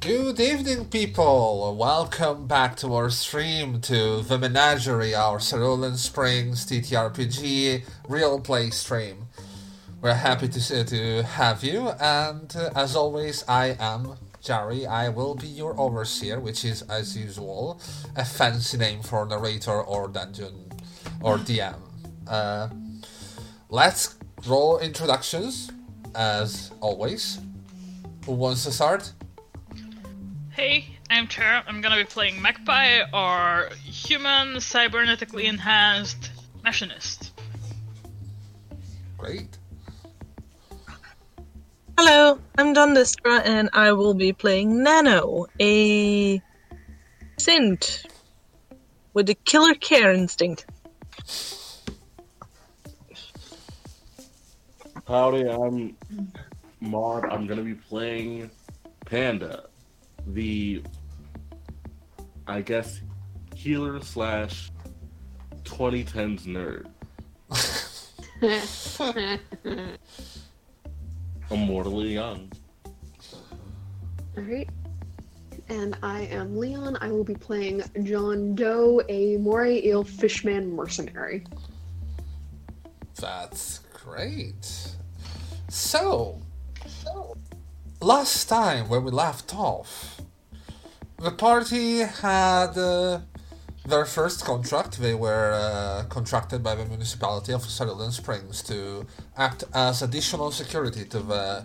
Good 0.00 0.38
evening, 0.38 0.84
people. 0.84 1.74
Welcome 1.76 2.46
back 2.46 2.76
to 2.76 2.94
our 2.94 3.10
stream 3.10 3.80
to 3.80 4.22
the 4.22 4.38
Menagerie, 4.38 5.12
our 5.12 5.40
Cerulean 5.40 5.96
Springs 5.96 6.64
TTRPG 6.64 7.82
real 8.08 8.38
play 8.38 8.70
stream. 8.70 9.26
We're 10.00 10.14
happy 10.14 10.46
to 10.46 10.84
to 10.84 11.22
have 11.24 11.64
you, 11.64 11.88
and 12.00 12.54
uh, 12.54 12.70
as 12.76 12.94
always, 12.94 13.44
I 13.48 13.76
am 13.80 14.14
Jerry. 14.40 14.86
I 14.86 15.08
will 15.08 15.34
be 15.34 15.48
your 15.48 15.78
overseer, 15.80 16.38
which 16.38 16.64
is, 16.64 16.82
as 16.82 17.18
usual, 17.18 17.80
a 18.14 18.24
fancy 18.24 18.78
name 18.78 19.02
for 19.02 19.26
narrator 19.26 19.82
or 19.82 20.06
dungeon 20.06 20.70
or 21.20 21.38
DM. 21.48 21.74
Uh, 22.28 22.68
let's 23.68 24.14
roll 24.46 24.78
introductions, 24.78 25.72
as 26.14 26.70
always. 26.80 27.40
Who 28.26 28.34
wants 28.34 28.62
to 28.62 28.70
start? 28.70 29.12
Hey, 30.58 30.86
I'm 31.08 31.28
Tara. 31.28 31.62
I'm 31.68 31.80
gonna 31.80 31.98
be 31.98 32.04
playing 32.04 32.42
Magpie, 32.42 33.02
or 33.14 33.70
human 33.84 34.56
cybernetically 34.56 35.44
enhanced 35.44 36.32
machinist. 36.64 37.30
Great. 39.16 39.56
Hello, 41.96 42.40
I'm 42.58 42.74
Dondistra, 42.74 43.40
and 43.44 43.70
I 43.72 43.92
will 43.92 44.14
be 44.14 44.32
playing 44.32 44.82
Nano, 44.82 45.46
a 45.60 46.42
synth 47.36 48.04
with 49.14 49.30
a 49.30 49.36
killer 49.36 49.74
care 49.74 50.12
instinct. 50.12 50.66
Howdy, 55.06 55.48
I'm 55.48 55.96
Maud. 56.80 57.26
I'm 57.26 57.46
gonna 57.46 57.62
be 57.62 57.74
playing 57.74 58.50
Panda, 59.06 59.67
the 60.26 60.82
I 62.46 62.62
guess 62.62 63.00
healer 63.54 64.00
slash 64.00 64.70
2010s 65.64 66.46
nerd. 66.46 66.86
Immortally 71.50 72.14
young. 72.14 72.50
Alright. 74.36 74.68
And 75.68 75.96
I 76.02 76.22
am 76.22 76.56
Leon. 76.56 76.96
I 77.00 77.10
will 77.10 77.24
be 77.24 77.34
playing 77.34 77.82
John 78.04 78.54
Doe, 78.54 79.02
a 79.08 79.36
moray 79.36 79.84
eel 79.84 80.04
fishman 80.04 80.74
mercenary. 80.74 81.44
That's 83.20 83.80
great. 83.92 84.94
So, 85.68 86.40
last 88.00 88.48
time 88.48 88.88
when 88.88 89.04
we 89.04 89.10
left 89.10 89.54
off, 89.54 90.20
the 91.18 91.30
party 91.30 91.98
had 92.00 92.78
uh, 92.78 93.20
their 93.86 94.04
first 94.04 94.44
contract. 94.44 95.00
They 95.00 95.14
were 95.14 95.52
uh, 95.52 96.04
contracted 96.08 96.62
by 96.62 96.74
the 96.76 96.84
municipality 96.84 97.52
of 97.52 97.66
Cerulean 97.68 98.12
Springs 98.12 98.62
to 98.64 99.06
act 99.36 99.64
as 99.74 100.02
additional 100.02 100.50
security 100.52 101.04
to 101.06 101.20
the 101.20 101.64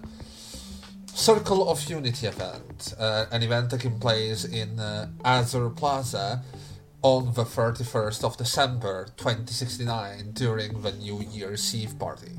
Circle 1.13 1.69
of 1.69 1.87
Unity 1.87 2.25
event, 2.25 2.95
uh, 2.97 3.25
an 3.31 3.43
event 3.43 3.69
taking 3.69 3.99
place 3.99 4.45
in 4.45 4.79
uh, 4.79 5.07
Azure 5.23 5.69
Plaza 5.69 6.41
on 7.03 7.33
the 7.35 7.43
31st 7.43 8.23
of 8.23 8.37
December 8.37 9.05
2069 9.17 10.31
during 10.33 10.81
the 10.81 10.91
New 10.93 11.21
Year's 11.21 11.75
Eve 11.75 11.99
party. 11.99 12.31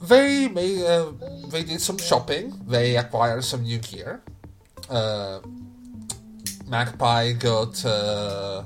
They 0.00 0.48
made, 0.48 0.82
uh, 0.84 1.12
they 1.50 1.62
did 1.62 1.80
some 1.80 1.98
shopping. 1.98 2.58
They 2.66 2.96
acquired 2.96 3.44
some 3.44 3.62
new 3.62 3.78
gear. 3.78 4.22
Uh, 4.88 5.40
Magpie 6.66 7.32
got 7.32 7.84
uh, 7.84 8.62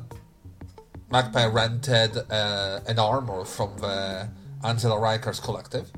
Magpie 1.10 1.46
rented 1.46 2.16
uh, 2.30 2.80
an 2.86 2.98
armor 2.98 3.44
from 3.44 3.76
the 3.78 4.28
Angela 4.62 4.96
Rikers 4.96 5.42
collective. 5.42 5.90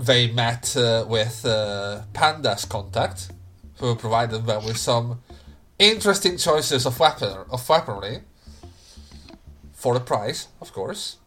They 0.00 0.30
met 0.30 0.76
uh, 0.76 1.04
with 1.08 1.44
uh, 1.46 2.02
Panda's 2.12 2.64
contact, 2.64 3.30
who 3.78 3.94
provided 3.94 4.46
them 4.46 4.64
with 4.64 4.76
some 4.76 5.20
interesting 5.78 6.36
choices 6.38 6.86
of 6.86 6.98
weapon 6.98 7.44
of 7.50 7.68
weaponry 7.68 8.22
for 9.72 9.94
the 9.94 10.00
price, 10.00 10.48
of 10.60 10.72
course. 10.72 11.18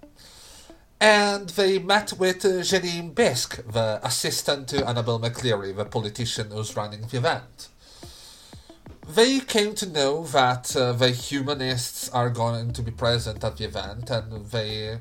And 1.01 1.49
they 1.49 1.79
met 1.79 2.13
with 2.19 2.43
uh, 2.43 3.09
Bisk, 3.13 3.65
the 3.71 3.99
assistant 4.03 4.67
to 4.69 4.85
Annabelle 4.85 5.19
McCleary, 5.19 5.73
the 5.75 5.85
politician 5.85 6.51
who's 6.51 6.75
running 6.75 7.01
the 7.01 7.17
event. 7.17 7.69
They 9.07 9.39
came 9.39 9.73
to 9.75 9.87
know 9.87 10.25
that 10.25 10.75
uh, 10.75 10.91
the 10.91 11.09
humanists 11.11 12.09
are 12.09 12.29
going 12.29 12.73
to 12.73 12.81
be 12.83 12.91
present 12.91 13.43
at 13.43 13.57
the 13.57 13.63
event, 13.63 14.09
and 14.09 14.45
they 14.47 14.99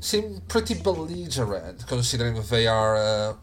seem 0.00 0.42
pretty 0.48 0.74
belligerent, 0.74 1.86
considering 1.86 2.40
they 2.48 2.66
are 2.68 2.96
uh, 2.96 3.34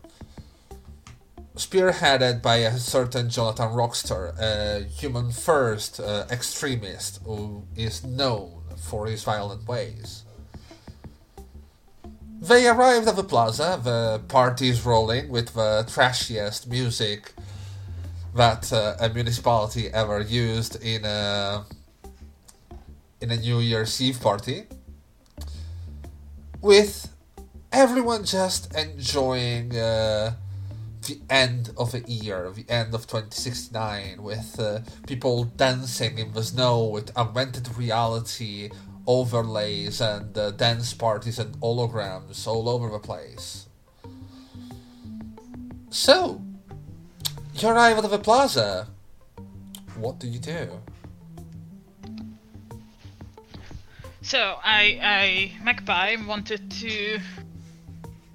spearheaded 1.55 2.41
by 2.41 2.57
a 2.57 2.77
certain 2.77 3.29
Jonathan 3.29 3.69
Rockster, 3.69 4.33
a 4.39 4.85
human 4.85 5.31
first 5.31 5.99
uh, 5.99 6.25
extremist 6.31 7.19
who 7.25 7.63
is 7.75 8.03
known 8.03 8.63
for 8.77 9.05
his 9.05 9.23
violent 9.23 9.67
ways. 9.67 10.23
They 12.39 12.67
arrived 12.67 13.07
at 13.07 13.15
the 13.15 13.23
plaza, 13.23 13.79
the 13.83 14.21
party 14.27 14.69
is 14.69 14.85
rolling 14.85 15.29
with 15.29 15.55
the 15.55 15.85
trashiest 15.87 16.67
music 16.67 17.33
that 18.35 18.71
uh, 18.71 18.95
a 18.99 19.09
municipality 19.09 19.89
ever 19.89 20.21
used 20.21 20.75
in 20.83 21.03
a 21.03 21.65
in 23.19 23.31
a 23.31 23.37
New 23.37 23.59
Year's 23.59 23.99
Eve 23.99 24.21
party, 24.21 24.65
with 26.61 27.11
everyone 27.71 28.23
just 28.23 28.71
enjoying 28.75 29.75
uh, 29.75 30.35
the 31.07 31.19
end 31.31 31.71
of 31.75 31.95
a 31.95 32.01
year, 32.01 32.51
the 32.51 32.69
end 32.69 32.93
of 32.93 33.07
2069, 33.07 34.21
with 34.21 34.59
uh, 34.59 34.79
people 35.07 35.45
dancing 35.45 36.19
in 36.19 36.33
the 36.33 36.43
snow 36.43 36.83
with 36.83 37.15
augmented 37.17 37.75
reality 37.75 38.69
overlays 39.07 40.01
and 40.01 40.37
uh, 40.37 40.51
dance 40.51 40.93
parties 40.93 41.39
and 41.39 41.55
holograms 41.61 42.45
all 42.45 42.67
over 42.69 42.89
the 42.89 42.99
place. 42.99 43.67
So, 45.89 46.41
you 47.55 47.69
arrive 47.69 47.97
at 47.97 48.09
the 48.09 48.19
plaza. 48.19 48.87
What 49.95 50.19
do 50.19 50.27
you 50.27 50.39
do? 50.39 50.69
So 54.21 54.57
I, 54.61 54.99
I 55.01 55.51
Magpie 55.63 56.17
wanted 56.27 56.69
to 56.69 57.19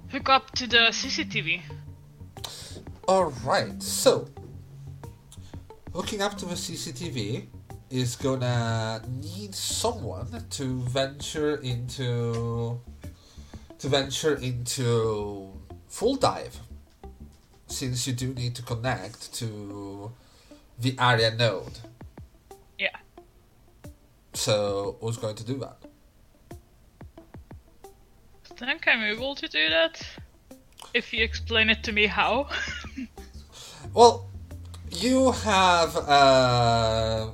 hook 0.09 0.27
up 0.27 0.51
to 0.55 0.65
the 0.65 0.89
CCTV. 0.89 1.61
Alright, 3.07 3.83
so 3.83 4.27
hooking 5.93 6.23
up 6.23 6.35
to 6.39 6.45
the 6.45 6.55
CCTV 6.55 7.45
is 7.93 8.15
gonna 8.15 8.99
need 9.21 9.53
someone 9.53 10.27
to 10.49 10.81
venture 10.81 11.57
into 11.57 12.81
to 13.77 13.87
venture 13.87 14.33
into 14.35 15.53
full 15.87 16.15
dive 16.15 16.59
since 17.67 18.07
you 18.07 18.13
do 18.13 18.33
need 18.33 18.55
to 18.55 18.63
connect 18.63 19.31
to 19.35 20.11
the 20.79 20.95
area 20.99 21.35
node. 21.35 21.77
Yeah. 22.79 22.97
So 24.33 24.97
who's 24.99 25.17
going 25.17 25.35
to 25.35 25.45
do 25.45 25.59
that? 25.59 25.77
I 28.51 28.55
Think 28.55 28.87
I'm 28.87 29.03
able 29.03 29.35
to 29.35 29.47
do 29.47 29.69
that? 29.69 30.01
If 30.95 31.13
you 31.13 31.23
explain 31.23 31.69
it 31.69 31.83
to 31.83 31.91
me 31.91 32.07
how. 32.07 32.49
Well, 33.93 34.27
you 34.89 35.31
have 35.31 35.95
uh, 35.97 37.29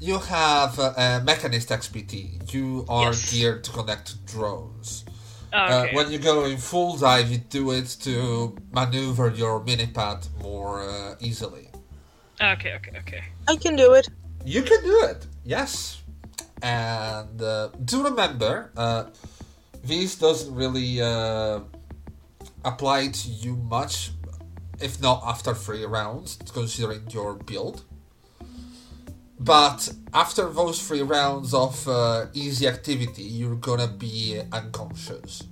you 0.00 0.18
have 0.18 0.78
a 0.78 1.22
mechanist 1.24 1.68
XPT. 1.70 2.52
You 2.52 2.84
are 2.88 3.12
Yes. 3.12 3.30
geared 3.32 3.64
to 3.64 3.70
connect 3.72 4.24
drones. 4.26 5.04
Oh, 5.52 5.58
Uh, 5.58 5.86
when 5.92 6.10
you 6.10 6.18
go 6.18 6.44
in 6.44 6.58
full 6.58 6.96
dive, 6.96 7.30
you 7.30 7.38
do 7.38 7.70
it 7.72 7.88
to 8.02 8.56
maneuver 8.72 9.30
your 9.30 9.60
minipad 9.60 10.28
more 10.42 10.82
uh, 10.82 11.14
easily. 11.20 11.70
okay, 12.40 12.74
okay, 12.74 12.92
okay. 12.98 13.22
I 13.48 13.56
can 13.56 13.76
do 13.76 13.94
it. 13.94 14.08
You 14.44 14.62
can 14.62 14.82
do 14.82 15.00
it, 15.04 15.26
yes. 15.44 16.02
And 16.62 17.40
uh, 17.40 17.68
do 17.84 18.04
remember, 18.04 18.70
uh, 18.76 19.04
this 19.82 20.16
doesn't 20.16 20.54
really 20.54 21.00
uh, 21.00 21.60
apply 22.64 23.08
to 23.08 23.28
you 23.28 23.56
much, 23.56 24.10
if 24.80 25.00
not 25.00 25.22
after 25.24 25.54
three 25.54 25.84
rounds, 25.86 26.38
considering 26.52 27.02
your 27.10 27.34
build. 27.34 27.82
But 29.38 29.88
after 30.12 30.48
those 30.48 30.80
three 30.86 31.02
rounds 31.02 31.52
of 31.54 31.86
uh, 31.88 32.26
easy 32.32 32.66
activity, 32.66 33.22
you're 33.22 33.56
gonna 33.56 33.88
be 33.88 34.40
unconscious. 34.52 35.42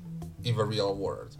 in 0.44 0.56
the 0.56 0.64
real 0.64 0.94
world. 0.94 1.36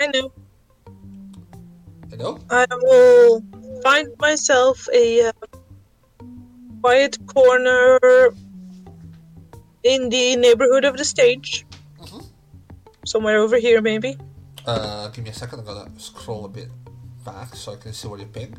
I 0.00 0.06
know. 0.08 0.32
You 2.10 2.16
know? 2.16 2.38
I 2.50 2.66
will 2.82 3.42
find 3.82 4.08
myself 4.18 4.88
a 4.92 5.28
uh, 5.28 5.32
quiet 6.82 7.18
corner 7.26 7.98
in 9.84 10.08
the 10.10 10.36
neighborhood 10.36 10.84
of 10.84 10.96
the 10.96 11.04
stage. 11.04 11.64
Mhm. 12.00 12.26
Somewhere 13.06 13.38
over 13.38 13.56
here, 13.58 13.80
maybe. 13.80 14.18
Uh, 14.66 15.08
give 15.08 15.24
me 15.24 15.30
a 15.30 15.34
second. 15.34 15.60
I'm 15.60 15.64
gonna 15.64 15.90
scroll 15.98 16.44
a 16.44 16.48
bit 16.48 16.68
back 17.24 17.54
so 17.54 17.72
I 17.72 17.76
can 17.76 17.92
see 17.92 18.08
where 18.08 18.18
you 18.18 18.26
ping. 18.26 18.56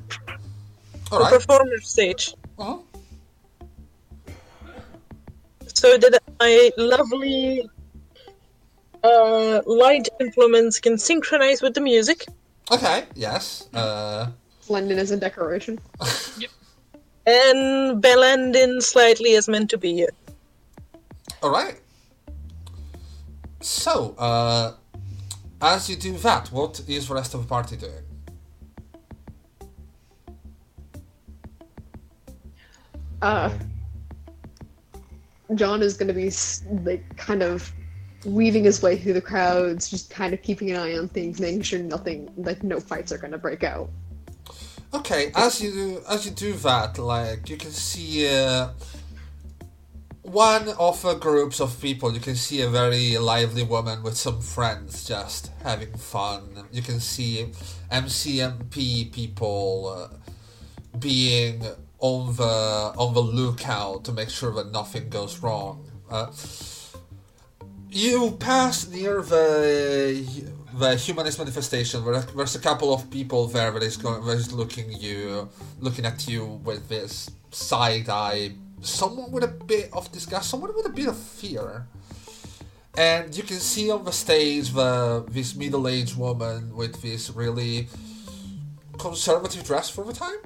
The 1.09 1.15
Alright. 1.15 1.33
performer 1.33 1.79
stage. 1.81 2.33
Uh-huh. 2.57 2.77
So 5.73 5.97
that 5.97 6.21
my 6.39 6.71
lovely 6.77 7.69
uh, 9.03 9.61
light 9.65 10.07
implements 10.19 10.79
can 10.79 10.97
synchronize 10.97 11.61
with 11.61 11.73
the 11.73 11.81
music. 11.81 12.25
Okay, 12.71 13.05
yes. 13.15 13.67
Uh, 13.73 14.27
London 14.69 14.97
is 14.97 15.11
a 15.11 15.17
decoration. 15.17 15.79
yep. 16.37 16.49
And 17.25 18.01
blend 18.01 18.53
in 18.53 18.81
slightly 18.81 19.35
as 19.35 19.47
meant 19.47 19.69
to 19.69 19.77
be. 19.77 20.01
It. 20.01 20.13
Alright. 21.41 21.79
So, 23.61 24.13
uh, 24.17 24.73
as 25.63 25.89
you 25.89 25.95
do 25.95 26.11
that, 26.17 26.51
what 26.51 26.81
is 26.87 27.07
the 27.07 27.13
rest 27.13 27.33
of 27.33 27.41
the 27.41 27.47
party 27.47 27.77
doing? 27.77 28.03
Uh, 33.21 33.49
John 35.55 35.81
is 35.81 35.95
going 35.95 36.09
to 36.09 36.13
be 36.13 36.29
like 36.83 37.15
kind 37.15 37.41
of 37.41 37.71
weaving 38.25 38.65
his 38.65 38.81
way 38.81 38.97
through 38.97 39.13
the 39.13 39.21
crowds, 39.21 39.89
just 39.89 40.09
kind 40.09 40.33
of 40.33 40.41
keeping 40.41 40.71
an 40.71 40.77
eye 40.77 40.97
on 40.97 41.07
things, 41.07 41.39
making 41.39 41.61
sure 41.61 41.79
nothing, 41.79 42.29
like 42.35 42.61
no 42.63 42.81
fights 42.81 43.13
are 43.13 43.17
going 43.17 43.31
to 43.31 43.37
break 43.37 43.63
out. 43.63 43.89
Okay, 44.93 45.31
as 45.35 45.61
you 45.61 45.71
do, 45.71 46.01
as 46.09 46.25
you 46.25 46.31
do 46.31 46.53
that, 46.53 46.97
like 46.99 47.49
you 47.49 47.55
can 47.57 47.71
see 47.71 48.27
uh, 48.27 48.69
one 50.23 50.69
of 50.79 51.01
the 51.01 51.13
groups 51.15 51.59
of 51.59 51.79
people. 51.81 52.13
You 52.13 52.19
can 52.19 52.35
see 52.35 52.61
a 52.61 52.69
very 52.69 53.17
lively 53.17 53.63
woman 53.63 54.01
with 54.03 54.17
some 54.17 54.41
friends 54.41 55.05
just 55.05 55.51
having 55.63 55.93
fun. 55.93 56.65
You 56.71 56.81
can 56.81 56.99
see 56.99 57.51
MCMP 57.91 59.11
people 59.11 60.09
uh, 60.11 60.97
being 60.97 61.63
on 61.99 62.35
the 62.35 62.93
on 62.97 63.13
the 63.13 63.21
lookout 63.21 64.05
to 64.05 64.11
make 64.11 64.29
sure 64.29 64.53
that 64.53 64.71
nothing 64.71 65.09
goes 65.09 65.39
wrong. 65.39 65.89
Uh, 66.09 66.31
you 67.89 68.31
pass 68.39 68.87
near 68.87 69.21
the 69.21 70.25
the 70.73 70.95
humanist 70.95 71.37
manifestation 71.37 72.03
where 72.03 72.21
there's 72.21 72.55
a 72.55 72.59
couple 72.59 72.93
of 72.93 73.09
people 73.11 73.45
there 73.47 73.71
that 73.71 73.83
is 73.83 73.97
going 73.97 74.25
that 74.25 74.37
is 74.37 74.51
looking 74.51 74.91
you 74.91 75.47
looking 75.79 76.05
at 76.05 76.27
you 76.27 76.45
with 76.63 76.89
this 76.89 77.29
side 77.51 78.09
eye 78.09 78.51
someone 78.85 79.31
with 79.31 79.43
a 79.43 79.47
bit 79.47 79.89
of 79.93 80.11
disgust 80.11 80.49
someone 80.49 80.75
with 80.75 80.85
a 80.85 80.89
bit 80.89 81.07
of 81.07 81.17
fear 81.17 81.87
and 82.97 83.35
you 83.35 83.43
can 83.43 83.57
see 83.57 83.89
on 83.89 84.03
the 84.03 84.11
stage 84.11 84.71
the 84.71 85.25
this 85.29 85.55
middle-aged 85.55 86.15
woman 86.17 86.75
with 86.75 87.01
this 87.01 87.29
really 87.31 87.87
conservative 88.97 89.63
dress 89.63 89.89
for 89.89 90.03
the 90.03 90.13
time 90.13 90.37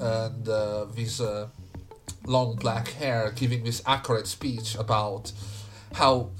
and 0.00 0.48
uh, 0.48 0.84
this 0.94 1.20
uh, 1.20 1.48
long 2.26 2.56
black 2.56 2.88
hair 2.88 3.32
giving 3.34 3.64
this 3.64 3.82
accurate 3.86 4.26
speech 4.26 4.76
about 4.76 5.32
how 5.94 6.30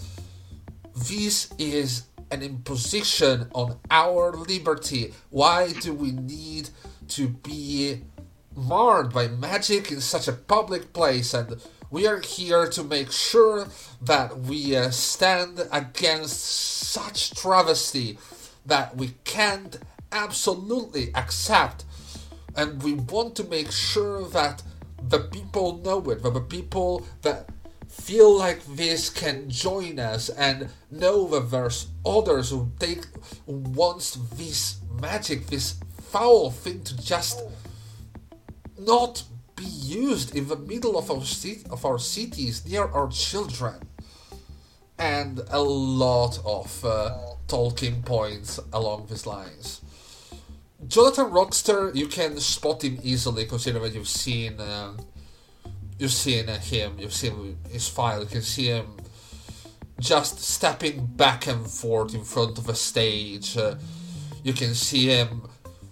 this 0.95 1.53
is 1.59 2.05
an 2.31 2.43
imposition 2.43 3.49
on 3.55 3.77
our 3.91 4.33
liberty. 4.33 5.13
Why 5.31 5.73
do 5.73 5.93
we 5.93 6.13
need 6.13 6.71
to 7.09 7.29
be 7.29 8.03
marred 8.61 9.13
by 9.13 9.29
magic 9.29 9.91
in 9.91 10.01
such 10.01 10.29
a 10.29 10.33
public 10.33 10.93
place? 10.93 11.35
And 11.35 11.61
we 11.91 12.07
are 12.07 12.21
here 12.21 12.69
to 12.69 12.85
make 12.85 13.11
sure 13.11 13.67
that 14.03 14.39
we 14.41 14.77
uh, 14.77 14.91
stand 14.91 15.67
against 15.73 16.41
such 16.41 17.33
travesty 17.35 18.19
that 18.67 18.97
we 18.97 19.15
can't 19.25 19.79
absolutely 20.13 21.11
accept. 21.15 21.85
And 22.55 22.83
we 22.83 22.95
want 22.95 23.37
to 23.37 23.45
make 23.45 23.73
sure 23.73 24.27
that 24.29 24.63
the 25.03 25.21
people 25.21 25.79
know 25.79 25.99
it, 26.11 26.23
that 26.23 26.35
the 26.35 26.41
people 26.41 27.07
that 27.23 27.49
feel 27.89 28.39
like 28.39 28.65
this 28.67 29.11
can 29.11 29.51
join 29.51 29.99
us 29.99 30.29
and 30.31 30.69
know 30.91 31.27
that 31.29 31.51
there's 31.51 31.89
others 32.07 32.51
who 32.51 32.71
take 32.79 33.05
who 33.47 33.57
wants 33.57 34.15
this 34.35 34.81
magic, 35.01 35.47
this 35.47 35.81
foul 36.11 36.51
thing 36.51 36.83
to 36.85 36.97
just 37.03 37.43
not 38.81 39.25
be 39.57 39.65
used 39.65 40.35
in 40.35 40.49
the 40.49 40.57
middle 40.57 40.99
of 40.99 41.11
our 41.11 41.25
city, 41.25 41.63
of 41.71 41.85
our 41.85 41.99
cities 41.99 42.67
near 42.67 42.85
our 42.85 43.09
children, 43.11 43.77
and 44.99 45.41
a 45.51 45.61
lot 45.61 46.39
of 46.45 46.85
uh, 46.85 47.17
talking 47.47 48.03
points 48.03 48.61
along 48.73 49.07
these 49.09 49.27
lines. 49.27 49.81
Jonathan 50.89 51.27
Rockster, 51.27 51.95
you 51.95 52.07
can 52.07 52.39
spot 52.41 52.83
him 52.83 52.99
easily 53.03 53.45
considering 53.45 53.85
that 53.85 53.95
you've 53.95 54.09
seen. 54.09 54.61
um 54.61 54.97
you've 56.01 56.11
seen 56.11 56.49
uh, 56.49 56.59
him, 56.59 56.99
you've 56.99 57.13
seen 57.13 57.59
his 57.69 57.87
file, 57.87 58.21
you 58.21 58.27
can 58.27 58.43
see 58.43 58.67
him 58.67 58.87
just 60.01 60.41
stepping 60.41 61.05
back 61.05 61.47
and 61.47 61.71
forth 61.71 62.15
in 62.15 62.25
front 62.25 62.57
of 62.59 62.69
a 62.71 62.75
stage. 62.75 63.57
Uh, 63.57 63.75
you 64.43 64.55
can 64.55 64.75
see 64.75 65.09
him 65.09 65.43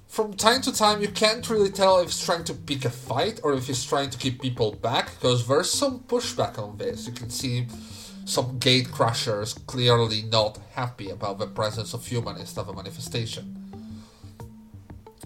from 0.08 0.34
time 0.34 0.60
to 0.62 0.72
time. 0.72 1.00
You 1.00 1.08
can't 1.08 1.48
really 1.48 1.70
tell 1.70 1.98
if 2.00 2.06
he's 2.08 2.24
trying 2.24 2.44
to 2.44 2.54
pick 2.54 2.84
a 2.84 2.90
fight 2.90 3.40
or 3.44 3.54
if 3.54 3.66
he's 3.66 3.84
trying 3.84 4.10
to 4.10 4.18
keep 4.18 4.40
people 4.42 4.72
back 4.72 5.14
because 5.14 5.46
there's 5.46 5.70
some 5.70 6.00
pushback 6.00 6.58
on 6.58 6.76
this. 6.78 7.06
You 7.06 7.12
can 7.12 7.30
see 7.30 7.66
some 8.24 8.58
gate 8.58 8.90
crushers 8.90 9.54
clearly 9.54 10.22
not 10.22 10.58
happy 10.74 11.10
about 11.10 11.38
the 11.38 11.46
presence 11.46 11.94
of 11.94 12.06
humanists 12.06 12.58
at 12.58 12.66
the 12.66 12.72
manifestation. 12.72 13.54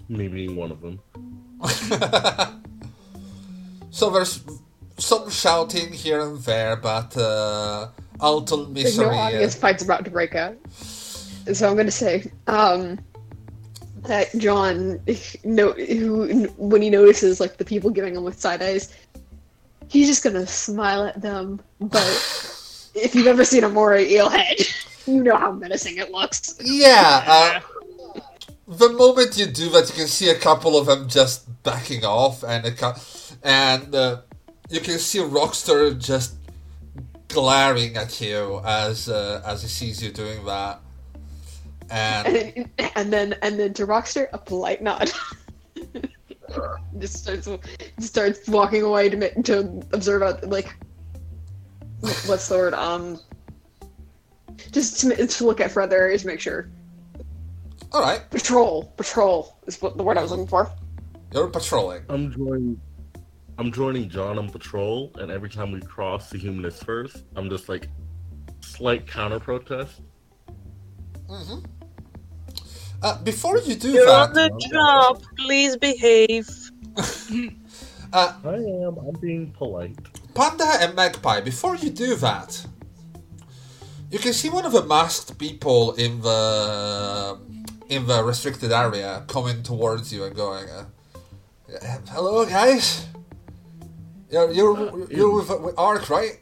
Me 0.09 0.27
being 0.27 0.55
one 0.55 0.71
of 0.71 0.81
them. 0.81 0.99
So 3.93 4.09
there's 4.09 4.43
some 4.97 5.29
shouting 5.29 5.93
here 5.93 6.19
and 6.21 6.39
there, 6.39 6.75
but 6.75 7.15
uh, 7.15 7.89
Alton 8.19 8.73
There's 8.73 8.97
no 8.97 9.03
Misery. 9.03 9.17
obvious 9.17 9.55
uh, 9.55 9.59
fights 9.59 9.83
about 9.83 10.03
to 10.05 10.09
break 10.11 10.33
out. 10.33 10.57
So 10.73 11.67
I'm 11.69 11.75
going 11.75 11.85
to 11.85 11.91
say, 11.91 12.25
um, 12.47 12.97
that 14.03 14.35
John, 14.37 14.99
no, 15.43 15.71
who 15.71 16.47
when 16.57 16.81
he 16.81 16.89
notices 16.89 17.39
like 17.39 17.57
the 17.57 17.65
people 17.65 17.89
giving 17.89 18.15
him 18.15 18.23
with 18.23 18.39
side 18.39 18.61
eyes, 18.61 18.93
he's 19.87 20.07
just 20.07 20.23
gonna 20.23 20.47
smile 20.47 21.05
at 21.05 21.21
them. 21.21 21.61
But 21.79 22.07
if 22.95 23.15
you've 23.15 23.27
ever 23.27 23.45
seen 23.45 23.63
a 23.63 23.69
moray 23.69 24.09
eel 24.09 24.29
head, 24.29 24.57
you 25.05 25.23
know 25.23 25.37
how 25.37 25.51
menacing 25.51 25.97
it 25.97 26.11
looks. 26.11 26.59
yeah, 26.61 27.23
uh, 27.25 27.59
the 28.67 28.89
moment 28.89 29.37
you 29.37 29.45
do 29.45 29.69
that, 29.69 29.89
you 29.89 29.95
can 29.95 30.07
see 30.07 30.29
a 30.29 30.37
couple 30.37 30.77
of 30.77 30.85
them 30.85 31.07
just 31.07 31.47
backing 31.63 32.03
off, 32.05 32.43
and 32.43 32.65
a 32.65 32.71
cou- 32.71 32.99
and 33.43 33.93
uh, 33.93 34.21
you 34.69 34.79
can 34.79 34.99
see 34.99 35.19
Rockster 35.19 35.97
just 35.97 36.35
glaring 37.27 37.97
at 37.97 38.21
you 38.21 38.61
as 38.65 39.09
uh, 39.09 39.41
as 39.45 39.61
he 39.61 39.67
sees 39.67 40.03
you 40.03 40.11
doing 40.11 40.45
that, 40.45 40.81
and 41.93 42.27
And 42.27 42.35
then, 42.35 42.91
and 42.95 43.13
then, 43.13 43.35
and 43.41 43.59
then 43.59 43.73
to 43.75 43.85
Rockster, 43.85 44.27
a 44.33 44.37
polite 44.37 44.81
nod. 44.81 45.11
just 46.99 47.23
starts, 47.23 47.47
just 47.99 48.13
starts 48.13 48.47
walking 48.47 48.83
away 48.83 49.09
to 49.09 49.17
ma- 49.17 49.41
to 49.43 49.81
observe 49.93 50.23
out 50.23 50.43
like, 50.49 50.75
what's 52.01 52.47
the 52.47 52.55
word? 52.55 52.73
Um, 52.73 53.19
just 54.71 54.99
to, 55.01 55.27
to 55.27 55.45
look 55.45 55.59
at 55.59 55.71
for 55.71 55.81
other 55.81 55.97
areas, 55.97 56.25
make 56.25 56.39
sure. 56.39 56.69
all 57.91 58.01
right, 58.01 58.27
Patrol, 58.29 58.93
patrol 58.97 59.57
is 59.67 59.81
what 59.81 59.97
the 59.97 60.03
word 60.03 60.17
I 60.17 60.21
was 60.21 60.31
looking 60.31 60.47
for. 60.47 60.71
you're 61.31 61.47
patrolling. 61.47 62.03
I'm 62.09 62.31
joining. 62.31 62.81
I'm 63.59 63.71
joining 63.71 64.09
John 64.09 64.39
on 64.39 64.49
patrol, 64.49 65.11
and 65.19 65.29
every 65.31 65.49
time 65.49 65.71
we 65.71 65.79
cross 65.81 66.31
the 66.31 66.39
humanist 66.39 66.83
first, 66.83 67.23
I'm 67.35 67.51
just 67.51 67.69
like 67.69 67.87
slight 68.61 69.05
counter 69.05 69.39
protest. 69.39 70.01
Uh, 73.03 73.21
before 73.23 73.57
you 73.59 73.75
do 73.75 73.91
that. 73.91 73.93
You're 73.93 74.05
that, 74.05 74.29
on 74.29 74.33
the 74.33 74.69
job. 74.71 75.21
Please 75.37 75.75
behave. 75.75 76.49
uh, 78.13 78.33
I 78.45 78.55
am. 78.55 78.97
I'm 78.97 79.19
being 79.19 79.51
polite. 79.51 79.97
Panda 80.33 80.65
and 80.79 80.95
Magpie, 80.95 81.41
before 81.41 81.75
you 81.75 81.89
do 81.89 82.15
that, 82.15 82.65
you 84.09 84.19
can 84.19 84.31
see 84.31 84.49
one 84.49 84.65
of 84.65 84.71
the 84.71 84.83
masked 84.85 85.37
people 85.37 85.91
in 85.95 86.21
the 86.21 87.37
in 87.89 88.07
the 88.07 88.23
restricted 88.23 88.71
area 88.71 89.23
coming 89.27 89.61
towards 89.63 90.13
you 90.13 90.23
and 90.23 90.33
going, 90.33 90.69
uh, 90.69 90.85
"Hello, 92.09 92.45
guys. 92.45 93.05
You're 94.31 94.51
you're 94.51 95.11
you're 95.11 95.35
with, 95.35 95.49
with 95.59 95.77
Ark, 95.77 96.09
right? 96.09 96.39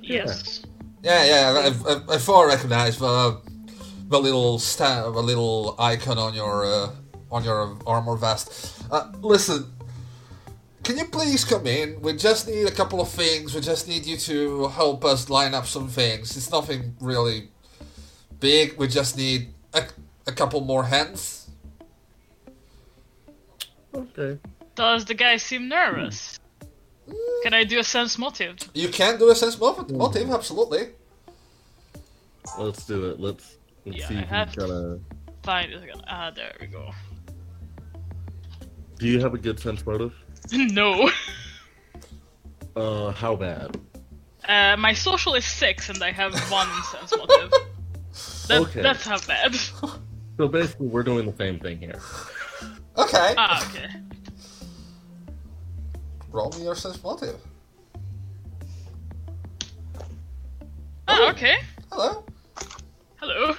Yes. 0.00 0.62
Yeah, 1.02 1.24
yeah. 1.24 1.72
I, 1.86 1.92
I, 1.92 2.14
I 2.14 2.18
thought 2.18 2.44
I 2.44 2.54
recognized 2.54 3.00
the 3.00 3.51
the 4.12 4.20
little 4.20 4.58
sta- 4.58 5.10
the 5.10 5.22
little 5.22 5.74
icon 5.78 6.18
on 6.18 6.34
your 6.34 6.64
uh, 6.64 6.90
on 7.30 7.42
your 7.42 7.76
armor 7.86 8.16
vest. 8.16 8.84
Uh, 8.90 9.10
listen, 9.22 9.72
can 10.84 10.98
you 10.98 11.06
please 11.06 11.44
come 11.44 11.66
in? 11.66 12.00
We 12.02 12.12
just 12.12 12.46
need 12.46 12.66
a 12.66 12.70
couple 12.70 13.00
of 13.00 13.08
things. 13.08 13.54
We 13.54 13.62
just 13.62 13.88
need 13.88 14.04
you 14.04 14.18
to 14.18 14.68
help 14.68 15.04
us 15.04 15.30
line 15.30 15.54
up 15.54 15.66
some 15.66 15.88
things. 15.88 16.36
It's 16.36 16.52
nothing 16.52 16.94
really 17.00 17.48
big. 18.38 18.76
We 18.76 18.86
just 18.86 19.16
need 19.16 19.48
a, 19.72 19.82
a 20.26 20.32
couple 20.32 20.60
more 20.60 20.84
hands. 20.84 21.48
Okay. 23.94 24.38
Does 24.74 25.06
the 25.06 25.14
guy 25.14 25.38
seem 25.38 25.68
nervous? 25.68 26.38
Can 27.42 27.54
I 27.54 27.64
do 27.64 27.78
a 27.78 27.84
sense 27.84 28.18
motive? 28.18 28.58
You 28.74 28.88
can 28.88 29.18
do 29.18 29.30
a 29.30 29.34
sense 29.34 29.58
motive, 29.58 29.90
motive 29.90 30.30
absolutely. 30.30 30.88
Let's 32.58 32.84
do 32.86 33.10
it. 33.10 33.20
Let's 33.20 33.56
let's 33.86 33.98
Yeah, 33.98 34.08
see 34.08 34.16
I 34.16 34.20
if 34.22 34.28
have 34.28 34.48
we 34.48 34.54
to- 34.54 34.60
gotta. 34.60 35.00
Find 35.42 35.72
it 35.72 35.82
again. 35.82 36.00
Ah, 36.06 36.30
there 36.30 36.52
we 36.60 36.66
go. 36.68 36.90
Do 38.98 39.06
you 39.08 39.18
have 39.20 39.34
a 39.34 39.38
good 39.38 39.58
sense 39.58 39.84
motive? 39.84 40.14
no. 40.52 41.10
Uh, 42.74 43.10
how 43.12 43.36
bad? 43.36 43.76
Uh, 44.48 44.74
my 44.78 44.94
social 44.94 45.34
is 45.34 45.44
six, 45.44 45.90
and 45.90 46.02
I 46.02 46.10
have 46.10 46.32
one 46.50 46.66
sense 46.90 47.12
motive. 47.14 47.50
That, 48.48 48.60
Okay. 48.62 48.80
That's 48.80 49.04
how 49.04 49.18
bad. 49.26 49.54
So 49.54 50.48
basically, 50.48 50.86
we're 50.86 51.02
doing 51.02 51.26
the 51.26 51.36
same 51.36 51.58
thing 51.58 51.78
here. 51.80 52.00
Okay. 52.96 53.34
ah, 53.36 53.68
okay. 53.68 53.88
Roll 56.30 56.50
me 56.52 56.64
your 56.64 56.74
sense 56.74 57.02
motive. 57.02 57.38
Ah, 61.08 61.30
okay. 61.32 61.56
Hello. 61.90 62.24
Hello. 63.20 63.54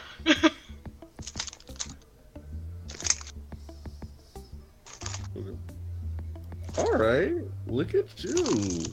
All 6.77 6.91
right, 6.93 7.33
look 7.67 7.93
at 7.93 8.23
you. 8.23 8.85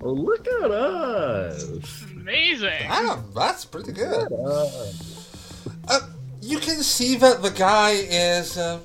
Oh, 0.00 0.12
look 0.12 0.46
at 0.46 0.70
us. 0.70 2.04
Amazing. 2.12 2.70
Damn, 2.80 3.32
that's 3.34 3.64
pretty 3.64 3.92
good. 3.92 4.30
Look 4.30 4.32
at 4.32 4.46
us. 4.46 5.28
Uh, 5.88 6.00
you 6.40 6.58
can 6.58 6.82
see 6.82 7.16
that 7.16 7.42
the 7.42 7.50
guy 7.50 7.90
is 7.90 8.56
uh, 8.56 8.78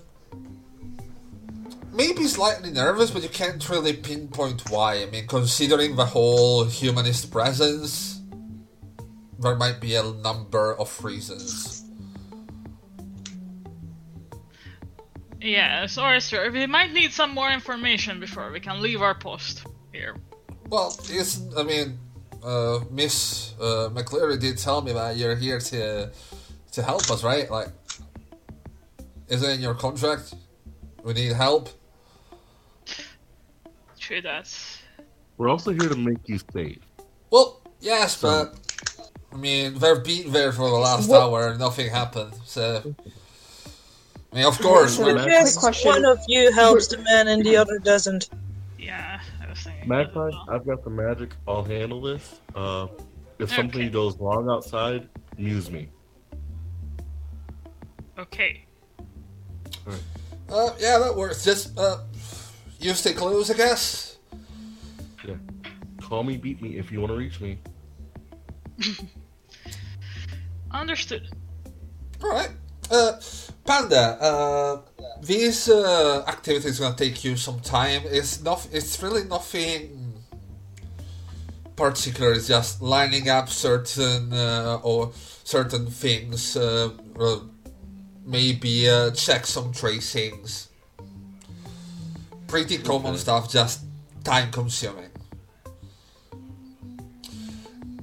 maybe 1.93 2.23
slightly 2.25 2.71
nervous, 2.71 3.11
but 3.11 3.21
you 3.21 3.29
can't 3.29 3.67
really 3.69 3.93
pinpoint 3.93 4.69
why. 4.69 5.03
I 5.03 5.05
mean, 5.05 5.27
considering 5.27 5.95
the 5.95 6.05
whole 6.05 6.65
humanist 6.65 7.31
presence, 7.31 8.19
there 9.39 9.55
might 9.55 9.79
be 9.79 9.95
a 9.95 10.03
number 10.03 10.75
of 10.75 11.03
reasons. 11.03 11.82
Yeah, 15.43 15.87
sorry, 15.87 16.21
sir. 16.21 16.49
We 16.51 16.65
might 16.67 16.93
need 16.93 17.11
some 17.11 17.31
more 17.31 17.49
information 17.51 18.21
before 18.21 18.49
we 18.49 18.61
can 18.61 18.81
leave 18.81 19.01
our 19.01 19.13
post 19.13 19.65
here. 19.91 20.15
Well, 20.69 20.95
it's, 21.09 21.41
I 21.57 21.63
mean, 21.63 21.99
uh, 22.41 22.79
Miss 22.89 23.53
uh, 23.59 23.89
McCleary 23.91 24.39
did 24.39 24.57
tell 24.57 24.81
me 24.81 24.93
that 24.93 25.17
you're 25.17 25.35
here 25.35 25.59
to 25.59 26.11
to 26.71 26.81
help 26.81 27.11
us, 27.11 27.23
right? 27.23 27.51
Like, 27.51 27.67
is 29.27 29.43
it 29.43 29.49
in 29.49 29.59
your 29.61 29.73
contract? 29.75 30.33
We 31.03 31.13
need 31.13 31.33
help. 31.33 31.69
True 33.99 34.21
that. 34.21 34.47
We're 35.37 35.49
also 35.49 35.71
here 35.71 35.89
to 35.89 35.95
make 35.97 36.27
you 36.27 36.39
safe. 36.53 36.79
Well, 37.29 37.61
yes, 37.81 38.17
So- 38.17 38.45
but 38.45 38.59
I 39.33 39.35
mean, 39.37 39.77
they're 39.77 39.99
beat 39.99 40.31
there 40.31 40.53
for 40.53 40.69
the 40.69 40.75
last 40.77 41.09
What- 41.09 41.21
hour 41.21 41.47
and 41.49 41.59
nothing 41.59 41.89
happened. 41.89 42.33
So, 42.45 42.95
I 44.33 44.37
mean, 44.37 44.45
of 44.45 44.59
course, 44.59 44.95
So- 44.97 45.03
we're, 45.05 45.27
Yes, 45.27 45.55
question. 45.55 45.91
one 45.91 46.05
of 46.05 46.19
you 46.27 46.51
helps 46.51 46.87
the 46.87 46.97
man 46.97 47.27
and 47.27 47.45
the 47.45 47.55
other 47.55 47.77
doesn't. 47.77 48.29
Yeah, 48.79 49.19
I 49.39 49.47
was 49.49 49.59
thinking. 49.59 49.87
Magpie, 49.87 50.19
that 50.21 50.27
as 50.29 50.33
well. 50.33 50.45
I've 50.49 50.65
got 50.65 50.83
the 50.83 50.89
magic. 50.89 51.35
I'll 51.47 51.63
handle 51.63 52.01
this. 52.01 52.39
Uh, 52.55 52.87
if 53.37 53.51
something 53.53 53.91
goes 53.91 54.17
wrong 54.17 54.49
outside, 54.49 55.07
muse 55.37 55.69
me. 55.69 55.89
Okay. 58.17 58.65
All 59.85 59.93
right. 59.93 60.01
uh, 60.49 60.73
yeah, 60.79 60.97
that 60.97 61.15
works. 61.15 61.43
Just 61.43 61.77
uh, 61.77 61.99
use 62.79 63.03
the 63.03 63.13
clues, 63.13 63.51
I 63.51 63.53
guess. 63.53 64.17
Yeah. 65.27 65.35
Call 66.01 66.23
me, 66.23 66.37
beat 66.37 66.59
me 66.59 66.77
if 66.77 66.91
you 66.91 66.99
want 67.01 67.11
to 67.11 67.17
reach 67.17 67.39
me. 67.39 67.59
Understood. 70.71 71.29
All 72.23 72.29
right, 72.31 72.49
uh, 72.91 73.13
Panda. 73.65 74.17
Uh, 74.21 74.81
these 75.21 75.69
uh, 75.69 76.23
activities 76.27 76.79
gonna 76.79 76.95
take 76.95 77.23
you 77.23 77.35
some 77.37 77.59
time. 77.61 78.01
It's 78.05 78.41
not. 78.43 78.67
It's 78.71 79.01
really 79.01 79.23
nothing 79.23 80.13
particular. 81.75 82.33
It's 82.33 82.47
just 82.47 82.81
lining 82.81 83.29
up 83.29 83.49
certain 83.49 84.33
uh, 84.33 84.79
or 84.83 85.11
certain 85.43 85.87
things. 85.87 86.57
Uh, 86.57 86.89
maybe 88.25 88.89
uh, 88.89 89.11
check 89.11 89.45
some 89.45 89.71
tracings. 89.71 90.69
Pretty 92.47 92.77
common 92.77 93.11
Okay. 93.13 93.17
stuff. 93.19 93.49
Just 93.49 93.81
time 94.23 94.51
consuming. 94.51 95.09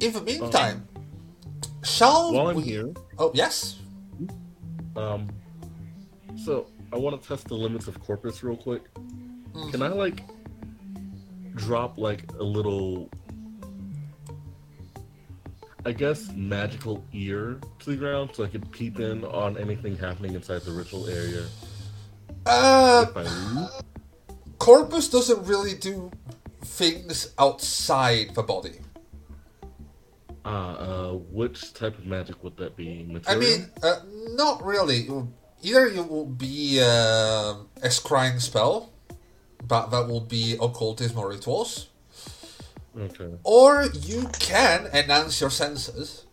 In 0.01 0.13
the 0.15 0.23
meantime, 0.23 0.89
shall 1.85 2.33
While 2.33 2.49
I'm 2.49 2.63
here, 2.63 2.89
Oh 3.19 3.31
yes. 3.35 3.77
Um, 4.97 5.29
so 6.45 6.67
I 6.93 6.97
want 6.97 7.21
to 7.21 7.29
test 7.29 7.49
the 7.49 7.55
limits 7.55 7.89
of 7.89 8.01
corpus 8.01 8.43
real 8.43 8.57
quick. 8.57 8.83
Can 9.71 9.83
I 9.83 9.89
like 9.89 10.23
drop 11.55 11.99
like 11.99 12.31
a 12.39 12.43
little, 12.43 13.11
I 15.85 15.93
guess, 15.93 16.31
magical 16.33 17.05
ear 17.13 17.61
to 17.81 17.91
the 17.91 17.97
ground 17.97 18.31
so 18.35 18.45
I 18.45 18.49
could 18.49 18.71
peep 18.71 19.01
in 19.01 19.25
on 19.25 19.59
anything 19.59 19.97
happening 19.97 20.35
inside 20.35 20.63
the 20.63 20.73
ritual 20.73 21.09
area 21.09 21.47
Uh? 22.47 23.07
Corpus 24.59 25.09
doesn't 25.09 25.47
really 25.47 25.75
do 25.75 26.11
things 26.63 27.33
outside 27.39 28.35
the 28.35 28.43
body. 28.43 28.79
Uh, 30.45 30.49
uh, 30.49 31.13
which 31.13 31.75
type 31.75 31.99
of 31.99 32.07
magic 32.07 32.43
would 32.43 32.57
that 32.57 32.77
be? 32.77 33.07
I 33.09 33.13
Material? 33.13 33.41
mean, 33.41 33.71
uh, 33.83 33.97
not 34.35 34.65
really. 34.65 35.09
Either 35.63 35.89
you 35.89 36.03
will 36.03 36.25
be 36.27 36.81
uh, 36.81 37.57
a 37.83 37.89
scrying 37.89 38.41
spell, 38.41 38.93
but 39.67 39.91
that 39.91 40.09
will 40.09 40.23
be 40.23 40.57
occultism 40.61 41.19
or 41.19 41.29
rituals, 41.29 41.89
okay. 42.99 43.35
or 43.45 43.85
you 43.93 44.31
can 44.39 44.87
enhance 44.95 45.41
your 45.41 45.51
senses. 45.51 46.25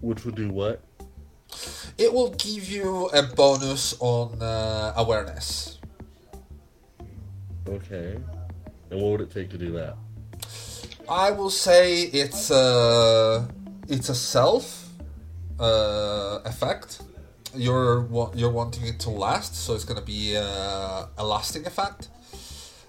Which 0.00 0.24
would 0.24 0.36
do 0.36 0.50
what? 0.50 0.80
It 1.98 2.12
will 2.14 2.30
give 2.30 2.70
you 2.70 3.08
a 3.08 3.22
bonus 3.24 3.94
on 3.98 4.40
uh, 4.40 4.94
awareness. 4.96 5.78
Okay. 7.68 8.16
And 8.90 9.00
what 9.00 9.10
would 9.12 9.20
it 9.20 9.30
take 9.30 9.50
to 9.50 9.58
do 9.58 9.72
that? 9.72 9.96
I 11.10 11.32
will 11.32 11.50
say 11.50 12.02
it's 12.02 12.50
a 12.50 13.48
it's 13.88 14.08
a 14.08 14.14
self 14.14 14.88
uh, 15.58 16.38
effect. 16.44 17.02
You're 17.54 18.06
you're 18.34 18.50
wanting 18.52 18.86
it 18.86 19.00
to 19.00 19.10
last, 19.10 19.56
so 19.56 19.74
it's 19.74 19.84
gonna 19.84 20.02
be 20.02 20.36
uh, 20.36 21.06
a 21.18 21.24
lasting 21.26 21.66
effect. 21.66 22.08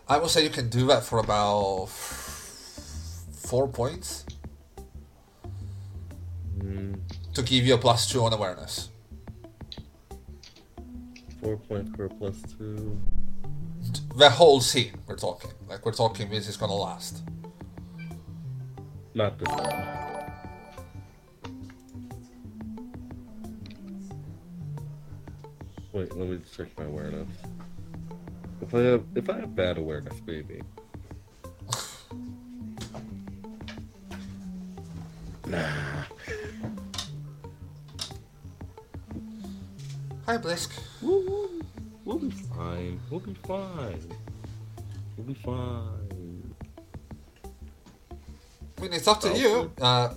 I 0.08 0.18
will 0.18 0.28
say 0.30 0.44
you 0.44 0.50
can 0.52 0.70
do 0.70 0.86
that 0.88 1.04
for 1.04 1.20
about 1.20 1.88
four 1.90 3.68
points 3.68 4.26
Hmm, 6.60 6.94
to 7.34 7.42
give 7.42 7.66
you 7.66 7.74
a 7.74 7.78
plus 7.78 8.08
two 8.12 8.24
on 8.24 8.34
awareness. 8.34 8.90
four 11.42 11.58
points 11.58 11.90
per 11.98 12.08
plus 12.08 12.36
two. 12.56 13.00
The 14.16 14.30
whole 14.30 14.62
scene 14.62 14.94
we're 15.08 15.16
talking, 15.16 15.50
like 15.68 15.84
we're 15.84 15.92
talking, 15.94 16.30
this 16.30 16.48
is 16.48 16.56
gonna 16.56 16.76
last. 16.76 17.24
Not 19.14 19.38
this 19.38 19.50
one. 19.50 20.02
Wait, 25.92 26.16
let 26.16 26.30
me 26.30 26.40
check 26.56 26.68
my 26.78 26.86
awareness. 26.86 27.28
If 28.62 28.74
I 28.74 28.80
have 28.80 29.04
if 29.16 29.30
I 29.30 29.40
have 29.40 29.56
bad 29.56 29.78
awareness, 29.78 30.20
baby. 30.22 30.62
Nah. 35.48 36.04
Hi, 40.26 40.38
Blisk. 40.38 40.72
Woo, 41.02 41.26
woo. 41.28 41.62
We'll 42.06 42.20
be 42.20 42.30
fine. 42.30 43.00
We'll 43.10 43.20
be 43.20 43.34
fine. 43.46 44.14
We'll 45.18 45.28
be 45.28 45.34
fine. 45.34 46.01
I 48.82 48.84
mean, 48.84 48.94
it's 48.94 49.08
up 49.08 49.22
to 49.22 49.30
Okay. 49.30 49.40
you. 49.42 49.72
Uh, 49.80 50.14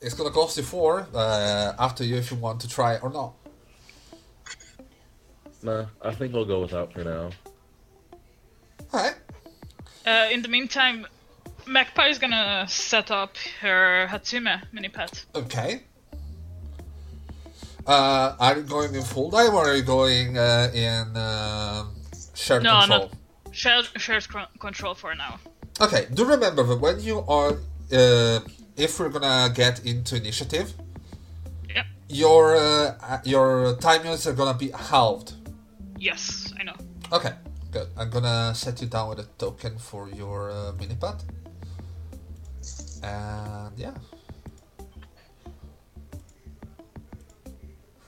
it's 0.00 0.14
gonna 0.14 0.30
cost 0.30 0.56
you 0.56 0.62
four. 0.62 1.06
Uh, 1.14 1.74
up 1.78 1.96
to 1.96 2.04
you 2.06 2.16
if 2.16 2.30
you 2.30 2.38
want 2.38 2.60
to 2.62 2.68
try 2.68 2.94
it 2.94 3.02
or 3.02 3.10
not. 3.10 3.34
Nah, 5.62 5.84
I 6.00 6.14
think 6.14 6.34
I'll 6.34 6.46
go 6.46 6.60
without 6.60 6.92
for 6.94 7.04
now. 7.04 7.30
Alright. 8.94 9.16
Uh, 10.06 10.28
in 10.32 10.40
the 10.40 10.48
meantime, 10.48 11.06
Magpie 11.66 12.08
is 12.08 12.18
gonna 12.18 12.64
set 12.68 13.10
up 13.10 13.36
her 13.60 14.06
Hatsume 14.08 14.62
mini 14.72 14.88
pet. 14.88 15.26
Okay. 15.34 15.82
Uh, 17.86 18.34
are 18.40 18.56
you 18.56 18.62
going 18.62 18.94
in 18.94 19.02
full 19.02 19.30
dive 19.30 19.52
or 19.52 19.68
are 19.68 19.76
you 19.76 19.82
going 19.82 20.38
uh, 20.38 20.70
in 20.72 21.14
uh, 21.16 21.84
shared 22.34 22.62
No, 22.62 22.78
control? 22.80 22.98
not 22.98 23.12
shared, 23.52 23.86
shared 23.96 24.26
control 24.58 24.94
for 24.94 25.14
now. 25.14 25.38
Okay, 25.82 26.06
do 26.14 26.24
remember 26.24 26.62
that 26.62 26.76
when 26.80 27.00
you 27.00 27.20
are, 27.28 27.58
uh, 27.92 28.40
if 28.76 28.98
we're 28.98 29.08
gonna 29.08 29.52
get 29.54 29.84
into 29.84 30.16
initiative, 30.16 30.74
your 32.08 32.56
uh, 32.56 33.20
your 33.24 33.76
time 33.76 34.04
units 34.04 34.26
are 34.26 34.32
gonna 34.32 34.56
be 34.56 34.70
halved. 34.70 35.34
Yes, 35.98 36.52
I 36.58 36.62
know. 36.62 36.74
Okay, 37.12 37.32
good. 37.72 37.88
I'm 37.96 38.10
gonna 38.10 38.54
set 38.54 38.80
you 38.80 38.86
down 38.86 39.08
with 39.08 39.20
a 39.20 39.28
token 39.38 39.78
for 39.78 40.08
your 40.10 40.50
uh, 40.50 40.72
minipad. 40.78 41.22
And 43.02 43.78
yeah. 43.78 43.94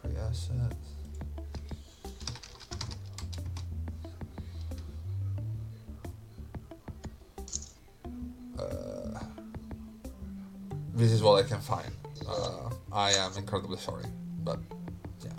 Free 0.02 0.16
assets. 0.16 0.74
Uh, 8.58 8.87
this 10.98 11.12
is 11.12 11.22
what 11.22 11.44
I 11.44 11.48
can 11.48 11.60
find. 11.60 11.90
Uh, 12.28 12.70
I 12.92 13.12
am 13.12 13.30
incredibly 13.36 13.78
sorry, 13.78 14.04
but 14.42 14.58
yeah. 15.24 15.30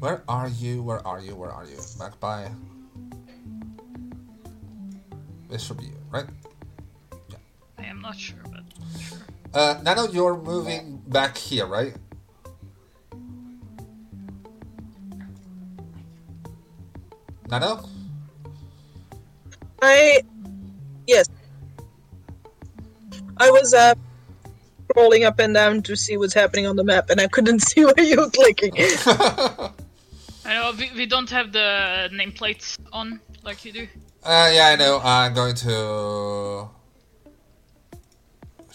Where 0.00 0.22
are 0.26 0.48
you? 0.48 0.82
Where 0.82 1.06
are 1.06 1.20
you? 1.20 1.36
Where 1.36 1.50
are 1.50 1.66
you? 1.66 1.78
Magpie. 1.98 2.48
This 5.50 5.62
should 5.62 5.76
be 5.76 5.84
you, 5.84 5.98
right? 6.10 6.24
Yeah. 7.28 7.36
I 7.78 7.84
am 7.84 8.00
not 8.00 8.16
sure, 8.16 8.38
but 8.50 8.64
sure. 8.98 9.18
Uh, 9.52 9.78
Nano, 9.82 10.08
you're 10.08 10.38
moving 10.38 11.02
back 11.06 11.36
here, 11.36 11.66
right? 11.66 11.94
Nano? 17.50 17.84
I 19.82 20.22
yes. 21.06 21.28
I 23.36 23.50
was 23.50 23.74
uh 23.74 23.94
scrolling 24.88 25.26
up 25.26 25.38
and 25.38 25.54
down 25.54 25.82
to 25.82 25.96
see 25.96 26.16
what's 26.16 26.34
happening 26.34 26.66
on 26.66 26.76
the 26.76 26.84
map, 26.84 27.10
and 27.10 27.20
I 27.20 27.28
couldn't 27.28 27.60
see 27.68 27.84
where 27.84 28.00
you 28.00 28.16
were 28.16 28.30
clicking. 28.30 28.72
I 30.44 30.54
know 30.54 30.72
we, 30.76 30.90
we 30.94 31.06
don't 31.06 31.30
have 31.30 31.52
the 31.52 32.10
nameplates 32.12 32.78
on 32.92 33.20
like 33.42 33.64
you 33.64 33.72
do. 33.72 33.88
Uh, 34.24 34.50
yeah, 34.52 34.68
I 34.68 34.76
know. 34.76 35.00
I'm 35.02 35.34
going 35.34 35.54
to 35.56 36.68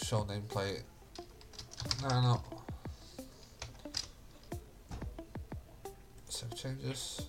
show 0.02 0.24
nameplate. 0.24 0.82
No, 2.02 2.20
no. 2.20 2.42
Save 6.28 6.54
changes. 6.54 7.28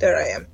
there 0.00 0.16
I 0.16 0.28
am. 0.28 0.46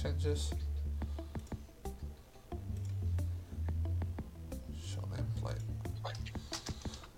Changes. 0.00 0.52
Show 4.80 5.02
nameplate. 5.10 5.58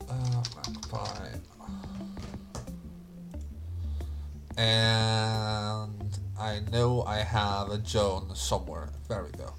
Uh, 0.08 0.42
magpie. 0.56 1.38
And 4.56 6.18
I 6.38 6.60
know 6.72 7.02
I 7.02 7.18
have 7.18 7.70
a 7.70 7.78
Joan 7.78 8.34
somewhere. 8.34 8.88
There 9.08 9.24
we 9.24 9.30
go. 9.32 9.52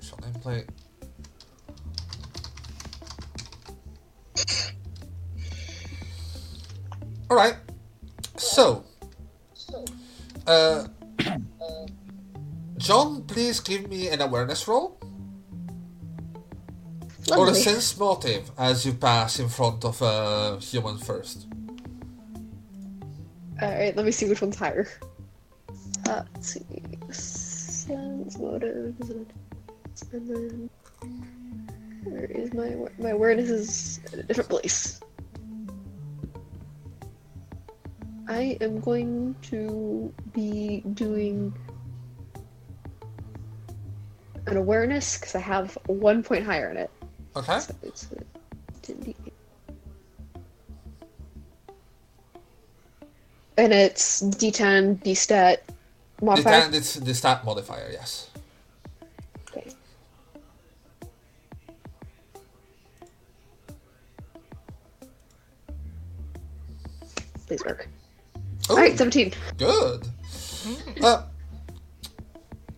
Show 0.00 0.16
nameplate. 0.16 0.68
Alright. 7.30 7.56
So. 8.38 8.87
Uh. 10.48 10.88
John, 12.78 13.24
please 13.24 13.60
give 13.60 13.88
me 13.90 14.08
an 14.08 14.22
awareness 14.22 14.66
roll. 14.66 14.98
Or 17.30 17.50
a 17.50 17.54
sense 17.54 17.98
motive 17.98 18.50
as 18.56 18.86
you 18.86 18.94
pass 18.94 19.38
in 19.38 19.50
front 19.50 19.84
of 19.84 20.00
a 20.00 20.58
human 20.60 20.96
first. 20.96 21.46
Alright, 23.60 23.94
let 23.94 24.06
me 24.06 24.12
see 24.12 24.26
which 24.26 24.40
one's 24.40 24.56
higher. 24.56 24.88
Uh, 26.08 26.22
let's 26.34 26.54
see. 26.54 26.64
Sense 27.10 28.38
motive. 28.38 28.94
And 30.12 30.28
then. 30.30 30.70
Where 32.04 32.24
is 32.24 32.54
my. 32.54 32.74
My 32.98 33.10
awareness 33.10 33.50
is 33.50 34.00
in 34.12 34.20
a 34.20 34.22
different 34.22 34.48
place. 34.48 34.97
I 38.38 38.56
am 38.60 38.78
going 38.78 39.34
to 39.50 40.14
be 40.32 40.82
doing 40.94 41.52
an 44.46 44.56
awareness 44.56 45.18
because 45.18 45.34
I 45.34 45.40
have 45.40 45.76
one 45.86 46.22
point 46.22 46.44
higher 46.44 46.70
in 46.70 46.76
it. 46.76 46.90
Okay? 47.34 47.58
So 47.58 47.74
it's 47.82 48.06
a 48.12 49.14
And 53.56 53.72
it's 53.72 54.22
D10, 54.22 55.02
D 55.02 55.16
stat 55.16 55.64
The, 56.20 56.24
modifier. 56.24 56.62
and 56.62 56.74
it's 56.76 56.94
the 56.94 57.12
stat 57.12 57.44
modifier, 57.44 57.88
yes. 57.90 58.30
Okay. 59.50 59.72
Please 67.48 67.64
work. 67.64 67.88
Oh, 68.68 68.74
Alright, 68.74 68.98
17. 68.98 69.32
good. 69.56 70.06
Uh, 71.02 71.22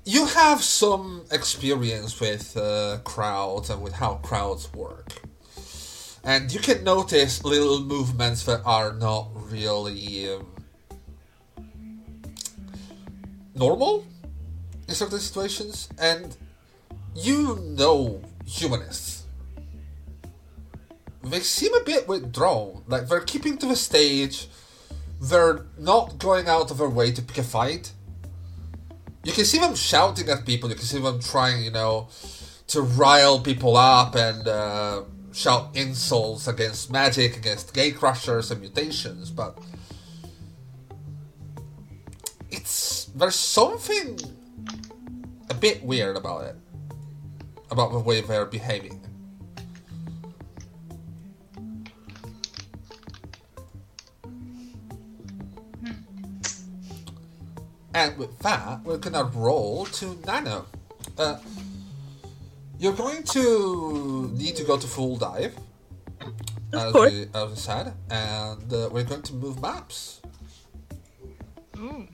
you 0.04 0.26
have 0.26 0.62
some 0.62 1.24
experience 1.30 2.20
with 2.20 2.56
uh, 2.56 2.98
crowds 3.04 3.70
and 3.70 3.82
with 3.82 3.94
how 3.94 4.14
crowds 4.16 4.72
work. 4.72 5.12
And 6.22 6.52
you 6.52 6.60
can 6.60 6.84
notice 6.84 7.44
little 7.44 7.80
movements 7.80 8.44
that 8.44 8.60
are 8.64 8.92
not 8.92 9.28
really 9.50 10.30
um, 10.32 10.46
normal 13.54 14.04
in 14.86 14.94
certain 14.94 15.18
situations. 15.18 15.88
And 15.98 16.36
you 17.14 17.58
know 17.62 18.22
humanists. 18.44 19.24
They 21.22 21.40
seem 21.40 21.74
a 21.74 21.84
bit 21.84 22.08
withdrawn. 22.08 22.84
Like 22.86 23.08
they're 23.08 23.20
keeping 23.20 23.58
to 23.58 23.66
the 23.66 23.76
stage. 23.76 24.48
They're 25.20 25.66
not 25.78 26.18
going 26.18 26.48
out 26.48 26.70
of 26.70 26.78
their 26.78 26.88
way 26.88 27.12
to 27.12 27.22
pick 27.22 27.38
a 27.38 27.42
fight. 27.42 27.92
You 29.22 29.32
can 29.32 29.44
see 29.44 29.58
them 29.58 29.74
shouting 29.74 30.28
at 30.30 30.46
people. 30.46 30.70
You 30.70 30.76
can 30.76 30.84
see 30.84 30.98
them 30.98 31.20
trying, 31.20 31.62
you 31.62 31.70
know, 31.70 32.08
to 32.68 32.80
rile 32.80 33.40
people 33.40 33.76
up 33.76 34.14
and 34.14 34.48
uh, 34.48 35.02
shout 35.32 35.70
insults 35.74 36.48
against 36.48 36.90
magic, 36.90 37.36
against 37.36 37.74
gate 37.74 37.96
crushers 37.96 38.50
and 38.50 38.60
mutations. 38.60 39.30
But 39.30 39.58
it's 42.50 43.06
there's 43.14 43.34
something 43.34 44.18
a 45.50 45.54
bit 45.54 45.82
weird 45.82 46.16
about 46.16 46.44
it, 46.44 46.56
about 47.70 47.92
the 47.92 47.98
way 47.98 48.22
they're 48.22 48.46
behaving. 48.46 49.04
And 57.94 58.16
with 58.16 58.38
that, 58.40 58.82
we're 58.84 58.98
gonna 58.98 59.24
roll 59.24 59.86
to 59.86 60.18
Nano. 60.26 60.66
Uh, 61.18 61.38
you're 62.78 62.94
going 62.94 63.22
to 63.24 64.30
need 64.34 64.56
to 64.56 64.64
go 64.64 64.76
to 64.78 64.86
full 64.86 65.16
dive, 65.16 65.54
as 66.72 66.92
course. 66.92 67.12
we, 67.12 67.26
as 67.34 67.50
we 67.50 67.56
said, 67.56 67.92
and 68.10 68.72
uh, 68.72 68.88
we're 68.90 69.04
going 69.04 69.22
to 69.22 69.34
move 69.34 69.60
maps. 69.60 70.22
Ooh. 71.78 72.06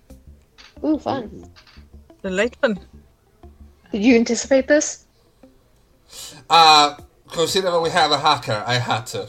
Ooh, 0.85 0.99
fun. 0.99 1.51
Delightful. 2.23 2.75
Did 3.93 4.05
you 4.05 4.17
anticipate 4.17 4.67
this? 4.67 5.07
Uh, 6.51 6.97
considering 7.31 7.83
we 7.83 7.91
have 7.91 8.11
a 8.11 8.19
hacker, 8.19 8.65
I 8.67 8.75
had 8.75 9.07
to. 9.09 9.29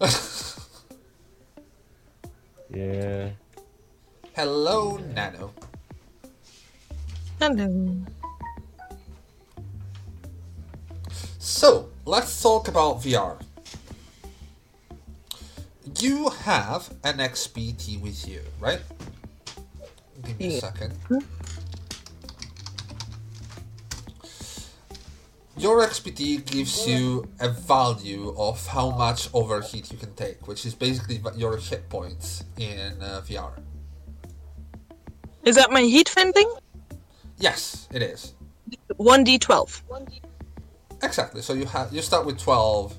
Yeah. 2.70 3.30
Hello, 4.38 4.96
Nano. 5.16 5.50
Hello. 7.40 7.96
So, 11.40 11.90
let's 12.04 12.40
talk 12.40 12.68
about 12.68 13.02
VR. 13.02 13.42
You 15.98 16.28
have 16.46 16.88
an 17.02 17.18
XPT 17.18 18.00
with 18.00 18.28
you, 18.28 18.42
right? 18.60 18.78
Give 20.22 20.38
me 20.38 20.58
a 20.58 20.60
second. 20.60 20.94
Your 25.56 25.84
XPT 25.84 26.46
gives 26.46 26.86
you 26.86 27.28
a 27.40 27.48
value 27.48 28.36
of 28.38 28.64
how 28.68 28.90
much 28.90 29.30
overheat 29.34 29.90
you 29.90 29.98
can 29.98 30.14
take, 30.14 30.46
which 30.46 30.64
is 30.64 30.76
basically 30.76 31.20
your 31.34 31.56
hit 31.56 31.88
points 31.88 32.44
in 32.56 33.02
uh, 33.02 33.20
VR. 33.26 33.50
Is 35.48 35.56
that 35.56 35.70
my 35.70 35.80
heat 35.80 36.10
venting? 36.10 36.50
Yes, 37.38 37.88
it 37.90 38.02
is. 38.02 38.34
1d12. 39.00 39.80
Exactly. 41.02 41.40
So 41.40 41.54
you 41.54 41.64
have 41.64 41.90
you 41.90 42.02
start 42.02 42.26
with 42.26 42.38
twelve 42.38 42.94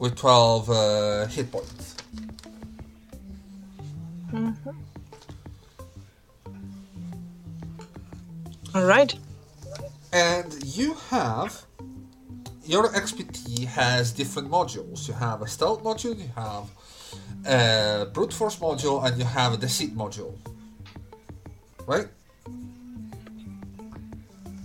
with 0.00 0.16
twelve 0.16 0.68
uh, 0.70 1.26
hit 1.26 1.52
points. 1.52 1.94
Mhm. 4.32 4.74
Alright. 8.74 9.14
And 10.12 10.50
you 10.64 10.94
have 11.10 11.64
your 12.64 12.88
XPT 12.88 13.66
has 13.66 14.10
different 14.10 14.50
modules. 14.50 15.06
You 15.06 15.14
have 15.14 15.42
a 15.42 15.46
stealth 15.46 15.84
module, 15.84 16.18
you 16.18 16.30
have 16.34 16.64
a 17.46 18.06
brute 18.12 18.32
force 18.32 18.56
module, 18.56 19.04
and 19.04 19.18
you 19.18 19.24
have 19.24 19.52
a 19.54 19.56
deceit 19.56 19.96
module. 19.96 20.34
Right? 21.86 22.06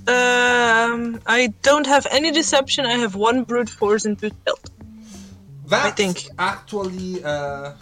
Um, 0.07 1.19
I 1.25 1.51
don't 1.63 1.88
have 1.88 2.05
any 2.11 2.31
deception. 2.31 2.85
I 2.85 2.93
have 2.93 3.15
one 3.15 3.43
brute 3.43 3.69
force 3.69 4.05
and 4.05 4.17
two 4.19 4.29
stealth. 4.41 4.69
That's 5.67 5.95
think. 5.95 6.25
actually 6.38 7.23
uh, 7.23 7.73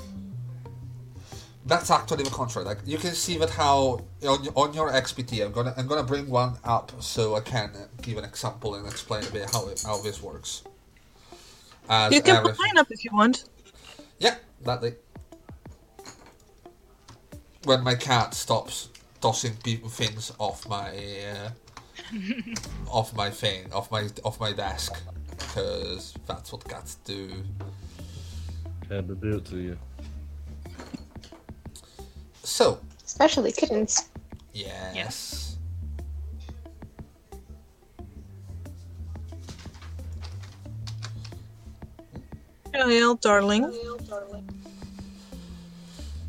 that's 1.66 1.92
actually 1.92 2.24
the 2.24 2.30
contrary. 2.30 2.66
Like 2.66 2.78
you 2.86 2.98
can 2.98 3.12
see 3.14 3.38
that 3.40 3.50
how 3.50 4.06
on, 4.26 4.48
on 4.56 4.74
your 4.74 4.90
XPT, 4.92 5.46
I'm 5.46 5.52
gonna 5.52 5.74
I'm 5.76 5.88
gonna 5.88 6.04
bring 6.04 6.30
one 6.30 6.54
up 6.64 6.94
so 7.02 7.36
I 7.36 7.42
can 7.42 7.72
give 8.02 8.18
an 8.18 8.24
example 8.24 8.76
and 8.76 8.88
explain 8.88 9.26
a 9.26 9.30
bit 9.32 9.50
how 9.52 9.68
it, 9.68 9.84
how 9.86 9.98
this 10.02 10.22
works. 10.24 10.64
As 11.90 12.14
You 12.14 12.22
can 12.22 12.38
every- 12.38 12.52
put 12.52 12.60
mine 12.60 12.78
up 12.78 12.88
if 12.90 13.04
you 13.04 13.12
want. 13.14 13.44
yeah, 14.20 14.36
that 14.66 14.82
day. 14.82 14.96
When 17.66 17.84
my 17.84 17.96
cat 17.96 18.34
stops 18.34 18.90
tossing 19.22 19.56
people 19.64 19.90
things 19.90 20.32
off 20.38 20.68
my 20.68 20.92
uh, 21.32 21.50
off 22.90 23.16
my 23.16 23.30
thing, 23.30 23.72
off 23.72 23.92
my 23.92 24.10
off 24.24 24.40
my 24.40 24.52
desk, 24.52 25.00
because 25.30 26.14
that's 26.28 26.52
what 26.52 26.68
cats 26.68 26.96
do. 27.06 27.32
Had 28.90 29.08
to 29.08 29.16
do 29.16 29.38
it 29.38 29.46
to 29.46 29.58
you. 29.58 29.78
So 32.44 32.80
Especially 33.06 33.52
kittens. 33.52 34.10
Yes. 34.54 35.58
Gael, 42.74 43.16
darling. 43.16 43.64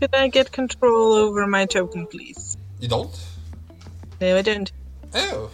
Could 0.00 0.14
I 0.14 0.28
get 0.28 0.52
control 0.52 1.14
over 1.14 1.46
my 1.46 1.66
token, 1.66 2.06
please? 2.06 2.56
You 2.80 2.88
don't? 2.88 3.14
No, 4.20 4.36
I 4.36 4.42
don't. 4.42 4.72
Oh. 5.14 5.50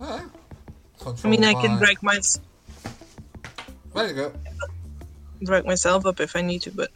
I 0.00 1.28
mean, 1.28 1.44
I 1.44 1.54
can 1.54 1.78
drag 1.78 2.02
my 2.02 2.20
There 3.94 4.08
you 4.08 4.14
go. 4.14 4.32
drag 5.42 5.66
myself 5.66 6.06
up 6.06 6.20
if 6.20 6.36
I 6.36 6.42
need 6.42 6.62
to, 6.62 6.70
but 6.70 6.90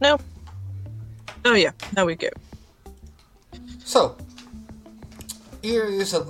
no. 0.00 0.18
Oh 1.44 1.54
yeah, 1.54 1.72
now 1.96 2.04
we 2.04 2.14
go. 2.14 2.28
So, 3.84 4.16
here 5.62 5.86
is 5.86 6.14
a, 6.14 6.26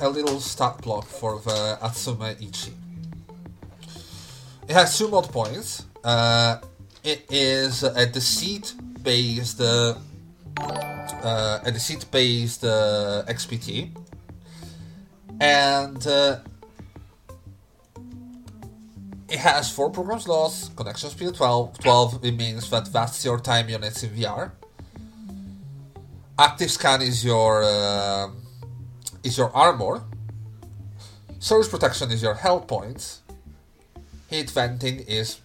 a 0.00 0.08
little 0.08 0.40
stat 0.40 0.78
block 0.82 1.06
for 1.06 1.40
the 1.40 1.78
Atsume 1.80 2.36
Ichi. 2.40 2.72
It 4.68 4.74
has 4.74 4.96
two 4.98 5.08
mod 5.08 5.30
points. 5.32 5.84
Uh, 6.04 6.58
it 7.04 7.26
is 7.30 7.82
a 7.82 8.06
deceit 8.06 8.74
based 9.02 9.60
uh, 9.60 9.94
a 11.64 11.70
deceit 11.72 12.04
based 12.10 12.64
uh, 12.64 13.24
XPT, 13.28 13.90
and 15.40 16.06
uh, 16.06 16.38
it 19.28 19.38
has 19.38 19.70
four 19.70 19.90
program 19.90 20.20
slots. 20.20 20.70
Connection 20.76 21.10
speed 21.10 21.34
12. 21.34 21.78
12 21.78 22.24
it 22.24 22.36
means 22.36 22.68
that 22.70 22.92
that's 22.92 23.24
your 23.24 23.38
time 23.38 23.68
units 23.68 24.02
in 24.02 24.10
VR. 24.10 24.52
Active 26.38 26.70
scan 26.70 27.02
is 27.02 27.24
your 27.24 27.62
uh, 27.62 28.28
is 29.22 29.38
your 29.38 29.54
armor. 29.54 30.02
Surge 31.38 31.68
protection 31.68 32.10
is 32.10 32.22
your 32.22 32.34
health 32.34 32.66
points. 32.66 33.22
Heat 34.28 34.50
venting 34.50 35.00
is 35.00 35.40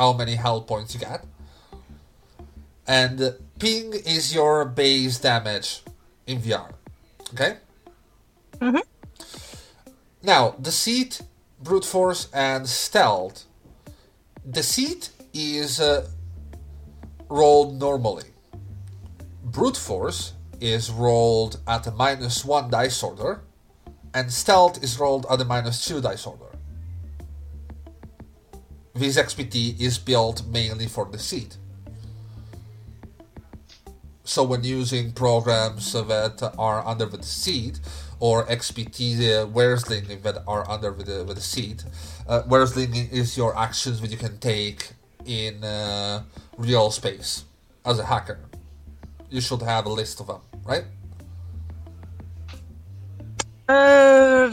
how 0.00 0.14
many 0.14 0.34
health 0.34 0.66
points 0.66 0.94
you 0.94 1.00
get. 1.00 1.22
And 2.86 3.34
ping 3.58 3.92
is 3.92 4.34
your 4.34 4.64
base 4.64 5.18
damage 5.18 5.82
in 6.26 6.38
VR. 6.40 6.70
Okay? 7.32 7.58
Mhm. 8.58 8.82
Now, 10.22 10.42
deceit, 10.68 11.20
brute 11.62 11.84
force, 11.84 12.28
and 12.32 12.66
stealth. 12.66 13.44
Deceit 14.58 15.10
is 15.34 15.78
uh, 15.80 16.08
rolled 17.28 17.78
normally. 17.78 18.30
Brute 19.44 19.76
force 19.76 20.32
is 20.60 20.90
rolled 20.90 21.60
at 21.66 21.86
a 21.86 21.90
minus 21.90 22.42
one 22.56 22.70
dice 22.70 23.02
order, 23.02 23.42
and 24.14 24.32
stealth 24.32 24.82
is 24.82 24.98
rolled 24.98 25.26
at 25.30 25.40
a 25.40 25.44
minus 25.44 25.84
two 25.86 26.00
dice 26.00 26.26
order. 26.26 26.49
This 28.94 29.16
XPT 29.16 29.80
is 29.80 29.98
built 29.98 30.44
mainly 30.46 30.86
for 30.86 31.06
deceit. 31.06 31.56
So 34.24 34.44
when 34.44 34.62
using 34.62 35.12
programs 35.12 35.92
that 35.92 36.52
are 36.58 36.86
under 36.86 37.06
the 37.06 37.18
deceit, 37.18 37.80
or 38.20 38.44
XPT 38.46 39.18
uh, 39.18 39.46
Wersling 39.46 40.22
that 40.22 40.42
are 40.46 40.70
under 40.70 40.90
the, 40.92 41.24
with 41.24 41.28
the 41.28 41.34
deceit, 41.34 41.84
uh, 42.28 42.42
Wersling 42.42 43.10
is 43.10 43.36
your 43.36 43.58
actions 43.58 44.00
that 44.00 44.10
you 44.10 44.18
can 44.18 44.38
take 44.38 44.92
in 45.24 45.64
uh, 45.64 46.22
real 46.58 46.90
space 46.90 47.44
as 47.84 47.98
a 47.98 48.04
hacker. 48.04 48.38
You 49.30 49.40
should 49.40 49.62
have 49.62 49.86
a 49.86 49.88
list 49.88 50.20
of 50.20 50.26
them, 50.26 50.40
right? 50.64 50.84
Uh, 53.68 54.50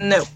no. 0.00 0.24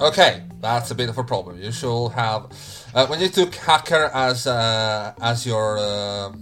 Okay, 0.00 0.42
that's 0.60 0.90
a 0.90 0.94
bit 0.94 1.08
of 1.08 1.18
a 1.18 1.22
problem. 1.22 1.62
You 1.62 1.70
should 1.70 2.08
have 2.12 2.50
uh, 2.94 3.06
when 3.06 3.20
you 3.20 3.28
took 3.28 3.54
hacker 3.54 4.10
as 4.12 4.44
uh, 4.44 5.14
as 5.20 5.46
your 5.46 5.78
uh, 5.78 6.32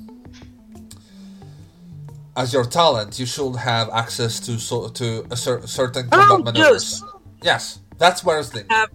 as 2.35 2.53
your 2.55 2.65
talent, 2.65 3.19
you 3.19 3.27
should 3.27 3.57
have 3.57 3.91
access 3.91 4.41
to 4.41 4.59
so, 4.59 4.89
to 4.89 5.27
a 5.31 5.37
cer- 5.37 5.67
certain 5.67 6.09
combat 6.09 6.31
Oh, 6.31 6.39
maneuvers. 6.39 7.03
yes. 7.03 7.13
Yes, 7.43 7.79
that's 7.99 8.23
Wersling. 8.23 8.65
Uh, 8.71 8.87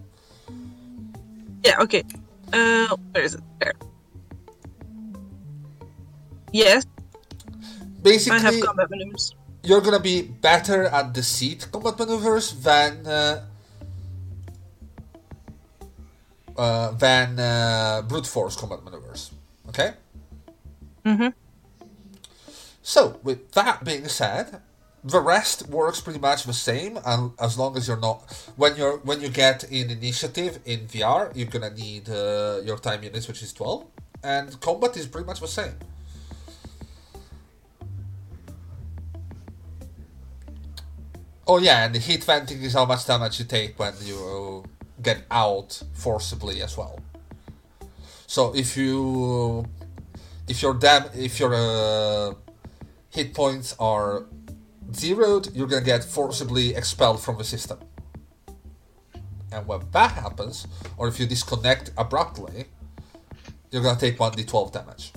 yeah, 1.64 1.76
okay. 1.82 2.02
Uh, 2.52 2.96
where 3.12 3.22
is 3.22 3.34
it? 3.34 3.42
There. 3.60 3.74
Yes, 6.52 6.84
Basically, 8.02 8.38
I 8.38 8.42
have 8.42 8.60
combat 8.60 8.90
maneuvers. 8.90 9.34
You're 9.62 9.80
gonna 9.80 10.00
be 10.00 10.22
better 10.22 10.84
at 10.84 11.12
deceit 11.12 11.68
combat 11.72 11.98
maneuvers 11.98 12.52
than 12.52 13.06
uh, 13.06 13.44
uh, 16.56 16.90
than 16.92 17.38
uh, 17.38 18.02
brute 18.02 18.26
force 18.26 18.56
combat 18.56 18.82
maneuvers. 18.84 19.30
Okay. 19.68 19.92
Mm-hmm. 21.04 21.28
So, 22.82 23.20
with 23.22 23.52
that 23.52 23.84
being 23.84 24.08
said, 24.08 24.62
the 25.04 25.20
rest 25.20 25.68
works 25.68 26.00
pretty 26.00 26.18
much 26.18 26.44
the 26.44 26.52
same, 26.52 26.98
and 27.04 27.32
as 27.38 27.58
long 27.58 27.76
as 27.76 27.86
you're 27.86 28.00
not 28.00 28.32
when 28.56 28.76
you're 28.76 28.98
when 28.98 29.20
you 29.20 29.28
get 29.28 29.64
in 29.64 29.90
initiative 29.90 30.58
in 30.64 30.80
VR, 30.88 31.34
you're 31.36 31.48
gonna 31.48 31.70
need 31.70 32.08
uh, 32.08 32.60
your 32.64 32.78
time 32.78 33.02
units, 33.02 33.28
which 33.28 33.42
is 33.42 33.52
twelve, 33.52 33.86
and 34.22 34.60
combat 34.60 34.96
is 34.96 35.06
pretty 35.06 35.26
much 35.26 35.40
the 35.40 35.48
same. 35.48 35.74
Oh 41.50 41.56
yeah, 41.56 41.86
and 41.86 41.94
the 41.94 41.98
heat 41.98 42.22
venting 42.24 42.62
is 42.62 42.74
how 42.74 42.84
much 42.84 43.06
damage 43.06 43.38
you 43.38 43.46
take 43.46 43.78
when 43.78 43.94
you 44.02 44.64
get 45.02 45.22
out 45.30 45.82
forcibly 45.94 46.60
as 46.60 46.76
well. 46.76 47.00
So 48.26 48.54
if 48.54 48.76
you 48.76 49.64
if 50.46 50.60
your 50.60 50.74
dam 50.74 51.04
if 51.14 51.40
your 51.40 51.54
uh, 51.54 52.34
hit 53.08 53.32
points 53.32 53.74
are 53.80 54.26
zeroed, 54.92 55.56
you're 55.56 55.66
gonna 55.66 55.82
get 55.82 56.04
forcibly 56.04 56.74
expelled 56.74 57.22
from 57.22 57.38
the 57.38 57.44
system. 57.44 57.78
And 59.50 59.66
when 59.66 59.80
that 59.92 60.12
happens, 60.12 60.66
or 60.98 61.08
if 61.08 61.18
you 61.18 61.24
disconnect 61.24 61.92
abruptly, 61.96 62.66
you're 63.70 63.82
gonna 63.82 63.98
take 63.98 64.18
1d12 64.18 64.70
damage. 64.70 65.12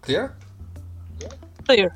Clear? 0.00 0.36
Clear. 1.66 1.94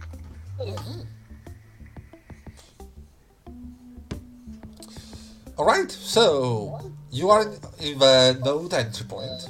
Alright, 5.56 5.90
so 5.92 6.92
you 7.10 7.30
are 7.30 7.42
in, 7.42 7.52
in 7.80 7.98
the 7.98 8.40
node 8.44 8.74
entry 8.74 9.06
point. 9.06 9.48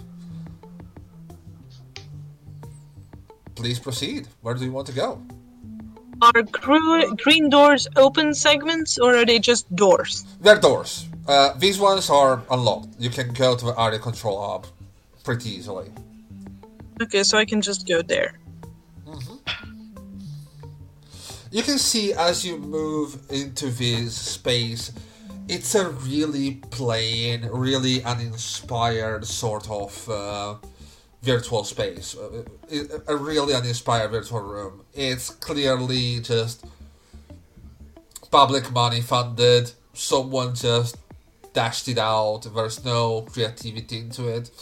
Please 3.54 3.78
proceed. 3.78 4.28
Where 4.42 4.54
do 4.54 4.64
you 4.64 4.72
want 4.72 4.86
to 4.88 4.92
go? 4.92 5.22
Are 6.20 6.42
green 7.16 7.48
doors 7.48 7.88
open 7.96 8.34
segments 8.34 8.98
or 8.98 9.16
are 9.16 9.24
they 9.24 9.38
just 9.38 9.74
doors? 9.74 10.24
They're 10.40 10.60
doors. 10.60 11.06
Uh, 11.26 11.54
these 11.58 11.78
ones 11.78 12.10
are 12.10 12.42
unlocked. 12.50 12.88
You 12.98 13.08
can 13.08 13.32
go 13.32 13.56
to 13.56 13.64
the 13.66 13.80
area 13.80 13.98
control 13.98 14.46
hub 14.46 14.66
pretty 15.24 15.50
easily. 15.50 15.90
Okay, 17.00 17.22
so 17.22 17.38
I 17.38 17.46
can 17.46 17.62
just 17.62 17.88
go 17.88 18.02
there. 18.02 18.38
You 21.52 21.64
can 21.64 21.78
see 21.78 22.12
as 22.12 22.44
you 22.44 22.58
move 22.58 23.18
into 23.28 23.70
this 23.70 24.14
space, 24.16 24.92
it's 25.48 25.74
a 25.74 25.88
really 25.88 26.62
plain, 26.70 27.48
really 27.50 28.04
uninspired 28.04 29.26
sort 29.26 29.68
of 29.68 30.08
uh, 30.08 30.54
virtual 31.22 31.64
space. 31.64 32.16
Uh, 32.16 32.44
a 33.08 33.16
really 33.16 33.52
uninspired 33.52 34.12
virtual 34.12 34.42
room. 34.42 34.84
It's 34.94 35.30
clearly 35.30 36.20
just 36.20 36.64
public 38.30 38.70
money 38.70 39.00
funded. 39.00 39.72
Someone 39.92 40.54
just 40.54 40.98
dashed 41.52 41.88
it 41.88 41.98
out. 41.98 42.42
There's 42.54 42.84
no 42.84 43.22
creativity 43.22 43.98
into 43.98 44.28
it. 44.28 44.52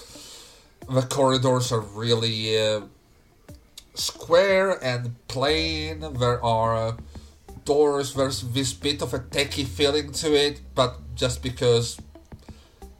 The 0.89 1.03
corridors 1.03 1.71
are 1.71 1.81
really 1.81 2.59
uh, 2.59 2.81
square 3.99 4.83
and 4.83 5.15
plain. 5.29 6.01
There 6.01 6.45
are 6.45 6.97
doors. 7.65 8.15
There's 8.15 8.43
this 8.43 8.73
bit 8.73 9.03
of 9.03 9.13
a 9.15 9.19
techy 9.19 9.65
feeling 9.65 10.13
to 10.13 10.35
it, 10.35 10.61
but 10.75 11.15
just 11.15 11.43
because 11.43 12.01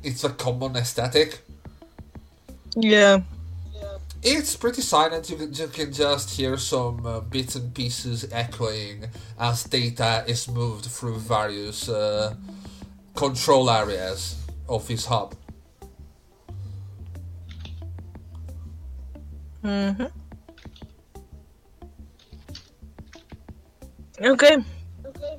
it's 0.03 0.25
a 0.25 0.31
common 0.31 0.77
aesthetic. 0.77 1.41
Yeah. 2.77 3.23
It's 4.23 4.57
pretty 4.57 4.83
silent. 4.83 5.31
You 5.31 5.37
can, 5.37 5.55
you 5.55 5.69
can 5.69 5.93
just 5.93 6.31
hear 6.37 6.57
some 6.57 7.07
uh, 7.07 7.21
bits 7.21 7.55
and 7.55 7.73
pieces 7.73 8.27
echoing 8.33 9.07
as 9.39 9.63
data 9.65 10.25
is 10.27 10.49
moved 10.49 10.87
through 10.87 11.19
various 11.21 11.89
uh, 11.89 12.35
control 13.15 13.71
areas 13.71 14.37
of 14.69 14.87
this 14.89 15.07
hub. 15.07 15.35
Mm-hmm. 19.65 20.18
Okay. 24.21 24.57
Okay. 25.05 25.39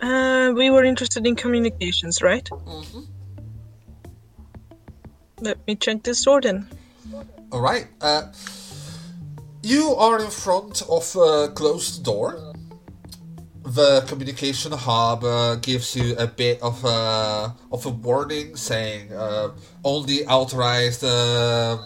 Uh, 0.00 0.52
we 0.54 0.70
were 0.70 0.84
interested 0.84 1.26
in 1.26 1.34
communications, 1.34 2.22
right? 2.22 2.48
Mm-hmm. 2.50 3.00
Let 5.40 5.66
me 5.66 5.74
check 5.74 6.02
this 6.02 6.22
door 6.22 6.40
then. 6.40 6.66
All 7.50 7.60
right. 7.60 7.86
Uh, 8.00 8.32
you 9.62 9.94
are 9.96 10.20
in 10.20 10.30
front 10.30 10.82
of 10.88 11.16
a 11.16 11.48
closed 11.48 12.04
door. 12.04 12.52
The 13.64 14.02
communication 14.06 14.72
hub 14.72 15.24
uh, 15.24 15.56
gives 15.56 15.96
you 15.96 16.14
a 16.16 16.26
bit 16.26 16.60
of 16.62 16.84
a 16.84 17.54
of 17.72 17.86
a 17.86 17.90
warning 17.90 18.56
saying 18.56 19.10
uh, 19.12 19.48
only 19.82 20.26
authorized 20.26 21.02
uh, 21.02 21.78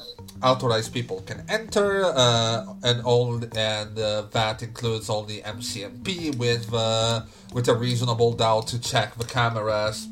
authorized 0.43 0.93
people 0.93 1.23
can 1.23 1.45
enter, 1.49 2.05
uh, 2.05 2.67
and 2.83 3.03
all 3.03 3.35
and 3.57 3.99
uh, 3.99 4.23
that 4.33 4.63
includes 4.63 5.11
only 5.11 5.41
MCMP 5.43 6.37
with 6.37 6.73
uh, 6.73 7.23
with 7.53 7.69
a 7.69 7.75
reasonable 7.75 8.33
doubt 8.33 8.69
to 8.69 8.81
check 8.81 9.15
the 9.17 9.25
cameras, 9.25 10.09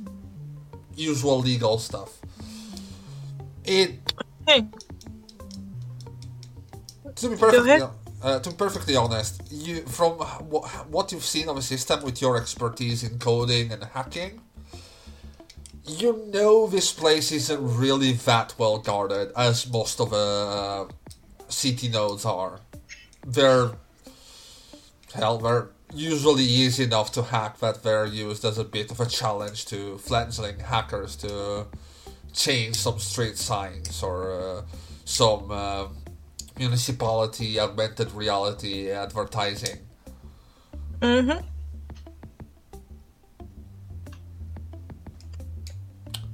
usual 0.96 1.38
legal 1.40 1.78
stuff. 1.78 2.20
It 3.64 4.00
Hey, 4.46 4.66
to 7.16 7.28
be 7.30 7.36
perfectly 7.36 7.82
uh, 8.22 8.40
to 8.40 8.50
be 8.50 8.56
perfectly 8.56 8.96
honest, 8.96 9.42
you 9.50 9.82
from 9.82 10.12
wh- 10.14 10.90
what 10.90 11.12
you've 11.12 11.24
seen 11.24 11.48
of 11.48 11.56
the 11.56 11.62
system 11.62 12.02
with 12.02 12.20
your 12.22 12.36
expertise 12.36 13.02
in 13.04 13.18
coding 13.18 13.72
and 13.72 13.84
hacking, 13.84 14.40
you 15.86 16.28
know 16.32 16.66
this 16.66 16.92
place 16.92 17.32
isn't 17.32 17.78
really 17.78 18.12
that 18.12 18.54
well 18.58 18.78
guarded 18.78 19.32
as 19.36 19.70
most 19.70 20.00
of 20.00 20.10
the 20.10 20.16
uh, 20.16 20.84
CT 21.48 21.92
nodes 21.92 22.24
are. 22.24 22.60
They're 23.26 23.70
hell, 25.14 25.38
they're 25.38 25.68
usually 25.94 26.44
easy 26.44 26.84
enough 26.84 27.12
to 27.12 27.22
hack 27.22 27.58
that 27.58 27.82
they're 27.82 28.06
used 28.06 28.44
as 28.44 28.58
a 28.58 28.64
bit 28.64 28.90
of 28.90 29.00
a 29.00 29.06
challenge 29.06 29.66
to 29.66 29.98
fledgling 29.98 30.58
hackers 30.58 31.16
to 31.16 31.66
change 32.32 32.76
some 32.76 32.98
street 32.98 33.38
signs 33.38 34.02
or 34.02 34.32
uh, 34.32 34.62
some 35.04 35.50
uh, 35.50 35.86
municipality 36.58 37.58
augmented 37.58 38.12
reality 38.12 38.90
advertising. 38.90 39.78
mm-hmm. 41.00 41.46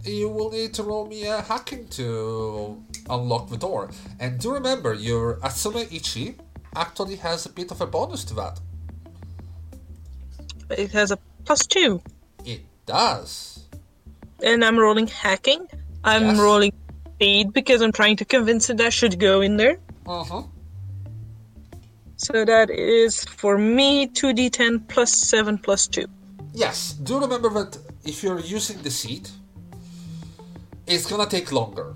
You 0.05 0.29
will 0.29 0.51
need 0.51 0.75
to 0.75 0.83
roll 0.83 1.07
me 1.07 1.27
a 1.27 1.41
hacking 1.43 1.87
to 1.91 2.83
unlock 3.09 3.49
the 3.49 3.57
door. 3.57 3.91
And 4.19 4.38
do 4.41 4.53
remember, 4.53 4.95
your 4.95 5.37
Atsume 5.43 5.87
Ichi 5.93 6.35
actually 6.75 7.17
has 7.17 7.47
a 7.47 7.51
bit 7.51 7.71
of 7.71 7.81
a 7.81 7.87
bonus 7.87 8.25
to 8.25 8.35
that. 8.35 8.61
It 10.71 10.91
has 10.93 11.11
a 11.11 11.19
plus 11.45 11.67
two, 11.67 12.01
It 12.45 12.62
does. 12.87 13.65
and 14.43 14.65
I'm 14.65 14.79
rolling 14.79 15.07
hacking. 15.07 15.67
I'm 16.05 16.23
Yes. 16.23 16.38
rolling 16.38 16.73
speed 17.15 17.53
because 17.53 17.81
I'm 17.83 17.93
trying 17.93 18.17
to 18.17 18.25
convince 18.25 18.71
it 18.71 18.79
that 18.79 18.93
should 18.93 19.19
go 19.21 19.41
in 19.43 19.57
there. 19.57 19.79
Uh 20.07 20.25
huh. 20.25 20.43
So 22.17 22.45
that 22.45 22.71
is 22.71 23.25
for 23.25 23.59
me 23.59 24.07
2d10 24.09 24.88
plus 24.88 25.12
7 25.12 25.59
plus 25.59 25.87
2. 25.88 26.07
Yes, 26.55 26.93
do 27.03 27.19
remember 27.21 27.51
that 27.51 27.79
if 28.05 28.23
you're 28.23 28.41
using 28.41 28.81
the 28.83 28.91
seat, 28.91 29.31
it's 30.87 31.07
gonna 31.07 31.27
take 31.27 31.53
longer. 31.53 31.95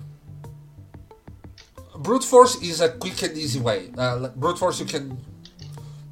Brute 1.97 2.23
force 2.23 2.61
is 2.61 2.81
a 2.81 2.89
quick 2.89 3.21
and 3.23 3.37
easy 3.37 3.59
way. 3.59 3.91
Uh, 3.97 4.29
brute 4.29 4.59
force, 4.59 4.79
you 4.79 4.85
can 4.85 5.17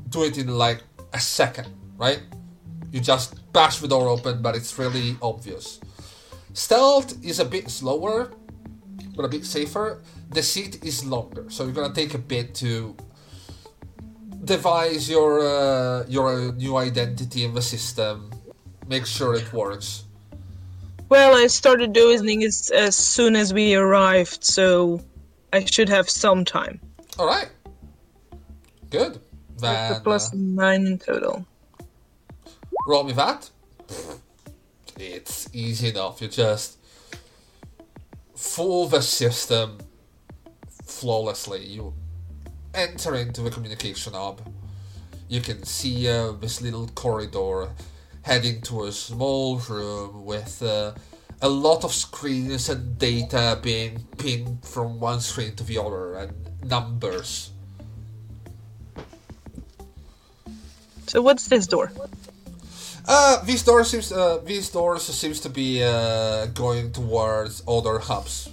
do 0.10 0.24
it 0.24 0.38
in 0.38 0.48
like 0.48 0.82
a 1.14 1.20
second, 1.20 1.68
right? 1.98 2.22
You 2.92 3.00
just 3.00 3.52
bash 3.54 3.80
the 3.80 3.88
door 3.88 4.08
open, 4.08 4.42
but 4.42 4.56
it's 4.56 4.78
really 4.80 5.18
obvious. 5.22 5.80
Stealth 6.54 7.24
is 7.24 7.40
a 7.40 7.46
bit 7.46 7.70
slower, 7.70 8.32
but 9.16 9.26
a 9.26 9.28
bit 9.28 9.46
safer. 9.46 10.02
The 10.30 10.42
seat 10.42 10.84
is 10.84 11.06
longer, 11.06 11.50
so 11.50 11.66
you're 11.66 11.74
gonna 11.74 11.94
take 11.94 12.14
a 12.14 12.18
bit 12.18 12.56
to 12.56 12.96
devise 14.44 15.10
your 15.10 15.42
uh, 15.42 16.06
your 16.08 16.54
new 16.54 16.78
identity 16.78 17.44
in 17.44 17.54
the 17.54 17.62
system. 17.62 18.32
Make 18.88 19.06
sure 19.06 19.34
it 19.34 19.52
works. 19.52 20.05
Well, 21.10 21.36
I 21.36 21.48
started 21.48 21.94
dozing 21.94 22.44
as, 22.44 22.72
as 22.72 22.96
soon 22.96 23.36
as 23.36 23.54
we 23.54 23.76
arrived, 23.76 24.44
so 24.44 25.02
I 25.54 25.64
should 25.66 25.90
have 25.90 26.10
some 26.10 26.44
time. 26.44 26.80
All 27.20 27.28
right. 27.28 27.50
Good. 28.90 29.20
That's 29.58 29.92
Then 29.92 30.02
a 30.02 30.04
plus 30.04 30.34
uh, 30.34 30.38
9 30.38 30.88
in 30.88 30.98
total. 31.00 31.46
roll 32.88 33.04
me 33.04 33.14
that. 33.14 33.50
It's 34.98 35.50
easy 35.54 35.90
enough. 35.90 36.22
You 36.22 36.28
just 36.28 36.78
fool 38.36 38.88
the 38.88 39.02
system 39.02 39.80
flawlessly. 40.84 41.66
You 41.66 41.94
enter 42.74 43.16
into 43.16 43.42
the 43.42 43.50
communication 43.50 44.14
hub, 44.14 44.42
you 45.28 45.42
can 45.42 45.64
see 45.64 46.08
uh, 46.08 46.34
this 46.34 46.62
little 46.62 46.88
corridor 46.90 47.70
heading 48.26 48.60
to 48.60 48.86
a 48.86 48.92
small 48.92 49.60
room 49.70 50.26
with 50.26 50.64
uh, 50.64 50.92
a 51.44 51.48
lot 51.48 51.84
of 51.84 51.94
screens 51.94 52.70
and 52.70 52.98
data 52.98 53.60
being 53.62 54.02
pinned 54.18 54.66
from 54.66 55.00
one 55.00 55.22
screen 55.22 55.56
to 55.56 55.64
the 55.64 55.78
other 55.78 56.16
and 56.16 56.34
numbers. 56.66 57.52
So 61.06 61.22
what's 61.22 61.48
this 61.48 61.68
door? 61.68 61.92
Uh, 63.08 63.46
this 63.46 63.62
door 63.62 63.84
seems 63.84 64.12
uh, 64.12 64.42
these 64.44 64.70
doors 64.70 65.04
seems 65.04 65.40
to 65.42 65.50
be 65.50 65.84
uh, 65.84 66.48
going 66.48 66.92
towards 66.92 67.62
other 67.68 68.00
hubs. 68.00 68.50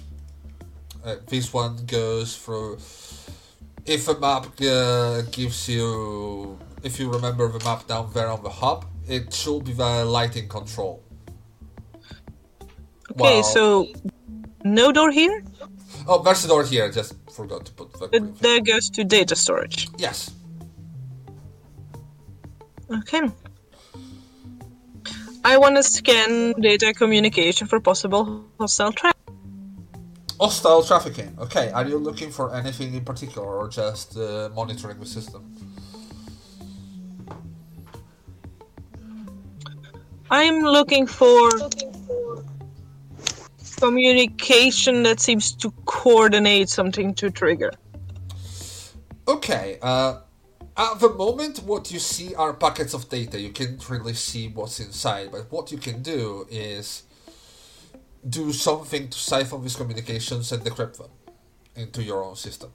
Uh, 1.03 1.15
this 1.25 1.51
one 1.51 1.83
goes 1.87 2.37
through. 2.37 2.77
If 3.85 4.07
a 4.07 4.19
map 4.19 4.45
uh, 4.61 5.23
gives 5.31 5.67
you, 5.67 6.59
if 6.83 6.99
you 6.99 7.11
remember 7.11 7.49
the 7.49 7.59
map 7.65 7.87
down 7.87 8.11
there 8.13 8.29
on 8.29 8.43
the 8.43 8.51
hub, 8.51 8.85
it 9.07 9.33
should 9.33 9.65
be 9.65 9.73
the 9.73 10.05
lighting 10.05 10.47
control. 10.47 11.03
Okay, 13.11 13.37
Wow. 13.37 13.41
so 13.41 13.87
no 14.63 14.91
door 14.91 15.11
here. 15.11 15.43
Oh, 16.07 16.21
there's 16.23 16.43
a 16.45 16.47
door 16.47 16.63
here. 16.63 16.91
Just 16.91 17.13
forgot 17.31 17.65
to 17.65 17.71
put 17.73 17.93
the. 17.93 18.07
But 18.07 18.39
that 18.39 18.65
goes 18.65 18.89
to 18.91 19.03
data 19.03 19.35
storage. 19.35 19.87
Yes. 19.97 20.31
Okay. 22.91 23.21
I 25.45 25.57
want 25.57 25.75
to 25.75 25.83
scan 25.83 26.53
data 26.59 26.93
communication 26.93 27.67
for 27.67 27.79
possible 27.79 28.45
hostile 28.59 28.91
traffic. 28.93 29.17
Hostile 30.39 30.83
trafficking. 30.83 31.35
Okay, 31.39 31.69
are 31.71 31.85
you 31.85 31.97
looking 31.97 32.31
for 32.31 32.53
anything 32.55 32.93
in 32.93 33.03
particular 33.05 33.47
or 33.47 33.67
just 33.69 34.17
uh, 34.17 34.49
monitoring 34.55 34.99
the 34.99 35.05
system? 35.05 35.41
I'm 40.33 40.61
looking 40.61 41.05
for 41.05 41.51
communication 43.77 45.03
that 45.03 45.19
seems 45.19 45.51
to 45.51 45.69
coordinate 45.85 46.69
something 46.69 47.13
to 47.21 47.29
trigger. 47.29 47.71
Okay, 49.27 49.77
uh, 49.83 50.21
at 50.75 50.99
the 50.99 51.09
moment, 51.09 51.59
what 51.59 51.91
you 51.91 51.99
see 51.99 52.33
are 52.33 52.51
packets 52.51 52.95
of 52.95 53.09
data. 53.09 53.39
You 53.39 53.51
can't 53.51 53.87
really 53.87 54.15
see 54.15 54.47
what's 54.47 54.79
inside, 54.79 55.31
but 55.31 55.51
what 55.51 55.71
you 55.71 55.77
can 55.77 56.01
do 56.01 56.47
is 56.49 57.03
do 58.27 58.51
something 58.53 59.09
to 59.09 59.17
siphon 59.19 59.61
these 59.61 59.75
communications 59.75 60.51
and 60.51 60.63
decrypt 60.63 60.97
them 60.97 61.11
into 61.75 62.01
your 62.01 62.23
own 62.23 62.35
system. 62.35 62.71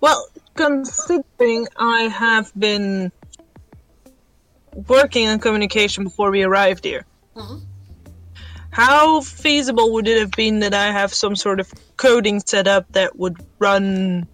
Well, 0.00 0.26
considering 0.56 1.68
I 1.76 2.08
have 2.08 2.50
been 2.58 3.12
working 4.86 5.28
on 5.28 5.38
communication 5.38 6.04
before 6.04 6.30
we 6.30 6.42
arrived 6.42 6.84
here, 6.84 7.04
how 8.70 9.20
feasible 9.22 9.92
would 9.92 10.06
it 10.06 10.20
have 10.20 10.30
been 10.32 10.60
that 10.60 10.74
I 10.74 10.92
have 10.92 11.12
some 11.12 11.34
sort 11.34 11.60
of 11.60 11.72
coding 11.96 12.40
set 12.40 12.66
up 12.66 12.86
that 12.92 13.18
would 13.18 13.36
run 13.58 14.26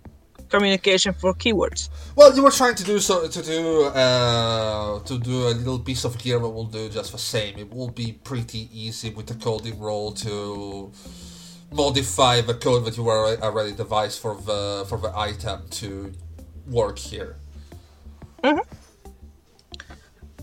communication 0.50 1.12
for 1.14 1.35
keywords? 1.35 1.88
Well, 2.16 2.35
you 2.37 2.42
were 2.42 2.50
trying 2.50 2.74
to 2.76 2.85
do 2.85 2.98
so 2.98 3.26
to 3.26 3.42
do 3.42 3.85
uh, 3.85 5.00
to 5.00 5.18
do 5.18 5.48
a 5.48 5.54
little 5.54 5.78
piece 5.78 6.04
of 6.04 6.18
gear 6.18 6.38
that 6.38 6.48
will 6.48 6.66
do 6.66 6.88
just 6.88 7.12
the 7.12 7.18
same. 7.18 7.59
It 7.59 7.72
will 7.72 7.90
be 7.90 8.12
pretty 8.12 8.68
easy 8.72 9.11
with 9.11 9.26
the 9.26 9.35
coding 9.35 9.78
role 9.78 10.12
to 10.26 10.92
modify 11.72 12.40
the 12.40 12.54
code 12.54 12.85
that 12.85 12.96
you 12.96 13.02
were 13.02 13.37
already 13.42 13.72
devised 13.72 14.20
for 14.20 14.35
the 14.48 14.85
for 14.88 14.98
the 14.98 15.12
item 15.16 15.59
to 15.80 16.12
work 16.66 16.98
here. 16.98 17.37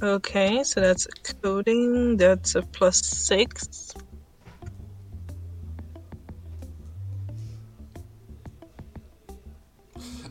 Okay, 0.02 0.64
so 0.64 0.82
that's 0.82 1.06
coding, 1.43 2.18
that's 2.18 2.56
a 2.56 2.64
plus 2.64 2.97
six. 3.06 3.93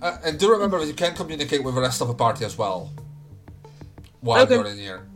Uh, 0.02 0.16
and 0.24 0.38
do 0.38 0.50
remember 0.50 0.78
that 0.80 0.86
you 0.86 0.94
can 0.94 1.14
communicate 1.14 1.62
with 1.62 1.74
the 1.74 1.80
rest 1.80 2.00
of 2.00 2.08
the 2.08 2.14
party 2.14 2.44
as 2.44 2.56
well 2.56 2.90
while 4.20 4.42
Okay. 4.42 4.54
you're 4.54 4.66
in 4.66 4.78
here. 4.78 5.06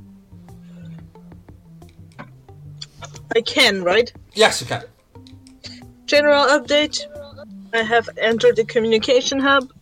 I 3.34 3.40
can, 3.40 3.82
right? 3.82 4.12
Yes, 4.34 4.60
you 4.60 4.66
can. 4.66 4.84
General 6.06 6.44
update. 6.46 7.00
I 7.72 7.82
have 7.82 8.08
entered 8.18 8.56
the 8.56 8.64
communication 8.64 9.40
hub. 9.40 9.72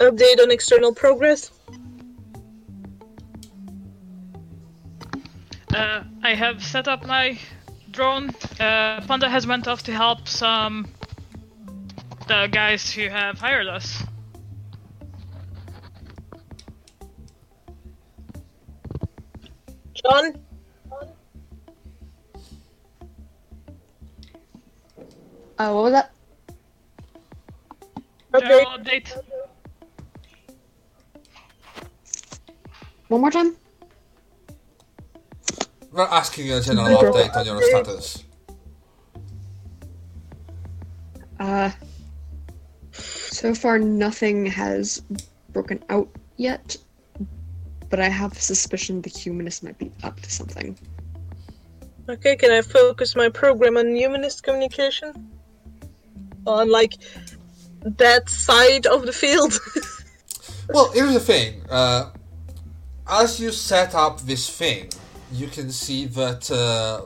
Update 0.00 0.40
on 0.40 0.50
external 0.50 0.94
progress. 0.94 1.52
Uh, 5.74 6.02
I 6.22 6.34
have 6.34 6.64
set 6.64 6.88
up 6.88 7.06
my 7.06 7.38
drone. 7.90 8.30
Uh, 8.58 9.02
Panda 9.06 9.28
has 9.28 9.46
went 9.46 9.68
off 9.68 9.82
to 9.84 9.92
help 9.92 10.26
some 10.26 10.88
the 12.28 12.48
guys 12.50 12.90
who 12.90 13.08
have 13.08 13.38
hired 13.38 13.66
us. 13.66 14.02
John? 19.92 20.40
Uh, 25.58 25.72
what 25.72 25.84
was 25.84 25.92
that? 25.92 26.12
Update. 28.32 28.40
General 28.40 28.78
update. 28.78 29.29
One 33.10 33.22
more 33.22 33.32
time? 33.32 33.56
We're 35.90 36.04
asking 36.04 36.46
you 36.46 36.58
a 36.58 36.60
general 36.60 36.86
General 36.86 37.12
update 37.12 37.36
on 37.36 37.44
your 37.44 37.60
status. 37.60 38.24
Uh, 41.40 41.72
so 42.92 43.52
far, 43.52 43.80
nothing 43.80 44.46
has 44.46 45.02
broken 45.52 45.82
out 45.88 46.08
yet, 46.36 46.76
but 47.88 47.98
I 47.98 48.08
have 48.08 48.30
a 48.30 48.40
suspicion 48.40 49.02
the 49.02 49.10
humanist 49.10 49.64
might 49.64 49.76
be 49.76 49.90
up 50.04 50.20
to 50.20 50.30
something. 50.30 50.78
Okay, 52.08 52.36
can 52.36 52.52
I 52.52 52.62
focus 52.62 53.16
my 53.16 53.28
program 53.28 53.76
on 53.76 53.92
humanist 53.96 54.44
communication? 54.44 55.32
On 56.46 56.70
like 56.70 56.94
that 57.82 58.30
side 58.30 58.86
of 58.86 59.04
the 59.04 59.12
field? 59.12 59.58
Well, 60.72 60.92
here's 60.92 61.12
the 61.12 61.18
thing. 61.18 61.62
Uh, 61.68 62.10
as 63.08 63.40
you 63.40 63.52
set 63.52 63.94
up 63.94 64.20
this 64.20 64.48
thing, 64.48 64.88
you 65.32 65.46
can 65.46 65.70
see 65.70 66.06
that 66.06 66.50
uh, 66.50 67.02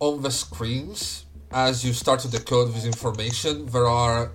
on 0.00 0.22
the 0.22 0.30
screens, 0.30 1.24
as 1.50 1.84
you 1.84 1.92
start 1.92 2.20
to 2.20 2.30
decode 2.30 2.74
this 2.74 2.84
information, 2.84 3.66
there 3.66 3.86
are 3.86 4.30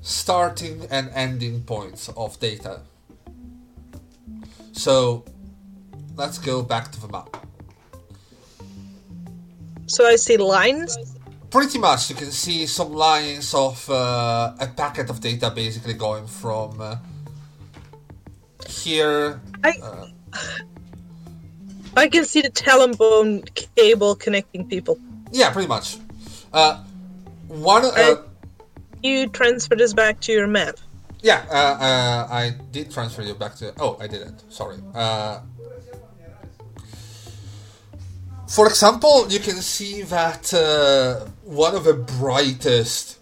starting 0.00 0.86
and 0.90 1.10
ending 1.14 1.62
points 1.62 2.08
of 2.16 2.38
data. 2.40 2.80
So, 4.72 5.24
let's 6.16 6.38
go 6.38 6.62
back 6.62 6.92
to 6.92 7.00
the 7.00 7.08
map. 7.08 7.36
so 9.86 10.06
I 10.06 10.16
see 10.16 10.36
lines. 10.36 10.96
Pretty 11.50 11.78
much, 11.78 12.10
you 12.10 12.16
can 12.16 12.30
see 12.30 12.66
some 12.66 12.92
lines 12.92 13.54
of 13.54 13.88
uh, 13.88 14.54
a 14.60 14.66
packet 14.66 15.08
of 15.08 15.20
data 15.20 15.50
basically 15.50 15.94
going 15.94 16.26
from 16.26 16.80
uh, 16.80 16.96
here 18.68 19.40
I 19.64 19.72
I 21.96 22.08
can 22.08 22.24
see 22.24 22.42
the 22.42 22.50
telephone 22.50 23.42
cable 23.76 24.14
connecting 24.14 24.68
people. 24.68 24.98
Yeah, 25.32 25.50
pretty 25.50 25.66
much. 25.68 25.96
Uh, 26.52 26.84
one, 27.48 27.84
uh, 27.84 28.16
You 29.02 29.28
transfer 29.28 29.74
this 29.74 29.92
back 29.94 30.20
to 30.20 30.32
your 30.32 30.46
map. 30.46 30.76
yeah, 31.22 31.44
uh, 31.50 31.54
uh, 31.82 32.28
I 32.30 32.54
did 32.70 32.90
transfer 32.92 33.22
you 33.22 33.34
back 33.34 33.56
to. 33.56 33.72
Oh, 33.80 33.96
I 34.00 34.06
didn't. 34.06 34.44
Sorry. 34.52 34.76
Uh, 34.94 35.40
for 38.46 38.66
example, 38.68 39.26
you 39.28 39.40
can 39.40 39.56
see 39.56 40.02
that 40.02 40.52
uh, 40.54 41.26
one 41.44 41.74
of 41.74 41.84
the 41.84 41.94
brightest 41.94 43.18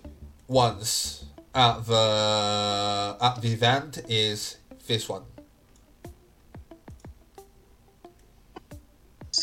ones 0.48 1.24
at 1.54 1.86
the 1.86 3.16
at 3.20 3.40
the 3.42 3.52
event 3.52 3.98
is 4.08 4.58
this 4.86 5.08
one. 5.08 5.22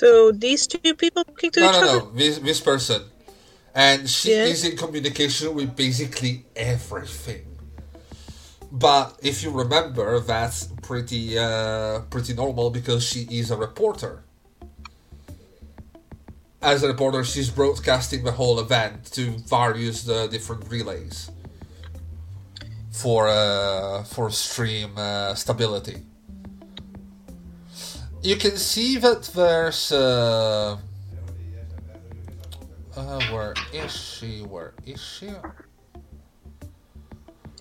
So 0.03 0.31
these 0.33 0.67
two 0.67 0.93
people 0.95 1.23
talking 1.23 1.51
to 1.51 1.59
No, 1.61 1.69
each 1.69 1.81
no, 1.81 1.81
other. 1.81 1.99
no. 1.99 2.11
This 2.11 2.37
this 2.39 2.59
person, 2.59 3.01
and 3.73 4.09
she 4.09 4.31
Yeah. 4.31 4.51
is 4.53 4.65
in 4.65 4.75
communication 4.77 5.55
with 5.55 5.75
basically 5.75 6.45
everything. 6.55 7.45
But 8.71 9.17
if 9.21 9.43
you 9.43 9.51
remember, 9.51 10.19
that's 10.19 10.67
pretty 10.81 11.37
uh, 11.39 12.01
pretty 12.09 12.33
normal 12.33 12.69
because 12.69 13.01
she 13.11 13.21
is 13.39 13.51
a 13.51 13.57
reporter. 13.57 14.23
as 16.61 16.81
a 16.81 16.87
reporter, 16.87 17.23
she's 17.25 17.49
broadcasting 17.49 18.23
the 18.23 18.31
whole 18.31 18.57
event 18.59 19.11
to 19.11 19.23
various 19.59 20.07
uh, 20.07 20.27
different 20.27 20.63
relays 20.71 21.29
for 22.91 23.27
uh, 23.27 24.03
for 24.03 24.29
stream 24.29 24.91
uh, 24.97 25.33
stability. 25.35 25.97
You 28.23 28.37
can 28.37 28.55
see 28.57 28.97
that 28.99 29.23
there's. 29.35 29.91
Uh, 29.91 30.77
uh, 32.95 33.21
where 33.31 33.53
is 33.73 33.91
she? 33.91 34.39
Where 34.41 34.73
is 34.85 35.01
she? 35.01 35.27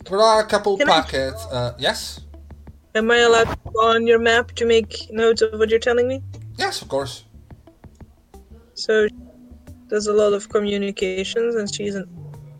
There 0.09 0.21
are 0.21 0.41
a 0.41 0.47
couple 0.47 0.77
Can 0.79 0.89
I- 0.89 1.01
packets. 1.01 1.45
Uh, 1.51 1.75
yes, 1.79 2.21
Am 2.95 3.11
I 3.11 3.19
allowed 3.19 3.49
to 3.49 3.57
go 3.73 3.81
on 3.89 4.07
your 4.07 4.19
map 4.19 4.53
to 4.53 4.67
make 4.67 5.09
notes 5.11 5.41
of 5.43 5.59
what 5.59 5.71
you're 5.71 5.79
telling 5.79 6.07
me? 6.09 6.23
yes, 6.59 6.83
of 6.83 6.89
course. 6.89 7.25
So 8.75 9.09
there's 9.89 10.07
a 10.07 10.13
lot 10.13 10.33
of 10.35 10.49
communications, 10.49 11.55
and 11.57 11.73
she's 11.75 11.97
a 11.97 12.05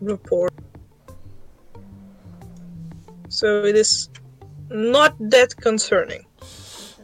reporter. 0.01 0.55
So 3.29 3.63
it 3.63 3.75
is 3.75 4.09
not 4.69 5.15
that 5.29 5.55
concerning. 5.57 6.25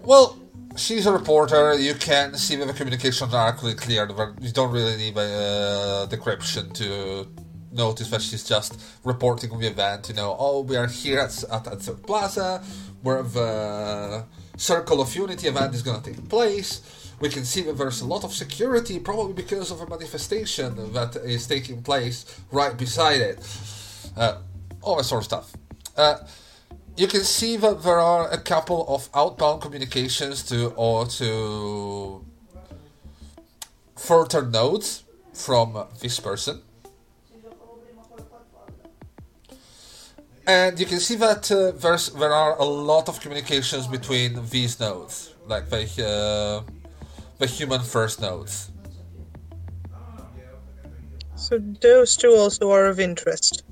Well, 0.04 0.38
she's 0.76 1.06
a 1.06 1.12
reporter. 1.12 1.74
You 1.76 1.96
can 1.96 2.36
see 2.36 2.56
that 2.58 2.66
the 2.66 2.74
communications 2.74 3.34
are 3.34 3.50
actually 3.50 3.76
clear. 3.76 4.08
You 4.42 4.52
don't 4.52 4.72
really 4.72 4.98
need 4.98 5.18
a 5.18 5.22
uh, 5.22 6.08
decryption 6.08 6.74
to 6.74 7.28
notice 7.72 8.10
that 8.10 8.22
she's 8.22 8.44
just 8.44 8.82
reporting 9.04 9.58
the 9.58 9.68
event. 9.68 10.10
You 10.10 10.16
know, 10.16 10.36
oh, 10.40 10.62
we 10.62 10.76
are 10.76 10.88
here 10.88 11.20
at 11.20 11.44
at 11.52 11.68
Answer 11.68 11.94
Plaza, 11.94 12.64
where 13.02 13.24
the 13.24 14.26
Circle 14.58 15.02
of 15.02 15.16
Unity 15.16 15.48
event 15.48 15.74
is 15.74 15.84
going 15.84 16.02
to 16.02 16.12
take 16.12 16.30
place. 16.30 16.82
We 17.20 17.30
can 17.30 17.44
see 17.44 17.62
that 17.64 17.78
there's 17.78 18.02
a 18.02 18.06
lot 18.06 18.24
of 18.24 18.34
security, 18.34 18.98
probably 19.00 19.34
because 19.34 19.72
of 19.72 19.82
a 19.82 19.88
manifestation 19.88 20.94
that 20.94 21.18
is 21.18 21.48
taking 21.48 21.82
place 21.84 22.26
right 22.52 22.78
beside 22.78 23.20
it. 23.20 23.40
Uh, 24.16 24.38
all 24.82 24.96
that 24.98 25.04
sort 25.04 25.22
of 25.22 25.26
stuff. 25.26 25.52
Uh, 25.98 26.16
you 27.00 27.08
can 27.08 27.24
see 27.24 27.56
that 27.56 27.82
there 27.84 28.02
are 28.02 28.30
a 28.30 28.38
couple 28.38 28.86
of 28.90 29.10
outbound 29.16 29.62
communications 29.62 30.44
to 30.44 30.74
or 30.76 31.06
to 31.06 32.26
further 33.96 34.42
nodes 34.46 35.06
from 35.34 35.88
this 36.02 36.20
person. 36.20 36.60
And 40.46 40.78
you 40.78 40.86
can 40.86 41.00
see 41.00 41.16
that 41.16 41.50
uh, 41.50 41.72
there's 41.72 42.10
there 42.10 42.34
are 42.34 42.60
a 42.60 42.66
lot 42.66 43.08
of 43.08 43.22
communications 43.22 43.88
between 43.88 44.50
these 44.50 44.78
nodes, 44.80 45.34
like 45.48 45.70
the 45.70 45.84
uh, 46.04 46.70
the 47.38 47.46
human 47.46 47.82
first 47.82 48.20
nodes. 48.20 48.72
So 51.36 51.60
those 51.60 52.18
two 52.18 52.34
also 52.36 52.72
are 52.72 52.88
of 52.88 53.00
interest. 53.00 53.64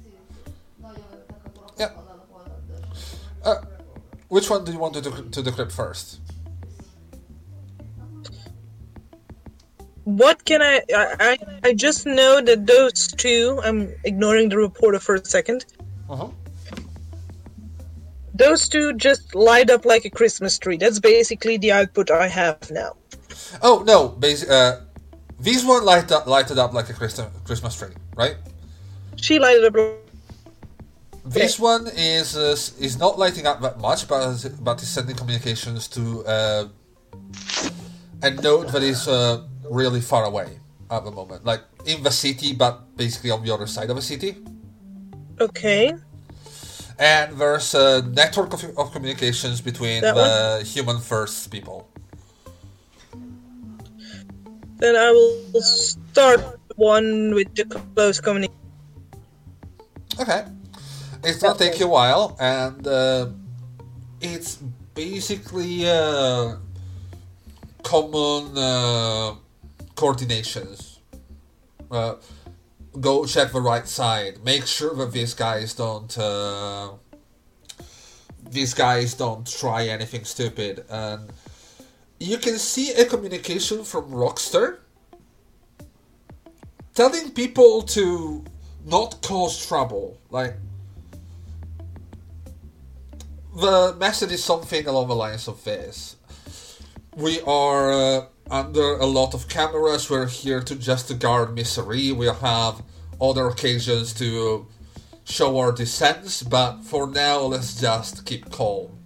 Which 4.30 4.49
one 4.49 4.65
do 4.65 4.71
you 4.71 4.80
want 4.80 4.93
to, 4.95 5.01
dec- 5.01 5.32
to 5.32 5.41
decrypt 5.41 5.71
first? 5.71 6.19
What 10.03 10.45
can 10.45 10.61
I, 10.61 10.82
I? 10.93 11.38
I 11.65 11.73
just 11.73 12.05
know 12.05 12.39
that 12.39 12.65
those 12.65 13.07
two. 13.07 13.59
I'm 13.61 13.93
ignoring 14.05 14.47
the 14.47 14.57
reporter 14.57 14.99
for 14.99 15.15
a 15.15 15.25
second. 15.25 15.65
Uh-huh. 16.09 16.30
Those 18.34 18.69
two 18.69 18.93
just 18.93 19.36
light 19.36 19.69
up 19.69 19.84
like 19.84 20.05
a 20.05 20.09
Christmas 20.09 20.57
tree. 20.57 20.78
That's 20.78 20.99
basically 20.99 21.57
the 21.57 21.73
output 21.73 22.09
I 22.09 22.30
have 22.30 22.71
now. 22.71 22.95
Oh 23.61 23.84
no! 23.86 24.09
Basi- 24.09 24.49
uh, 24.49 24.80
these 25.41 25.65
one 25.65 25.84
light 25.84 26.09
up, 26.11 26.25
lighted 26.25 26.57
up 26.57 26.73
like 26.73 26.89
a 26.89 26.93
Christ- 26.93 27.19
Christmas 27.43 27.75
tree, 27.75 27.93
right? 28.15 28.38
She 29.17 29.39
lighted 29.39 29.75
up. 29.75 30.07
This 31.28 31.59
one 31.59 31.88
is 31.88 32.36
uh, 32.38 32.55
is 32.80 32.97
not 32.97 33.19
lighting 33.19 33.45
up 33.45 33.61
that 33.61 33.80
much, 33.80 34.07
but 34.07 34.28
is- 34.30 34.45
but 34.63 34.82
is 34.82 34.88
sending 34.89 35.15
communications 35.15 35.88
to 35.89 36.23
uh, 36.25 36.67
a 38.23 38.32
node 38.32 38.69
that 38.69 38.84
is 38.84 39.07
uh, 39.07 39.43
really 39.69 40.01
far 40.01 40.23
away 40.25 40.59
at 40.89 41.03
the 41.03 41.11
moment, 41.11 41.43
like 41.43 41.61
in 41.86 42.01
the 42.03 42.11
city, 42.11 42.53
but 42.53 42.95
basically 42.95 43.30
on 43.32 43.43
the 43.43 43.53
other 43.53 43.67
side 43.67 43.89
of 43.89 43.95
the 43.95 44.01
city. 44.01 44.38
Okay. 45.39 45.93
And 46.99 47.38
there's 47.38 47.75
a 47.75 48.01
network 48.01 48.53
of, 48.53 48.63
of 48.78 48.91
communications 48.91 49.61
between 49.61 50.01
That 50.01 50.15
the 50.15 50.63
human 50.65 50.99
first 50.99 51.51
people. 51.51 51.88
Then 54.80 54.95
I 54.95 55.11
will 55.11 55.61
start 55.61 56.41
one 56.75 57.34
with 57.36 57.53
the 57.53 57.65
close 57.65 58.19
communication. 58.21 58.57
Okay. 60.19 60.45
It's 61.28 61.39
gonna 61.43 61.59
take 61.59 61.78
you 61.78 61.88
a 61.88 61.89
while, 61.89 62.38
and 62.39 62.88
uh, 62.88 63.28
it's 64.21 64.59
basically 64.95 65.86
uh, 65.86 66.55
common 67.84 68.57
uh, 68.57 69.36
coordinations. 69.93 70.99
Uh, 71.91 72.15
go 73.01 73.25
check 73.25 73.51
the 73.51 73.59
right 73.59 73.86
side. 73.86 74.41
Make 74.45 74.65
sure 74.65 74.95
that 74.95 75.11
these 75.11 75.34
guys 75.34 75.73
don't. 75.73 76.17
Uh, 76.17 76.91
these 78.49 78.73
guys 78.73 79.13
don't 79.13 79.45
try 79.45 79.88
anything 79.88 80.23
stupid, 80.23 80.86
and 80.89 81.30
you 82.21 82.38
can 82.38 82.57
see 82.57 82.93
a 82.93 83.03
communication 83.03 83.84
from 83.84 84.11
Rockstar 84.11 84.78
telling 86.93 87.32
people 87.32 87.82
to 87.82 88.45
not 88.86 89.21
cause 89.21 89.67
trouble. 89.67 90.17
Like 90.32 90.55
the 93.58 93.95
message 93.99 94.32
is 94.32 94.43
something 94.43 94.86
along 94.88 95.08
the 95.08 95.16
lines 95.16 95.47
of 95.47 95.64
this: 95.64 96.16
We 97.16 97.41
are 97.41 97.91
uh, 97.91 98.26
under 98.49 98.97
a 98.97 99.05
lot 99.05 99.34
of 99.34 99.49
cameras. 99.49 100.10
We're 100.10 100.28
here 100.28 100.62
to 100.62 100.76
just 100.76 101.18
guard 101.20 101.55
misery. 101.55 102.12
We 102.12 102.28
have 102.28 102.84
other 103.20 103.47
occasions 103.47 104.14
to 104.14 104.68
show 105.24 105.58
our 105.58 105.72
dissents, 105.72 106.43
but 106.43 106.84
for 106.84 107.08
now, 107.08 107.39
let's 107.39 107.82
just 107.82 108.26
keep 108.26 108.51
calm. 108.51 108.97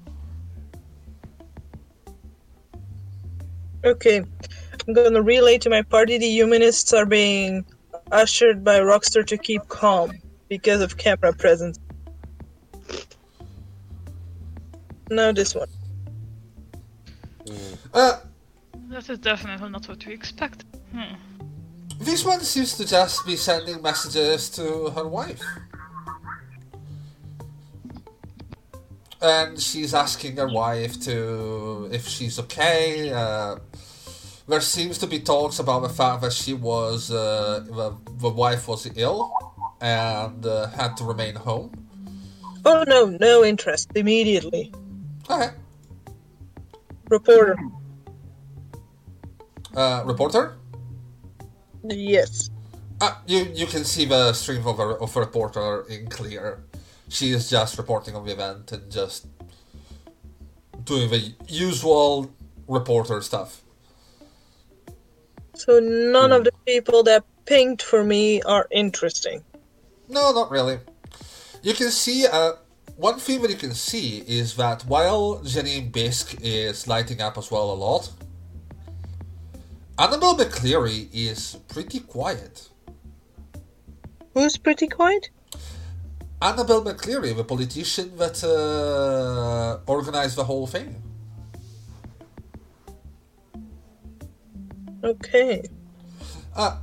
Okay. 3.84 4.22
I'm 4.88 4.94
gonna 4.94 5.22
relay 5.22 5.58
to 5.60 5.70
my 5.70 5.82
party 5.82 6.18
the 6.18 6.28
humanists 6.28 6.92
are 6.92 7.06
being 7.06 7.66
ushered 8.12 8.64
by 8.64 8.80
Rockstar 8.80 9.26
to 9.28 9.38
keep 9.38 9.68
calm 9.70 10.12
because 10.50 10.82
of 10.82 10.98
camera 10.98 11.34
presence. 11.34 11.80
Now 15.12 15.34
this 15.34 15.54
one. 15.54 15.68
Uh, 17.94 18.20
That 18.90 19.10
is 19.10 19.20
definitely 19.20 19.70
not 19.70 19.88
what 19.90 20.06
we 20.06 20.14
expect. 20.14 20.64
Hmm. 20.94 21.16
this 22.00 22.26
one 22.26 22.40
seems 22.42 22.76
to 22.78 22.86
just 22.86 23.26
be 23.26 23.36
sending 23.36 23.82
messages 23.82 24.50
to 24.52 24.90
her 24.96 25.08
wife. 25.08 25.44
and 29.22 29.60
she's 29.60 29.94
asking 29.94 30.38
her 30.38 30.48
wife 30.48 31.00
to 31.02 31.90
if 31.92 32.08
she's 32.08 32.40
okay. 32.40 33.12
Uh, 33.12 33.58
there 34.48 34.62
seems 34.62 34.98
to 34.98 35.08
be 35.08 35.20
talks 35.20 35.60
about 35.60 35.82
the 35.84 35.90
fact 35.90 36.22
that 36.24 36.34
she 36.34 36.54
was 36.54 37.12
uh, 37.12 37.64
the, 37.68 37.96
the 38.18 38.30
wife 38.30 38.68
was 38.68 38.90
ill 38.96 39.32
and 39.80 40.46
uh, 40.46 40.68
had 40.70 40.98
to 40.98 41.04
remain 41.04 41.36
home. 41.36 41.72
Oh 42.66 42.84
no, 42.88 43.06
no 43.20 43.44
interest 43.44 43.92
immediately. 43.96 44.74
Okay, 45.30 45.50
Reporter. 47.10 47.56
uh, 49.76 50.04
reporter. 50.06 50.58
Yes. 51.84 52.50
Uh, 53.00 53.16
you 53.26 53.48
you 53.54 53.66
can 53.66 53.84
see 53.84 54.06
the 54.06 54.34
stream 54.34 54.66
of 54.68 54.80
a, 54.80 54.84
of 54.84 55.16
a 55.16 55.20
reporter 55.20 55.86
in 55.90 56.08
clear. 56.08 56.64
She 57.10 57.32
is 57.32 57.50
just 57.50 57.78
reporting 57.78 58.16
on 58.16 58.26
the 58.26 58.32
event 58.32 58.72
and 58.72 58.92
just 58.92 59.28
doing 60.84 61.10
the 61.10 61.34
usual 61.48 62.32
reporter 62.68 63.22
stuff. 63.22 63.62
So 65.56 65.80
none 65.80 66.32
of 66.32 66.44
the 66.44 66.52
people 66.66 67.04
that 67.04 67.24
pinged 67.46 67.82
for 67.82 68.04
me 68.04 68.42
are 68.44 68.68
interesting. 68.72 69.44
No, 70.08 70.32
not 70.32 70.50
really. 70.52 70.80
You 71.62 71.74
can 71.74 71.92
see, 71.92 72.26
uh, 72.26 72.54
one 73.02 73.18
thing 73.18 73.42
that 73.42 73.50
you 73.50 73.58
can 73.58 73.74
see 73.74 74.24
is 74.28 74.56
that 74.58 74.86
while 74.86 75.40
Janine 75.40 75.92
Bisk 75.92 76.36
is 76.44 76.88
lighting 76.88 77.20
up 77.20 77.36
as 77.36 77.50
well 77.50 77.72
a 77.72 77.74
lot, 77.74 78.12
Annabelle 79.98 80.38
McCleary 80.38 81.08
is 81.12 81.58
pretty 81.68 82.02
quiet. 82.02 82.70
Who's 84.36 84.56
pretty 84.56 84.88
quiet? 84.88 85.32
Annabelle 86.44 86.84
McCleary, 86.84 87.36
the 87.36 87.44
politician 87.44 88.16
that 88.18 88.44
uh, 88.44 89.80
organized 89.92 90.36
the 90.36 90.44
whole 90.44 90.68
thing. 90.68 91.02
Okay. 95.04 95.64
Uh, 96.56 96.78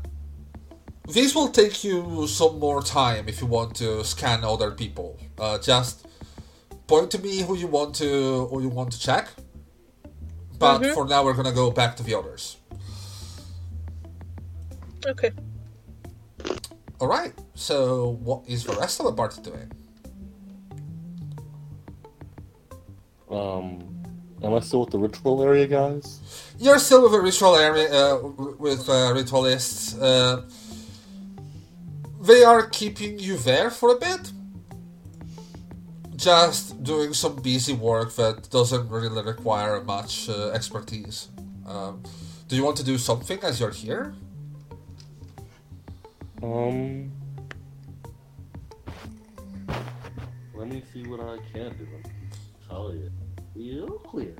this 1.07 1.33
will 1.37 1.49
take 1.49 1.85
you 1.85 2.27
some 2.27 2.59
more 2.59 2.83
time 2.83 3.29
if 3.29 3.41
you 3.41 3.47
want 3.47 3.77
to 3.77 4.05
scan 4.05 4.43
other 4.43 4.73
people. 4.73 5.17
Uh, 5.39 5.59
just 5.59 6.08
point 6.89 7.11
to 7.13 7.19
me 7.21 7.43
who 7.43 7.55
you 7.57 7.69
want 7.69 7.95
to 7.97 8.47
who 8.51 8.61
you 8.61 8.69
want 8.69 8.91
to 8.93 8.99
check. 8.99 9.29
But 10.59 10.81
Mhm. 10.81 10.95
for 10.95 11.05
now, 11.07 11.23
we're 11.25 11.35
gonna 11.41 11.53
go 11.53 11.71
back 11.71 11.97
to 11.99 12.03
the 12.03 12.15
others. 12.19 12.57
Okay. 15.07 15.31
All 17.01 17.07
right. 17.07 17.33
So, 17.55 18.19
what 18.29 18.41
is 18.49 18.65
the 18.65 18.73
rest 18.73 18.99
of 18.99 19.07
the 19.07 19.13
party 19.13 19.41
doing? 19.43 19.71
Um, 23.31 23.69
am 24.43 24.55
I 24.55 24.61
still 24.61 24.81
with 24.81 24.91
the 24.91 24.99
ritual 24.99 25.43
area, 25.43 25.67
guys? 25.67 26.19
You're 26.59 26.79
still 26.81 27.03
with 27.05 27.15
a 27.15 27.21
ritual 27.21 27.55
area 27.57 27.89
uh, 27.93 28.19
with 28.59 28.89
uh, 28.89 29.13
ritualists. 29.15 29.95
Uh, 29.97 30.43
they 32.21 32.43
are 32.43 32.67
keeping 32.67 33.19
you 33.19 33.37
there 33.37 33.71
for 33.71 33.91
a 33.95 33.99
bit, 33.99 34.33
just 36.19 36.83
doing 36.83 37.15
some 37.15 37.37
busy 37.37 37.73
work 37.73 38.13
that 38.17 38.51
doesn't 38.51 38.89
really 38.91 39.23
require 39.23 39.81
much 39.83 40.29
uh, 40.29 40.49
expertise. 40.51 41.29
Um, 41.65 42.03
do 42.49 42.57
you 42.57 42.65
want 42.65 42.77
to 42.79 42.85
do 42.85 42.99
something 42.99 43.39
as 43.43 43.61
you're 43.61 43.71
here? 43.71 44.15
Um, 46.43 47.13
let 50.55 50.69
me 50.69 50.83
see 50.93 51.05
what 51.07 51.21
I 51.21 51.39
can 51.53 51.77
do. 51.79 51.87
Tell 52.69 52.93
you, 53.55 54.01
clear. 54.05 54.35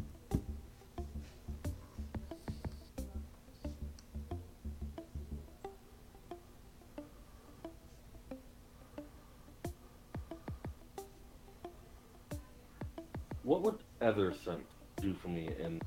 What 13.49 13.63
would 13.63 13.79
Ether 14.03 14.35
Sense 14.45 14.69
do 15.01 15.15
for 15.15 15.29
me 15.29 15.49
in 15.59 15.81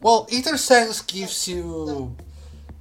Well, 0.00 0.26
Ether 0.30 0.56
Sense 0.56 1.02
gives 1.02 1.46
you 1.46 2.16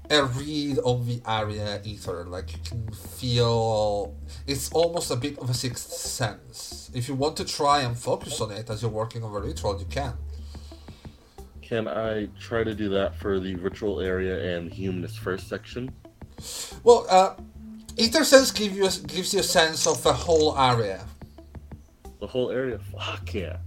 a 0.09 0.23
read 0.23 0.79
on 0.79 1.05
the 1.05 1.21
area 1.27 1.81
ether. 1.83 2.23
Like 2.23 2.53
you 2.53 2.59
can 2.63 2.87
feel 2.93 4.15
it's 4.47 4.71
almost 4.71 5.11
a 5.11 5.17
bit 5.17 5.37
of 5.39 5.49
a 5.49 5.53
sixth 5.53 5.91
sense. 5.91 6.89
If 6.93 7.09
you 7.09 7.15
want 7.15 7.35
to 7.37 7.43
try 7.43 7.81
and 7.81 7.97
focus 7.97 8.39
on 8.39 8.51
it 8.51 8.69
as 8.69 8.81
you're 8.81 8.89
working 8.89 9.21
on 9.25 9.33
the 9.33 9.41
ritual, 9.41 9.77
you 9.77 9.85
can. 9.87 10.13
Can 11.61 11.89
I 11.89 12.29
try 12.39 12.63
to 12.63 12.73
do 12.73 12.87
that 12.87 13.17
for 13.17 13.37
the 13.37 13.55
ritual 13.55 13.99
area 13.99 14.55
and 14.55 14.71
humanist 14.71 15.19
first 15.19 15.49
section? 15.49 15.91
Well, 16.85 17.05
uh, 17.09 17.35
Ether 17.97 18.23
Sense 18.23 18.51
give 18.51 18.77
you 18.77 18.85
a, 18.85 18.91
gives 19.07 19.33
you 19.33 19.41
a 19.41 19.43
sense 19.43 19.85
of 19.85 20.01
the 20.03 20.13
whole 20.13 20.57
area. 20.57 21.05
The 22.19 22.27
whole 22.27 22.51
area? 22.51 22.79
Fuck 22.79 23.33
yeah. 23.33 23.57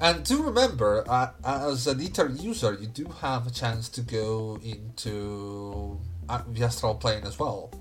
And 0.00 0.24
do 0.24 0.42
remember, 0.42 1.04
uh, 1.08 1.30
as 1.44 1.86
an 1.86 2.00
Ether 2.00 2.28
user, 2.28 2.74
you 2.74 2.86
do 2.86 3.06
have 3.20 3.46
a 3.46 3.50
chance 3.50 3.88
to 3.90 4.00
go 4.00 4.58
into 4.62 6.00
uh, 6.28 6.42
the 6.48 6.64
astral 6.64 6.94
plane 6.94 7.24
as 7.24 7.38
well. 7.38 7.72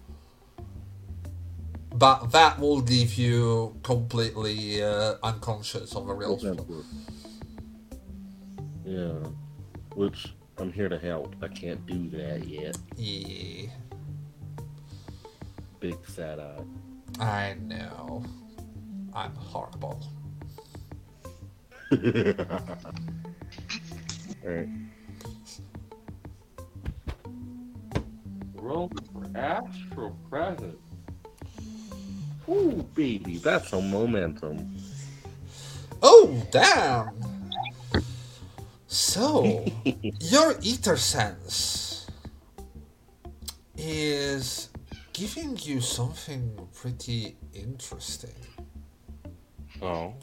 But 1.94 2.32
that 2.32 2.60
will 2.60 2.78
leave 2.80 3.14
you 3.16 3.78
completely 3.84 4.84
uh, 4.84 5.16
unconscious 5.24 5.96
of 5.96 6.08
the 6.08 6.14
real 6.14 6.38
world. 6.38 6.86
Yeah. 8.84 9.30
Which 9.96 10.34
I'm 10.58 10.72
here 10.72 10.90
to 10.90 10.98
help. 11.00 11.36
I 11.42 11.48
can't 11.48 11.86
do 11.86 12.10
that 12.18 12.48
yet. 12.48 12.78
Yeah, 12.98 13.70
Big 15.80 15.98
sad 16.08 16.40
eye. 16.40 16.64
I 17.20 17.56
know. 17.62 18.24
I'm 19.16 19.34
horrible. 19.36 20.04
Alright. 24.46 24.70
Roll 28.56 28.92
for 29.14 29.38
astral 29.38 30.18
presence. 30.30 30.76
Ooh, 32.50 32.86
baby, 32.94 33.38
that's 33.38 33.72
a 33.74 33.82
momentum. 33.82 34.76
Oh, 36.04 36.46
damn! 36.52 37.10
So, 38.88 39.66
your 40.20 40.56
ether 40.62 40.98
sense 40.98 42.08
is 43.78 44.70
giving 45.14 45.58
you 45.62 45.80
something 45.82 46.68
pretty 46.74 47.38
interesting. 47.54 48.32
Oh. 49.86 50.16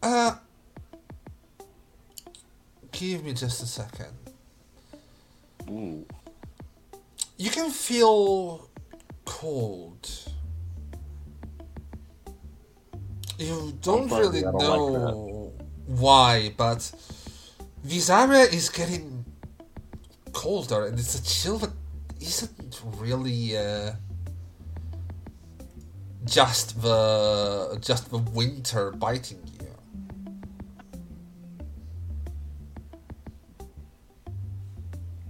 Uh, 0.00 0.36
give 2.92 3.24
me 3.24 3.32
just 3.32 3.62
a 3.64 3.66
second. 3.66 4.14
Ooh. 5.68 6.06
You 7.36 7.50
can 7.50 7.70
feel 7.70 8.70
cold. 9.24 10.08
You 13.38 13.76
don't 13.82 14.08
really 14.08 14.42
don't 14.42 14.54
like 14.54 15.02
know 15.02 15.52
why, 15.86 16.54
but 16.56 16.90
this 17.82 18.08
area 18.08 18.44
is 18.44 18.68
getting 18.68 19.24
colder, 20.32 20.86
and 20.86 20.96
it's 20.96 21.18
a 21.18 21.24
chill 21.24 21.58
that 21.58 21.72
isn't 22.20 22.80
really 22.98 23.56
uh, 23.56 23.92
just 26.26 26.82
the 26.82 27.78
just 27.80 28.10
the 28.10 28.18
winter 28.18 28.90
biting 28.90 29.40
you. 29.60 29.68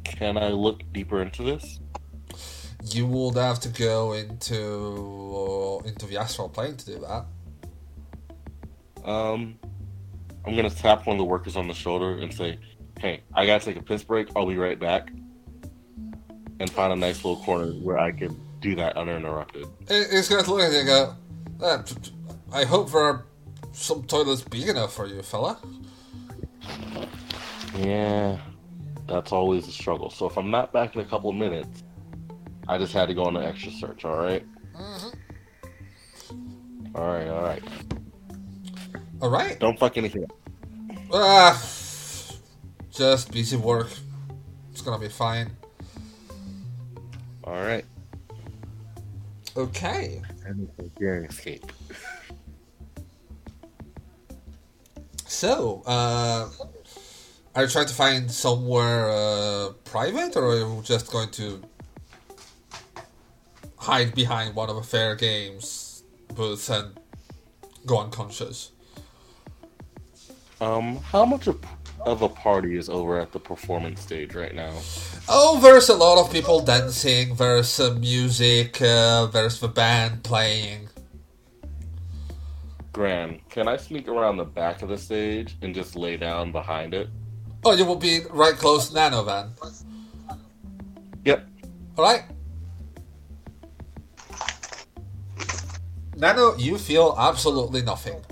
Can 0.04 0.38
I 0.38 0.48
look 0.48 0.80
deeper 0.92 1.20
into 1.20 1.42
this? 1.42 1.80
You 2.82 3.06
would 3.06 3.36
have 3.36 3.60
to 3.60 3.68
go 3.68 4.14
into 4.14 5.82
into 5.86 6.06
the 6.06 6.16
astral 6.16 6.48
plane 6.48 6.76
to 6.76 6.86
do 6.86 6.98
that. 7.00 7.26
Um, 9.08 9.58
I'm 10.46 10.56
gonna 10.56 10.70
tap 10.70 11.06
one 11.06 11.16
of 11.16 11.18
the 11.18 11.24
workers 11.24 11.56
on 11.56 11.68
the 11.68 11.74
shoulder 11.74 12.18
and 12.18 12.32
say, 12.32 12.58
"Hey, 12.98 13.22
I 13.34 13.44
gotta 13.46 13.64
take 13.64 13.76
a 13.76 13.82
piss 13.82 14.02
break. 14.02 14.28
I'll 14.34 14.46
be 14.46 14.56
right 14.56 14.78
back." 14.78 15.10
And 16.58 16.70
find 16.70 16.92
a 16.92 16.96
nice 16.96 17.22
little 17.22 17.42
corner 17.44 17.72
where 17.72 17.98
I 17.98 18.12
can 18.12 18.45
do 18.66 18.74
that 18.74 18.96
uninterrupted. 18.96 19.62
It- 19.88 20.08
It's 20.10 20.28
going 20.28 20.42
to 20.44 20.50
look 20.50 20.60
at 20.62 20.72
you 20.72 20.78
and 20.78 20.88
go, 20.88 21.14
"Ah, 21.62 21.84
I 22.52 22.64
hope 22.64 22.90
there 22.90 23.00
are 23.00 23.24
some 23.72 24.02
toilets 24.04 24.42
big 24.42 24.68
enough 24.68 24.92
for 24.92 25.06
you, 25.06 25.22
fella. 25.22 25.58
Yeah, 27.78 28.38
that's 29.06 29.30
always 29.32 29.68
a 29.68 29.70
struggle. 29.70 30.10
So 30.10 30.26
if 30.26 30.36
I'm 30.36 30.50
not 30.50 30.72
back 30.72 30.94
in 30.96 31.00
a 31.00 31.04
couple 31.04 31.30
of 31.30 31.36
minutes, 31.36 31.84
I 32.66 32.76
just 32.78 32.92
had 32.92 33.06
to 33.06 33.14
go 33.14 33.24
on 33.24 33.36
an 33.36 33.44
extra 33.44 33.70
search. 33.70 34.04
All 34.04 34.16
right. 34.16 34.44
All 36.94 37.06
right. 37.12 37.28
All 37.28 37.42
right. 37.42 37.62
All 39.22 39.30
right. 39.30 39.60
Don't 39.60 39.78
fuck 39.78 39.96
anything 39.96 40.24
up. 40.24 40.32
Ah, 41.12 41.62
just 42.90 43.30
busy 43.30 43.56
work. 43.56 43.90
It's 44.72 44.80
gonna 44.82 44.98
be 44.98 45.08
fine. 45.08 45.50
All 47.44 47.52
right. 47.54 47.84
Okay. 49.56 50.20
And 50.44 50.68
escape. 51.24 51.72
So, 55.26 55.82
uh, 55.86 56.48
are 57.54 57.62
you 57.62 57.68
trying 57.68 57.86
to 57.86 57.94
find 57.94 58.30
somewhere 58.30 59.08
uh, 59.08 59.72
private, 59.84 60.36
or 60.36 60.50
are 60.50 60.56
you 60.56 60.82
just 60.84 61.10
going 61.10 61.30
to 61.32 61.62
hide 63.78 64.14
behind 64.14 64.54
one 64.54 64.68
of 64.68 64.76
the 64.76 64.82
fair 64.82 65.14
games 65.14 66.02
booths 66.34 66.68
and 66.68 66.98
go 67.86 68.00
unconscious? 68.00 68.72
Um, 70.60 70.96
how 70.98 71.24
much 71.24 71.46
of, 71.46 71.60
of 72.00 72.22
a 72.22 72.28
party 72.28 72.76
is 72.76 72.88
over 72.88 73.18
at 73.18 73.32
the 73.32 73.40
performance 73.40 74.00
stage 74.00 74.34
right 74.34 74.54
now? 74.54 74.74
Oh, 75.28 75.58
there's 75.60 75.88
a 75.88 75.94
lot 75.94 76.24
of 76.24 76.32
people 76.32 76.60
dancing. 76.60 77.34
There's 77.34 77.68
some 77.68 78.00
music. 78.00 78.80
Uh, 78.80 79.26
there's 79.26 79.58
the 79.58 79.66
band 79.66 80.22
playing. 80.22 80.88
Gran, 82.92 83.40
can 83.50 83.66
I 83.66 83.76
sneak 83.76 84.08
around 84.08 84.36
the 84.36 84.44
back 84.44 84.82
of 84.82 84.88
the 84.88 84.96
stage 84.96 85.56
and 85.62 85.74
just 85.74 85.96
lay 85.96 86.16
down 86.16 86.52
behind 86.52 86.94
it? 86.94 87.08
Oh, 87.64 87.72
you 87.72 87.84
will 87.84 87.96
be 87.96 88.20
right 88.30 88.54
close 88.54 88.88
to 88.90 88.94
Nano 88.94 89.24
then. 89.24 89.50
Yep. 91.24 91.48
All 91.98 92.04
right. 92.04 92.24
Nano, 96.16 96.56
you 96.56 96.78
feel 96.78 97.16
absolutely 97.18 97.82
nothing. 97.82 98.24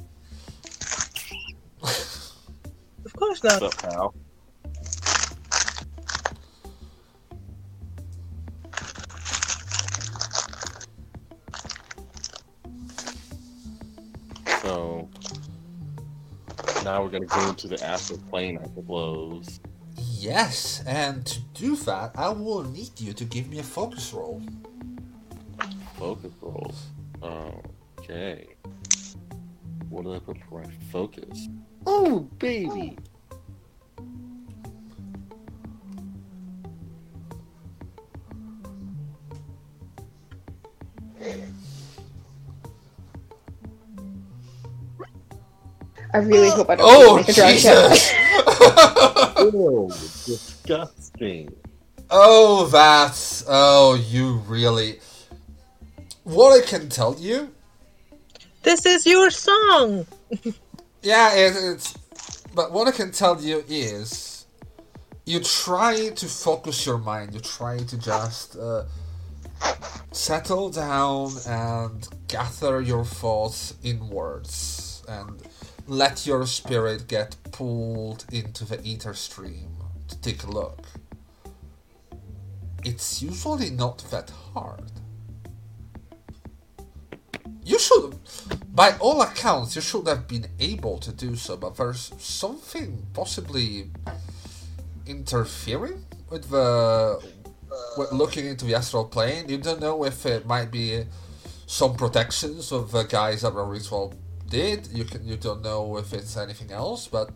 Of 1.82 3.12
course 3.16 3.42
not. 3.42 3.60
What's 3.60 3.84
up, 3.84 3.90
pal? 3.90 4.14
Now 16.84 17.02
we're 17.02 17.08
gonna 17.08 17.24
go 17.24 17.48
into 17.48 17.66
the 17.66 17.82
astral 17.82 18.18
plane, 18.30 18.58
I 18.62 18.66
suppose. 18.74 19.58
Yes, 19.96 20.82
and 20.86 21.24
to 21.24 21.40
do 21.54 21.76
that, 21.76 22.12
I 22.14 22.28
will 22.28 22.62
need 22.62 23.00
you 23.00 23.14
to 23.14 23.24
give 23.24 23.48
me 23.48 23.58
a 23.58 23.62
focus 23.62 24.12
roll. 24.12 24.42
Focus 25.96 26.32
roll. 26.42 26.74
Okay. 27.98 28.48
What 29.88 30.04
did 30.04 30.14
I 30.14 30.18
put 30.18 30.36
for 30.48 30.60
my 30.60 30.70
focus? 30.92 31.48
Oh, 31.86 32.28
baby. 32.38 32.98
I 46.14 46.18
really 46.18 46.48
hope 46.50 46.70
I 46.70 46.76
don't 46.76 46.86
Oh, 46.88 47.16
make 47.16 47.28
a 47.28 47.32
dry 47.32 47.52
Jesus! 47.52 48.14
Oh, 49.36 49.88
disgusting. 49.88 51.52
oh, 52.10 52.66
that's. 52.66 53.44
Oh, 53.48 53.94
you 53.94 54.34
really. 54.46 55.00
What 56.22 56.58
I 56.58 56.64
can 56.64 56.88
tell 56.88 57.14
you 57.18 57.52
This 58.62 58.86
is 58.86 59.06
your 59.06 59.30
song. 59.30 60.06
Yeah, 61.02 61.34
it, 61.34 61.52
it's. 61.54 61.92
But 62.54 62.72
what 62.72 62.88
I 62.88 62.92
can 62.92 63.10
tell 63.12 63.38
you 63.38 63.62
is, 63.68 64.46
you 65.26 65.40
try 65.40 66.08
to 66.08 66.26
focus 66.26 66.86
your 66.86 66.96
mind. 66.96 67.34
You 67.34 67.40
try 67.40 67.76
to 67.76 67.98
just 67.98 68.56
uh, 68.56 68.84
settle 70.12 70.70
down 70.70 71.32
and 71.46 72.08
gather 72.28 72.80
your 72.80 73.04
thoughts 73.04 73.74
inwards 73.82 75.02
and 75.06 75.42
let 75.86 76.26
your 76.26 76.46
spirit 76.46 77.08
get 77.08 77.36
pulled 77.52 78.24
into 78.32 78.64
the 78.64 78.82
ether 78.82 79.14
stream 79.14 79.70
to 80.08 80.20
take 80.20 80.42
a 80.42 80.50
look. 80.50 80.86
It's 82.84 83.22
usually 83.22 83.70
not 83.70 83.98
that 84.10 84.30
hard. 84.52 84.90
You 87.64 87.78
should, 87.78 88.18
by 88.74 88.94
all 88.98 89.22
accounts, 89.22 89.74
you 89.74 89.80
should 89.82 90.06
have 90.06 90.28
been 90.28 90.46
able 90.60 90.98
to 90.98 91.12
do 91.12 91.34
so, 91.34 91.56
but 91.56 91.76
there's 91.76 92.12
something 92.18 93.06
possibly 93.14 93.90
interfering 95.06 96.04
with 96.28 96.50
the 96.50 97.22
with 97.96 98.12
looking 98.12 98.46
into 98.46 98.64
the 98.64 98.74
astral 98.74 99.04
plane. 99.04 99.48
You 99.48 99.58
don't 99.58 99.80
know 99.80 100.04
if 100.04 100.26
it 100.26 100.46
might 100.46 100.70
be 100.70 101.04
some 101.66 101.94
protections 101.96 102.70
of 102.70 102.90
the 102.92 103.04
guys 103.04 103.42
that 103.42 103.54
the 103.54 103.62
ritual 103.62 104.14
did. 104.48 104.88
You 104.92 105.04
can 105.04 105.26
you 105.26 105.36
don't 105.36 105.62
know 105.62 105.96
if 105.96 106.12
it's 106.12 106.36
anything 106.36 106.70
else, 106.72 107.08
but 107.08 107.30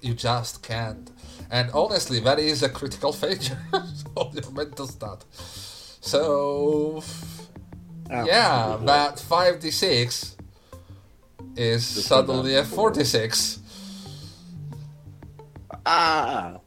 you 0.00 0.14
just 0.14 0.62
can't. 0.62 1.10
And 1.50 1.70
honestly, 1.72 2.20
that 2.20 2.38
is 2.38 2.62
a 2.62 2.68
critical 2.68 3.12
failure 3.22 3.58
of 4.16 4.34
your 4.34 4.50
mental 4.52 4.86
stat. 4.86 5.24
So 6.00 7.02
yeah, 8.10 8.78
that 8.84 9.16
5d6 9.16 10.36
is 11.56 11.86
suddenly 11.86 12.54
a 12.56 12.64
46. 12.64 13.60
Ah. 15.84 16.58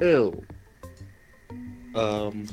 Ew. 0.00 0.44
Um. 1.94 2.46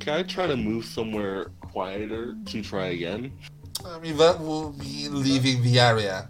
Can 0.00 0.14
I 0.14 0.22
try 0.24 0.48
to 0.48 0.56
move 0.56 0.84
somewhere 0.84 1.46
quieter 1.72 2.36
to 2.46 2.62
try 2.62 2.86
again? 2.88 3.32
I 3.84 3.98
mean, 3.98 4.16
that 4.18 4.38
will 4.38 4.70
be 4.70 5.08
leaving 5.08 5.62
the 5.62 5.80
area 5.80 6.28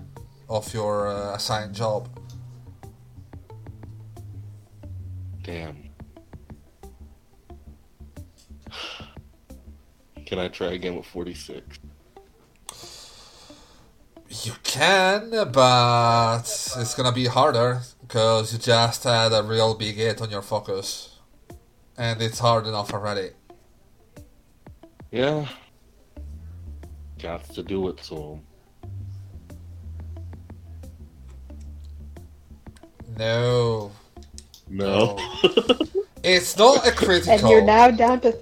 of 0.49 0.73
your 0.73 1.09
uh, 1.09 1.35
assigned 1.35 1.75
job. 1.75 2.09
Damn. 5.43 5.91
Can 10.27 10.39
I 10.39 10.49
try 10.49 10.69
again 10.69 10.97
with 10.97 11.07
46? 11.07 11.79
You 14.45 14.53
can, 14.63 15.31
but 15.53 16.41
it's 16.41 16.95
gonna 16.95 17.13
be 17.13 17.27
harder 17.27 17.83
because 18.01 18.53
you 18.53 18.59
just 18.59 19.05
had 19.05 19.31
a 19.33 19.43
real 19.43 19.75
big 19.75 19.97
hit 19.97 20.23
on 20.23 20.31
your 20.31 20.41
focus, 20.41 21.19
and 21.99 22.23
it's 22.23 22.39
hard 22.39 22.67
enough 22.67 22.95
already. 22.95 23.33
Yeah. 25.13 25.47
Got 27.21 27.45
to 27.55 27.63
do 27.63 27.89
it, 27.89 28.01
so. 28.03 28.41
No, 33.19 33.93
No. 34.69 35.19
it's 36.25 36.57
not 36.57 36.87
a 36.87 36.93
critical. 36.93 37.33
And 37.33 37.49
you're 37.49 37.63
now 37.63 37.91
down 37.91 38.21
to 38.23 38.37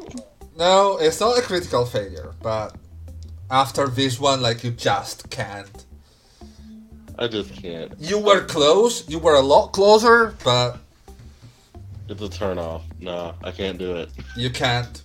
No, 0.56 0.96
it's 0.98 1.18
not 1.20 1.36
a 1.38 1.42
critical 1.42 1.84
failure, 1.86 2.34
but 2.42 2.76
after 3.50 3.88
this 3.88 4.20
one, 4.20 4.40
like 4.40 4.62
you 4.62 4.70
just 4.70 5.28
can't. 5.30 5.84
I 7.18 7.26
just 7.26 7.52
can't. 7.52 7.92
You 7.98 8.18
were 8.18 8.42
close. 8.44 9.06
You 9.08 9.18
were 9.18 9.34
a 9.34 9.40
lot 9.42 9.72
closer, 9.72 10.34
but 10.44 10.78
It's 12.08 12.22
a 12.22 12.28
turn 12.28 12.58
off. 12.58 12.82
No, 13.00 13.34
I 13.42 13.50
can't 13.50 13.78
do 13.78 13.96
it. 13.96 14.10
you 14.36 14.50
can't. 14.50 15.02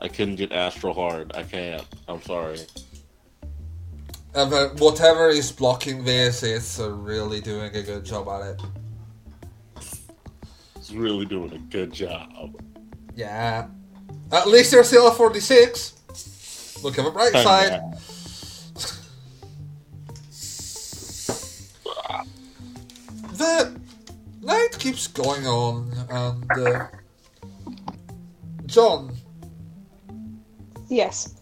I 0.00 0.08
couldn't 0.08 0.36
get 0.36 0.52
astral 0.52 0.94
hard. 0.94 1.32
I 1.34 1.42
can't. 1.42 1.84
I'm 2.06 2.22
sorry. 2.22 2.58
Uh, 4.34 4.68
whatever 4.78 5.28
is 5.28 5.50
blocking 5.50 6.04
this, 6.04 6.42
it's 6.42 6.78
uh, 6.78 6.90
really 6.90 7.40
doing 7.40 7.74
a 7.74 7.82
good 7.82 8.04
job 8.04 8.28
at 8.28 8.42
it. 8.52 8.62
It's 10.76 10.92
really 10.92 11.24
doing 11.26 11.52
a 11.52 11.58
good 11.58 11.92
job. 11.92 12.60
Yeah. 13.16 13.66
At 14.30 14.46
least 14.46 14.72
you're 14.72 14.84
still 14.84 15.08
at 15.08 15.16
46. 15.16 16.78
Look 16.84 16.98
at 16.98 17.04
the 17.04 17.10
bright 17.10 17.32
side. 17.32 17.82
The 23.32 23.80
night 24.42 24.78
keeps 24.78 25.06
going 25.06 25.46
on, 25.46 25.92
and 26.10 26.66
uh, 26.66 26.86
John, 28.66 29.16
yes. 30.88 31.34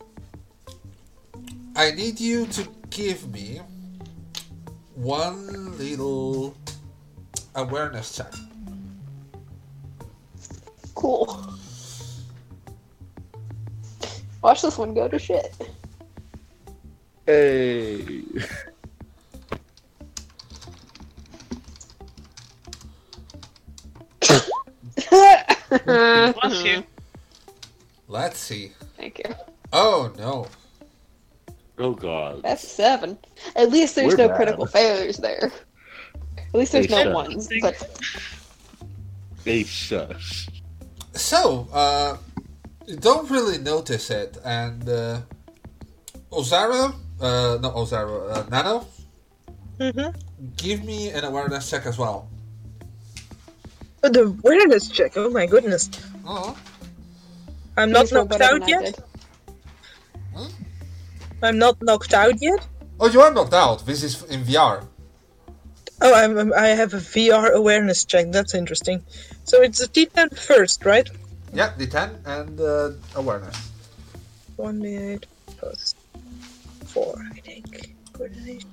I 1.75 1.91
need 1.91 2.21
you 2.21 2.47
to 2.47 2.69
give 2.91 3.31
me 3.33 3.61
one 4.95 5.77
little 5.79 6.57
awareness 7.55 8.17
check. 8.17 8.33
Cool. 10.95 11.55
Watch 14.43 14.63
this 14.63 14.79
one 14.79 14.95
go 14.95 15.09
to 15.09 15.19
shit. 15.19 15.55
Hey. 17.27 18.23
Bless 25.85 26.65
you. 26.65 26.85
Let's 28.09 28.39
see. 28.39 28.73
Thank 28.97 29.19
you. 29.21 29.35
Oh 29.73 30.13
no. 30.19 30.47
Oh 31.79 31.93
God. 31.93 32.43
That's 32.43 32.67
seven. 32.67 33.19
At 33.55 33.71
least 33.71 33.95
there's 33.97 34.09
We're 34.17 34.17
no 34.25 34.29
bad. 34.29 34.37
critical 34.37 34.67
failures 34.67 35.19
there. 35.19 35.53
At 36.39 36.55
least 36.55 36.73
there's 36.73 36.87
Hey, 36.87 36.97
no 36.97 37.03
shut. 37.05 37.15
ones. 37.15 37.49
But 37.61 37.77
Hey, 39.45 39.63
shush. 39.65 40.49
So, 41.13 41.69
uh, 41.73 42.17
you 42.87 42.97
don't 42.97 43.31
really 43.31 43.59
notice 43.59 44.11
it, 44.11 44.37
and 44.45 44.89
uh, 44.89 45.21
Ozara, 46.33 46.95
uh, 47.21 47.59
not 47.61 47.75
Ozara, 47.75 48.37
uh, 48.37 48.45
Nano, 48.51 48.87
Mm-hmm. 49.79 50.17
give 50.57 50.85
me 50.85 51.11
an 51.11 51.25
awareness 51.25 51.69
check 51.69 51.85
as 51.87 51.99
well. 51.99 52.29
The 54.03 54.25
awareness 54.43 54.89
check. 54.89 55.13
Oh 55.17 55.29
my 55.31 55.45
goodness. 55.47 55.91
Oh, 56.27 56.57
I'm 57.77 57.91
not 57.93 58.11
knocked 58.13 58.41
out 58.41 58.69
yet. 58.69 58.85
did. 58.85 59.05
I'm 61.43 61.59
not 61.59 61.81
knocked 61.83 62.15
out 62.15 62.41
yet. 62.41 62.67
oh, 62.99 63.09
you 63.09 63.21
are 63.21 63.33
knocked 63.33 63.53
out. 63.55 63.85
This 63.87 64.03
is 64.03 64.23
in 64.25 64.43
VR. 64.45 64.87
Oh, 66.01 66.15
I'm, 66.15 66.37
I'm- 66.39 66.53
I 66.57 66.69
have 66.69 66.95
a 66.95 66.99
VR 66.99 67.53
awareness 67.53 68.05
check. 68.05 68.31
That's 68.33 68.55
interesting. 68.55 69.03
So 69.45 69.63
it's 69.63 69.83
a 69.83 69.89
D10 69.89 70.39
first, 70.39 70.85
right? 70.85 71.09
Yeah, 71.53 71.73
D10 71.79 72.27
and 72.27 72.61
uh, 72.61 72.91
awareness. 73.15 73.71
One 74.57 74.81
d8 74.81 75.25
plus 75.47 75.95
four, 76.87 77.15
I 77.35 77.41
think. 77.41 77.95
Coordination. 78.13 78.69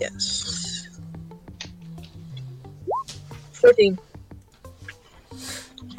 Yes. 0.00 0.88
Fourteen. 3.52 3.98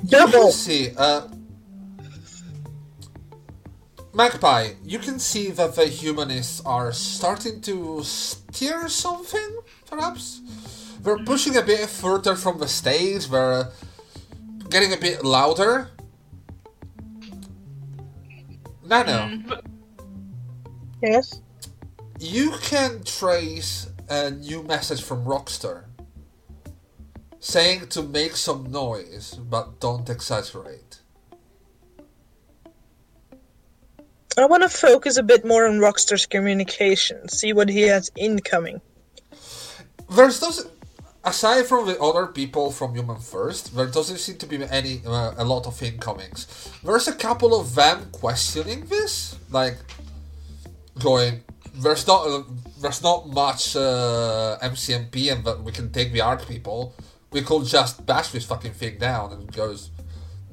Double. 0.08 0.46
Let's 0.46 0.56
see. 0.58 0.92
Uh, 0.98 1.28
Magpie, 4.14 4.72
you 4.84 5.00
can 5.00 5.20
see 5.20 5.52
that 5.52 5.76
the 5.76 5.86
humanists 5.86 6.62
are 6.66 6.92
starting 6.92 7.62
to 7.62 8.04
steer 8.04 8.90
something, 8.90 9.60
perhaps. 9.86 10.42
They're 11.02 11.20
pushing 11.20 11.56
a 11.58 11.62
bit 11.62 11.88
further 11.90 12.36
from 12.36 12.58
the 12.60 12.68
stage, 12.68 13.28
they're 13.28 13.70
getting 14.70 14.94
a 14.94 14.98
bit 14.98 15.24
louder. 15.24 15.92
Nano, 18.86 19.40
Yes. 21.02 21.42
you 22.20 22.52
can 22.62 23.04
trace 23.04 23.88
a 24.10 24.32
new 24.32 24.64
message 24.64 25.02
from 25.04 25.26
Rockstar 25.26 25.87
saying 27.40 27.88
to 27.88 28.04
make 28.04 28.36
some 28.36 28.72
noise, 28.72 29.36
but 29.50 29.80
don't 29.80 30.10
exaggerate. 30.10 31.00
I 34.38 34.46
want 34.46 34.64
to 34.64 34.70
focus 34.70 35.18
a 35.18 35.24
bit 35.24 35.46
more 35.46 35.66
on 35.68 35.80
Rockstar's 35.80 36.28
communication, 36.28 37.28
see 37.28 37.54
what 37.54 37.70
he 37.70 37.82
has 37.84 38.12
incoming. 38.16 38.82
There's 40.10 40.40
doesn't 40.40 40.72
aside 41.28 41.66
from 41.66 41.86
the 41.86 42.00
other 42.00 42.28
people 42.28 42.72
from 42.72 42.96
Human 42.96 43.20
First, 43.20 43.76
there 43.76 43.88
doesn't 43.88 44.18
seem 44.18 44.38
to 44.38 44.46
be 44.48 44.64
any 44.64 45.02
uh, 45.06 45.34
a 45.38 45.44
lot 45.44 45.68
of 45.68 45.82
incomings. 45.84 46.48
There's 46.84 47.08
a 47.08 47.14
couple 47.14 47.60
of 47.60 47.76
them 47.76 48.08
questioning 48.12 48.86
this, 48.86 49.36
like 49.52 49.78
going. 51.00 51.44
There's 51.76 52.08
not 52.08 52.28
uh, 52.28 52.44
there's 52.82 53.04
not 53.04 53.28
much 53.30 53.76
uh, 53.76 54.58
MCMP, 54.62 55.32
and 55.32 55.44
that 55.46 55.62
we 55.62 55.72
can 55.72 55.92
take 55.92 56.12
the 56.14 56.22
Arc 56.22 56.48
people. 56.48 56.96
We 57.32 57.42
could 57.42 57.66
just 57.66 58.06
bash 58.06 58.32
this 58.32 58.46
fucking 58.46 58.74
thing 58.74 58.98
down, 58.98 59.34
and 59.34 59.52
goes. 59.52 59.92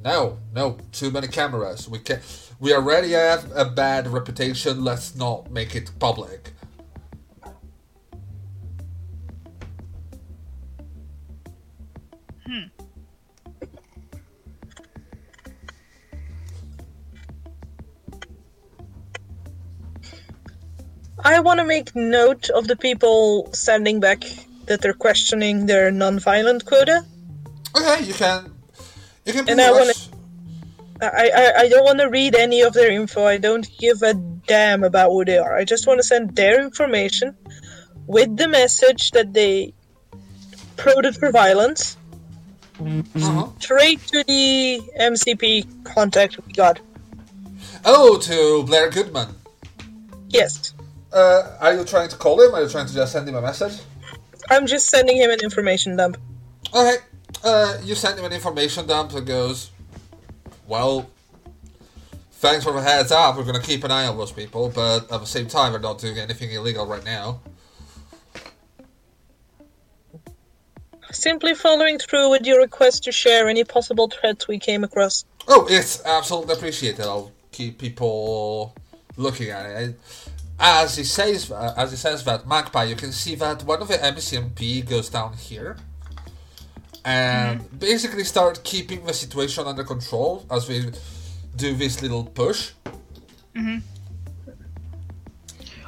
No, 0.04 0.38
no, 0.52 0.76
too 0.92 1.10
many 1.10 1.28
cameras. 1.28 1.88
We 1.88 1.98
can. 1.98 2.20
We 2.60 2.74
already 2.74 3.12
have 3.12 3.50
a 3.54 3.64
bad 3.64 4.06
reputation. 4.06 4.84
Let's 4.84 5.14
not 5.14 5.50
make 5.50 5.74
it 5.74 5.90
public. 5.98 6.52
Hmm. 12.46 12.64
I 21.24 21.40
want 21.40 21.60
to 21.60 21.64
make 21.64 21.96
note 21.96 22.50
of 22.50 22.68
the 22.68 22.76
people 22.76 23.48
standing 23.54 24.00
back 24.00 24.22
that 24.66 24.80
they're 24.80 24.92
questioning 24.94 25.66
their 25.66 25.90
non-violent 25.90 26.64
quota. 26.64 27.04
Okay, 27.76 28.02
you 28.04 28.14
can. 28.14 28.52
You 29.24 29.32
can. 29.32 29.48
And 29.48 29.60
I 29.60 29.70
wanna- 29.72 29.92
I, 31.02 31.30
I, 31.34 31.52
I 31.62 31.68
don't 31.68 31.84
want 31.84 31.98
to 31.98 32.08
read 32.08 32.34
any 32.36 32.62
of 32.62 32.72
their 32.72 32.90
info. 32.90 33.26
I 33.26 33.36
don't 33.36 33.68
give 33.78 34.00
a 34.02 34.14
damn 34.46 34.84
about 34.84 35.10
who 35.10 35.24
they 35.24 35.38
are. 35.38 35.56
I 35.56 35.64
just 35.64 35.86
want 35.86 35.98
to 35.98 36.04
send 36.06 36.36
their 36.36 36.62
information 36.62 37.36
with 38.06 38.36
the 38.36 38.46
message 38.48 39.10
that 39.10 39.32
they 39.34 39.74
prodded 40.76 41.16
for 41.16 41.30
violence 41.30 41.96
Uh-huh. 42.80 43.48
straight 43.58 44.00
to 44.08 44.22
the 44.24 44.80
MCP 45.00 45.66
contact 45.84 46.38
we 46.46 46.52
got. 46.52 46.80
Oh, 47.84 48.18
to 48.18 48.62
Blair 48.64 48.88
Goodman. 48.90 49.28
Yes. 50.28 50.72
Uh, 51.12 51.56
are 51.60 51.74
you 51.74 51.84
trying 51.84 52.08
to 52.08 52.16
call 52.16 52.40
him? 52.40 52.54
Are 52.54 52.62
you 52.62 52.68
trying 52.68 52.86
to 52.86 52.94
just 52.94 53.12
send 53.12 53.28
him 53.28 53.34
a 53.34 53.42
message? 53.42 53.80
I'm 54.50 54.66
just 54.66 54.88
sending 54.88 55.16
him 55.16 55.30
an 55.30 55.40
information 55.40 55.96
dump. 55.96 56.18
Okay. 56.74 56.96
Uh, 57.42 57.78
you 57.82 57.94
send 57.94 58.18
him 58.18 58.24
an 58.24 58.32
information 58.32 58.86
dump 58.86 59.12
that 59.12 59.24
goes, 59.26 59.70
well, 60.66 61.08
thanks 62.32 62.64
for 62.64 62.72
the 62.72 62.80
heads 62.80 63.12
up. 63.12 63.36
We're 63.36 63.44
gonna 63.44 63.60
keep 63.60 63.84
an 63.84 63.90
eye 63.90 64.06
on 64.06 64.16
those 64.16 64.32
people, 64.32 64.70
but 64.74 65.10
at 65.12 65.20
the 65.20 65.26
same 65.26 65.46
time, 65.46 65.72
we're 65.72 65.78
not 65.78 65.98
doing 65.98 66.18
anything 66.18 66.50
illegal 66.52 66.86
right 66.86 67.04
now. 67.04 67.40
Simply 71.10 71.54
following 71.54 71.98
through 71.98 72.30
with 72.30 72.44
your 72.44 72.60
request 72.60 73.04
to 73.04 73.12
share 73.12 73.48
any 73.48 73.62
possible 73.62 74.08
threats 74.08 74.48
we 74.48 74.58
came 74.58 74.82
across. 74.82 75.24
Oh, 75.46 75.66
it's 75.70 76.04
absolutely 76.04 76.54
appreciated. 76.54 77.02
I'll 77.02 77.30
keep 77.52 77.78
people 77.78 78.74
looking 79.16 79.50
at 79.50 79.66
it. 79.66 80.00
As 80.58 80.96
he 80.96 81.04
says, 81.04 81.50
uh, 81.50 81.74
as 81.76 81.90
he 81.90 81.96
says 81.96 82.24
that 82.24 82.46
Magpie, 82.46 82.84
you 82.84 82.96
can 82.96 83.12
see 83.12 83.34
that 83.36 83.64
one 83.64 83.82
of 83.82 83.88
the 83.88 83.94
MCMP 83.98 84.88
goes 84.88 85.08
down 85.08 85.32
here, 85.34 85.76
and 87.04 87.78
basically 87.78 88.24
start 88.24 88.62
keeping 88.64 89.04
the 89.04 89.12
situation 89.12 89.66
under 89.66 89.84
control 89.84 90.46
as 90.50 90.68
we 90.68 90.90
do 91.56 91.74
this 91.74 92.02
little 92.02 92.24
push. 92.24 92.72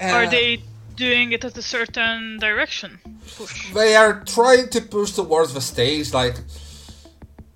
are 0.00 0.24
Uh, 0.24 0.30
they 0.30 0.62
doing 0.96 1.32
it 1.32 1.44
at 1.44 1.56
a 1.56 1.62
certain 1.62 2.38
direction? 2.38 2.98
Push. 3.36 3.72
They 3.72 3.94
are 3.94 4.24
trying 4.24 4.68
to 4.70 4.80
push 4.80 5.12
towards 5.12 5.54
the 5.54 5.60
stage. 5.60 6.12
Like 6.12 6.36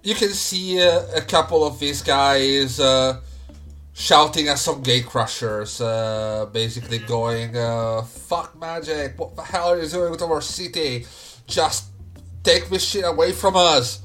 you 0.03 0.15
can 0.15 0.31
see 0.31 0.81
uh, 0.81 1.03
a 1.15 1.21
couple 1.21 1.65
of 1.65 1.79
these 1.79 2.03
guys 2.03 2.81
uh, 2.81 3.21
shouting 4.01 4.49
at 4.49 4.59
some 4.59 4.83
gate 4.83 5.05
crushers, 5.05 5.81
uh, 5.81 6.47
basically 6.53 6.99
going, 6.99 7.57
uh, 7.57 8.03
"Fuck 8.03 8.59
magic! 8.59 9.19
What 9.19 9.37
the 9.37 9.43
hell 9.43 9.73
are 9.73 9.83
you 9.83 9.89
doing 9.89 10.11
with 10.11 10.23
our 10.23 10.41
city? 10.41 11.07
Just 11.47 11.85
take 12.43 12.71
this 12.71 12.83
shit 12.83 13.05
away 13.05 13.33
from 13.33 13.57
us! 13.57 14.01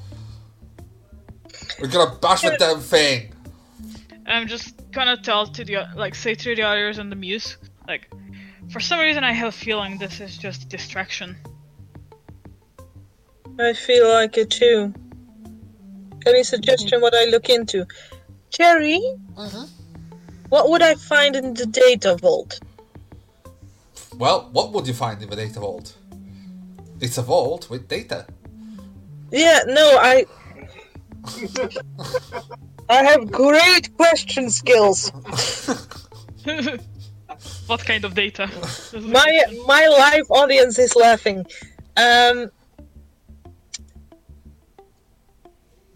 We're 1.80 1.88
gonna 1.88 2.14
bash 2.16 2.42
the 2.42 2.56
damn 2.58 2.80
thing!" 2.80 3.32
I'm 4.26 4.46
just 4.46 4.74
gonna 4.92 5.16
tell 5.16 5.46
to 5.46 5.64
the 5.64 5.86
like 5.94 6.14
say 6.14 6.34
to 6.34 6.54
the 6.54 6.62
others 6.62 6.98
and 6.98 7.10
the 7.10 7.16
muse 7.16 7.56
like, 7.88 8.10
for 8.70 8.80
some 8.80 8.98
reason 8.98 9.24
I 9.24 9.32
have 9.32 9.48
a 9.48 9.52
feeling 9.52 9.98
this 9.98 10.20
is 10.20 10.36
just 10.36 10.64
a 10.64 10.66
distraction. 10.66 11.36
I 13.58 13.72
feel 13.72 14.08
like 14.08 14.36
it 14.36 14.50
too. 14.50 14.92
Any 16.26 16.42
suggestion 16.42 17.00
what 17.00 17.14
I 17.14 17.24
look 17.26 17.48
into? 17.48 17.86
Jerry, 18.50 19.00
Mhm. 19.34 19.68
What 20.48 20.70
would 20.70 20.82
I 20.82 20.94
find 20.94 21.36
in 21.36 21.54
the 21.54 21.66
data 21.66 22.16
vault? 22.16 22.60
Well, 24.16 24.48
what 24.52 24.72
would 24.72 24.86
you 24.86 24.94
find 24.94 25.22
in 25.22 25.28
the 25.28 25.36
data 25.36 25.60
vault? 25.60 25.94
It's 27.00 27.18
a 27.18 27.22
vault 27.22 27.68
with 27.68 27.88
data. 27.88 28.26
Yeah, 29.30 29.60
no, 29.66 29.98
I. 30.00 30.24
I 32.88 33.02
have 33.02 33.30
great 33.30 33.94
question 33.96 34.48
skills. 34.48 35.10
what 37.66 37.84
kind 37.84 38.04
of 38.04 38.14
data? 38.14 38.48
My 39.00 39.44
my 39.66 39.88
live 39.88 40.30
audience 40.30 40.78
is 40.78 40.94
laughing. 40.94 41.44
Um, 41.96 42.50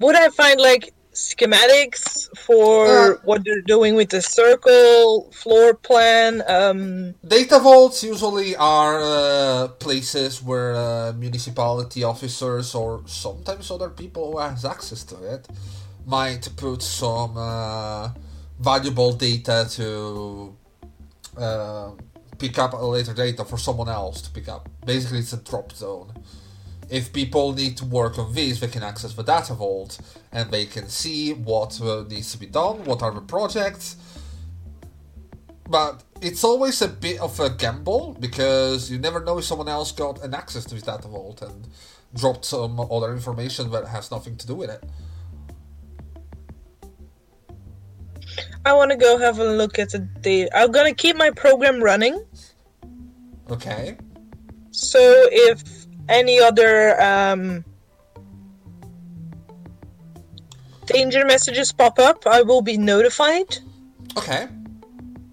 would 0.00 0.16
I 0.16 0.30
find 0.30 0.60
like 0.60 0.92
schematics 1.12 2.28
for 2.50 2.86
Uh. 2.86 3.14
what 3.28 3.44
they're 3.44 3.62
doing 3.74 3.94
with 3.94 4.10
the 4.10 4.22
circle 4.22 5.30
floor 5.40 5.74
plan? 5.88 6.42
Um, 6.56 7.14
Data 7.36 7.58
vaults 7.60 8.02
usually 8.02 8.56
are 8.56 8.96
uh, 9.00 9.68
places 9.86 10.42
where 10.42 10.74
uh, 10.74 11.12
municipality 11.26 12.02
officers 12.02 12.74
or 12.74 12.90
sometimes 13.06 13.70
other 13.70 13.90
people 14.02 14.32
who 14.32 14.38
has 14.38 14.64
access 14.64 15.04
to 15.04 15.16
it 15.34 15.42
might 16.06 16.48
put 16.56 16.82
some 16.82 17.32
uh, 17.36 18.08
valuable 18.58 19.12
data 19.12 19.66
to 19.76 20.56
uh, 21.46 21.90
pick 22.38 22.58
up 22.58 22.72
later 22.82 23.14
data 23.14 23.44
for 23.44 23.58
someone 23.58 23.88
else 23.88 24.22
to 24.22 24.30
pick 24.30 24.48
up. 24.48 24.68
Basically, 24.84 25.20
it's 25.20 25.32
a 25.32 25.42
drop 25.50 25.68
zone. 25.72 26.12
If 26.88 27.12
people 27.12 27.52
need 27.52 27.76
to 27.76 27.84
work 27.84 28.18
on 28.18 28.32
this, 28.34 28.58
they 28.60 28.66
can 28.66 28.82
access 28.82 29.12
the 29.14 29.22
data 29.22 29.54
vault 29.54 29.92
and 30.32 30.50
they 30.50 30.66
can 30.66 30.88
see 30.88 31.32
what 31.32 31.80
uh, 31.80 32.04
needs 32.08 32.32
to 32.32 32.38
be 32.38 32.46
done, 32.46 32.84
what 32.84 33.02
are 33.02 33.12
the 33.12 33.20
projects, 33.20 33.96
but 35.68 36.02
it's 36.20 36.44
always 36.44 36.82
a 36.82 36.88
bit 36.88 37.20
of 37.20 37.38
a 37.40 37.50
gamble 37.50 38.16
because 38.18 38.90
you 38.90 38.98
never 38.98 39.20
know 39.20 39.38
if 39.38 39.44
someone 39.44 39.68
else 39.68 39.92
got 39.92 40.22
an 40.22 40.34
access 40.34 40.64
to 40.64 40.74
his 40.74 40.82
data 40.82 41.08
vault 41.08 41.42
and 41.42 41.68
dropped 42.14 42.44
some 42.44 42.78
other 42.80 43.12
information 43.12 43.70
that 43.70 43.86
has 43.86 44.10
nothing 44.10 44.36
to 44.36 44.46
do 44.46 44.54
with 44.54 44.70
it. 44.70 44.84
I 48.64 48.72
want 48.74 48.90
to 48.90 48.96
go 48.96 49.16
have 49.18 49.38
a 49.38 49.44
look 49.44 49.78
at 49.78 49.90
the 49.90 50.00
data. 50.00 50.50
I'm 50.56 50.70
gonna 50.70 50.94
keep 50.94 51.16
my 51.16 51.30
program 51.30 51.82
running. 51.82 52.22
Okay. 53.48 53.96
So 54.70 54.98
if 55.30 55.62
any 56.08 56.40
other 56.40 57.00
um, 57.00 57.64
danger 60.92 61.24
messages 61.24 61.72
pop 61.72 61.98
up, 61.98 62.26
I 62.26 62.42
will 62.42 62.62
be 62.62 62.76
notified. 62.76 63.58
Okay. 64.16 64.48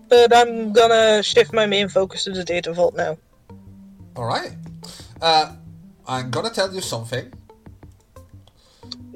But 0.10 0.36
I'm 0.36 0.72
gonna 0.74 1.22
shift 1.24 1.54
my 1.54 1.66
main 1.66 1.90
focus 1.90 2.24
to 2.26 2.32
the 2.32 2.44
data 2.44 2.72
vault 2.74 2.96
now. 2.96 3.18
All 4.16 4.26
right. 4.26 4.54
Uh, 5.22 5.54
I'm 6.08 6.32
gonna 6.32 6.50
tell 6.50 6.74
you 6.74 6.82
something. 6.82 7.34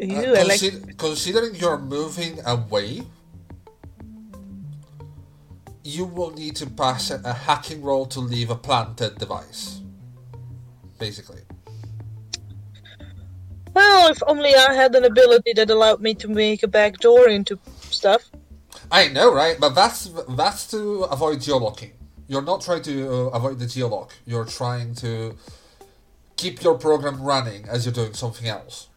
Uh, 0.01 0.05
Ew, 0.05 0.35
I 0.35 0.43
like. 0.43 0.97
considering 0.97 1.55
you're 1.55 1.77
moving 1.77 2.39
away, 2.45 3.03
you 5.83 6.05
will 6.05 6.31
need 6.31 6.55
to 6.57 6.67
pass 6.67 7.11
a, 7.11 7.21
a 7.23 7.33
hacking 7.33 7.81
roll 7.81 8.05
to 8.07 8.19
leave 8.19 8.49
a 8.49 8.55
planted 8.55 9.17
device. 9.17 9.81
Basically. 10.99 11.41
Well, 13.73 14.11
if 14.11 14.21
only 14.27 14.53
I 14.53 14.73
had 14.73 14.95
an 14.95 15.05
ability 15.05 15.53
that 15.53 15.69
allowed 15.69 16.01
me 16.01 16.13
to 16.15 16.27
make 16.27 16.63
a 16.63 16.67
back 16.67 16.97
door 16.97 17.29
into 17.29 17.57
stuff. 17.89 18.29
I 18.91 19.07
know, 19.07 19.33
right? 19.33 19.57
But 19.59 19.75
that's 19.75 20.11
that's 20.29 20.67
to 20.71 21.03
avoid 21.03 21.39
geolocking. 21.39 21.91
You're 22.27 22.41
not 22.41 22.61
trying 22.61 22.81
to 22.83 23.09
uh, 23.09 23.37
avoid 23.37 23.59
the 23.59 23.65
geolock. 23.65 24.11
You're 24.25 24.45
trying 24.45 24.95
to 24.95 25.35
keep 26.35 26.63
your 26.63 26.77
program 26.77 27.21
running 27.21 27.67
as 27.67 27.85
you're 27.85 27.93
doing 27.93 28.13
something 28.13 28.47
else. 28.47 28.87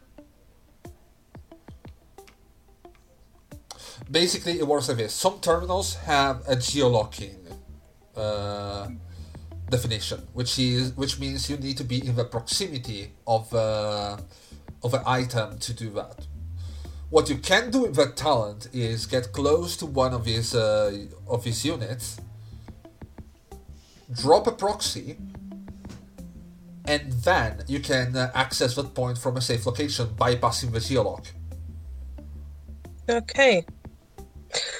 Basically, 4.09 4.59
it 4.59 4.67
works 4.67 4.87
like 4.87 4.97
this. 4.97 5.13
Some 5.13 5.39
terminals 5.39 5.95
have 5.95 6.41
a 6.47 6.55
geolocking 6.55 7.37
uh, 8.15 8.87
definition, 9.69 10.27
which 10.33 10.59
is 10.59 10.95
which 10.95 11.19
means 11.19 11.49
you 11.49 11.57
need 11.57 11.77
to 11.77 11.83
be 11.83 12.05
in 12.05 12.15
the 12.15 12.25
proximity 12.25 13.11
of 13.25 13.53
uh, 13.53 14.17
of 14.85 14.93
an 14.93 15.01
item 15.05 15.57
to 15.57 15.73
do 15.73 15.89
that. 15.89 16.27
What 17.09 17.27
you 17.29 17.37
can 17.37 17.71
do 17.71 17.81
with 17.81 17.95
that 17.95 18.15
talent 18.15 18.67
is 18.71 19.07
get 19.07 19.31
close 19.31 19.75
to 19.77 19.85
one 19.85 20.13
of 20.13 20.25
his 20.25 20.53
uh, 20.53 21.07
of 21.27 21.43
his 21.43 21.65
units, 21.65 22.17
drop 24.21 24.45
a 24.47 24.51
proxy, 24.51 25.17
and 26.85 27.11
then 27.27 27.63
you 27.67 27.79
can 27.79 28.15
uh, 28.15 28.31
access 28.35 28.75
that 28.75 28.93
point 28.93 29.17
from 29.17 29.37
a 29.37 29.41
safe 29.41 29.65
location 29.65 30.07
bypassing 30.23 30.71
the 30.71 30.79
geolock. 30.79 31.25
Okay. 33.09 33.65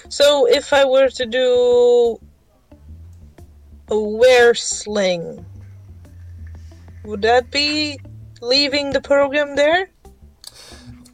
So 0.10 0.48
if 0.48 0.72
I 0.72 0.86
were 0.86 1.10
to 1.10 1.26
do 1.26 2.20
a 3.90 4.00
wear 4.00 4.54
sling, 4.54 5.46
would 7.04 7.24
that 7.24 7.50
be 7.50 8.00
leaving 8.42 8.92
the 8.92 9.02
program 9.02 9.56
there? 9.56 9.90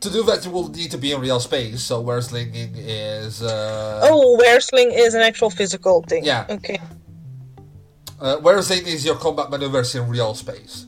To 0.02 0.10
do 0.10 0.24
that, 0.24 0.43
you 0.45 0.52
will 0.52 0.70
need 0.70 0.89
to 0.91 0.97
be 0.97 1.12
in 1.12 1.22
real 1.22 1.39
space. 1.39 1.84
So 1.84 2.02
where 2.02 2.22
slinging 2.22 2.74
is. 2.76 3.41
Uh, 3.41 4.02
Oh, 4.04 4.36
wear 4.38 4.60
sling 4.60 4.91
is 4.91 5.14
an 5.14 5.22
actual 5.22 5.49
physical 5.49 6.02
thing. 6.04 6.26
Yeah. 6.26 6.45
Okay. 6.49 6.80
Uh, 8.20 8.38
where 8.38 8.62
slinging 8.62 8.88
is 8.93 9.06
your 9.06 9.16
combat 9.16 9.49
maneuvers 9.49 9.93
in 9.95 10.08
real 10.10 10.34
space. 10.34 10.88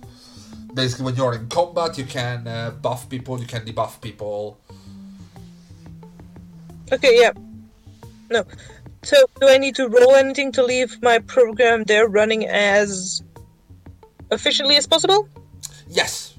Basically, 0.73 1.05
when 1.05 1.15
you're 1.15 1.35
in 1.35 1.47
combat, 1.47 1.97
you 1.97 2.05
can 2.05 2.47
uh, 2.47 2.71
buff 2.81 3.07
people, 3.07 3.39
you 3.39 3.45
can 3.45 3.63
debuff 3.63 4.01
people. 4.01 4.57
Okay, 6.91 7.19
yeah. 7.21 7.31
No. 8.31 8.43
So, 9.03 9.17
do 9.39 9.47
I 9.47 9.57
need 9.59 9.75
to 9.75 9.87
roll 9.87 10.15
anything 10.15 10.51
to 10.53 10.63
leave 10.63 11.01
my 11.03 11.19
program 11.19 11.83
there 11.83 12.07
running 12.07 12.47
as 12.47 13.21
efficiently 14.31 14.75
as 14.77 14.87
possible? 14.87 15.27
Yes, 15.87 16.32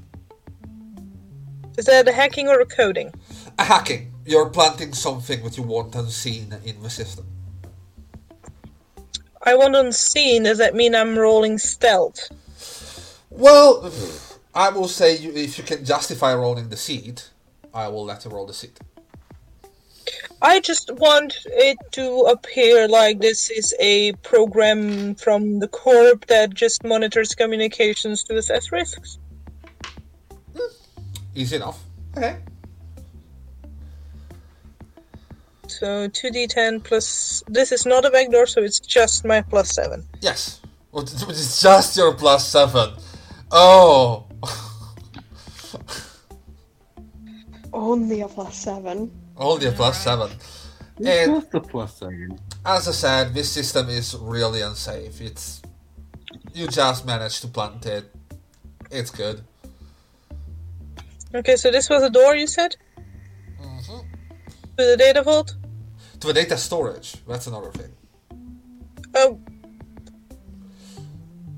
Is 1.76 1.86
that 1.86 2.08
a 2.08 2.12
hacking 2.12 2.48
or 2.48 2.60
a 2.60 2.66
coding? 2.66 3.12
a 3.58 3.64
hacking. 3.64 4.12
You're 4.26 4.48
planting 4.48 4.92
something 4.94 5.42
that 5.44 5.56
you 5.56 5.62
want 5.62 5.94
unseen 5.94 6.56
in 6.64 6.82
the 6.82 6.90
system. 6.90 7.26
I 9.42 9.54
want 9.54 9.76
unseen. 9.76 10.44
Does 10.44 10.58
that 10.58 10.74
mean 10.74 10.94
I'm 10.94 11.18
rolling 11.18 11.58
stealth? 11.58 12.30
Well, 13.30 13.92
I 14.54 14.70
will 14.70 14.88
say 14.88 15.16
you, 15.16 15.32
if 15.32 15.58
you 15.58 15.64
can 15.64 15.84
justify 15.84 16.34
rolling 16.34 16.70
the 16.70 16.76
seed, 16.76 17.22
I 17.74 17.88
will 17.88 18.04
let 18.04 18.24
you 18.24 18.30
roll 18.30 18.46
the 18.46 18.54
seed. 18.54 18.78
I 20.40 20.60
just 20.60 20.90
want 20.94 21.38
it 21.46 21.78
to 21.92 22.20
appear 22.22 22.88
like 22.88 23.20
this 23.20 23.50
is 23.50 23.74
a 23.80 24.12
program 24.22 25.14
from 25.14 25.58
the 25.58 25.68
Corp 25.68 26.26
that 26.26 26.52
just 26.54 26.84
monitors 26.84 27.34
communications 27.34 28.24
to 28.24 28.36
assess 28.36 28.70
risks. 28.70 29.18
Easy 31.34 31.56
enough. 31.56 31.82
Okay. 32.16 32.36
So 35.66 36.08
2d10 36.08 36.84
plus. 36.84 37.42
This 37.48 37.72
is 37.72 37.86
not 37.86 38.04
a 38.04 38.10
backdoor, 38.10 38.46
so 38.46 38.62
it's 38.62 38.78
just 38.78 39.24
my 39.24 39.40
plus 39.42 39.74
7. 39.74 40.04
Yes. 40.20 40.60
Which 40.90 41.12
is 41.28 41.60
just 41.60 41.96
your 41.96 42.14
plus 42.14 42.46
seven. 42.46 42.90
Oh. 43.50 44.26
Only 47.72 48.20
a 48.20 48.28
plus 48.28 48.56
seven. 48.56 49.10
Only 49.36 49.66
a 49.66 49.72
plus 49.72 50.00
seven. 50.02 50.30
And 51.04 51.42
Just 51.42 51.54
a 51.54 51.60
plus 51.60 51.96
seven. 51.96 52.38
as 52.64 52.86
I 52.86 52.92
said, 52.92 53.34
this 53.34 53.50
system 53.50 53.88
is 53.88 54.14
really 54.20 54.60
unsafe. 54.60 55.20
It's 55.20 55.60
you 56.52 56.68
just 56.68 57.04
managed 57.04 57.40
to 57.42 57.48
plant 57.48 57.84
it. 57.86 58.14
It's 58.92 59.10
good. 59.10 59.42
Okay, 61.34 61.56
so 61.56 61.70
this 61.70 61.90
was 61.90 62.02
a 62.02 62.10
door, 62.10 62.36
you 62.36 62.46
said? 62.46 62.76
Mm-hmm. 63.60 63.98
To 64.78 64.84
the 64.84 64.96
data 64.96 65.22
vault? 65.22 65.56
To 66.20 66.26
the 66.28 66.32
data 66.32 66.56
storage, 66.56 67.16
that's 67.26 67.46
another 67.46 67.70
thing. 67.70 67.92
Oh, 69.14 69.40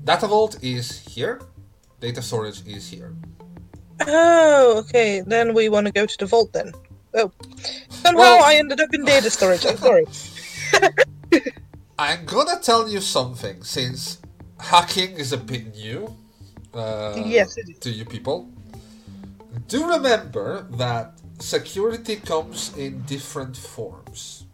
Data 0.03 0.27
vault 0.27 0.57
is 0.63 0.99
here. 0.99 1.41
Data 1.99 2.21
storage 2.21 2.65
is 2.65 2.89
here. 2.89 3.13
oh, 4.07 4.77
okay. 4.77 5.21
Then 5.21 5.53
we 5.53 5.67
want 5.69 5.85
to 5.87 5.91
go 5.91 6.05
to 6.05 6.17
the 6.17 6.25
vault 6.25 6.53
then. 6.53 6.71
Oh. 7.13 7.31
Somehow 7.89 8.17
Well- 8.19 8.43
I 8.43 8.55
ended 8.55 8.79
up 8.79 8.93
in 8.93 9.03
data 9.03 9.29
storage. 9.29 9.65
I'm 9.65 9.77
sorry. 9.77 10.05
I'm 11.99 12.25
gonna 12.25 12.59
tell 12.61 12.87
you 12.87 13.01
something 13.01 13.63
since 13.63 14.19
hacking 14.59 15.11
is 15.17 15.33
a 15.33 15.37
bit 15.37 15.75
new. 15.75 16.15
Uh, 16.73 17.21
Yes, 17.25 17.57
it 17.57 17.69
is. 17.69 17.79
To 17.79 17.89
you 17.89 18.05
people, 18.05 18.49
do 19.67 19.89
remember 19.89 20.67
that 20.71 21.19
security 21.39 22.15
comes 22.15 22.75
in 22.77 23.01
different 23.03 23.55
forms, 23.57 24.45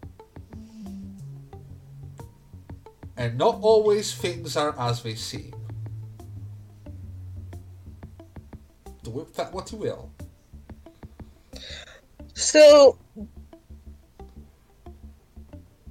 and 3.15 3.37
not 3.37 3.59
always 3.61 4.13
things 4.13 4.57
are 4.57 4.75
as 4.79 5.03
they 5.03 5.15
seem. 5.15 5.53
Do 9.03 9.11
with 9.11 9.35
that 9.35 9.53
what 9.53 9.71
you 9.71 9.77
will. 9.77 10.11
So, 12.33 12.97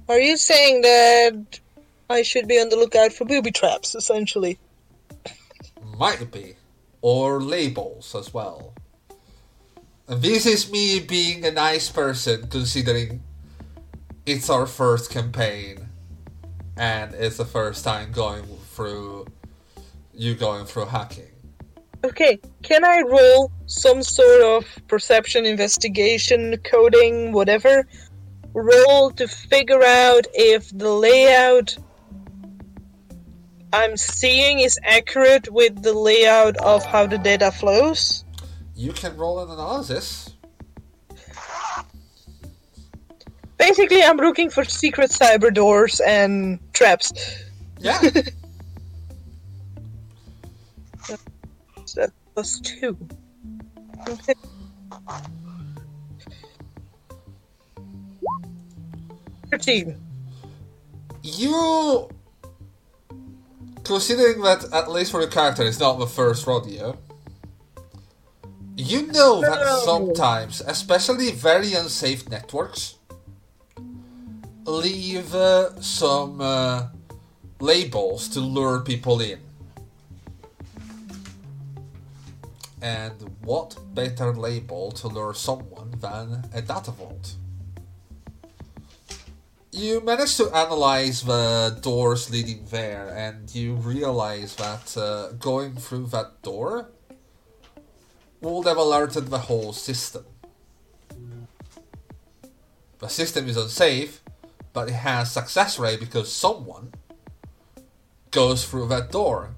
are 0.09 0.19
you 0.19 0.35
saying 0.35 0.81
that 0.81 1.59
I 2.09 2.23
should 2.23 2.47
be 2.47 2.59
on 2.59 2.69
the 2.69 2.75
lookout 2.75 3.13
for 3.13 3.25
booby 3.25 3.51
traps, 3.51 3.95
essentially? 3.95 4.59
Might 5.97 6.31
be. 6.31 6.55
Or 7.01 7.41
labels 7.41 8.15
as 8.15 8.33
well. 8.33 8.73
This 10.07 10.45
is 10.45 10.69
me 10.69 10.99
being 10.99 11.45
a 11.45 11.51
nice 11.51 11.89
person 11.89 12.47
considering 12.47 13.23
it's 14.25 14.49
our 14.49 14.65
first 14.65 15.09
campaign 15.09 15.87
and 16.75 17.13
it's 17.13 17.37
the 17.37 17.45
first 17.45 17.85
time 17.85 18.11
going 18.11 18.43
through 18.73 19.27
you 20.13 20.35
going 20.35 20.65
through 20.65 20.87
hacking. 20.87 21.31
Okay, 22.03 22.37
can 22.63 22.83
I 22.83 23.01
roll 23.01 23.49
some 23.65 24.03
sort 24.03 24.41
of 24.41 24.87
perception, 24.89 25.45
investigation, 25.45 26.57
coding, 26.65 27.31
whatever? 27.31 27.87
Roll 28.53 29.09
to 29.11 29.25
figure 29.25 29.83
out 29.83 30.27
if 30.33 30.69
the 30.77 30.89
layout 30.89 31.77
I'm 33.71 33.95
seeing 33.95 34.59
is 34.59 34.77
accurate 34.83 35.51
with 35.51 35.81
the 35.81 35.93
layout 35.93 36.57
of 36.57 36.83
how 36.85 37.07
the 37.07 37.17
data 37.17 37.51
flows? 37.51 38.22
You 38.75 38.91
can 38.91 39.15
roll 39.17 39.39
an 39.39 39.49
analysis. 39.51 40.33
Basically, 43.57 44.03
I'm 44.03 44.17
looking 44.17 44.49
for 44.49 44.63
secret 44.63 45.11
cyber 45.11 45.53
doors 45.53 46.01
and 46.01 46.59
traps. 46.73 47.13
Yeah. 47.79 47.99
So 51.85 51.99
that's 52.01 52.13
plus 52.33 52.59
two. 52.61 52.97
Okay. 54.09 54.33
Thirteen. 59.51 59.99
you 61.21 62.09
considering 63.83 64.41
that 64.41 64.65
at 64.73 64.89
least 64.89 65.11
for 65.11 65.21
your 65.21 65.29
character 65.29 65.61
it's 65.63 65.79
not 65.79 65.99
the 65.99 66.07
first 66.07 66.47
rodeo 66.47 66.97
you 68.75 69.07
know 69.07 69.41
that 69.41 69.81
sometimes 69.83 70.61
especially 70.61 71.31
very 71.31 71.73
unsafe 71.73 72.27
networks 72.29 72.95
leave 74.65 75.35
uh, 75.35 75.79
some 75.81 76.41
uh, 76.41 76.87
labels 77.59 78.29
to 78.29 78.39
lure 78.39 78.79
people 78.81 79.21
in. 79.21 79.39
And 82.81 83.13
what 83.41 83.77
better 83.93 84.33
label 84.33 84.91
to 84.93 85.07
lure 85.07 85.33
someone 85.33 85.91
than 85.99 86.49
a 86.53 86.61
data 86.61 86.91
vault? 86.91 87.35
You 89.71 90.01
manage 90.01 90.37
to 90.37 90.51
analyze 90.53 91.23
the 91.23 91.77
doors 91.81 92.29
leading 92.29 92.65
there, 92.69 93.09
and 93.15 93.53
you 93.55 93.73
realize 93.75 94.55
that 94.57 94.95
uh, 94.97 95.31
going 95.39 95.75
through 95.75 96.07
that 96.07 96.41
door 96.41 96.89
would 98.51 98.67
have 98.67 98.77
alerted 98.77 99.27
the 99.27 99.39
whole 99.39 99.73
system. 99.73 100.25
The 102.99 103.07
system 103.07 103.47
is 103.47 103.57
unsafe, 103.57 104.21
but 104.73 104.89
it 104.89 104.93
has 104.93 105.31
success 105.31 105.79
rate 105.79 105.99
because 105.99 106.31
someone 106.31 106.93
goes 108.31 108.65
through 108.65 108.87
that 108.87 109.11
door. 109.11 109.55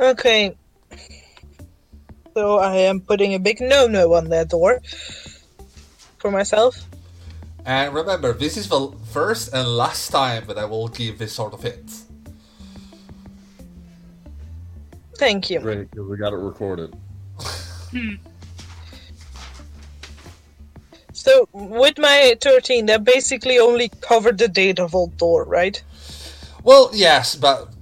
Okay. 0.00 0.56
So 2.34 2.58
I 2.58 2.76
am 2.76 3.00
putting 3.00 3.34
a 3.34 3.38
big 3.38 3.60
no-no 3.60 4.14
on 4.14 4.30
that 4.30 4.48
door 4.48 4.80
for 6.18 6.30
myself. 6.30 6.84
And 7.64 7.94
remember, 7.94 8.32
this 8.32 8.56
is 8.56 8.68
the 8.68 8.92
first 9.12 9.52
and 9.52 9.68
last 9.68 10.08
time 10.10 10.46
that 10.46 10.58
I 10.58 10.64
will 10.64 10.88
give 10.88 11.18
this 11.18 11.32
sort 11.32 11.52
of 11.52 11.62
hint. 11.62 12.02
Thank 15.18 15.50
you. 15.50 15.60
Great, 15.60 15.90
because 15.90 16.08
we 16.08 16.16
got 16.16 16.32
it 16.32 16.36
recorded. 16.36 16.94
So 21.12 21.48
with 21.52 21.98
my 21.98 22.36
13, 22.40 22.86
that 22.86 23.04
basically 23.04 23.58
only 23.58 23.90
covered 24.00 24.38
the 24.38 24.48
data 24.48 24.86
vault 24.88 25.16
door, 25.18 25.44
right? 25.44 25.82
Well, 26.64 26.90
yes, 26.92 27.36
but 27.36 27.72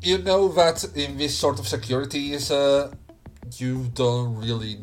you 0.00 0.18
know 0.18 0.48
that 0.48 0.84
in 0.94 1.18
this 1.18 1.36
sort 1.36 1.58
of 1.58 1.68
security 1.68 2.32
is 2.32 2.50
uh, 2.50 2.92
you 3.56 3.90
don't 3.94 4.36
really. 4.36 4.78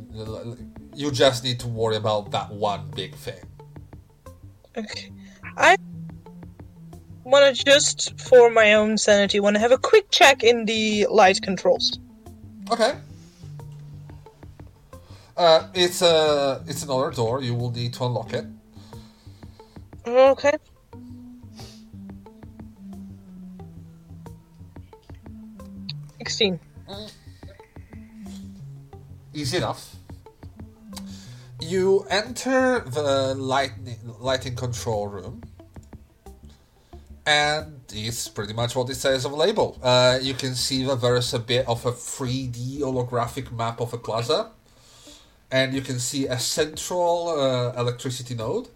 You 0.95 1.11
just 1.11 1.43
need 1.43 1.59
to 1.61 1.67
worry 1.67 1.95
about 1.95 2.31
that 2.31 2.51
one 2.51 2.91
big 2.95 3.15
thing. 3.15 3.43
Okay. 4.77 5.11
I 5.57 5.77
want 7.29 7.55
to 7.55 7.63
just, 7.63 8.19
for 8.19 8.49
my 8.49 8.73
own 8.73 8.97
sanity, 8.97 9.39
want 9.39 9.55
to 9.55 9.59
have 9.59 9.71
a 9.71 9.77
quick 9.77 10.09
check 10.11 10.43
in 10.43 10.65
the 10.65 11.07
light 11.09 11.41
controls. 11.41 11.99
Okay. 12.71 12.93
Uh, 15.37 15.67
it's 15.73 16.01
a 16.01 16.61
it's 16.67 16.83
another 16.83 17.11
door. 17.11 17.41
You 17.41 17.55
will 17.55 17.71
need 17.71 17.93
to 17.93 18.03
unlock 18.03 18.33
it. 18.33 18.45
Okay. 20.05 20.53
Sixteen. 26.17 26.59
Easy 29.33 29.57
enough. 29.57 29.95
You 31.61 32.05
enter 32.09 32.81
the 32.81 33.35
lighting 33.35 33.99
lighting 34.19 34.55
control 34.55 35.07
room, 35.07 35.41
and 37.29 37.79
it's 37.93 38.27
pretty 38.27 38.53
much 38.53 38.75
what 38.75 38.89
it 38.89 38.95
says 38.95 39.23
on 39.23 39.31
the 39.31 39.37
label. 39.37 39.77
Uh, 39.83 40.17
you 40.19 40.33
can 40.33 40.55
see 40.55 40.83
that 40.83 40.99
there's 40.99 41.31
a 41.35 41.37
bit 41.37 41.67
of 41.67 41.85
a 41.85 41.91
3D 41.91 42.79
holographic 42.79 43.51
map 43.51 43.79
of 43.79 43.93
a 43.93 43.99
plaza, 43.99 44.49
and 45.51 45.71
you 45.71 45.81
can 45.81 45.99
see 45.99 46.25
a 46.25 46.39
central 46.39 47.29
uh, 47.29 47.79
electricity 47.79 48.33
node 48.33 48.69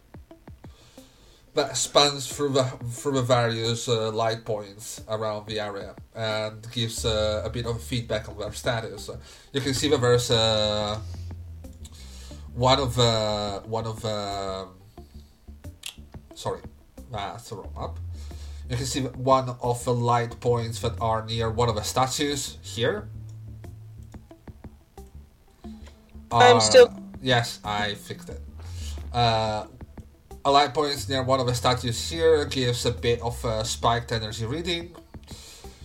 that 1.55 1.75
spans 1.75 2.27
through 2.27 2.49
the 2.49 2.63
through 2.91 3.13
the 3.13 3.23
various 3.23 3.89
uh, 3.89 4.11
light 4.11 4.45
points 4.45 5.01
around 5.09 5.47
the 5.47 5.59
area 5.59 5.95
and 6.13 6.71
gives 6.71 7.05
uh, 7.05 7.41
a 7.43 7.49
bit 7.49 7.65
of 7.65 7.81
feedback 7.81 8.29
on 8.29 8.37
their 8.37 8.53
status. 8.53 9.09
you 9.51 9.61
can 9.61 9.73
see 9.73 9.89
that 9.89 9.99
there's 9.99 10.29
uh, 10.29 10.99
one 12.53 12.79
of 12.79 12.95
the 12.95 13.63
one 13.65 13.85
of 13.87 13.99
the 14.03 14.67
sorry, 16.35 16.61
that's 17.11 17.49
the 17.49 17.55
wrong 17.55 17.73
map. 17.75 18.02
You 18.70 18.78
can 18.78 18.86
see 18.86 19.01
one 19.01 19.49
of 19.61 19.84
the 19.84 19.93
light 19.93 20.39
points 20.39 20.80
that 20.80 20.93
are 21.01 21.26
near 21.26 21.49
one 21.49 21.70
of 21.70 21.76
the 21.76 21.84
statues 21.84 22.57
here. 22.61 23.07
I'm 26.32 26.59
still- 26.61 26.89
Yes, 27.22 27.59
I 27.64 27.93
fixed 27.95 28.30
it. 28.30 28.41
Uh, 29.14 29.66
a 30.43 30.51
light 30.51 30.74
point 30.74 31.07
near 31.07 31.24
one 31.24 31.39
of 31.39 31.45
the 31.47 31.55
statues 31.55 32.09
here 32.09 32.45
gives 32.45 32.86
a 32.86 32.91
bit 32.91 33.22
of 33.22 33.43
a 33.45 33.64
spiked 33.64 34.11
energy 34.11 34.45
reading. 34.45 34.95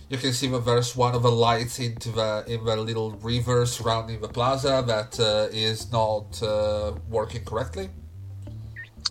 You 0.09 0.17
can 0.17 0.33
see 0.33 0.47
that 0.47 0.65
there's 0.65 0.95
one 0.95 1.13
of 1.13 1.21
the 1.21 1.31
lights 1.31 1.79
into 1.79 2.09
the 2.11 2.43
in 2.47 2.65
the 2.65 2.75
little 2.75 3.11
river 3.21 3.65
surrounding 3.67 4.19
the 4.21 4.27
plaza 4.27 4.83
that 4.87 5.19
uh, 5.19 5.47
is 5.51 5.91
not 5.91 6.41
uh, 6.41 6.93
working 7.09 7.45
correctly. 7.45 7.89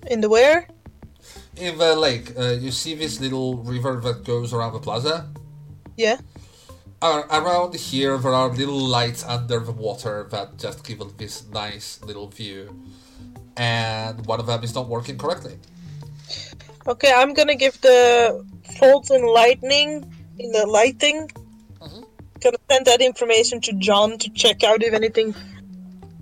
In 0.09 0.21
the 0.21 0.29
where? 0.29 0.67
In 1.59 1.77
the 1.77 1.97
lake, 1.97 2.39
uh, 2.39 2.53
you 2.53 2.71
see 2.71 2.95
this 2.95 3.19
little 3.21 3.57
river 3.59 4.01
that 4.01 4.25
goes 4.25 4.53
around 4.53 4.75
the 4.75 4.79
plaza. 4.79 5.29
Yeah. 5.97 6.19
Uh, 7.03 7.23
around 7.31 7.75
here, 7.75 8.17
there 8.19 8.33
are 8.33 8.49
little 8.49 8.79
lights 8.79 9.25
under 9.25 9.59
the 9.61 9.73
water 9.73 10.29
that 10.31 10.57
just 10.59 10.85
give 10.85 11.01
it 11.01 11.19
this 11.19 11.45
nice 11.53 12.01
little 12.03 12.29
view, 12.29 12.81
and 13.57 14.25
one 14.27 14.39
of 14.39 14.47
them 14.47 14.63
is 14.63 14.75
not 14.75 14.89
working 14.89 15.19
correctly. 15.19 15.59
Okay, 16.87 17.13
I'm 17.13 17.35
gonna 17.35 17.57
give 17.57 17.81
the 17.81 18.45
fault 18.79 19.11
in 19.11 19.27
lightning 19.27 20.07
in 20.39 20.53
the 20.53 20.67
lighting. 20.67 21.29
Mhm. 21.81 22.05
Gonna 22.41 22.59
send 22.71 22.87
that 22.87 23.01
information 23.01 23.61
to 23.63 23.73
John 23.75 24.17
to 24.19 24.31
check 24.31 24.63
out 24.63 24.83
if 24.83 24.95
anything 24.95 25.35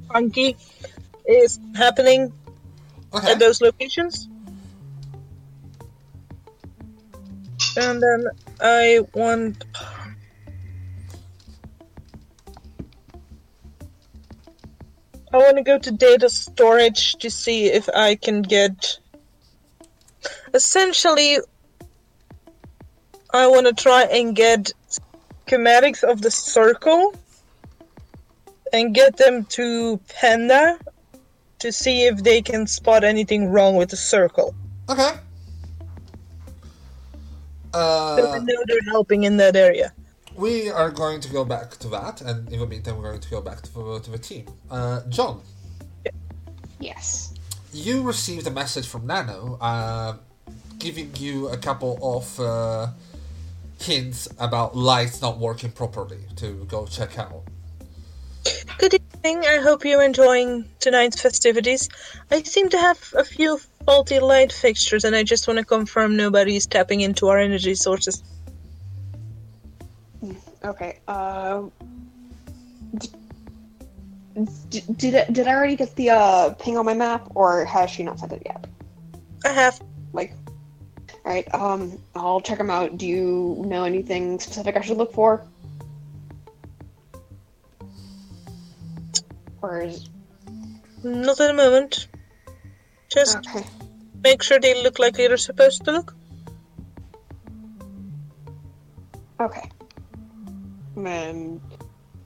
funky 0.08 0.56
is 1.26 1.58
happening 1.74 2.32
Okay. 3.12 3.32
at 3.32 3.38
those 3.38 3.60
locations. 3.60 4.28
And 7.76 8.02
then 8.02 8.24
I 8.60 9.00
want. 9.14 9.64
I 15.32 15.36
want 15.36 15.56
to 15.58 15.62
go 15.62 15.78
to 15.78 15.90
data 15.90 16.30
storage 16.30 17.16
to 17.16 17.28
see 17.28 17.66
if 17.66 17.88
I 17.90 18.14
can 18.14 18.40
get. 18.40 18.98
Essentially, 20.54 21.38
I 23.34 23.46
want 23.46 23.66
to 23.66 23.74
try 23.74 24.04
and 24.04 24.34
get 24.34 24.72
schematics 25.46 26.02
of 26.02 26.22
the 26.22 26.30
circle 26.30 27.14
and 28.72 28.94
get 28.94 29.18
them 29.18 29.44
to 29.44 30.00
Panda 30.08 30.78
to 31.58 31.72
see 31.72 32.06
if 32.06 32.22
they 32.22 32.40
can 32.40 32.66
spot 32.66 33.04
anything 33.04 33.48
wrong 33.48 33.76
with 33.76 33.90
the 33.90 33.96
circle. 33.96 34.54
Okay. 34.88 35.12
So 37.76 37.82
Uh, 37.82 38.38
we 38.38 38.44
know 38.52 38.62
they're 38.66 38.90
helping 38.90 39.24
in 39.24 39.36
that 39.36 39.54
area. 39.56 39.92
we 40.36 40.70
are 40.70 40.90
going 40.90 41.20
to 41.20 41.28
go 41.38 41.44
back 41.44 41.68
to 41.82 41.88
that, 41.88 42.20
and 42.22 42.50
in 42.52 42.58
the 42.60 42.66
meantime, 42.66 42.96
we're 42.96 43.08
going 43.10 43.20
to 43.20 43.30
go 43.30 43.40
back 43.40 43.60
to 43.62 43.70
the, 43.72 44.00
to 44.04 44.10
the 44.10 44.18
team. 44.18 44.44
Uh, 44.70 45.00
John, 45.08 45.40
Yes. 46.80 47.32
you 47.72 48.02
received 48.02 48.46
a 48.46 48.50
message 48.50 48.86
from 48.86 49.06
Nano 49.06 49.58
uh, 49.60 50.12
giving 50.78 51.10
you 51.16 51.48
a 51.48 51.56
couple 51.56 51.92
of 52.16 52.26
uh, 52.40 52.88
hints 53.80 54.28
about 54.38 54.76
lights 54.76 55.20
not 55.22 55.38
working 55.38 55.70
properly 55.72 56.20
to 56.36 56.48
go 56.68 56.86
check 56.86 57.18
out. 57.18 57.42
Good 58.78 58.94
evening. 58.94 59.38
I 59.46 59.58
hope 59.66 59.84
you're 59.84 60.02
enjoying 60.04 60.66
tonight's 60.80 61.20
festivities. 61.20 61.88
I 62.30 62.42
seem 62.42 62.68
to 62.70 62.78
have 62.78 63.00
a 63.16 63.24
few 63.24 63.58
faulty 63.86 64.18
light 64.18 64.52
fixtures, 64.52 65.04
and 65.04 65.14
I 65.14 65.22
just 65.22 65.46
want 65.46 65.58
to 65.58 65.64
confirm 65.64 66.16
nobody's 66.16 66.66
tapping 66.66 67.00
into 67.00 67.28
our 67.28 67.38
energy 67.38 67.74
sources. 67.74 68.22
Okay. 70.64 70.98
Uh, 71.06 71.62
d- 72.98 73.08
d- 74.68 74.82
did 74.96 75.14
I, 75.14 75.30
did 75.30 75.46
I 75.46 75.54
already 75.54 75.76
get 75.76 75.94
the 75.94 76.10
uh, 76.10 76.50
ping 76.54 76.76
on 76.76 76.84
my 76.84 76.94
map, 76.94 77.28
or 77.34 77.64
has 77.64 77.88
she 77.90 78.02
not 78.02 78.18
sent 78.18 78.32
it 78.32 78.42
yet? 78.44 78.66
I 79.44 79.50
have. 79.50 79.80
Like, 80.12 80.34
all 81.24 81.32
right. 81.32 81.54
Um, 81.54 82.02
I'll 82.16 82.40
check 82.40 82.58
them 82.58 82.70
out. 82.70 82.98
Do 82.98 83.06
you 83.06 83.62
know 83.66 83.84
anything 83.84 84.40
specific 84.40 84.76
I 84.76 84.80
should 84.80 84.96
look 84.96 85.12
for? 85.12 85.46
Or 89.62 89.82
is 89.82 90.08
Not 91.04 91.40
at 91.40 91.46
the 91.46 91.54
moment. 91.54 92.08
Just 93.08 93.36
okay? 93.38 93.64
make 94.22 94.42
sure 94.42 94.58
they 94.58 94.82
look 94.82 94.98
like 94.98 95.14
they're 95.14 95.36
supposed 95.36 95.84
to 95.84 95.92
look. 95.92 96.14
Okay. 99.40 99.70
And 100.96 101.60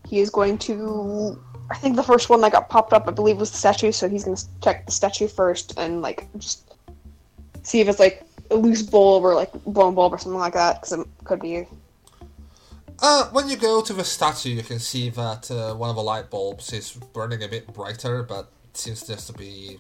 he 0.07 0.21
is 0.21 0.31
going 0.31 0.59
to. 0.59 1.41
I 1.71 1.77
think 1.77 1.97
the 1.97 2.03
first 2.03 2.31
one 2.31 2.41
that 2.41 2.53
got 2.53 2.69
popped 2.69 2.93
up, 2.93 3.07
I 3.07 3.13
believe, 3.13 3.39
was 3.39 3.51
the 3.51 3.57
statue. 3.57 3.93
So 3.93 4.09
he's 4.09 4.25
going 4.25 4.37
to 4.37 4.45
check 4.63 4.87
the 4.87 4.93
statue 4.93 5.29
first 5.29 5.79
and 5.79 6.03
like 6.03 6.29
just 6.39 6.75
see 7.63 7.81
if 7.81 7.89
it's 7.89 8.01
like 8.01 8.25
a 8.51 8.57
loose 8.57 8.83
bulb 8.83 9.25
or 9.25 9.35
like 9.35 9.53
blown 9.65 9.95
bulb 9.95 10.13
or 10.13 10.19
something 10.19 10.39
like 10.39 10.55
that, 10.55 10.81
because 10.81 10.99
it 10.99 11.07
could 11.25 11.41
be. 11.41 11.67
Uh, 13.03 13.29
when 13.31 13.49
you 13.49 13.57
go 13.57 13.81
to 13.81 13.93
the 13.93 14.05
statue, 14.05 14.51
you 14.51 14.63
can 14.63 14.79
see 14.79 15.09
that 15.11 15.51
uh, 15.51 15.75
one 15.75 15.89
of 15.89 15.97
the 15.97 16.03
light 16.03 16.29
bulbs 16.29 16.73
is 16.73 16.93
burning 16.93 17.43
a 17.43 17.49
bit 17.49 17.73
brighter, 17.73 18.23
but 18.23 18.51
seems 18.75 19.07
just 19.07 19.27
to 19.29 19.33
be 19.33 19.79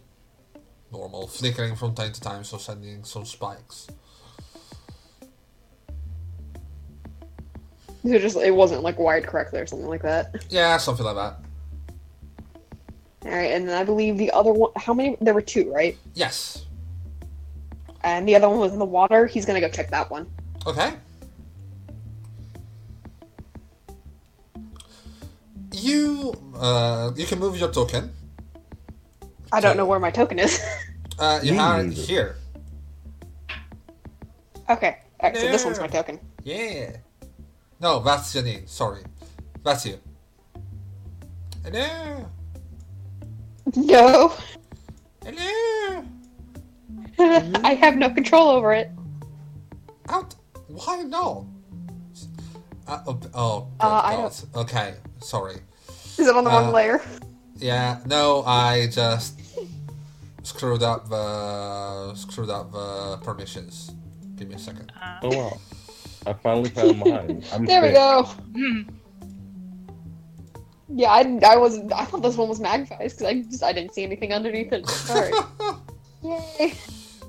normal, 0.92 1.26
flickering 1.26 1.76
from 1.76 1.94
time 1.94 2.12
to 2.12 2.20
time, 2.20 2.44
so 2.44 2.58
sending 2.58 3.04
some 3.04 3.24
spikes. 3.24 3.88
So 8.02 8.18
just 8.18 8.36
it 8.36 8.54
wasn't 8.54 8.82
like 8.82 8.98
wired 8.98 9.26
correctly 9.26 9.60
or 9.60 9.66
something 9.66 9.88
like 9.88 10.02
that. 10.02 10.44
Yeah, 10.48 10.78
something 10.78 11.04
like 11.04 11.16
that. 11.16 11.36
All 13.26 13.30
right, 13.30 13.52
and 13.52 13.68
then 13.68 13.76
I 13.76 13.84
believe 13.84 14.16
the 14.16 14.30
other 14.30 14.52
one. 14.52 14.72
How 14.76 14.94
many? 14.94 15.16
There 15.20 15.34
were 15.34 15.42
two, 15.42 15.70
right? 15.70 15.96
Yes. 16.14 16.64
And 18.02 18.26
the 18.26 18.34
other 18.34 18.48
one 18.48 18.58
was 18.58 18.72
in 18.72 18.78
the 18.78 18.86
water. 18.86 19.26
He's 19.26 19.44
gonna 19.44 19.60
go 19.60 19.68
check 19.68 19.90
that 19.90 20.10
one. 20.10 20.26
Okay. 20.66 20.94
You 25.72 26.32
uh, 26.56 27.12
you 27.14 27.26
can 27.26 27.38
move 27.38 27.58
your 27.58 27.70
token. 27.70 28.12
I 29.52 29.60
don't 29.60 29.76
know 29.76 29.86
where 29.86 29.98
my 30.00 30.10
token 30.10 30.38
is. 30.38 30.60
Uh, 31.18 31.38
you 31.42 31.52
Me 31.52 31.58
have 31.58 31.84
it 31.86 31.92
here. 31.92 32.36
okay, 34.70 34.96
all 35.20 35.28
right, 35.28 35.36
so 35.36 35.48
this 35.48 35.66
one's 35.66 35.78
my 35.78 35.86
token. 35.86 36.18
Yeah. 36.44 36.96
No, 37.78 38.00
that's 38.00 38.32
Janine. 38.34 38.66
Sorry, 38.66 39.02
that's 39.62 39.84
you. 39.84 39.98
Hello. 41.62 42.26
No, 43.76 44.32
Hello. 45.22 46.04
I 47.62 47.74
have 47.74 47.96
no 47.98 48.08
control 48.08 48.48
over 48.48 48.72
it. 48.72 48.90
Out. 50.08 50.34
Why 50.68 51.02
not? 51.02 51.44
Uh, 52.86 52.98
oh, 53.06 53.20
oh 53.34 53.60
good 53.78 53.86
Uh, 53.86 54.00
I 54.02 54.16
God. 54.16 54.34
Okay, 54.56 54.94
sorry. 55.20 55.56
Is 56.16 56.26
it 56.28 56.34
on 56.34 56.44
the 56.44 56.50
Uh, 56.50 56.60
wrong 56.62 56.72
layer? 56.72 57.02
Yeah, 57.56 57.98
no, 58.06 58.42
I 58.44 58.86
just 58.86 59.38
screwed 60.42 60.82
up 60.82 61.08
the 61.08 62.14
screwed 62.14 62.50
up 62.50 62.72
the 62.72 63.18
permissions. 63.22 63.92
Give 64.36 64.48
me 64.48 64.54
a 64.54 64.58
second. 64.58 64.92
Uh, 65.00 65.18
Oh 65.22 65.36
wow. 65.36 65.58
I 66.26 66.32
finally 66.34 66.70
found 66.70 66.98
mine. 67.04 67.42
I'm 67.52 67.64
There 67.64 67.82
we 67.82 67.92
go. 67.92 68.24
hmm. 68.24 68.82
Yeah, 70.92 71.10
I, 71.10 71.38
I 71.46 71.56
was 71.56 71.78
I 71.94 72.04
thought 72.04 72.22
this 72.22 72.36
one 72.36 72.48
was 72.48 72.58
magpies 72.60 73.12
because 73.14 73.22
I 73.26 73.42
just 73.42 73.62
I 73.62 73.72
didn't 73.72 73.94
see 73.94 74.02
anything 74.02 74.32
underneath 74.32 74.72
it. 74.72 74.88
Sorry. 74.88 75.32
Yay! 76.22 76.74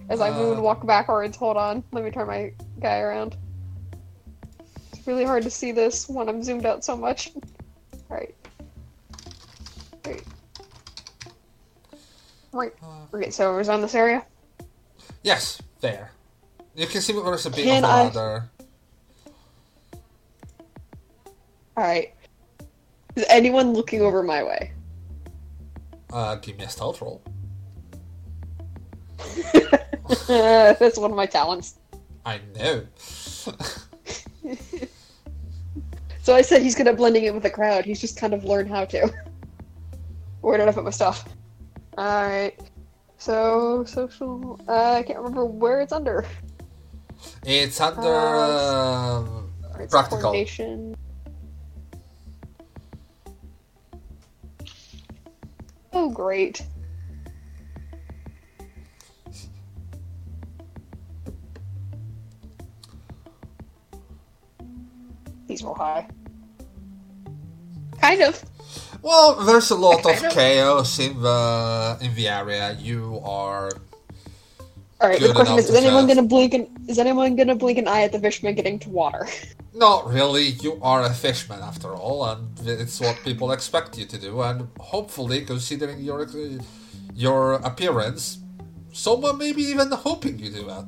As 0.10 0.20
I 0.20 0.32
move 0.32 0.52
and 0.52 0.60
Uh. 0.60 0.64
walk 0.64 0.86
backwards, 0.86 1.38
hold 1.38 1.58
on. 1.58 1.84
Let 1.92 2.04
me 2.04 2.12
turn 2.12 2.28
my 2.28 2.54
guy 2.80 3.00
around. 3.00 3.38
It's 4.94 5.06
really 5.08 5.24
hard 5.26 5.44
to 5.44 5.50
see 5.52 5.72
this 5.72 6.10
when 6.10 6.28
I'm 6.28 6.42
zoomed 6.44 6.66
out 6.66 6.84
so 6.84 6.98
much. 6.98 7.32
Alright. 8.12 8.36
Great. 10.04 10.16
Right. 10.18 10.24
Okay, 12.53 13.30
so 13.30 13.53
we're 13.53 13.69
on 13.72 13.82
this 13.82 13.95
area. 13.95 14.26
Yes, 15.23 15.61
there. 15.80 16.11
You 16.76 16.88
can 16.88 17.02
see 17.02 17.14
there's 17.14 17.45
a 17.45 17.49
bit 17.49 17.64
Can 17.64 17.84
of 17.84 17.90
a 17.90 17.94
I- 17.94 18.03
ladder. 18.03 18.49
Alright. 21.78 22.14
Is 23.15 23.26
anyone 23.30 23.73
looking 23.73 24.02
over 24.02 24.23
my 24.23 24.44
way? 24.44 24.72
Uh, 26.11 26.36
give 26.36 26.57
me 26.57 26.65
a 26.65 26.69
stealth 26.69 27.02
roll. 27.02 27.22
That's 30.28 30.98
one 30.98 31.11
of 31.11 31.18
my 31.18 31.26
talents. 31.26 31.76
I 32.26 32.40
know. 32.56 32.86
So 36.23 36.36
I 36.36 36.44
said 36.44 36.61
he's 36.61 36.76
good 36.76 36.88
at 36.88 36.98
blending 36.98 37.23
in 37.23 37.34
with 37.34 37.41
the 37.44 37.49
crowd. 37.49 37.84
He's 37.84 37.99
just 37.99 38.15
kind 38.15 38.34
of 38.34 38.44
learned 38.44 38.69
how 38.69 38.86
to. 38.86 39.11
Where 40.41 40.57
did 40.57 40.68
I 40.68 40.72
put 40.72 40.84
my 40.84 40.91
stuff? 40.91 41.26
Alright. 41.98 42.60
So, 43.18 43.84
social. 43.86 44.60
Uh, 44.68 44.94
I 44.94 45.04
can't 45.04 45.20
remember 45.20 45.46
where 45.46 45.82
it's 45.82 45.92
under. 45.94 46.26
it's 47.46 47.80
under 47.80 48.02
Uh, 48.02 49.20
um, 49.20 49.52
Alright, 49.66 49.90
practical. 49.90 50.22
Coordination. 50.22 50.96
Oh, 55.94 56.10
great. 56.10 56.66
These 65.48 65.64
roll 65.64 65.76
high. 65.76 66.08
Kind 68.00 68.22
of. 68.22 68.42
Well, 69.02 69.36
there's 69.45 69.72
a 69.72 69.76
lot 69.76 70.06
of 70.06 70.30
chaos 70.32 70.99
in 70.99 71.22
the 71.22 71.98
in 72.02 72.14
the 72.15 72.28
area. 72.28 72.78
You 72.80 73.19
are 73.23 73.72
All 74.99 75.10
right. 75.10 75.19
Good 75.19 75.30
the 75.32 75.34
question 75.34 75.57
is: 75.57 75.69
Is 75.69 75.76
anyone 75.76 76.07
just- 76.07 76.15
gonna 76.15 76.28
blink? 76.28 76.53
An, 76.53 76.68
is 76.88 76.99
anyone 76.99 77.36
gonna 77.36 77.56
blink 77.56 77.78
an 77.78 77.88
eye 77.88 78.03
at 78.03 78.11
the 78.11 78.19
fishman 78.19 78.53
getting 78.56 78.78
to 78.80 78.90
water? 78.90 79.28
not 79.73 80.07
really. 80.07 80.48
You 80.61 80.80
are 80.82 81.03
a 81.03 81.14
fishman 81.14 81.61
after 81.61 81.95
all, 81.95 82.26
and 82.26 82.60
it's 82.68 82.99
what 82.99 83.18
people 83.23 83.52
expect 83.52 83.98
you 83.98 84.06
to 84.06 84.18
do. 84.18 84.41
And 84.41 84.68
hopefully, 84.80 85.45
considering 85.45 85.99
your 86.02 86.28
your 87.15 87.53
appearance, 87.53 88.40
someone 88.94 89.38
may 89.40 89.52
be 89.53 89.64
even 89.64 89.91
hoping 89.91 90.38
you 90.38 90.52
do 90.52 90.68
that. 90.68 90.86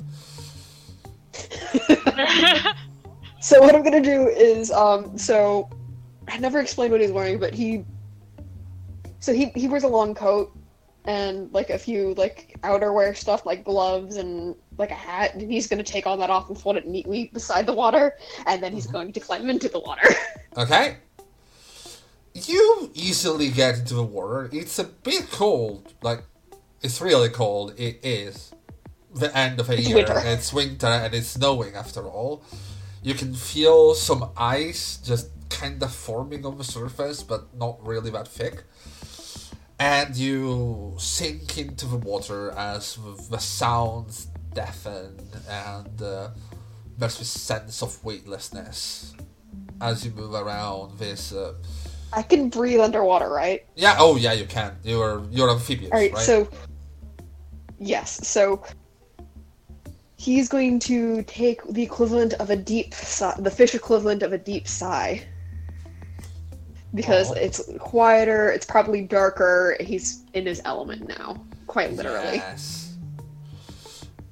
So 3.43 3.59
what 3.59 3.75
I'm 3.75 3.83
gonna 3.83 3.99
do 3.99 4.29
is, 4.29 4.71
um, 4.71 5.17
so 5.17 5.67
I 6.29 6.37
never 6.37 6.61
explained 6.61 6.93
what 6.93 7.01
he's 7.01 7.11
wearing, 7.11 7.39
but 7.39 7.53
he, 7.53 7.83
so 9.23 9.31
he 9.31 9.45
he 9.55 9.69
wears 9.69 9.83
a 9.83 9.87
long 9.87 10.13
coat 10.13 10.53
and 11.05 11.49
like 11.53 11.69
a 11.69 11.77
few 11.77 12.13
like 12.15 12.57
outerwear 12.61 13.15
stuff 13.15 13.45
like 13.45 13.63
gloves 13.63 14.17
and 14.17 14.53
like 14.77 14.91
a 14.91 14.95
hat, 14.95 15.33
and 15.33 15.49
he's 15.49 15.65
gonna 15.65 15.81
take 15.81 16.05
all 16.05 16.17
that 16.17 16.29
off 16.29 16.49
and 16.49 16.59
fold 16.59 16.75
it 16.75 16.85
neatly 16.85 17.29
beside 17.33 17.65
the 17.65 17.73
water, 17.73 18.17
and 18.45 18.61
then 18.61 18.73
he's 18.73 18.83
mm-hmm. 18.83 18.95
going 18.97 19.13
to 19.13 19.21
climb 19.21 19.49
into 19.49 19.69
the 19.69 19.79
water. 19.79 20.07
Okay. 20.55 20.97
You 22.35 22.91
easily 22.93 23.49
get 23.49 23.79
into 23.79 23.95
the 23.95 24.03
water. 24.03 24.51
It's 24.53 24.77
a 24.77 24.83
bit 24.83 25.31
cold. 25.31 25.91
Like, 26.03 26.21
it's 26.83 27.01
really 27.01 27.29
cold. 27.29 27.73
It 27.75 28.01
is. 28.03 28.53
The 29.15 29.35
end 29.35 29.59
of 29.59 29.71
a 29.71 29.73
It's 29.73 29.87
year. 29.87 29.95
winter. 29.95 30.21
It's 30.23 30.53
winter 30.53 30.85
and 30.85 31.11
it's 31.15 31.29
snowing 31.29 31.73
after 31.73 32.07
all. 32.07 32.43
You 33.01 33.15
can 33.15 33.33
feel 33.33 33.95
some 33.95 34.29
ice 34.37 34.97
just 34.97 35.31
kind 35.49 35.81
of 35.81 35.91
forming 35.91 36.45
on 36.45 36.59
the 36.59 36.63
surface, 36.63 37.23
but 37.23 37.55
not 37.57 37.83
really 37.83 38.11
that 38.11 38.27
thick. 38.27 38.63
And 39.79 40.15
you 40.15 40.95
sink 40.97 41.57
into 41.57 41.85
the 41.87 41.97
water 41.97 42.51
as 42.51 42.97
the, 43.29 43.39
sounds 43.39 44.27
deafen 44.53 45.19
and 45.49 46.01
uh, 46.01 46.29
there's 46.97 47.17
this 47.17 47.29
sense 47.29 47.81
of 47.81 48.03
weightlessness 48.03 49.13
as 49.81 50.05
you 50.05 50.11
move 50.11 50.33
around 50.33 50.97
this. 50.97 51.33
Uh, 51.33 51.53
I 52.13 52.21
can 52.21 52.49
breathe 52.49 52.79
underwater, 52.79 53.29
right? 53.29 53.65
yeah, 53.75 53.95
oh 53.99 54.15
yeah, 54.15 54.33
you 54.33 54.45
can. 54.45 54.77
You're 54.83 55.25
you're 55.31 55.49
amphibious, 55.49 55.91
All 55.91 55.99
right, 55.99 56.13
right? 56.13 56.23
so 56.23 56.47
yes, 57.79 58.25
so 58.27 58.63
he's 60.17 60.47
going 60.47 60.79
to 60.79 61.23
take 61.23 61.61
the 61.67 61.83
equivalent 61.83 62.33
of 62.35 62.49
a 62.49 62.55
deep 62.55 62.93
sigh, 62.93 63.35
the 63.39 63.51
fish 63.51 63.75
equivalent 63.75 64.23
of 64.23 64.31
a 64.31 64.37
deep 64.37 64.67
sigh, 64.67 65.21
because 66.93 67.31
it's 67.35 67.69
quieter. 67.79 68.51
It's 68.51 68.65
probably 68.65 69.01
darker. 69.01 69.75
He's 69.79 70.23
in 70.33 70.45
his 70.45 70.61
element 70.65 71.07
now, 71.07 71.43
quite 71.67 71.93
literally. 71.93 72.37
Yes. 72.37 72.95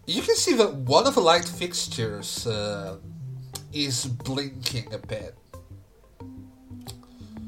You 0.06 0.22
can 0.22 0.36
see 0.36 0.54
that 0.56 0.74
one 0.74 1.08
of 1.08 1.16
the 1.16 1.22
light 1.22 1.46
fixtures 1.46 2.46
uh, 2.46 2.98
is 3.72 4.06
blinking 4.06 4.94
a 4.94 4.98
bit. 4.98 5.36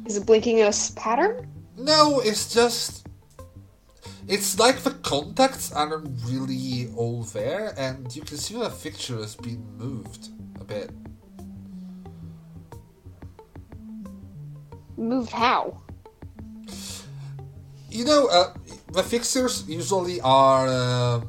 Is 0.05 0.17
it 0.17 0.25
blinking 0.25 0.59
in 0.59 0.67
a 0.67 0.73
pattern? 0.95 1.47
No, 1.77 2.19
it's 2.19 2.53
just. 2.53 3.07
It's 4.27 4.57
like 4.57 4.79
the 4.79 4.91
contacts 4.91 5.73
aren't 5.73 6.07
really 6.25 6.89
all 6.95 7.23
there, 7.23 7.73
and 7.77 8.15
you 8.15 8.21
can 8.21 8.37
see 8.37 8.53
the 8.53 8.69
fixture 8.69 9.17
has 9.17 9.35
been 9.35 9.65
moved 9.77 10.29
a 10.61 10.63
bit. 10.63 10.91
Moved 14.97 15.31
how? 15.31 15.81
You 17.89 18.05
know, 18.05 18.27
uh, 18.27 18.53
the 18.91 19.03
fixtures 19.03 19.63
usually 19.67 20.21
are 20.21 20.67
uh, 20.67 21.21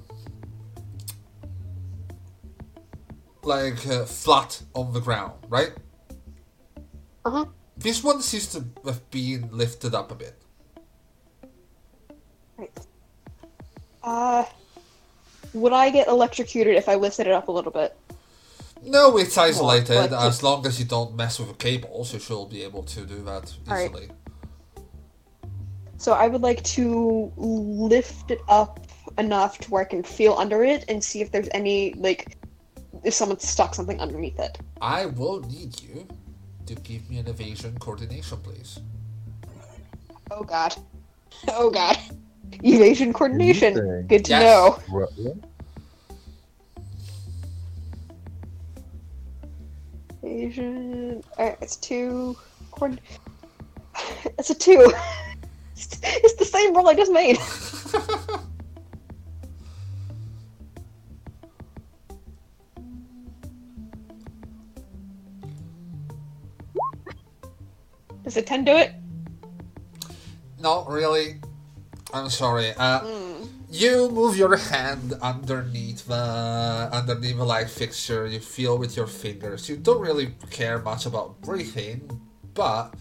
like 3.43 3.87
uh, 3.87 4.05
flat 4.05 4.63
on 4.75 4.93
the 4.93 5.01
ground, 5.01 5.33
right? 5.49 5.73
Uh 7.25 7.31
huh. 7.31 7.45
This 7.77 8.05
one 8.05 8.23
seems 8.23 8.47
to 8.53 8.65
have 8.87 9.11
been 9.11 9.49
lifted 9.51 9.95
up 9.95 10.13
a 10.13 10.15
bit. 10.15 10.41
Right. 12.57 12.71
Uh, 14.03 14.45
would 15.55 15.73
I 15.73 15.91
get 15.91 16.09
electrocuted 16.09 16.77
if 16.77 16.89
I 16.89 16.95
lifted 16.95 17.27
it 17.27 17.33
up 17.33 17.49
a 17.49 17.53
little 17.53 17.73
bit? 17.73 17.97
No, 18.85 19.17
it's 19.17 19.37
isolated. 19.39 20.11
but- 20.11 20.13
as 20.27 20.43
long 20.43 20.67
as 20.67 20.79
you 20.79 20.85
don't 20.85 21.15
mess 21.17 21.39
with 21.39 21.49
the 21.49 21.55
cables, 21.55 22.13
you 22.13 22.21
should 22.21 22.49
be 22.51 22.63
able 22.63 22.83
to 22.85 23.01
do 23.07 23.23
that 23.25 23.53
Alright. 23.69 23.91
easily. 23.91 24.09
So 25.97 26.13
I 26.13 26.29
would 26.29 26.43
like 26.43 26.63
to 26.65 27.33
lift 27.37 28.31
it 28.31 28.41
up 28.49 28.81
enough 29.17 29.59
to 29.59 29.71
where 29.71 29.83
I 29.83 29.85
can 29.87 30.03
feel 30.03 30.35
under 30.35 30.65
it 30.65 30.85
and 30.89 31.03
see 31.03 31.21
if 31.23 31.31
there's 31.31 31.49
any 31.53 31.95
like 31.95 32.37
if 33.05 33.15
someone 33.15 33.39
stuck 33.39 33.75
something 33.75 34.01
underneath 34.01 34.39
it. 34.39 34.59
I 34.81 35.07
will 35.07 35.41
need 35.43 35.81
you 35.81 36.07
to 36.67 36.75
give 36.77 37.09
me 37.09 37.19
an 37.19 37.27
evasion 37.29 37.79
coordination, 37.79 38.39
please. 38.39 38.81
Oh 40.31 40.43
god. 40.45 40.75
Oh 41.49 41.69
god. 41.71 41.99
Evasion 42.63 43.13
coordination. 43.13 44.07
Good 44.07 44.25
to 44.27 44.31
Yes. 44.31 44.43
know. 44.43 44.79
What- 44.95 45.13
Evasion. 50.25 51.23
It's 51.39 51.77
two. 51.77 52.37
It's 54.39 54.51
a 54.51 54.55
two. 54.55 54.81
It's- 54.81 56.01
it's 56.03 56.35
the 56.35 56.45
same 56.45 56.75
roll 56.75 56.89
I 56.89 56.95
just 56.95 57.13
made. 57.13 57.39
Does 68.25 68.37
a 68.37 68.43
10 68.43 68.65
do 68.65 68.73
it? 68.73 68.93
Not 70.59 70.89
really. 70.91 71.41
I'm 72.13 72.31
sorry. 72.31 72.73
Uh, 72.77 73.01
Hmm. 73.01 73.45
You 73.75 74.09
move 74.09 74.37
your 74.37 74.57
hand 74.57 75.15
underneath 75.21 76.07
the 76.07 76.15
underneath 76.93 77.37
the 77.37 77.45
light 77.45 77.69
fixture. 77.69 78.25
You 78.25 78.39
feel 78.39 78.79
with 78.79 78.97
your 78.97 79.09
fingers. 79.09 79.69
You 79.69 79.77
don't 79.77 80.01
really 80.01 80.37
care 80.53 80.79
much 80.79 81.07
about 81.07 81.41
breathing, 81.41 82.09
but 82.55 82.95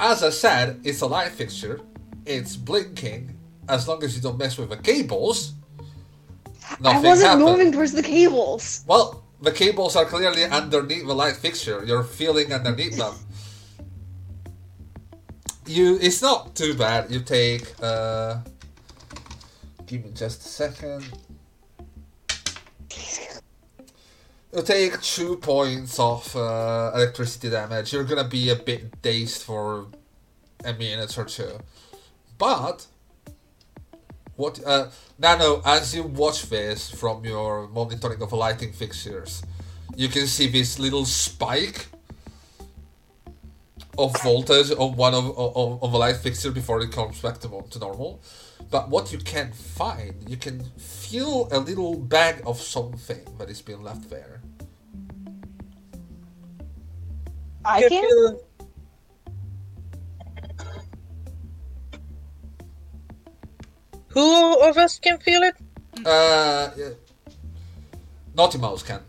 as 0.00 0.24
I 0.24 0.30
said, 0.30 0.80
it's 0.82 1.02
a 1.02 1.06
light 1.06 1.30
fixture. 1.30 1.80
It's 2.26 2.56
blinking. 2.56 3.38
As 3.68 3.86
long 3.86 4.02
as 4.02 4.16
you 4.16 4.20
don't 4.20 4.36
mess 4.36 4.58
with 4.58 4.70
the 4.70 4.78
cables, 4.78 5.54
I 6.84 6.98
wasn't 6.98 7.30
happens. 7.30 7.44
moving 7.48 7.70
towards 7.70 7.92
the 7.92 8.02
cables. 8.02 8.82
Well, 8.88 9.22
the 9.40 9.52
cables 9.52 9.94
are 9.94 10.06
clearly 10.06 10.42
underneath 10.42 11.06
the 11.06 11.14
light 11.14 11.36
fixture. 11.36 11.84
You're 11.86 12.02
feeling 12.02 12.52
underneath 12.52 12.96
them. 12.96 13.14
You, 15.66 15.98
it's 16.02 16.20
not 16.20 16.56
too 16.56 16.74
bad. 16.74 17.12
You 17.12 17.20
take. 17.20 17.62
Uh, 17.80 18.38
give 19.90 20.04
me 20.04 20.12
just 20.14 20.40
a 20.46 20.48
second. 20.48 21.04
You 24.54 24.62
take 24.62 25.00
two 25.02 25.36
points 25.36 25.98
of 25.98 26.36
uh, 26.36 26.92
electricity 26.94 27.50
damage. 27.50 27.92
You're 27.92 28.04
gonna 28.04 28.28
be 28.28 28.50
a 28.50 28.56
bit 28.56 29.02
dazed 29.02 29.42
for 29.42 29.86
a 30.64 30.72
minute 30.74 31.18
or 31.18 31.24
two, 31.24 31.58
but 32.38 32.86
what 34.36 34.64
uh, 34.64 34.90
Nano, 35.18 35.60
as 35.64 35.92
you 35.94 36.04
watch 36.04 36.48
this 36.48 36.88
from 36.88 37.24
your 37.24 37.66
monitoring 37.68 38.22
of 38.22 38.32
lighting 38.32 38.72
fixtures, 38.72 39.42
you 39.96 40.08
can 40.08 40.28
see 40.28 40.46
this 40.46 40.78
little 40.78 41.04
spike 41.04 41.88
of 43.98 44.16
voltage 44.22 44.70
on 44.70 44.96
one 44.96 45.14
of 45.14 45.36
of, 45.36 45.82
of 45.82 45.92
a 45.92 45.96
light 45.96 46.16
fixture 46.16 46.52
before 46.52 46.80
it 46.80 46.92
comes 46.92 47.20
back 47.20 47.40
to, 47.40 47.64
to 47.70 47.78
normal. 47.80 48.20
But 48.68 48.88
what 48.88 49.12
you 49.12 49.18
can 49.18 49.52
find, 49.52 50.28
you 50.28 50.36
can 50.36 50.64
feel 50.78 51.48
a 51.50 51.58
little 51.58 51.96
bag 51.96 52.42
of 52.46 52.60
something 52.60 53.20
that 53.38 53.48
is 53.48 53.60
being 53.62 53.82
left 53.82 54.10
there. 54.10 54.40
I 57.64 57.82
can? 57.88 58.02
feel- 58.08 58.40
Who 64.08 64.60
of 64.68 64.76
us 64.76 64.98
can 64.98 65.18
feel 65.18 65.42
it? 65.42 65.54
Uh, 66.04 66.70
yeah. 66.76 66.90
Naughty 68.34 68.58
Mouse 68.58 68.82
can. 68.82 69.00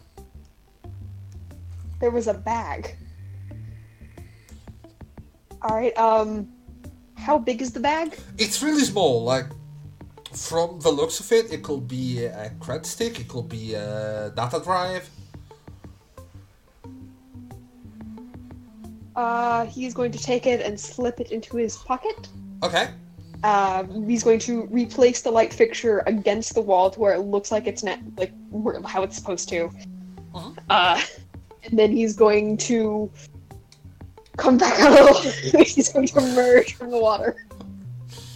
There 2.00 2.12
was 2.12 2.28
a 2.28 2.34
bag. 2.34 2.96
Alright, 5.64 5.96
um. 5.98 6.48
How 7.22 7.38
big 7.38 7.62
is 7.62 7.72
the 7.72 7.80
bag? 7.80 8.18
It's 8.38 8.64
really 8.64 8.82
small. 8.82 9.24
Like 9.24 9.46
from 10.34 10.80
the 10.80 10.90
looks 10.90 11.20
of 11.20 11.32
it, 11.32 11.54
it 11.54 11.62
could 11.62 11.88
be 11.88 12.26
a 12.26 12.52
cred 12.60 12.86
stick, 12.86 13.20
it 13.20 13.28
could 13.28 13.48
be 13.48 13.76
a 13.76 14.34
data 14.36 14.60
drive. 14.64 15.08
Uh, 19.16 19.66
he's 19.66 19.94
going 19.94 20.12
to 20.12 20.18
take 20.18 20.48
it 20.48 20.62
and 20.62 20.80
slip 20.80 21.20
it 21.20 21.32
into 21.32 21.58
his 21.58 21.78
pocket. 21.78 22.28
Okay. 22.64 22.90
Uh, 23.44 23.84
he's 24.08 24.24
going 24.24 24.40
to 24.40 24.66
replace 24.68 25.22
the 25.22 25.30
light 25.30 25.54
fixture 25.54 26.04
against 26.08 26.56
the 26.56 26.62
wall 26.62 26.90
to 26.90 27.00
where 27.00 27.14
it 27.14 27.20
looks 27.20 27.52
like 27.52 27.68
it's 27.68 27.84
not 27.84 28.00
like 28.18 28.32
how 28.88 29.04
it's 29.04 29.16
supposed 29.16 29.50
to. 29.50 29.70
Uh-huh. 30.34 30.52
Uh, 30.70 31.02
and 31.64 31.78
then 31.78 31.92
he's 31.92 32.16
going 32.16 32.58
to 32.58 33.12
come 34.38 34.58
back 34.58 34.80
a 34.80 34.90
little. 34.90 35.20
he's 35.64 35.90
going 35.90 36.08
to 36.08 36.18
emerge 36.20 36.76
from 36.76 36.92
the 36.92 37.00
water. 37.00 37.36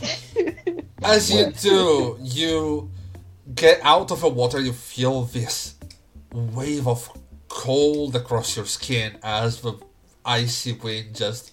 As 1.04 1.32
you 1.32 1.52
do, 1.52 2.18
you 2.22 2.92
get 3.54 3.80
out 3.84 4.12
of 4.12 4.22
the 4.22 4.30
water, 4.30 4.60
you 4.60 4.74
feel 4.74 5.24
this 5.24 5.76
wave 6.32 6.88
of 6.88 7.10
cold 7.48 8.16
across 8.16 8.56
your 8.58 8.66
skin 8.66 9.18
as 9.24 9.62
the 9.62 9.74
icy 10.26 10.74
wind 10.74 11.16
just 11.16 11.52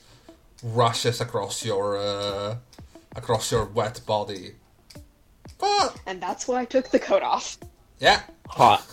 rushes 0.63 1.21
across 1.21 1.65
your 1.65 1.97
uh, 1.99 2.57
across 3.15 3.53
your 3.53 3.67
wet 3.67 4.01
body. 4.07 4.53
But 5.59 6.01
And 6.07 6.21
that's 6.21 6.49
why 6.49 6.61
I 6.61 6.65
took 6.65 6.89
the 6.91 6.99
coat 6.99 7.23
off. 7.23 7.59
yeah, 8.01 8.23
Hot. 8.49 8.85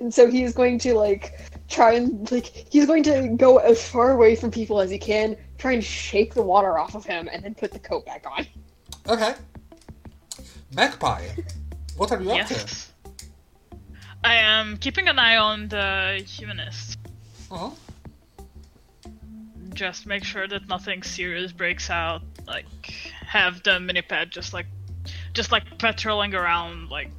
and 0.00 0.12
so 0.14 0.30
he's 0.30 0.52
going 0.52 0.78
to 0.80 0.94
like 0.94 1.38
try 1.72 1.94
and 1.94 2.30
like 2.30 2.46
he's 2.70 2.86
going 2.86 3.02
to 3.04 3.28
go 3.36 3.58
as 3.58 3.88
far 3.88 4.12
away 4.12 4.36
from 4.36 4.50
people 4.50 4.80
as 4.80 4.90
he 4.90 4.98
can, 4.98 5.36
try 5.58 5.72
and 5.72 5.82
shake 5.82 6.34
the 6.34 6.42
water 6.42 6.78
off 6.78 6.94
of 6.94 7.04
him, 7.04 7.28
and 7.32 7.42
then 7.42 7.54
put 7.54 7.72
the 7.72 7.78
coat 7.78 8.06
back 8.06 8.24
on. 8.30 8.46
okay. 9.08 9.34
Magpie, 10.74 11.26
what 11.96 12.12
are 12.12 12.22
you 12.22 12.30
up 12.30 12.46
to? 12.46 12.54
Yes. 12.54 12.92
I 14.24 14.36
am 14.36 14.76
keeping 14.76 15.08
an 15.08 15.18
eye 15.18 15.36
on 15.36 15.68
the 15.68 16.22
humanist. 16.26 16.98
Uh-huh. 17.50 17.70
Just 19.74 20.06
make 20.06 20.24
sure 20.24 20.46
that 20.46 20.68
nothing 20.68 21.02
serious 21.02 21.52
breaks 21.52 21.90
out. 21.90 22.22
Like 22.46 22.66
have 23.26 23.62
the 23.62 23.80
mini 23.80 24.02
pad 24.02 24.30
just 24.30 24.52
like 24.52 24.66
just 25.32 25.50
like 25.52 25.78
patrolling 25.78 26.34
around 26.34 26.90
like 26.90 27.10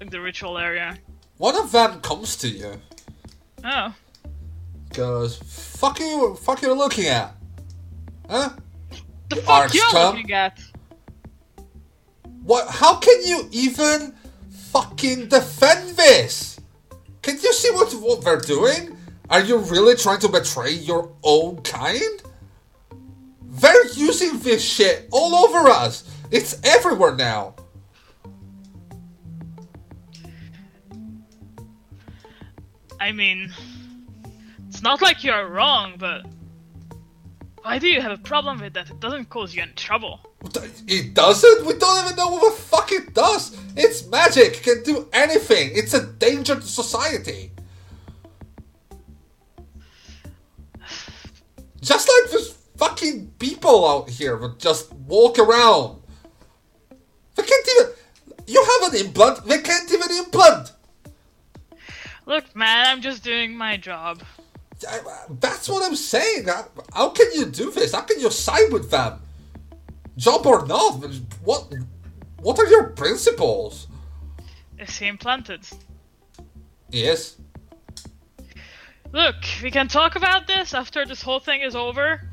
like 0.00 0.10
the 0.10 0.20
ritual 0.20 0.58
area. 0.58 0.96
One 1.36 1.56
of 1.56 1.70
them 1.72 2.00
comes 2.00 2.36
to 2.38 2.48
you, 2.48 2.80
Oh. 3.64 3.94
goes, 4.94 5.36
"Fuck 5.36 6.00
you! 6.00 6.34
Fuck 6.42 6.62
you 6.62 6.72
looking 6.72 7.06
at? 7.06 7.34
Huh? 8.28 8.50
The 9.30 9.36
You 9.36 9.42
fuck 9.42 9.74
you 9.74 9.82
arse-cum. 9.82 10.16
looking 10.16 10.32
at? 10.32 10.58
What? 12.42 12.68
How 12.68 12.96
can 12.96 13.24
you 13.26 13.48
even 13.52 14.14
fucking 14.72 15.28
defend 15.28 15.96
this? 15.96 16.58
Can 17.22 17.36
you 17.42 17.52
see 17.52 17.70
what 17.72 17.92
what 17.94 18.22
they're 18.24 18.40
doing? 18.40 18.96
Are 19.30 19.40
you 19.42 19.58
really 19.58 19.94
trying 19.94 20.20
to 20.20 20.28
betray 20.28 20.72
your 20.72 21.12
own 21.22 21.60
kind? 21.62 22.22
They're 23.42 23.88
using 23.88 24.38
this 24.38 24.62
shit 24.62 25.08
all 25.12 25.34
over 25.34 25.68
us. 25.68 26.04
It's 26.30 26.58
everywhere 26.64 27.14
now. 27.14 27.54
I 33.00 33.12
mean 33.12 33.52
it's 34.68 34.82
not 34.82 35.00
like 35.00 35.24
you're 35.24 35.48
wrong, 35.48 35.94
but 35.98 36.26
why 37.62 37.78
do 37.78 37.88
you 37.88 38.00
have 38.00 38.12
a 38.12 38.18
problem 38.18 38.60
with 38.60 38.74
that? 38.74 38.90
It 38.90 39.00
doesn't 39.00 39.28
cause 39.30 39.54
you 39.54 39.62
any 39.62 39.72
trouble. 39.72 40.20
It 40.86 41.14
doesn't? 41.14 41.66
We 41.66 41.74
don't 41.74 42.04
even 42.04 42.16
know 42.16 42.28
what 42.28 42.54
the 42.54 42.62
fuck 42.62 42.92
it 42.92 43.14
does. 43.14 43.58
It's 43.76 44.06
magic. 44.06 44.58
It 44.58 44.62
can 44.62 44.82
do 44.84 45.08
anything. 45.12 45.70
It's 45.74 45.94
a 45.94 46.06
danger 46.06 46.54
to 46.54 46.62
society. 46.62 47.50
Just 51.80 52.08
like 52.08 52.32
these 52.32 52.50
fucking 52.76 53.32
people 53.38 53.88
out 53.88 54.10
here 54.10 54.36
that 54.38 54.58
just 54.58 54.92
walk 54.92 55.38
around. 55.38 56.00
They 57.34 57.42
can't 57.42 57.68
even. 57.76 57.92
You 58.46 58.64
have 58.64 58.92
an 58.92 59.00
implant. 59.06 59.44
They 59.46 59.60
can't 59.60 59.92
even 59.92 60.10
implant. 60.18 60.72
Look, 62.28 62.54
man, 62.54 62.86
I'm 62.86 63.00
just 63.00 63.24
doing 63.24 63.56
my 63.56 63.78
job. 63.78 64.22
That's 65.40 65.66
what 65.66 65.82
I'm 65.82 65.96
saying. 65.96 66.46
How, 66.92 67.08
can 67.08 67.26
you 67.34 67.46
do 67.46 67.70
this? 67.70 67.94
How 67.94 68.02
can 68.02 68.20
you 68.20 68.30
side 68.30 68.70
with 68.70 68.90
them? 68.90 69.18
Job 70.18 70.46
or 70.46 70.66
not? 70.66 71.02
What? 71.42 71.72
What 72.42 72.58
are 72.58 72.66
your 72.66 72.90
principles? 72.90 73.88
Is 74.78 74.98
he 74.98 75.08
implanted? 75.08 75.66
Yes. 76.90 77.38
Look, 79.10 79.36
we 79.62 79.70
can 79.70 79.88
talk 79.88 80.14
about 80.14 80.46
this 80.46 80.74
after 80.74 81.06
this 81.06 81.22
whole 81.22 81.40
thing 81.40 81.62
is 81.62 81.74
over. 81.74 82.28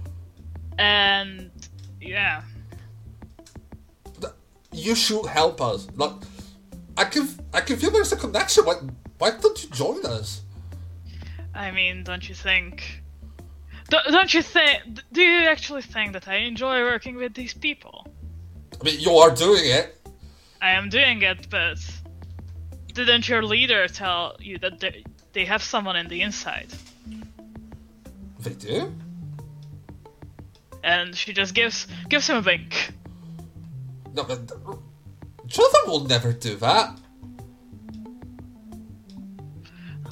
And 0.77 1.51
yeah, 2.01 2.43
You 4.73 4.93
should 4.93 5.25
help 5.27 5.61
us. 5.61 5.87
Like, 5.95 6.11
I 6.97 7.05
can, 7.05 7.29
I 7.53 7.61
can 7.61 7.77
feel 7.77 7.91
there's 7.91 8.11
a 8.11 8.17
connection. 8.17 8.65
Why, 8.65 8.75
why 9.25 9.31
don't 9.31 9.63
you 9.63 9.69
join 9.71 10.05
us? 10.05 10.41
I 11.55 11.71
mean, 11.71 12.03
don't 12.03 12.29
you 12.29 12.35
think? 12.35 13.01
Don't, 13.89 14.05
don't 14.11 14.31
you 14.31 14.43
think? 14.43 14.83
Do 15.11 15.21
you 15.21 15.47
actually 15.47 15.81
think 15.81 16.13
that 16.13 16.27
I 16.27 16.35
enjoy 16.51 16.81
working 16.81 17.15
with 17.15 17.33
these 17.33 17.53
people? 17.53 18.05
I 18.79 18.83
mean, 18.83 18.99
you 18.99 19.13
are 19.15 19.33
doing 19.33 19.65
it. 19.65 19.97
I 20.61 20.71
am 20.71 20.89
doing 20.89 21.23
it, 21.23 21.49
but 21.49 21.79
didn't 22.93 23.27
your 23.27 23.41
leader 23.41 23.87
tell 23.87 24.35
you 24.39 24.59
that 24.59 24.79
they, 24.79 25.03
they 25.33 25.45
have 25.45 25.63
someone 25.63 25.95
in 25.95 26.07
the 26.07 26.21
inside? 26.21 26.67
They 28.41 28.53
do. 28.53 28.93
And 30.83 31.15
she 31.15 31.33
just 31.33 31.55
gives 31.55 31.87
gives 32.09 32.27
him 32.29 32.37
a 32.37 32.41
wink. 32.41 32.93
No, 34.13 34.23
but 34.23 34.51
Jonathan 35.47 35.81
will 35.87 36.05
never 36.05 36.31
do 36.31 36.55
that. 36.57 36.99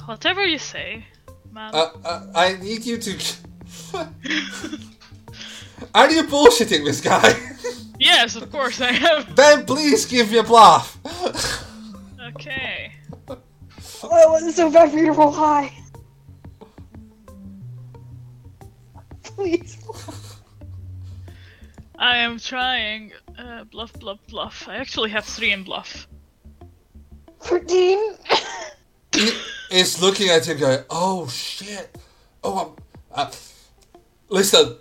Whatever 0.06 0.44
you 0.44 0.58
say, 0.58 1.04
man. 1.50 1.74
Uh, 1.74 1.90
uh, 2.04 2.26
I 2.34 2.56
need 2.56 2.84
you 2.84 2.98
to. 2.98 3.12
are 5.94 6.10
you 6.10 6.24
bullshitting 6.24 6.84
this 6.84 7.00
guy? 7.00 7.32
yes, 7.98 8.36
of 8.36 8.50
course 8.52 8.80
I 8.80 8.90
am. 8.90 9.24
then 9.34 9.64
please 9.64 10.04
give 10.04 10.30
me 10.30 10.38
a 10.38 10.42
bluff. 10.42 10.98
Okay. 12.36 12.90
Oh, 13.28 13.36
it 14.02 14.28
wasn't 14.28 14.54
so 14.54 14.70
bad 14.70 14.90
for 14.90 14.98
you 14.98 15.06
to 15.06 15.12
roll 15.12 15.30
high. 15.30 15.72
Please. 19.22 19.78
I 21.98 22.16
am 22.16 22.38
trying. 22.38 23.12
Uh, 23.38 23.64
bluff, 23.64 23.92
bluff, 23.94 24.18
bluff. 24.26 24.68
I 24.68 24.76
actually 24.76 25.10
have 25.10 25.24
three 25.24 25.52
in 25.52 25.64
bluff. 25.64 26.08
13? 27.40 27.98
he 29.70 29.78
is 29.80 30.00
looking 30.02 30.28
at 30.28 30.46
him 30.46 30.58
going, 30.58 30.84
oh 30.90 31.28
shit. 31.28 31.96
Oh, 32.42 32.76
I'm. 33.14 33.26
Uh, 33.26 33.30
listen, 34.28 34.76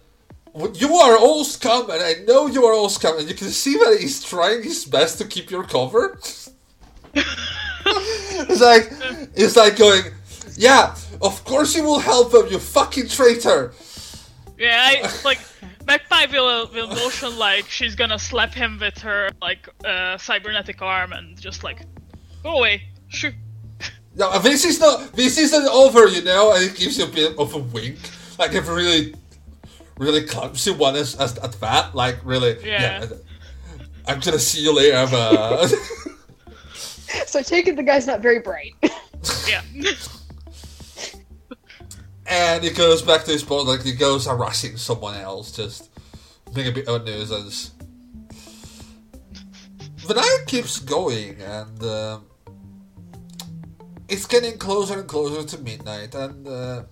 you 0.74 0.96
are 0.96 1.18
all 1.18 1.44
scum, 1.44 1.90
and 1.90 2.02
I 2.02 2.16
know 2.28 2.48
you 2.48 2.66
are 2.66 2.74
all 2.74 2.90
scum, 2.90 3.20
and 3.20 3.30
you 3.30 3.36
can 3.36 3.50
see 3.50 3.76
that 3.78 3.98
he's 4.00 4.24
trying 4.24 4.64
his 4.64 4.86
best 4.86 5.18
to 5.20 5.26
keep 5.26 5.52
your 5.52 5.64
cover. 5.64 6.20
it's 7.14 7.32
like, 8.62 8.92
it's 9.36 9.56
like 9.56 9.78
going, 9.78 10.04
yeah, 10.56 10.96
of 11.22 11.44
course 11.46 11.76
you 11.76 11.84
will 11.84 12.00
help 12.00 12.34
him, 12.34 12.48
you 12.52 12.60
fucking 12.60 13.08
traitor. 13.08 13.74
Yeah, 14.58 15.04
I 15.04 15.12
like 15.26 15.40
Magpie 15.86 16.28
will 16.32 16.68
will 16.68 16.88
motion 16.88 17.38
like 17.38 17.70
she's 17.70 17.96
gonna 17.96 18.20
slap 18.20 18.54
him 18.54 18.78
with 18.80 18.98
her 19.00 19.30
like 19.42 19.68
uh, 19.84 20.18
cybernetic 20.18 20.82
arm 20.82 21.12
and 21.14 21.40
just 21.40 21.64
like 21.64 21.86
go 22.44 22.58
away. 22.58 22.84
Shoo. 23.10 23.32
No, 24.16 24.38
this 24.40 24.64
is 24.64 24.80
not. 24.80 25.12
This 25.14 25.38
isn't 25.38 25.68
over, 25.68 26.08
you 26.08 26.24
know. 26.24 26.54
And 26.54 26.64
it 26.66 26.76
gives 26.76 26.98
you 26.98 27.06
a 27.06 27.08
bit 27.08 27.38
of 27.38 27.54
a 27.54 27.58
wink, 27.58 27.98
like 28.38 28.54
a 28.54 28.62
really, 28.62 29.16
really 29.98 30.24
clumsy 30.26 30.72
one 30.72 30.96
as, 30.96 31.16
as 31.16 31.38
at 31.40 31.54
that. 31.62 31.96
Like 31.96 32.20
really, 32.24 32.58
Yeah. 32.64 33.06
I'm 34.08 34.20
gonna 34.20 34.38
see 34.40 34.62
you 34.62 34.76
later. 34.76 35.08
But 35.10 35.68
So 37.28 37.40
I 37.40 37.42
take 37.42 37.68
it 37.68 37.76
the 37.76 37.84
guy's 37.84 38.06
not 38.08 38.22
very 38.22 38.40
bright. 38.40 38.74
Yeah. 39.48 39.62
and 42.28 42.62
he 42.62 42.72
goes 42.72 43.02
back 43.02 43.24
to 43.24 43.32
his 43.32 43.42
boat. 43.42 43.66
Like 43.66 43.82
he 43.84 43.94
goes 43.94 44.26
harassing 44.28 44.76
someone 44.76 45.16
else, 45.16 45.54
just 45.54 45.90
being 46.54 46.68
a 46.68 46.72
bit 46.72 46.90
of 46.90 47.02
a 47.02 47.06
nuisance. 47.06 47.72
The 50.08 50.14
night 50.14 50.44
keeps 50.48 50.80
going, 50.80 51.42
and 51.42 51.84
um 51.84 52.26
it's 54.14 54.28
getting 54.28 54.60
closer 54.60 55.00
and 55.00 55.08
closer 55.08 55.42
to 55.44 55.64
midnight. 55.64 56.14
And 56.14 56.48
uh, 56.48 56.84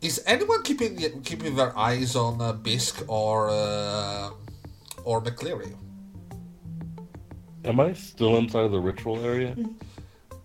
is 0.00 0.22
anyone 0.26 0.62
keeping 0.62 0.96
keeping 1.22 1.54
their 1.54 1.76
eyes 1.76 2.16
on 2.16 2.40
uh, 2.40 2.54
Bisk 2.54 3.04
or 3.06 3.50
uh, 3.50 4.30
or 5.04 5.20
McCleary? 5.20 5.76
Am 7.64 7.80
I 7.80 7.92
still 7.92 8.36
inside 8.36 8.64
of 8.64 8.72
the 8.72 8.80
ritual 8.80 9.20
area? 9.24 9.54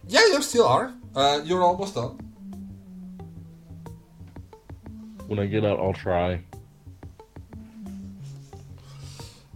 Yeah, 0.08 0.26
you 0.32 0.42
still 0.42 0.68
are. 0.68 0.92
Uh, 1.16 1.40
you're 1.44 1.64
almost 1.64 1.96
done. 1.96 2.20
When 5.28 5.40
I 5.40 5.46
get 5.46 5.64
out, 5.64 5.80
I'll 5.80 5.94
try. 5.94 6.42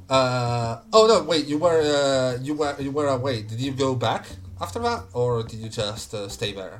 Uh, 0.09 0.79
oh 0.93 1.07
no, 1.07 1.23
wait. 1.23 1.45
You 1.45 1.57
were 1.57 1.81
uh, 1.81 2.39
you 2.41 2.53
were 2.55 2.75
you 2.79 2.91
were 2.91 3.07
away. 3.07 3.43
Did 3.43 3.59
you 3.59 3.73
go 3.73 3.95
back 3.95 4.27
after 4.63 4.79
that, 4.79 5.01
or 5.13 5.43
did 5.43 5.59
you 5.63 5.69
just 5.69 6.13
uh, 6.13 6.27
stay 6.29 6.51
there? 6.53 6.77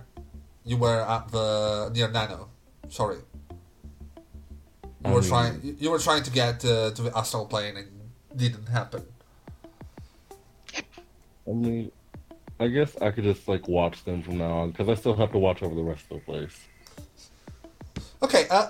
You 0.65 0.77
were 0.77 1.01
at 1.15 1.23
the 1.35 1.91
near 1.93 2.09
Nano. 2.09 2.49
Sorry. 2.89 3.17
You 5.05 5.11
were 5.11 5.19
Um, 5.19 5.31
trying. 5.33 5.55
you- 5.65 5.75
You 5.83 5.89
were 5.93 5.99
trying 6.07 6.23
to 6.23 6.31
get 6.31 6.55
uh, 6.63 6.91
to 6.95 7.01
the 7.05 7.11
astral 7.21 7.45
plane 7.45 7.75
and 7.79 7.87
didn't 8.43 8.67
happen. 8.79 9.03
I 11.49 11.51
mean, 11.63 11.91
I 12.59 12.67
guess 12.75 12.91
I 13.01 13.11
could 13.11 13.25
just 13.31 13.43
like 13.53 13.67
watch 13.67 13.97
them 14.07 14.19
from 14.23 14.37
now 14.37 14.53
on 14.61 14.71
because 14.71 14.87
I 14.87 14.95
still 15.01 15.15
have 15.21 15.31
to 15.33 15.39
watch 15.47 15.59
over 15.65 15.75
the 15.75 15.83
rest 15.91 16.03
of 16.09 16.13
the 16.19 16.23
place. 16.31 16.55
Okay, 18.25 18.43
uh, 18.49 18.67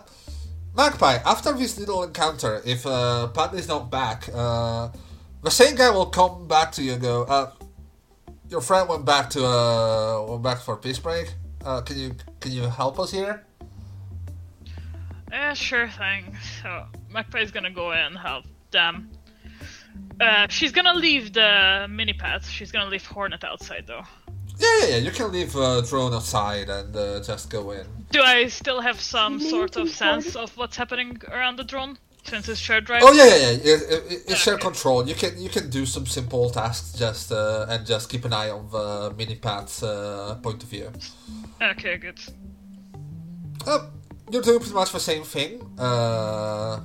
Magpie, 0.76 1.19
after 1.34 1.52
this 1.53 1.77
little 1.77 2.02
encounter, 2.10 2.53
if 2.65 2.81
uh, 2.88 3.27
Pat 3.27 3.53
is 3.53 3.68
not 3.68 3.91
back, 3.91 4.19
uh, 4.34 4.90
the 5.44 5.52
same 5.52 5.76
guy 5.76 5.91
will 5.91 6.07
come 6.19 6.48
back 6.48 6.72
to 6.76 6.81
you 6.81 6.94
and 6.94 7.02
go, 7.02 7.15
uh, 7.35 7.52
your 8.54 8.62
friend 8.62 8.88
went 8.88 9.04
back 9.04 9.32
to, 9.32 9.44
uh, 9.44 10.26
went 10.30 10.44
back 10.44 10.60
for 10.60 10.78
peace 10.78 11.00
break. 11.00 11.34
Uh, 11.66 11.82
can 11.82 11.98
you, 11.98 12.16
can 12.40 12.52
you 12.52 12.62
help 12.62 13.00
us 13.00 13.12
here? 13.12 13.44
Yeah, 15.32 15.54
sure 15.56 15.90
thing. 15.90 16.38
So 16.62 16.86
Magpie's 17.12 17.52
gonna 17.52 17.72
go 17.72 17.92
in 17.94 17.98
and 17.98 18.18
help 18.18 18.46
them. 18.70 19.10
Uh, 20.22 20.46
she's 20.50 20.72
gonna 20.72 20.94
leave 20.94 21.34
the 21.34 21.88
mini 21.90 22.14
path. 22.14 22.48
She's 22.48 22.72
gonna 22.72 22.92
leave 22.92 23.06
Hornet 23.08 23.44
outside 23.44 23.86
though. 23.88 24.06
Yeah, 24.60 24.68
yeah, 24.80 24.88
yeah, 24.92 24.98
you 24.98 25.10
can 25.10 25.32
leave 25.32 25.56
uh, 25.56 25.82
drone 25.82 26.14
outside 26.14 26.70
and 26.70 26.96
uh, 26.96 27.22
just 27.22 27.50
go 27.50 27.72
in. 27.72 27.88
Do 28.12 28.22
I 28.22 28.50
still 28.50 28.82
have 28.82 29.02
some 29.02 29.40
sort 29.40 29.76
of 29.78 29.90
sense 29.90 30.36
of 30.36 30.56
what's 30.56 30.78
happening 30.78 31.20
around 31.28 31.56
the 31.58 31.64
drone 31.64 31.98
since 32.24 32.48
it's 32.50 32.60
shared 32.60 32.86
drive? 32.86 33.02
Oh 33.04 33.12
yeah, 33.14 33.26
yeah, 33.26 33.36
yeah. 33.36 33.48
It, 33.52 33.66
it, 33.66 34.12
it- 34.12 34.24
it's 34.30 34.36
shared 34.40 34.56
Okay. 34.56 34.68
control. 34.68 35.08
You 35.08 35.16
can 35.16 35.40
you 35.40 35.50
can 35.50 35.70
do 35.70 35.86
some 35.86 36.06
simple 36.06 36.50
tasks 36.50 36.98
just 36.98 37.32
uh, 37.32 37.66
and 37.70 37.86
just 37.86 38.10
keep 38.10 38.26
an 38.26 38.34
eye 38.34 38.50
on 38.50 38.70
the 38.72 39.14
mini 39.18 39.36
path's 39.36 39.84
uh, 39.84 40.38
point 40.41 40.64
of 40.64 40.70
view. 40.70 40.91
Okay, 41.62 41.98
good. 41.98 42.20
Uh, 43.66 43.88
you're 44.32 44.41
doing 44.41 44.60
pretty 44.60 44.74
much 44.74 44.91
the 44.91 45.00
same 45.00 45.24
thing. 45.24 45.62
Uh, 45.80 46.82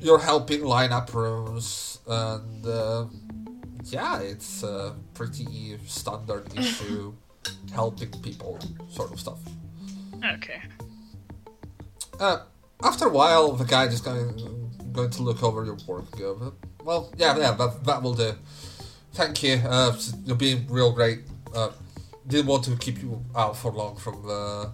you're 0.00 0.18
helping 0.18 0.64
line 0.64 0.92
up 0.92 1.12
rooms, 1.14 1.98
and 2.08 2.66
uh, 2.66 3.04
yeah, 3.84 4.18
it's 4.20 4.62
a 4.62 4.94
pretty 5.14 5.78
standard 5.86 6.46
issue 6.58 7.12
helping 7.72 8.10
people 8.22 8.58
sort 8.88 9.12
of 9.12 9.20
stuff. 9.20 9.38
Okay. 10.34 10.60
Uh, 12.20 12.40
after 12.82 13.06
a 13.06 13.10
while, 13.10 13.52
the 13.52 13.64
guy 13.64 13.88
just 13.88 14.04
going 14.04 14.70
going 14.92 15.10
to 15.10 15.22
look 15.22 15.42
over 15.42 15.64
your 15.64 15.76
work. 15.86 16.04
and 16.12 16.20
Go, 16.20 16.52
well, 16.84 17.12
yeah, 17.16 17.36
yeah, 17.36 17.52
that, 17.52 17.84
that 17.84 18.02
will 18.02 18.14
do. 18.14 18.34
Thank 19.14 19.42
you. 19.42 19.54
Uh, 19.64 19.96
you're 20.24 20.36
being 20.36 20.66
real 20.68 20.92
great. 20.92 21.20
Uh, 21.54 21.70
didn't 22.26 22.46
want 22.46 22.64
to 22.64 22.76
keep 22.76 23.02
you 23.02 23.24
out 23.36 23.56
for 23.56 23.72
long 23.72 23.96
from 23.96 24.22
the 24.26 24.70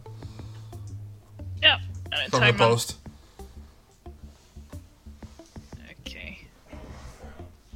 Yeah. 1.63 1.79
from 2.31 2.47
the 2.47 2.53
post. 2.53 2.97
Okay. 6.07 6.39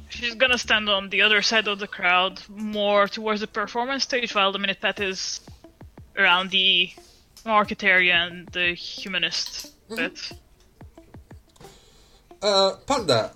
She's 0.09 0.35
gonna 0.35 0.57
stand 0.57 0.89
on 0.89 1.09
the 1.09 1.21
other 1.21 1.41
side 1.41 1.67
of 1.67 1.79
the 1.79 1.87
crowd, 1.87 2.41
more 2.49 3.07
towards 3.07 3.41
the 3.41 3.47
performance 3.47 4.03
stage, 4.03 4.33
while 4.35 4.51
the 4.51 4.59
minute 4.59 4.79
pet 4.79 4.99
is 4.99 5.41
around 6.17 6.51
the 6.51 6.91
market 7.45 7.83
area 7.83 8.15
and 8.15 8.47
the 8.49 8.73
humanist 8.73 9.72
bit. 9.95 10.31
Uh, 12.41 12.75
Panda, 12.85 13.31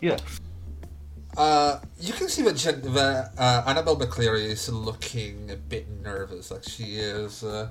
Yes. 0.00 0.20
uh, 1.36 1.78
you 2.00 2.12
can 2.12 2.28
see 2.28 2.42
that 2.42 2.56
Jen- 2.56 2.82
the, 2.82 3.30
uh, 3.38 3.62
Annabelle 3.66 3.96
McCleary 3.96 4.46
is 4.46 4.68
looking 4.68 5.50
a 5.50 5.56
bit 5.56 5.88
nervous. 6.02 6.50
Like 6.50 6.64
she 6.68 6.96
is. 6.96 7.44
Uh, 7.44 7.70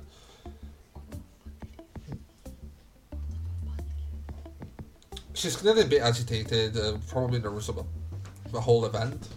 she's 5.33 5.55
clearly 5.55 5.81
a 5.81 5.85
bit 5.85 6.01
agitated, 6.01 6.77
uh, 6.77 6.97
probably 7.09 7.39
nervous 7.39 7.69
about 7.69 7.87
the 8.51 8.61
whole 8.61 8.85
event. 8.85 9.27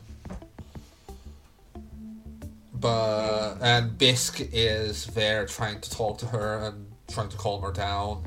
But 2.75 3.57
and 3.63 3.97
Bisk 3.97 4.41
is 4.53 5.07
there 5.07 5.47
trying 5.47 5.81
to 5.81 5.91
talk 5.91 6.19
to 6.19 6.27
her 6.27 6.59
and 6.67 6.94
trying 7.09 7.29
to 7.29 7.37
calm 7.37 7.63
her 7.63 7.73
down. 7.73 8.25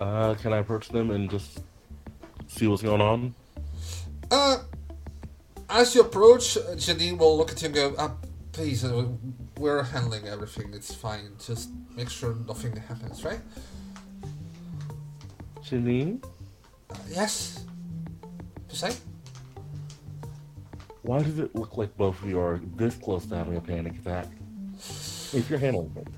Uh, 0.00 0.34
can 0.34 0.52
I 0.52 0.58
approach 0.58 0.88
them 0.88 1.10
and 1.10 1.30
just 1.30 1.60
see 2.48 2.66
what's 2.66 2.82
going 2.82 3.00
on? 3.00 3.34
Uh, 4.30 4.58
as 5.68 5.94
you 5.94 6.00
approach, 6.00 6.56
Janine 6.76 7.18
will 7.18 7.36
look 7.36 7.52
at 7.52 7.62
you 7.62 7.66
and 7.66 7.74
go, 7.74 7.94
uh, 7.96 8.10
please, 8.52 8.84
uh, 8.84 9.06
we're 9.58 9.82
handling 9.84 10.26
everything, 10.26 10.72
it's 10.74 10.92
fine. 10.94 11.32
Just 11.44 11.70
make 11.94 12.10
sure 12.10 12.34
nothing 12.48 12.74
happens, 12.76 13.24
right? 13.24 13.40
Janine, 15.62 16.22
Uh, 16.90 16.96
yes? 17.08 17.64
Say? 18.68 18.92
why 21.02 21.22
does 21.22 21.38
it 21.38 21.54
look 21.54 21.76
like 21.76 21.96
both 21.96 22.20
of 22.22 22.28
you 22.28 22.38
are 22.40 22.60
this 22.76 22.94
close 22.96 23.26
to 23.26 23.34
having 23.36 23.56
a 23.56 23.60
panic 23.60 23.94
attack? 23.98 24.26
If 25.32 25.48
you're 25.50 25.58
handling 25.58 25.92
it. 25.96 26.08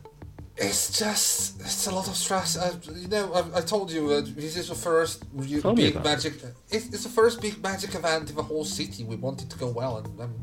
It's 0.57 0.97
just, 0.97 1.61
it's 1.61 1.87
a 1.89 1.91
lot 1.95 2.07
of 2.07 2.15
stress. 2.15 2.57
Uh, 2.57 2.77
you 2.95 3.09
know, 3.09 3.33
I, 3.35 3.59
I 3.59 3.61
told 3.61 3.91
you, 3.91 4.11
uh, 4.13 4.21
this 4.25 4.57
is 4.57 4.69
the 4.69 4.77
first 4.77 5.25
re- 5.33 5.49
big 5.49 5.61
about 5.61 5.85
it. 5.85 6.05
magic. 6.05 6.35
It's, 6.71 6.87
it's 6.95 7.03
the 7.03 7.09
first 7.09 7.41
big 7.41 7.61
magic 7.61 7.93
event 7.97 8.31
in 8.31 8.37
the 8.37 8.43
whole 8.43 8.65
city. 8.65 9.03
We 9.03 9.17
want 9.17 9.43
it 9.43 9.51
to 9.51 9.59
go 9.59 9.69
well, 9.69 9.99
and 9.99 10.21
um, 10.21 10.35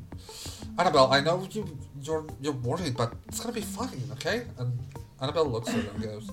Annabelle, 0.77 1.13
I 1.13 1.21
know 1.21 1.47
you, 1.51 1.77
you're 2.01 2.25
you're 2.41 2.59
worried, 2.69 2.97
but 2.97 3.13
it's 3.29 3.39
gonna 3.39 3.53
be 3.53 3.61
fine, 3.61 4.01
okay? 4.13 4.43
And 4.57 4.77
Annabelle 5.21 5.45
looks 5.47 5.69
at 5.69 5.75
her 5.75 5.91
and 5.91 6.03
goes, 6.03 6.29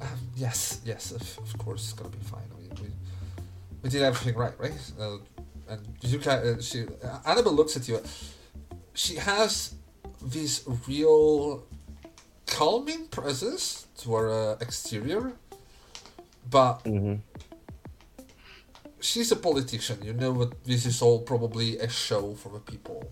um, 0.00 0.18
"Yes, 0.36 0.80
yes, 0.86 1.12
of, 1.12 1.22
of 1.44 1.58
course, 1.58 1.82
it's 1.84 1.92
gonna 1.92 2.08
be 2.16 2.24
fine. 2.24 2.48
I 2.56 2.60
mean, 2.60 2.70
we, 2.82 2.88
we 3.82 3.90
did 3.90 4.02
everything 4.02 4.34
right, 4.34 4.58
right?" 4.58 4.92
Uh, 4.98 5.18
and 5.68 5.80
you 6.00 6.18
can, 6.18 6.38
uh, 6.38 6.60
she, 6.62 6.86
Annabelle 7.26 7.52
looks 7.52 7.76
at 7.76 7.86
you. 7.86 8.00
She 8.94 9.16
has 9.16 9.74
this 10.22 10.64
real 10.88 11.64
calming 12.50 13.06
presence 13.08 13.86
to 13.98 14.14
her 14.14 14.30
uh, 14.30 14.56
exterior, 14.60 15.32
but 16.50 16.82
Mm-hmm. 16.84 17.16
she's 19.00 19.32
a 19.32 19.36
politician. 19.36 19.98
You 20.02 20.12
know 20.12 20.32
what? 20.32 20.64
this 20.64 20.84
is 20.86 21.02
all 21.02 21.20
probably 21.20 21.78
a 21.78 21.88
show 21.88 22.34
for 22.34 22.50
the 22.52 22.60
people. 22.60 23.04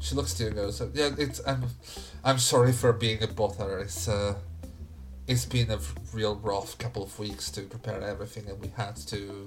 She 0.00 0.14
looks 0.14 0.34
to 0.34 0.42
you 0.44 0.48
and 0.50 0.56
goes, 0.56 0.82
"Yeah, 0.94 1.10
it's 1.18 1.40
I'm, 1.46 1.64
I'm 2.24 2.38
sorry 2.38 2.72
for 2.72 2.92
being 2.92 3.22
a 3.22 3.26
bother. 3.26 3.78
It's 3.80 4.08
uh, 4.08 4.34
it's 5.26 5.44
been 5.46 5.70
a 5.70 5.78
real 6.12 6.36
rough 6.36 6.78
couple 6.78 7.02
of 7.02 7.18
weeks 7.18 7.50
to 7.52 7.62
prepare 7.62 8.00
everything, 8.02 8.48
and 8.48 8.60
we 8.60 8.68
had 8.76 8.96
to 9.08 9.46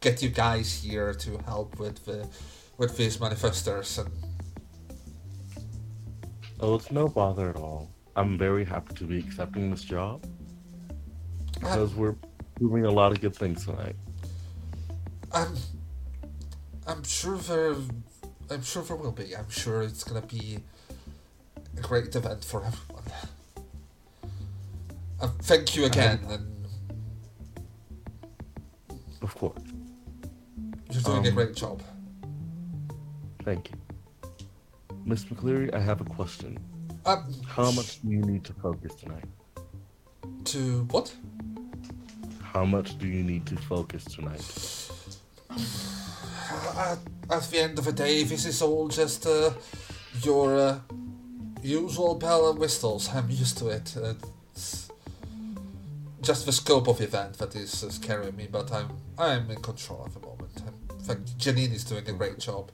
get 0.00 0.22
you 0.22 0.28
guys 0.30 0.82
here 0.84 1.12
to 1.14 1.38
help 1.46 1.78
with 1.80 2.04
the 2.04 2.28
with 2.78 2.96
these 2.96 3.18
manifestors 3.18 3.98
and." 3.98 4.10
Oh, 6.60 6.74
it's 6.74 6.90
no 6.90 7.08
bother 7.08 7.50
at 7.50 7.56
all. 7.56 7.90
I'm 8.16 8.36
very 8.36 8.64
happy 8.64 8.94
to 8.94 9.04
be 9.04 9.18
accepting 9.18 9.70
this 9.70 9.82
job 9.82 10.24
because 11.54 11.94
we're 11.94 12.16
doing 12.58 12.84
a 12.84 12.90
lot 12.90 13.12
of 13.12 13.20
good 13.20 13.34
things 13.36 13.64
tonight. 13.64 13.94
I'm 15.32 15.54
I'm 16.86 17.04
sure 17.04 17.36
there 17.38 17.74
I'm 18.50 18.62
sure 18.62 18.82
there 18.82 18.96
will 18.96 19.12
be. 19.12 19.36
I'm 19.36 19.48
sure 19.50 19.82
it's 19.82 20.02
gonna 20.02 20.26
be 20.26 20.58
a 21.76 21.80
great 21.80 22.14
event 22.16 22.44
for 22.44 22.64
everyone. 22.64 23.04
Uh, 25.20 25.28
thank 25.42 25.76
you 25.76 25.84
again, 25.84 26.20
and 26.30 26.54
Of 29.22 29.34
course. 29.36 29.58
you're 30.90 31.02
doing 31.02 31.26
a 31.26 31.28
Um, 31.28 31.34
great 31.34 31.54
job. 31.54 31.82
Thank 33.44 33.70
you. 33.70 33.76
Miss 35.08 35.24
McCleary, 35.24 35.72
I 35.74 35.80
have 35.80 36.02
a 36.02 36.04
question. 36.04 36.58
Um, 37.06 37.32
How 37.46 37.70
much 37.70 38.02
do 38.02 38.10
you 38.10 38.20
need 38.20 38.44
to 38.44 38.52
focus 38.52 38.94
tonight? 38.94 39.24
to 40.44 40.84
what? 40.90 41.14
How 42.42 42.64
much 42.64 42.98
do 42.98 43.06
you 43.06 43.22
need 43.22 43.46
to 43.46 43.56
focus 43.56 44.04
tonight? 44.04 44.44
Uh, 46.80 46.96
at 47.30 47.42
the 47.50 47.58
end 47.58 47.78
of 47.78 47.84
the 47.84 47.92
day, 47.92 48.22
this 48.22 48.46
is 48.46 48.62
all 48.62 48.88
just 48.88 49.26
uh, 49.26 49.50
your 50.22 50.56
uh, 50.56 50.78
usual 51.60 52.14
bell 52.14 52.48
and 52.50 52.58
whistles. 52.58 53.10
I'm 53.12 53.28
used 53.28 53.58
to 53.58 53.68
it. 53.68 53.96
Uh, 53.96 54.14
It's 54.52 54.88
just 56.22 56.46
the 56.46 56.52
scope 56.52 56.86
of 56.88 56.98
the 56.98 57.04
event 57.04 57.36
that 57.38 57.54
is 57.56 57.82
uh, 57.84 57.90
scaring 57.90 58.36
me, 58.36 58.46
but 58.50 58.70
I'm 58.72 58.88
I'm 59.18 59.50
in 59.50 59.60
control 59.60 60.04
at 60.06 60.14
the 60.14 60.20
moment. 60.20 60.52
I'm, 60.66 60.96
in 60.98 61.04
fact, 61.04 61.36
Janine 61.38 61.72
is 61.74 61.84
doing 61.84 62.08
a 62.08 62.12
great 62.12 62.38
job. 62.38 62.70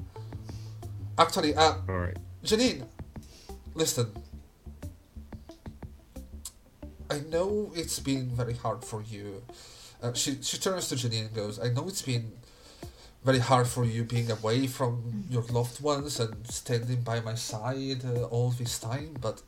Actually, 1.17 1.55
uh, 1.55 1.75
All 1.89 1.99
right. 1.99 2.17
Janine, 2.45 2.87
listen. 3.75 4.11
I 7.11 7.21
know 7.31 7.71
it's 7.75 8.01
been 8.01 8.31
very 8.31 8.55
hard 8.55 8.85
for 8.85 9.03
you. 9.03 9.43
Uh, 10.03 10.13
she 10.13 10.43
she 10.43 10.59
turns 10.59 10.89
to 10.89 10.97
Janine 10.97 11.27
and 11.27 11.35
goes, 11.35 11.61
"I 11.61 11.69
know 11.69 11.87
it's 11.87 12.03
been 12.03 12.33
very 13.23 13.39
hard 13.39 13.69
for 13.69 13.85
you 13.85 14.03
being 14.05 14.31
away 14.31 14.67
from 14.67 15.25
your 15.31 15.43
loved 15.45 15.81
ones 15.81 16.19
and 16.19 16.35
standing 16.51 17.03
by 17.03 17.21
my 17.21 17.35
side 17.37 18.05
uh, 18.05 18.25
all 18.25 18.51
this 18.51 18.79
time, 18.79 19.15
but 19.21 19.41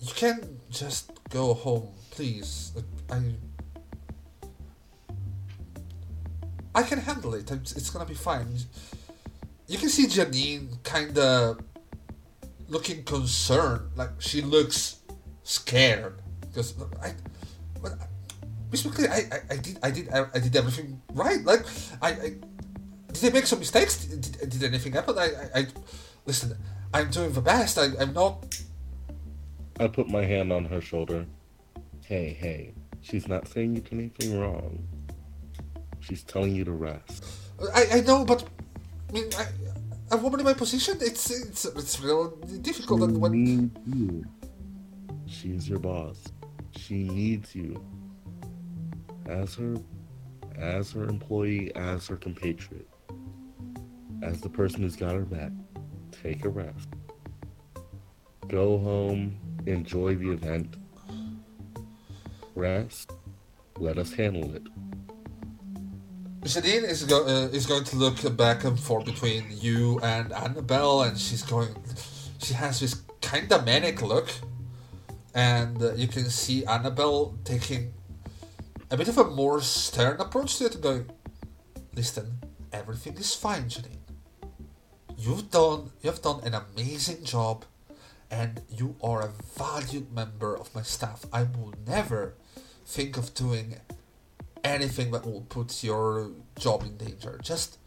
you 0.00 0.12
can 0.12 0.60
just 0.70 1.12
go 1.30 1.54
home, 1.54 1.88
please. 2.10 2.72
I 3.08 3.20
I 6.74 6.82
can 6.82 6.98
handle 6.98 7.34
it. 7.34 7.50
It's, 7.50 7.72
it's 7.76 7.90
gonna 7.90 8.06
be 8.06 8.14
fine." 8.14 8.58
You 9.66 9.78
can 9.78 9.88
see 9.88 10.06
Janine 10.06 10.82
kind 10.82 11.16
of 11.18 11.60
looking 12.68 13.02
concerned, 13.04 13.90
like 13.96 14.10
she 14.18 14.42
looks 14.42 15.00
scared 15.42 16.20
because 16.40 16.74
I, 17.02 17.14
but 17.80 17.92
McCleary, 18.70 19.08
I, 19.08 19.36
I, 19.36 19.40
I 19.50 19.56
did, 19.56 19.78
I 19.82 19.90
did, 19.90 20.12
I, 20.12 20.26
I 20.34 20.38
did 20.38 20.56
everything 20.56 21.00
right. 21.12 21.42
Like 21.44 21.64
I, 22.02 22.10
I 22.10 22.34
did 23.12 23.24
I 23.24 23.30
make 23.30 23.46
some 23.46 23.60
mistakes? 23.60 24.04
Did, 24.04 24.50
did, 24.50 24.62
anything 24.64 24.92
happen? 24.92 25.16
I, 25.18 25.24
I, 25.26 25.60
I, 25.60 25.66
listen. 26.26 26.56
I'm 26.92 27.10
doing 27.10 27.32
the 27.32 27.40
best. 27.40 27.78
I, 27.78 27.88
I'm 27.98 28.12
not. 28.12 28.56
I 29.80 29.88
put 29.88 30.08
my 30.08 30.24
hand 30.24 30.52
on 30.52 30.64
her 30.66 30.80
shoulder. 30.80 31.26
Hey, 32.04 32.36
hey. 32.38 32.74
She's 33.00 33.28
not 33.28 33.48
saying 33.48 33.74
you 33.74 33.80
did 33.82 33.92
anything 33.92 34.40
wrong. 34.40 34.86
She's 36.00 36.22
telling 36.22 36.54
you 36.54 36.64
to 36.64 36.72
rest. 36.72 37.24
I, 37.74 37.86
I 37.94 38.00
know, 38.00 38.24
but 38.24 38.48
mean, 39.14 39.30
I, 39.38 39.46
a 40.10 40.16
woman 40.16 40.40
in 40.40 40.46
my 40.46 40.54
position, 40.54 40.98
it's, 41.00 41.30
it's, 41.30 41.64
it's 41.64 42.00
real 42.00 42.30
difficult. 42.60 43.10
She 43.10 43.16
when 43.16 43.32
needs 43.32 43.80
you. 43.86 44.24
She's 45.26 45.68
your 45.68 45.78
boss. 45.78 46.22
She 46.76 47.04
needs 47.04 47.54
you. 47.54 47.82
As 49.26 49.54
her 49.54 49.76
as 50.56 50.92
her 50.92 51.04
employee, 51.04 51.74
as 51.74 52.06
her 52.06 52.16
compatriot. 52.16 52.88
As 54.22 54.40
the 54.40 54.48
person 54.48 54.82
who's 54.82 54.96
got 54.96 55.14
her 55.14 55.24
back. 55.24 55.52
Take 56.22 56.44
a 56.44 56.48
rest. 56.48 56.88
Go 58.48 58.78
home, 58.78 59.36
enjoy 59.66 60.14
the 60.14 60.30
event. 60.30 60.76
Rest. 62.54 63.12
Let 63.78 63.98
us 63.98 64.12
handle 64.12 64.54
it. 64.54 64.62
Janine 66.44 66.84
is 66.84 67.04
go- 67.04 67.24
uh, 67.26 67.48
is 67.56 67.64
going 67.64 67.84
to 67.84 67.96
look 67.96 68.36
back 68.36 68.64
and 68.64 68.78
forth 68.78 69.06
between 69.06 69.44
you 69.50 69.98
and 70.00 70.30
Annabelle, 70.30 71.02
and 71.02 71.18
she's 71.18 71.42
going. 71.42 71.74
She 72.38 72.52
has 72.52 72.80
this 72.80 73.00
kind 73.22 73.50
of 73.50 73.64
manic 73.64 74.02
look, 74.02 74.28
and 75.34 75.82
uh, 75.82 75.94
you 75.94 76.06
can 76.06 76.28
see 76.28 76.62
Annabelle 76.66 77.34
taking 77.44 77.94
a 78.90 78.96
bit 78.98 79.08
of 79.08 79.16
a 79.16 79.24
more 79.24 79.62
stern 79.62 80.20
approach 80.20 80.58
to 80.58 80.66
it, 80.66 80.82
going, 80.82 81.06
"Listen, 81.94 82.38
everything 82.74 83.16
is 83.16 83.34
fine, 83.34 83.64
Janine. 83.70 84.04
You've 85.16 85.50
done 85.50 85.92
you've 86.02 86.20
done 86.20 86.40
an 86.44 86.52
amazing 86.52 87.24
job, 87.24 87.64
and 88.30 88.60
you 88.68 88.96
are 89.02 89.22
a 89.22 89.32
valued 89.56 90.12
member 90.12 90.54
of 90.54 90.74
my 90.74 90.82
staff. 90.82 91.24
I 91.32 91.44
will 91.44 91.72
never 91.86 92.34
think 92.84 93.16
of 93.16 93.32
doing 93.32 93.80
anything 94.64 95.10
that 95.12 95.24
will 95.24 95.42
put 95.42 95.84
your 95.84 96.30
job 96.58 96.82
in 96.82 96.96
danger. 96.96 97.38
Just 97.42 97.78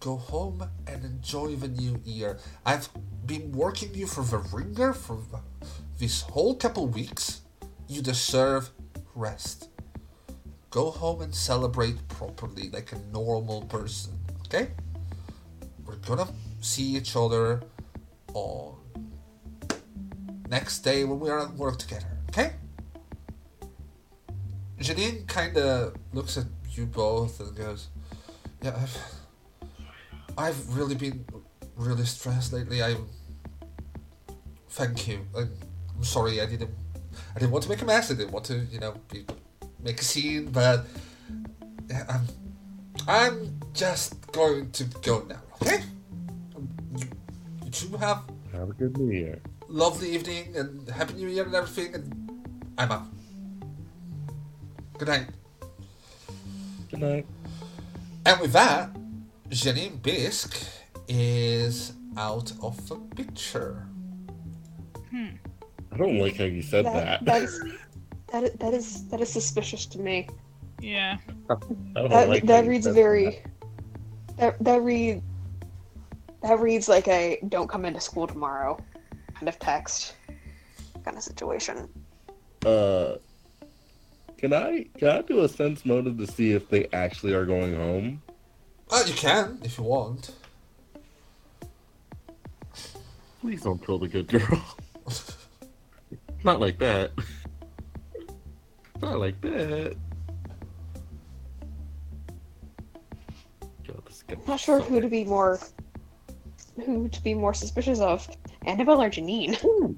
go 0.00 0.16
home 0.16 0.68
and 0.86 1.04
enjoy 1.04 1.56
the 1.56 1.68
new 1.68 2.00
year. 2.04 2.38
I've 2.64 2.88
been 3.24 3.50
working 3.52 3.94
you 3.94 4.06
for 4.06 4.22
the 4.22 4.38
ringer 4.38 4.92
for 4.92 5.18
this 5.98 6.20
whole 6.22 6.54
couple 6.54 6.86
weeks. 6.86 7.40
You 7.88 8.02
deserve 8.02 8.70
rest. 9.14 9.70
Go 10.70 10.90
home 10.90 11.22
and 11.22 11.34
celebrate 11.34 11.96
properly 12.08 12.68
like 12.68 12.92
a 12.92 12.98
normal 13.12 13.62
person, 13.62 14.12
okay? 14.46 14.68
We're 15.86 15.96
gonna 15.96 16.28
see 16.60 16.96
each 16.96 17.16
other 17.16 17.62
on 18.34 18.76
next 20.50 20.80
day 20.80 21.04
when 21.04 21.18
we 21.18 21.30
are 21.30 21.40
at 21.40 21.54
work 21.54 21.78
together, 21.78 22.18
okay? 22.28 22.52
Janine 24.80 25.26
kind 25.26 25.56
of 25.56 25.94
looks 26.12 26.36
at 26.36 26.46
you 26.70 26.86
both 26.86 27.40
and 27.40 27.56
goes, 27.56 27.88
"Yeah, 28.62 28.74
I've, 28.76 28.98
I've 30.36 30.76
really 30.76 30.94
been 30.94 31.24
really 31.76 32.04
stressed 32.04 32.52
lately. 32.52 32.82
I'm. 32.82 33.06
thank 34.70 35.08
you. 35.08 35.26
I, 35.36 35.40
I'm 35.96 36.04
sorry. 36.04 36.40
I 36.40 36.46
didn't, 36.46 36.70
I 37.34 37.38
didn't 37.38 37.52
want 37.52 37.64
to 37.64 37.70
make 37.70 37.80
a 37.82 37.86
mess. 37.86 38.10
I 38.10 38.14
didn't 38.14 38.32
want 38.32 38.44
to, 38.46 38.58
you 38.70 38.78
know, 38.78 38.94
be 39.10 39.24
make 39.82 40.00
a 40.00 40.04
scene, 40.04 40.50
but 40.50 40.84
yeah, 41.88 42.04
I'm, 42.08 42.26
I'm 43.08 43.60
just 43.72 44.30
going 44.32 44.70
to 44.72 44.84
go 45.02 45.24
now. 45.28 45.40
Okay? 45.62 45.82
You, 46.98 47.06
you 47.64 47.70
two 47.70 47.96
have 47.96 48.24
Have 48.52 48.68
a 48.70 48.72
good 48.74 48.98
New 48.98 49.10
Year. 49.12 49.38
lovely 49.68 50.10
evening 50.10 50.54
and 50.56 50.86
happy 50.90 51.14
New 51.14 51.28
Year 51.28 51.44
and 51.44 51.54
everything, 51.54 51.94
and 51.94 52.30
I'm 52.76 52.92
out. 52.92 53.06
Good 54.98 55.08
night. 55.08 55.26
Good 56.90 57.00
night. 57.00 57.26
And 58.24 58.40
with 58.40 58.52
that, 58.52 58.90
Janine 59.50 60.00
Bisk 60.02 60.56
is 61.06 61.92
out 62.16 62.52
of 62.62 62.88
the 62.88 62.96
picture. 63.14 63.86
Hmm. 65.10 65.28
I 65.92 65.96
don't 65.98 66.18
like 66.18 66.36
how 66.36 66.44
you 66.44 66.62
said 66.62 66.86
that. 66.86 67.24
That, 67.24 67.24
that 67.26 67.42
is 67.42 67.62
that 68.32 68.42
is, 68.44 68.52
that 68.52 68.74
is 68.74 69.08
that 69.08 69.20
is 69.20 69.32
suspicious 69.32 69.84
to 69.86 69.98
me. 69.98 70.28
Yeah. 70.80 71.18
That 71.94 72.28
like 72.28 72.44
that 72.44 72.66
reads 72.66 72.86
very 72.86 73.42
that 74.38 74.58
that 74.64 74.80
read 74.82 75.22
that 76.42 76.58
reads 76.58 76.88
like 76.88 77.06
a 77.08 77.38
don't 77.48 77.68
come 77.68 77.84
into 77.84 78.00
school 78.00 78.26
tomorrow 78.26 78.78
kind 79.34 79.48
of 79.48 79.58
text 79.58 80.16
kind 81.04 81.16
of 81.16 81.22
situation. 81.22 81.88
Uh, 82.64 83.16
can 84.38 84.52
I 84.52 84.86
can 84.98 85.08
I 85.08 85.22
do 85.22 85.42
a 85.42 85.48
sense 85.48 85.84
motive 85.84 86.18
to 86.18 86.26
see 86.26 86.52
if 86.52 86.68
they 86.68 86.88
actually 86.92 87.34
are 87.34 87.44
going 87.44 87.74
home? 87.74 88.22
Oh, 88.90 89.04
you 89.04 89.14
can 89.14 89.58
if 89.64 89.78
you 89.78 89.84
want. 89.84 90.32
Please 93.40 93.62
don't 93.62 93.84
kill 93.84 93.98
the 93.98 94.08
good 94.08 94.28
girl. 94.28 94.64
Not 96.44 96.60
like 96.60 96.78
that. 96.78 97.12
Not 99.00 99.18
like 99.18 99.40
that. 99.40 99.96
Yo, 103.84 104.02
this 104.06 104.24
Not 104.46 104.60
sure 104.60 104.80
who 104.80 105.00
to 105.00 105.08
be 105.08 105.24
more 105.24 105.58
who 106.84 107.08
to 107.08 107.22
be 107.22 107.34
more 107.34 107.54
suspicious 107.54 108.00
of, 108.00 108.28
Annabelle 108.66 109.02
or 109.02 109.10
Janine. 109.10 109.96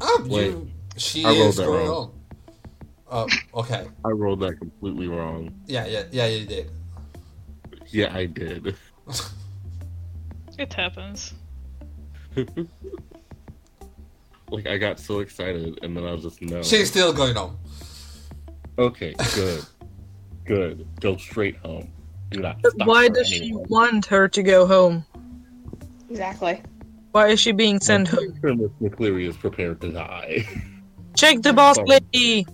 Oh, 0.00 0.26
Wait, 0.26 0.46
you. 0.46 0.70
She 0.96 1.24
I 1.24 1.30
is 1.30 1.56
that 1.56 1.66
going 1.66 1.88
wrong. 1.88 2.21
On. 3.12 3.28
Oh, 3.54 3.60
okay. 3.60 3.86
I 4.04 4.08
rolled 4.08 4.40
that 4.40 4.58
completely 4.58 5.06
wrong. 5.06 5.54
Yeah, 5.66 5.86
yeah, 5.86 6.04
yeah, 6.10 6.26
you 6.26 6.46
did. 6.46 6.70
Yeah, 7.88 8.14
I 8.14 8.26
did. 8.26 8.74
It 10.58 10.74
happens. 10.74 11.32
like 14.50 14.66
I 14.66 14.76
got 14.76 15.00
so 15.00 15.20
excited, 15.20 15.78
and 15.82 15.96
then 15.96 16.04
I 16.04 16.12
was 16.12 16.22
just 16.24 16.42
no. 16.42 16.62
She's 16.62 16.90
still 16.90 17.10
going 17.12 17.38
on. 17.38 17.56
Okay, 18.78 19.14
good, 19.34 19.64
good. 20.44 20.86
Go 21.00 21.16
straight 21.16 21.56
home. 21.56 21.90
Do 22.30 22.40
not. 22.40 22.58
Stop 22.60 22.86
why 22.86 23.06
for 23.08 23.14
does 23.14 23.28
she 23.28 23.44
anyone. 23.44 23.64
want 23.70 24.06
her 24.06 24.28
to 24.28 24.42
go 24.42 24.66
home? 24.66 25.06
Exactly. 26.10 26.60
Why 27.12 27.28
is 27.28 27.40
she 27.40 27.52
being 27.52 27.80
sent 27.80 28.10
I'm 28.12 28.16
home? 28.18 28.38
pretty 28.40 28.60
sure 28.60 28.68
Miss 28.68 28.92
McCleary 28.92 29.26
is 29.26 29.36
prepared 29.38 29.80
to 29.80 29.90
die. 29.90 30.46
Check 31.16 31.40
the 31.40 31.54
boss 31.54 31.76
Sorry. 31.76 31.88
lady! 32.12 32.46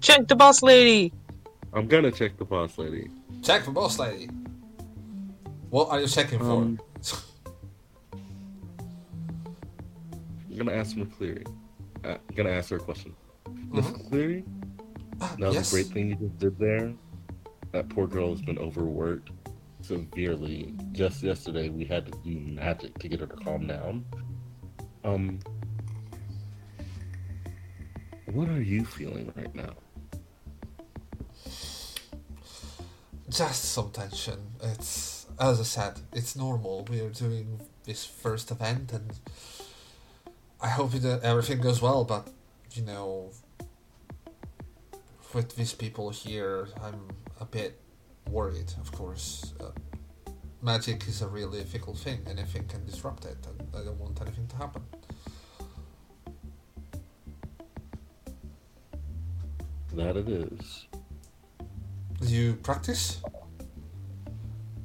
Check 0.00 0.28
the 0.28 0.34
boss 0.36 0.62
lady! 0.62 1.12
I'm 1.72 1.86
gonna 1.86 2.10
check 2.10 2.36
the 2.38 2.44
boss 2.44 2.78
lady. 2.78 3.08
Check 3.42 3.62
for 3.64 3.70
boss 3.72 3.98
lady. 3.98 4.28
What 5.70 5.88
are 5.90 6.00
you 6.00 6.06
checking 6.08 6.38
for? 6.38 6.44
Um, 6.62 6.80
I'm 10.50 10.56
gonna 10.56 10.72
ask 10.72 10.96
McCleary. 10.96 11.46
Uh, 12.04 12.16
I'm 12.28 12.34
gonna 12.34 12.50
ask 12.50 12.70
her 12.70 12.76
a 12.76 12.80
question. 12.80 13.14
Miss 13.70 13.86
Mhm. 13.86 14.10
McCleary, 14.10 14.44
Ah, 15.20 15.36
that 15.38 15.46
was 15.48 15.54
yes. 15.54 15.72
a 15.72 15.74
great 15.76 15.86
thing 15.88 16.08
you 16.08 16.16
just 16.16 16.38
did 16.38 16.58
there. 16.58 16.92
That 17.72 17.88
poor 17.90 18.06
girl 18.06 18.30
has 18.30 18.42
been 18.42 18.58
overworked 18.58 19.30
severely. 19.82 20.74
Just 20.92 21.22
yesterday, 21.22 21.68
we 21.68 21.84
had 21.84 22.06
to 22.06 22.12
do 22.24 22.38
magic 22.38 22.98
to 22.98 23.08
get 23.08 23.20
her 23.20 23.26
to 23.26 23.36
calm 23.36 23.66
down. 23.66 24.04
Um, 25.04 25.38
what 28.32 28.48
are 28.48 28.60
you 28.62 28.84
feeling 28.84 29.32
right 29.36 29.54
now? 29.54 29.74
Just 33.30 33.64
some 33.66 33.90
tension. 33.90 34.38
It's 34.60 35.26
as 35.38 35.60
I 35.60 35.62
said, 35.62 36.00
it's 36.12 36.36
normal. 36.36 36.86
We 36.90 37.00
are 37.00 37.10
doing 37.10 37.60
this 37.84 38.04
first 38.04 38.50
event, 38.50 38.92
and 38.92 39.10
I 40.60 40.68
hope 40.68 40.92
that 40.92 41.22
everything 41.22 41.60
goes 41.60 41.80
well. 41.80 42.04
But 42.04 42.28
you 42.72 42.82
know, 42.82 43.30
with 45.32 45.56
these 45.56 45.72
people 45.72 46.10
here, 46.10 46.68
I'm 46.82 47.08
a 47.40 47.44
bit 47.44 47.80
worried. 48.28 48.72
Of 48.80 48.92
course, 48.92 49.54
uh, 49.60 49.70
magic 50.60 51.06
is 51.08 51.22
a 51.22 51.28
really 51.28 51.60
difficult 51.60 51.98
thing. 51.98 52.20
Anything 52.28 52.66
can 52.66 52.84
disrupt 52.84 53.24
it, 53.24 53.38
and 53.46 53.68
I 53.74 53.84
don't 53.84 53.98
want 53.98 54.20
anything 54.20 54.48
to 54.48 54.56
happen. 54.56 54.82
That 59.94 60.16
it 60.16 60.28
is. 60.28 60.86
Do 62.20 62.28
you 62.34 62.54
practice? 62.54 63.20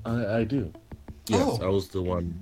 I, 0.06 0.38
I 0.40 0.44
do. 0.44 0.72
Yes, 1.28 1.42
Oh. 1.44 1.60
I 1.66 1.68
was 1.70 1.88
the 1.90 2.02
one 2.02 2.40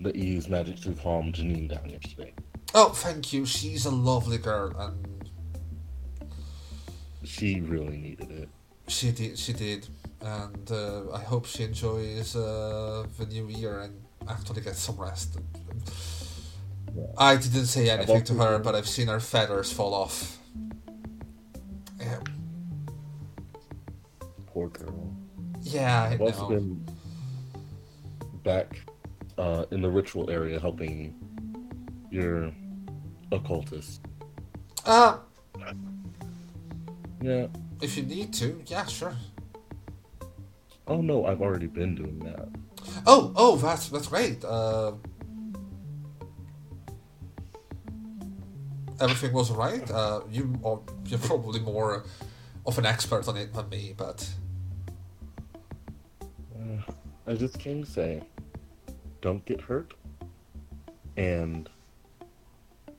that 0.00 0.16
used 0.16 0.48
magic 0.50 0.80
to 0.80 0.92
calm 0.92 1.32
Janine 1.32 1.68
down 1.68 1.88
yesterday. 1.88 2.34
Oh, 2.74 2.90
thank 2.90 3.32
you. 3.32 3.46
She's 3.46 3.86
a 3.86 3.90
lovely 3.90 4.38
girl, 4.38 4.72
and 4.78 5.30
She 7.24 7.60
really 7.60 7.96
needed 7.96 8.30
it. 8.30 8.48
She 8.88 9.12
did. 9.12 9.38
She 9.38 9.52
did, 9.52 9.88
and 10.20 10.70
uh, 10.70 11.10
I 11.12 11.20
hope 11.22 11.46
she 11.46 11.64
enjoys 11.64 12.34
uh, 12.36 13.04
the 13.18 13.26
new 13.26 13.48
year 13.48 13.80
and 13.80 13.94
actually 14.28 14.62
gets 14.62 14.80
some 14.80 14.96
rest. 14.96 15.38
I 17.16 17.36
didn't 17.36 17.66
say 17.66 17.90
anything 17.90 18.24
to 18.24 18.34
her, 18.34 18.58
but 18.58 18.74
I've 18.74 18.88
seen 18.88 19.08
her 19.08 19.20
feathers 19.20 19.70
fall 19.72 19.94
off. 19.94 20.38
Yeah, 22.00 22.18
Poor 24.52 24.68
girl. 24.68 25.14
yeah 25.62 26.04
I 26.04 26.12
I've 26.14 26.20
also 26.20 26.48
know. 26.48 26.56
been 26.56 26.88
back 28.44 28.80
uh, 29.36 29.64
in 29.70 29.82
the 29.82 29.90
ritual 29.90 30.30
area 30.30 30.58
helping 30.58 31.14
your 32.10 32.50
occultist. 33.32 34.00
Uh, 34.86 35.18
Yeah. 37.20 37.46
if 37.82 37.96
you 37.96 38.04
need 38.04 38.32
to, 38.34 38.62
yeah, 38.66 38.86
sure. 38.86 39.14
Oh 40.86 41.00
no, 41.02 41.26
I've 41.26 41.42
already 41.42 41.66
been 41.66 41.94
doing 41.94 42.18
that. 42.20 42.48
Oh, 43.06 43.32
oh, 43.36 43.56
that's 43.56 43.88
that's 43.90 44.08
great. 44.08 44.42
Uh, 44.44 44.92
everything 49.00 49.32
was 49.32 49.50
right. 49.50 49.88
Uh, 49.90 50.20
you 50.30 50.58
are 50.64 50.80
you're 51.06 51.18
probably 51.18 51.60
more 51.60 52.04
of 52.66 52.78
an 52.78 52.86
expert 52.86 53.28
on 53.28 53.36
it 53.36 53.52
than 53.52 53.68
me, 53.68 53.94
but 53.96 54.28
Uh, 56.68 56.92
I 57.26 57.34
just 57.34 57.58
came 57.58 57.84
to 57.84 57.90
say, 57.90 58.22
don't 59.20 59.44
get 59.44 59.60
hurt. 59.60 59.94
And 61.16 61.68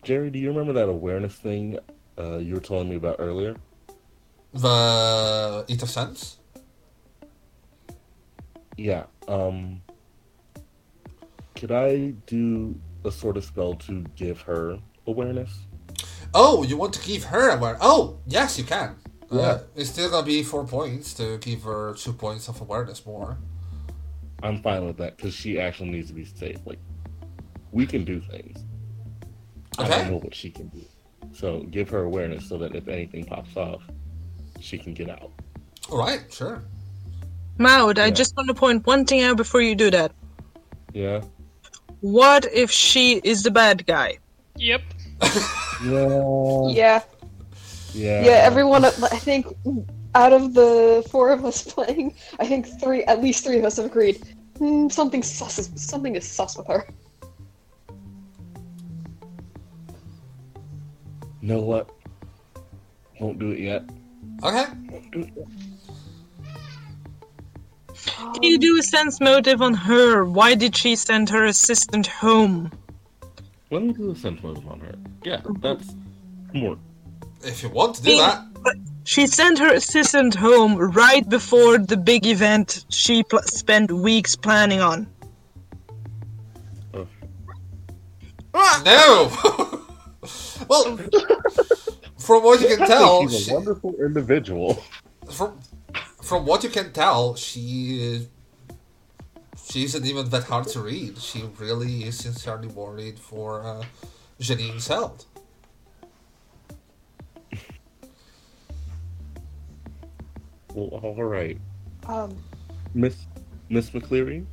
Jerry, 0.04 0.30
do 0.30 0.40
you 0.40 0.50
remember 0.50 0.74
that 0.74 0.90
awareness 0.90 1.36
thing 1.36 1.78
uh, 2.18 2.38
you 2.38 2.56
were 2.56 2.60
telling 2.60 2.90
me 2.90 2.96
about 2.96 3.18
earlier? 3.20 3.56
the 4.52 5.64
Ether 5.68 5.86
Sense. 5.86 6.38
Yeah. 8.78 9.04
Um. 9.28 9.82
Could 11.56 11.72
I 11.72 12.14
do 12.26 12.80
a 13.06 13.12
sort 13.12 13.38
of 13.38 13.44
spell 13.44 13.76
to 13.76 14.04
give 14.16 14.42
her 14.42 14.80
awareness? 15.06 15.52
Oh, 16.34 16.64
you 16.64 16.78
want 16.78 16.94
to 16.94 17.06
give 17.06 17.26
her 17.26 17.50
aware? 17.50 17.78
Oh, 17.82 18.18
yes, 18.26 18.58
you 18.58 18.64
can. 18.64 18.96
Uh, 19.32 19.36
Yeah. 19.38 19.60
it's 19.76 19.90
still 19.90 20.10
gonna 20.10 20.26
be 20.26 20.42
four 20.42 20.66
points 20.66 21.14
to 21.16 21.38
give 21.38 21.64
her 21.64 21.94
two 21.94 22.14
points 22.14 22.48
of 22.48 22.60
awareness 22.62 23.06
more. 23.06 23.38
I'm 24.42 24.62
fine 24.62 24.86
with 24.86 24.98
that 24.98 25.18
because 25.18 25.34
she 25.34 25.60
actually 25.60 25.90
needs 25.90 26.08
to 26.10 26.14
be 26.14 26.26
safe. 26.26 26.58
Like, 26.66 26.80
we 27.72 27.86
can 27.86 28.06
do 28.06 28.20
things. 28.22 28.64
I 29.78 29.88
don't 29.88 30.12
know 30.12 30.18
what 30.18 30.34
she 30.36 30.50
can 30.50 30.68
do. 30.68 30.82
So 31.34 31.62
give 31.72 31.90
her 31.90 32.04
awareness 32.04 32.48
so 32.48 32.58
that 32.58 32.76
if 32.76 32.88
anything 32.88 33.26
pops 33.26 33.56
off, 33.56 33.82
she 34.60 34.78
can 34.78 34.94
get 34.94 35.10
out. 35.10 35.32
All 35.90 35.98
right, 35.98 36.22
sure. 36.32 36.64
Maud, 37.58 38.00
I 38.00 38.10
just 38.10 38.36
want 38.36 38.48
to 38.48 38.54
point 38.54 38.86
one 38.88 39.06
thing 39.06 39.22
out 39.22 39.38
before 39.38 39.62
you 39.62 39.76
do 39.76 39.92
that. 39.92 40.12
Yeah. 40.94 41.22
What 42.02 42.46
if 42.54 42.72
she 42.72 43.20
is 43.24 43.44
the 43.44 43.52
bad 43.52 43.86
guy? 43.86 44.20
Yep. 44.56 44.82
Yeah. 45.84 46.62
Yeah, 46.62 47.02
Yeah. 47.94 48.24
yeah. 48.26 48.32
Everyone, 48.44 48.86
I 48.86 48.90
think, 48.90 49.48
out 50.16 50.34
of 50.34 50.54
the 50.54 51.06
four 51.10 51.32
of 51.32 51.46
us 51.46 51.62
playing, 51.74 52.16
I 52.40 52.46
think 52.46 52.68
three, 52.80 53.04
at 53.06 53.22
least 53.22 53.44
three 53.44 53.60
of 53.60 53.66
us 53.66 53.78
have 53.78 53.86
agreed. 53.86 54.22
Hmm, 54.58 54.90
something 54.90 55.24
sus. 55.24 55.60
Is, 55.60 55.72
something 55.76 56.16
is 56.16 56.28
sus 56.28 56.58
with 56.58 56.68
her. 56.68 56.88
You 61.42 61.48
know 61.48 61.62
what? 61.62 61.90
Won't 63.20 63.40
do 63.40 63.52
it 63.52 63.60
yet. 63.60 63.84
Okay. 64.44 64.66
Won't 64.90 65.12
do 65.12 65.20
it 65.22 65.34
yet. 65.36 65.48
Can 68.34 68.44
you 68.44 68.58
do 68.58 68.78
a 68.78 68.84
sense 68.84 69.20
motive 69.20 69.62
on 69.62 69.74
her? 69.74 70.26
Why 70.26 70.56
did 70.56 70.76
she 70.76 70.96
send 70.96 71.30
her 71.30 71.46
assistant 71.46 72.08
home? 72.08 72.72
Let 73.72 73.84
me 73.84 73.94
do 73.94 74.12
a 74.12 74.16
sense 74.16 74.42
motive 74.44 74.68
on 74.68 74.80
her. 74.82 74.96
Yeah, 75.24 75.42
that's 75.60 75.96
more. 76.54 76.78
If 77.44 77.64
you 77.64 77.70
want 77.70 77.96
to 77.96 78.04
do 78.04 78.18
that. 78.18 78.44
She 79.10 79.26
sent 79.26 79.58
her 79.58 79.74
assistant 79.74 80.36
home 80.36 80.76
right 80.76 81.28
before 81.28 81.80
the 81.80 81.98
big 81.98 82.28
event 82.28 82.86
she 82.90 83.24
pl- 83.24 83.42
spent 83.42 83.92
weeks 83.92 84.36
planning 84.36 84.82
on. 84.82 85.08
Uh, 86.94 87.06
No! 88.86 89.32
well, 90.68 90.96
from 92.20 92.44
what 92.44 92.62
you 92.62 92.68
can 92.68 92.86
tell, 92.86 93.22
think 93.22 93.32
she's 93.32 93.46
she, 93.46 93.52
a 93.52 93.56
wonderful 93.56 93.96
individual. 93.96 94.78
from 95.32 95.60
from 96.22 96.46
what 96.46 96.64
you 96.64 96.70
can 96.70 96.94
tell, 96.94 97.34
she 97.34 98.28
she 99.66 99.86
isn't 99.86 100.06
even 100.06 100.30
that 100.30 100.44
hard 100.44 100.68
to 100.68 100.82
read. 100.82 101.18
She 101.18 101.50
really 101.58 102.04
is 102.04 102.16
sincerely 102.20 102.68
worried 102.68 103.18
for 103.18 103.66
uh, 103.66 103.84
Janine's 104.40 104.88
health. 104.88 105.26
Well, 110.74 110.88
all 111.04 111.24
right, 111.24 111.58
Um, 112.06 112.36
Miss 112.94 113.26
Miss 113.70 113.90
McCleary. 113.92 114.46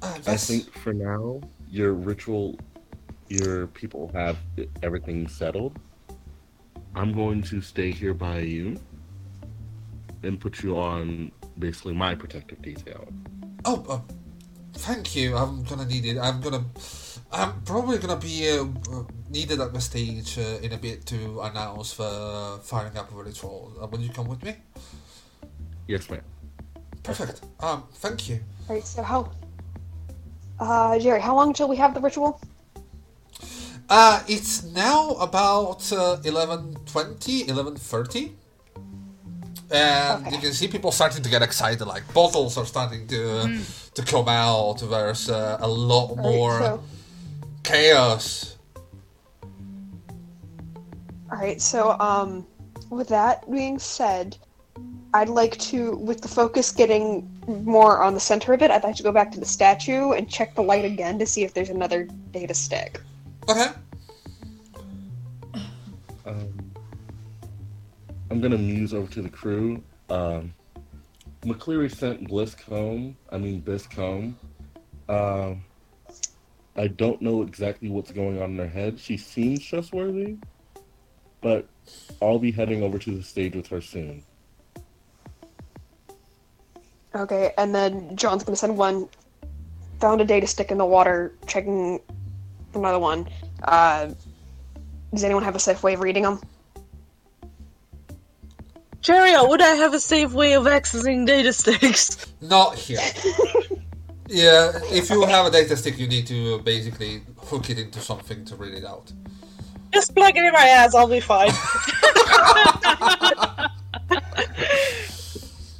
Uh, 0.00 0.18
I 0.26 0.36
think 0.36 0.72
for 0.78 0.92
now 0.92 1.40
your 1.70 1.92
ritual, 1.94 2.58
your 3.28 3.66
people 3.68 4.10
have 4.14 4.36
everything 4.82 5.28
settled. 5.28 5.78
I'm 6.94 7.12
going 7.12 7.42
to 7.42 7.60
stay 7.60 7.90
here 7.90 8.14
by 8.14 8.40
you 8.40 8.78
and 10.22 10.38
put 10.40 10.62
you 10.62 10.78
on 10.78 11.32
basically 11.58 11.94
my 11.94 12.14
protective 12.14 12.60
detail. 12.62 13.08
Oh, 13.64 13.84
uh, 13.88 14.00
thank 14.74 15.14
you. 15.16 15.36
I'm 15.36 15.62
gonna 15.64 15.86
need 15.86 16.04
it. 16.04 16.18
I'm 16.18 16.40
gonna. 16.40 16.64
I'm 17.32 17.62
probably 17.62 17.98
gonna 17.98 18.16
be 18.20 18.48
uh, 18.48 18.66
needed 19.30 19.60
at 19.60 19.72
the 19.72 19.80
stage 19.80 20.38
uh, 20.38 20.58
in 20.62 20.72
a 20.72 20.78
bit 20.78 21.06
to 21.06 21.40
announce 21.40 21.94
the 21.94 22.60
firing 22.62 22.96
up 22.96 23.10
of 23.10 23.18
a 23.18 23.22
ritual. 23.22 23.72
Uh, 23.80 23.86
will 23.86 24.00
you 24.00 24.10
come 24.10 24.28
with 24.28 24.42
me? 24.44 24.54
Yes, 25.86 26.08
ma'am. 26.10 26.22
Perfect. 27.02 27.42
Um, 27.60 27.84
thank 27.94 28.28
you. 28.28 28.40
alright, 28.68 28.86
so 28.86 29.02
how. 29.02 29.30
Uh, 30.60 30.98
Jerry, 30.98 31.20
how 31.20 31.34
long 31.34 31.52
till 31.52 31.68
we 31.68 31.76
have 31.76 31.94
the 31.94 32.00
ritual? 32.00 32.40
Uh, 33.88 34.22
it's 34.28 34.62
now 34.64 35.10
about 35.14 35.92
uh, 35.92 36.16
11.20, 36.22 37.46
11.30. 37.48 38.32
And 39.74 40.26
Okay. 40.26 40.34
you 40.36 40.40
can 40.40 40.52
see 40.52 40.68
people 40.68 40.92
starting 40.92 41.22
to 41.22 41.30
get 41.30 41.42
excited, 41.42 41.84
like 41.86 42.04
bottles 42.14 42.56
are 42.58 42.66
starting 42.66 43.06
to 43.08 43.58
to 43.94 44.02
come 44.02 44.28
out. 44.28 44.78
There's 44.80 45.28
uh, 45.30 45.56
a 45.60 45.66
lot 45.68 46.10
Alright, 46.10 46.24
more 46.24 46.58
so, 46.60 46.82
chaos. 47.62 48.56
alright, 51.30 51.60
so, 51.60 51.96
um, 52.00 52.46
with 52.90 53.08
that 53.08 53.50
being 53.50 53.78
said, 53.78 54.36
I'd 55.14 55.28
like 55.28 55.58
to, 55.58 55.96
with 55.96 56.22
the 56.22 56.28
focus 56.28 56.72
getting 56.72 57.28
more 57.46 58.02
on 58.02 58.14
the 58.14 58.20
center 58.20 58.54
of 58.54 58.62
it, 58.62 58.70
I'd 58.70 58.82
like 58.82 58.96
to 58.96 59.02
go 59.02 59.12
back 59.12 59.30
to 59.32 59.40
the 59.40 59.46
statue 59.46 60.12
and 60.12 60.28
check 60.28 60.54
the 60.54 60.62
light 60.62 60.86
again 60.86 61.18
to 61.18 61.26
see 61.26 61.44
if 61.44 61.52
there's 61.52 61.68
another 61.68 62.04
data 62.30 62.54
stick. 62.54 63.00
Okay. 63.48 63.68
Um, 66.24 66.72
I'm 68.30 68.40
gonna 68.40 68.56
muse 68.56 68.94
over 68.94 69.10
to 69.12 69.20
the 69.20 69.28
crew. 69.28 69.82
Um, 70.08 70.54
McCleary 71.42 71.94
sent 71.94 72.28
Bliss 72.28 72.54
home. 72.54 73.16
I 73.30 73.36
mean 73.36 73.60
Bisk 73.60 73.92
home. 73.92 74.38
Um, 75.08 75.62
I 76.76 76.86
don't 76.86 77.20
know 77.20 77.42
exactly 77.42 77.90
what's 77.90 78.12
going 78.12 78.40
on 78.40 78.52
in 78.52 78.58
her 78.58 78.68
head. 78.68 78.98
She 78.98 79.18
seems 79.18 79.62
trustworthy, 79.62 80.36
but 81.42 81.68
I'll 82.22 82.38
be 82.38 82.52
heading 82.52 82.82
over 82.82 82.98
to 82.98 83.14
the 83.14 83.22
stage 83.22 83.54
with 83.54 83.66
her 83.66 83.82
soon. 83.82 84.22
Okay, 87.14 87.52
and 87.58 87.74
then 87.74 88.16
John's 88.16 88.44
gonna 88.44 88.56
send 88.56 88.76
one. 88.76 89.08
Found 90.00 90.20
a 90.20 90.24
data 90.24 90.46
stick 90.46 90.70
in 90.70 90.78
the 90.78 90.86
water, 90.86 91.32
checking 91.46 92.00
another 92.74 92.98
one. 92.98 93.28
Uh, 93.62 94.10
does 95.12 95.24
anyone 95.24 95.44
have 95.44 95.54
a 95.54 95.60
safe 95.60 95.82
way 95.82 95.94
of 95.94 96.00
reading 96.00 96.22
them? 96.22 96.40
Cheria, 99.02 99.46
would 99.46 99.60
I 99.60 99.74
have 99.74 99.94
a 99.94 100.00
safe 100.00 100.32
way 100.32 100.54
of 100.54 100.64
accessing 100.64 101.26
data 101.26 101.52
sticks? 101.52 102.26
Not 102.40 102.76
here. 102.76 103.00
yeah, 104.28 104.72
if 104.90 105.10
you 105.10 105.26
have 105.26 105.46
a 105.46 105.50
data 105.50 105.76
stick, 105.76 105.98
you 105.98 106.06
need 106.06 106.26
to 106.28 106.54
uh, 106.54 106.58
basically 106.58 107.22
hook 107.36 107.68
it 107.68 107.78
into 107.78 108.00
something 108.00 108.44
to 108.44 108.56
read 108.56 108.74
it 108.74 108.84
out. 108.84 109.12
Just 109.92 110.14
plug 110.14 110.36
it 110.36 110.44
in 110.44 110.52
my 110.52 110.66
ass, 110.66 110.94
I'll 110.94 111.08
be 111.08 111.20
fine. 111.20 111.50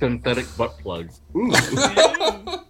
Synthetic 0.03 0.47
butt 0.57 0.77
plug. 0.81 1.11
Ooh. 1.37 1.53
oh, 1.55 2.65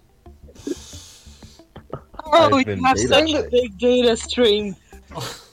I've 2.31 2.53
you 2.53 2.65
been 2.67 2.85
have 2.85 2.97
data 2.99 3.09
such 3.09 3.31
a 3.31 3.49
big 3.49 3.79
data 3.79 4.15
stream. 4.19 4.77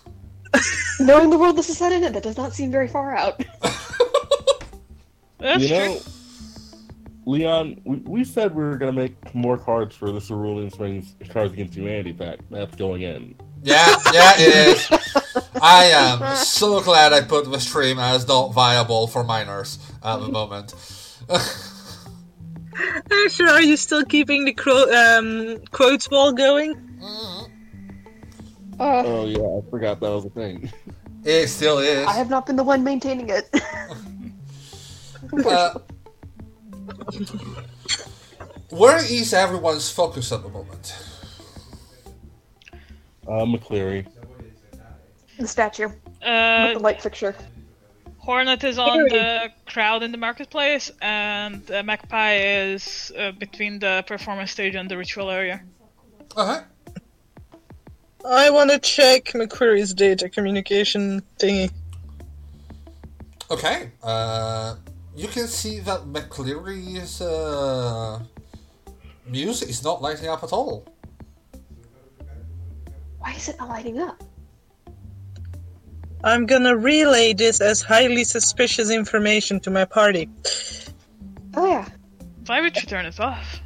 Knowing 1.00 1.30
the 1.30 1.38
world 1.38 1.56
this 1.56 1.70
is 1.70 1.78
set 1.78 1.94
in 1.94 2.04
it, 2.04 2.12
that 2.12 2.24
does 2.24 2.36
not 2.36 2.52
seem 2.52 2.70
very 2.70 2.90
far 2.90 3.16
out. 3.16 3.42
That's 5.38 5.64
you 5.64 5.70
true. 5.70 5.78
know, 5.78 6.02
Leon, 7.26 7.80
we, 7.86 7.96
we 8.00 8.24
said 8.26 8.54
we 8.54 8.62
were 8.62 8.76
gonna 8.76 8.92
make 8.92 9.34
more 9.34 9.58
cards 9.58 9.96
for 9.96 10.12
the 10.12 10.20
Cerulean 10.20 10.70
Springs 10.70 11.16
Cards 11.30 11.54
Against 11.54 11.76
Humanity 11.76 12.12
pack. 12.12 12.40
That's 12.52 12.76
going 12.76 13.04
in. 13.04 13.36
Yeah, 13.64 13.96
yeah, 14.12 14.34
it 14.36 14.68
is. 14.68 14.92
I 15.62 15.86
am 15.86 16.36
so 16.36 16.82
glad 16.82 17.14
I 17.14 17.22
put 17.22 17.50
the 17.50 17.60
stream 17.62 18.00
as 18.00 18.28
not 18.28 18.54
viable 18.54 19.08
for 19.08 19.24
minors 19.24 19.80
at 20.04 20.18
the 20.18 20.28
moment. 20.28 20.74
Actually, 23.26 23.50
are 23.50 23.62
you 23.62 23.78
still 23.78 24.04
keeping 24.06 24.46
the 24.46 24.54
cro- 24.54 24.92
um, 24.92 25.58
quotes 25.72 26.10
wall 26.10 26.32
going? 26.32 26.76
Uh, 28.80 29.04
Oh 29.06 29.26
yeah, 29.26 29.40
I 29.40 29.70
forgot 29.70 30.00
that 30.00 30.10
was 30.10 30.26
a 30.26 30.30
thing. 30.30 30.72
It 31.26 31.48
still 31.50 31.80
is. 31.80 32.08
I 32.08 32.14
have 32.14 32.30
not 32.30 32.46
been 32.46 32.56
the 32.56 32.64
one 32.64 32.84
maintaining 32.84 33.30
it. 33.30 33.50
Uh, 35.46 35.78
where 38.70 38.98
is 38.98 39.34
everyone's 39.34 39.90
focus 39.92 40.32
at 40.32 40.42
the 40.42 40.50
moment? 40.50 40.96
Uh, 43.28 43.46
McCleary. 43.46 44.08
the 45.38 45.48
statue 45.48 45.88
with 45.90 45.98
Uh, 46.24 46.74
the 46.74 46.80
light 46.80 47.02
fixture. 47.02 47.36
Hornet 48.30 48.64
is 48.64 48.78
on 48.78 49.06
the 49.06 49.52
crowd 49.66 50.04
in 50.04 50.12
the 50.12 50.18
marketplace, 50.20 50.92
and 51.02 51.64
uh, 51.72 51.82
Magpie 51.82 52.36
is 52.36 53.12
uh, 53.18 53.32
between 53.32 53.80
the 53.80 54.04
performance 54.06 54.52
stage 54.52 54.76
and 54.76 54.88
the 54.88 54.96
ritual 54.96 55.32
area. 55.32 55.64
Uh-huh. 56.38 56.62
I 58.24 58.52
want 58.52 58.70
to 58.70 58.78
check 58.78 59.34
McCleary's 59.34 59.96
data 59.96 60.30
communication 60.30 61.24
thingy. 61.40 61.72
Okay. 63.50 63.90
Uh, 64.04 64.76
you 65.16 65.28
can 65.28 65.48
see 65.48 65.80
that 65.80 66.02
McCleary's 66.02 67.22
uh, 67.22 68.20
music 69.26 69.70
is 69.70 69.84
not 69.84 70.04
lighting 70.04 70.30
up 70.30 70.44
at 70.44 70.54
all. 70.54 70.86
Why 73.18 73.34
is 73.34 73.50
it 73.50 73.58
not 73.58 73.70
lighting 73.70 74.00
up? 74.00 74.24
I'm 76.24 76.46
gonna 76.46 76.76
relay 76.76 77.34
this 77.34 77.62
as 77.62 77.82
highly 77.82 78.24
suspicious 78.24 78.92
information 78.92 79.60
to 79.62 79.70
my 79.70 79.86
party. 79.86 80.30
Oh 81.56 81.66
yeah. 81.66 81.88
Why 82.46 82.62
would 82.62 82.76
you 82.76 82.82
turn 82.84 83.06
us 83.06 83.20
off? 83.20 83.62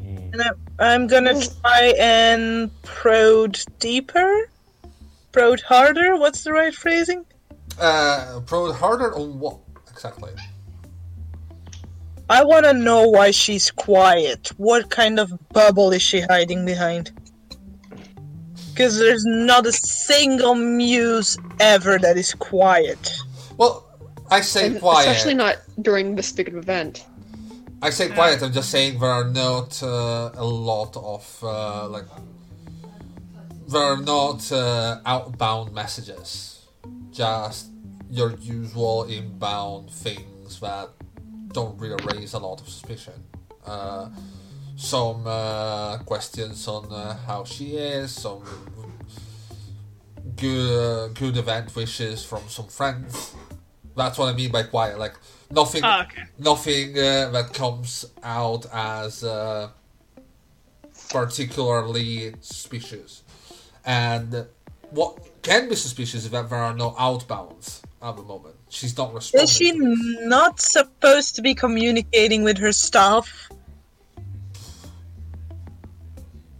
Mm. 0.00 0.32
And 0.32 0.42
I'm, 0.42 0.54
I'm 0.78 1.06
gonna 1.06 1.34
try 1.60 1.94
and 1.98 2.70
prod 2.82 3.58
deeper? 3.78 4.50
Prod 5.32 5.60
harder? 5.60 6.16
What's 6.16 6.44
the 6.44 6.52
right 6.52 6.74
phrasing? 6.74 7.24
Uh, 7.78 8.40
pro 8.46 8.72
harder 8.72 9.14
on 9.14 9.38
what 9.38 9.58
exactly? 9.90 10.30
I 12.30 12.42
wanna 12.42 12.72
know 12.72 13.06
why 13.08 13.32
she's 13.32 13.70
quiet. 13.70 14.48
What 14.56 14.88
kind 14.90 15.20
of 15.20 15.32
bubble 15.50 15.92
is 15.92 16.00
she 16.00 16.20
hiding 16.22 16.64
behind? 16.64 17.12
Because 18.76 18.98
there's 18.98 19.24
not 19.24 19.64
a 19.64 19.72
single 19.72 20.54
muse 20.54 21.38
ever 21.60 21.98
that 21.98 22.18
is 22.18 22.34
quiet. 22.34 23.16
Well, 23.56 23.86
I 24.30 24.42
say 24.42 24.66
And 24.66 24.78
quiet. 24.78 25.08
Especially 25.08 25.32
not 25.32 25.56
during 25.80 26.14
this 26.14 26.30
big 26.30 26.48
of 26.48 26.56
event. 26.56 27.06
I 27.80 27.88
say 27.88 28.10
quiet. 28.10 28.42
I'm 28.42 28.52
just 28.52 28.70
saying 28.70 28.98
there 28.98 29.08
are 29.08 29.24
not 29.24 29.82
uh, 29.82 30.30
a 30.34 30.44
lot 30.44 30.94
of 30.94 31.38
uh, 31.42 31.88
like 31.88 32.04
there 33.66 33.82
are 33.82 33.96
not 33.96 34.52
uh, 34.52 35.00
outbound 35.06 35.72
messages. 35.72 36.66
Just 37.10 37.70
your 38.10 38.34
usual 38.40 39.04
inbound 39.04 39.90
things 39.90 40.60
that 40.60 40.90
don't 41.52 41.78
really 41.80 41.96
raise 42.12 42.34
a 42.34 42.38
lot 42.38 42.60
of 42.60 42.68
suspicion. 42.68 43.24
Uh, 44.76 44.80
some 44.80 45.26
uh, 45.26 45.98
questions 46.04 46.68
on 46.68 46.92
uh, 46.92 47.16
how 47.26 47.44
she 47.44 47.76
is, 47.76 48.12
some 48.12 48.42
good 50.36 51.14
good 51.14 51.36
event 51.36 51.74
wishes 51.74 52.24
from 52.24 52.42
some 52.48 52.66
friends. 52.66 53.34
That's 53.96 54.18
what 54.18 54.28
I 54.28 54.36
mean 54.36 54.52
by 54.52 54.64
quiet. 54.64 54.98
Like 54.98 55.14
nothing, 55.50 55.82
Ah, 55.84 56.02
okay. 56.04 56.24
nothing 56.38 56.98
uh, 56.98 57.30
that 57.30 57.54
comes 57.54 58.04
out 58.22 58.66
as 58.72 59.24
uh, 59.24 59.70
particularly 61.10 62.34
suspicious. 62.40 63.22
And 63.84 64.46
what 64.90 65.42
can 65.42 65.68
be 65.68 65.76
suspicious 65.76 66.24
is 66.24 66.30
that 66.30 66.50
there 66.50 66.58
are 66.58 66.74
no 66.74 66.90
outbounds 66.92 67.80
at 68.02 68.16
the 68.16 68.22
moment. 68.22 68.56
She's 68.68 68.96
not 68.98 69.14
responding. 69.14 69.44
Is 69.44 69.52
she 69.52 69.72
not 70.26 70.60
supposed 70.60 71.34
to 71.36 71.42
be 71.42 71.54
communicating 71.54 72.42
with 72.42 72.58
her 72.58 72.72
staff? 72.72 73.48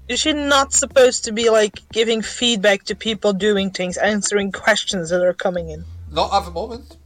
Is 0.09 0.21
she 0.21 0.33
not 0.33 0.73
supposed 0.73 1.25
to 1.25 1.33
be 1.33 1.51
like 1.51 1.83
giving 1.91 2.23
feedback 2.23 2.85
to 2.85 2.95
people 2.95 3.33
doing 3.33 3.71
things, 3.71 3.97
answering 3.97 4.53
questions 4.53 5.11
that 5.11 5.23
are 5.23 5.35
coming 5.35 5.71
in? 5.71 5.85
Not 6.13 6.33
at 6.33 6.45
the 6.45 6.53
moment. 6.53 6.97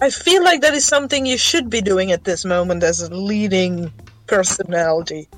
I 0.00 0.08
feel 0.10 0.42
like 0.42 0.62
that 0.62 0.72
is 0.72 0.84
something 0.84 1.26
you 1.26 1.36
should 1.36 1.68
be 1.68 1.82
doing 1.82 2.10
at 2.10 2.24
this 2.24 2.44
moment 2.44 2.84
as 2.84 3.02
a 3.02 3.12
leading 3.14 3.92
personality. 4.26 5.28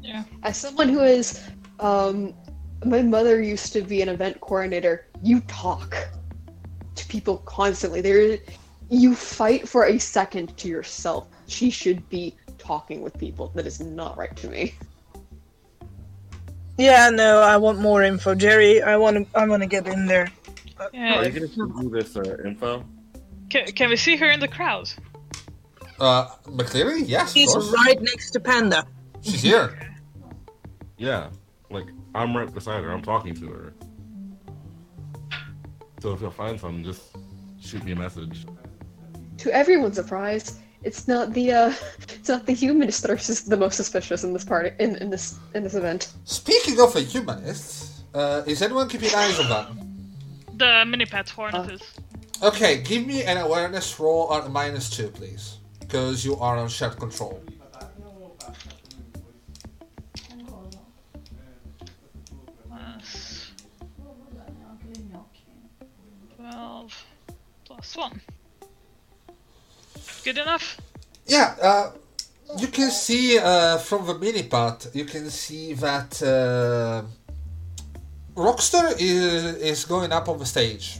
Yeah. 0.00 0.22
As 0.44 0.56
someone 0.56 0.88
who 0.88 1.00
is, 1.00 1.42
um, 1.80 2.34
my 2.84 3.02
mother 3.02 3.42
used 3.42 3.72
to 3.72 3.82
be 3.82 4.00
an 4.02 4.08
event 4.08 4.40
coordinator. 4.40 5.06
You 5.22 5.40
talk 5.42 5.96
to 6.94 7.06
people 7.06 7.38
constantly. 7.38 8.00
There, 8.00 8.38
you 8.88 9.14
fight 9.16 9.68
for 9.68 9.86
a 9.86 9.98
second 9.98 10.56
to 10.58 10.68
yourself. 10.68 11.26
She 11.46 11.70
should 11.70 12.08
be 12.08 12.36
talking 12.58 13.02
with 13.02 13.18
people. 13.18 13.50
That 13.54 13.66
is 13.66 13.80
not 13.80 14.16
right 14.16 14.36
to 14.36 14.48
me. 14.48 14.74
Yeah, 16.80 17.10
no, 17.10 17.42
I 17.42 17.58
want 17.58 17.78
more 17.78 18.02
info, 18.02 18.34
Jerry. 18.34 18.82
I 18.82 18.96
want 18.96 19.18
to. 19.18 19.38
I 19.38 19.46
want 19.46 19.62
to 19.62 19.68
get 19.68 19.86
in 19.86 20.06
there. 20.06 20.28
Are 20.78 21.28
you 21.28 21.30
gonna 21.30 21.82
do 21.82 21.90
this 21.90 22.16
uh, 22.16 22.38
info? 22.42 22.86
Can, 23.50 23.66
can 23.66 23.90
we 23.90 23.96
see 23.96 24.16
her 24.16 24.30
in 24.30 24.40
the 24.40 24.48
crowd? 24.48 24.90
Uh, 25.98 26.28
McCleary? 26.46 27.02
Yes, 27.06 27.28
of 27.28 27.34
He's 27.34 27.52
course. 27.52 27.70
right 27.74 28.00
next 28.00 28.30
to 28.30 28.40
Panda. 28.40 28.86
She's 29.20 29.42
here. 29.42 29.78
Yeah, 30.96 31.28
like 31.70 31.84
I'm 32.14 32.34
right 32.34 32.52
beside 32.52 32.82
her. 32.82 32.90
I'm 32.90 33.02
talking 33.02 33.34
to 33.34 33.46
her. 33.48 33.74
So 36.00 36.14
if 36.14 36.22
you'll 36.22 36.30
find 36.30 36.58
something, 36.58 36.82
just 36.82 37.02
shoot 37.60 37.84
me 37.84 37.92
a 37.92 37.96
message. 37.96 38.46
To 39.36 39.54
everyone's 39.54 39.96
surprise, 39.96 40.60
it's 40.82 41.06
not 41.06 41.32
the 41.34 41.52
uh, 41.52 41.72
it's 42.08 42.28
not 42.28 42.46
the 42.46 42.52
humanists 42.52 43.02
that 43.02 43.10
are 43.10 43.48
the 43.48 43.56
most 43.56 43.76
suspicious 43.76 44.24
in 44.24 44.32
this 44.32 44.44
party 44.44 44.70
in, 44.78 44.96
in 44.96 45.10
this 45.10 45.38
in 45.54 45.62
this 45.62 45.74
event. 45.74 46.12
Speaking 46.24 46.80
of 46.80 46.96
a 46.96 47.00
humanist, 47.00 48.04
uh, 48.14 48.42
is 48.46 48.62
anyone 48.62 48.88
keeping 48.88 49.14
eyes 49.14 49.38
on 49.38 49.48
that? 49.48 49.68
The 50.58 50.84
mini 50.86 51.06
pet 51.06 51.28
hornet 51.28 51.70
Uh. 51.70 51.74
is. 51.74 51.82
Okay, 52.42 52.80
give 52.82 53.06
me 53.06 53.22
an 53.24 53.36
awareness 53.36 54.00
roll 54.00 54.32
at 54.34 54.50
minus 54.50 54.88
two, 54.88 55.08
please. 55.08 55.58
Because 55.80 56.24
you 56.24 56.36
are 56.36 56.56
on 56.56 56.68
shared 56.68 56.96
control. 56.98 57.42
Plus 62.68 63.50
12 66.36 67.04
plus 67.64 67.96
1. 67.96 68.20
Good 70.24 70.38
enough? 70.38 70.76
Yeah, 71.26 71.54
uh, 71.62 71.90
you 72.58 72.66
can 72.68 72.90
see 72.90 73.38
uh, 73.38 73.78
from 73.78 74.06
the 74.06 74.14
mini 74.14 74.42
part, 74.42 74.88
you 74.94 75.04
can 75.04 75.30
see 75.30 75.74
that 75.74 76.20
uh, 76.22 77.02
Rockster 78.34 78.92
is, 78.98 79.44
is 79.56 79.84
going 79.84 80.12
up 80.12 80.28
on 80.28 80.38
the 80.38 80.46
stage. 80.46 80.98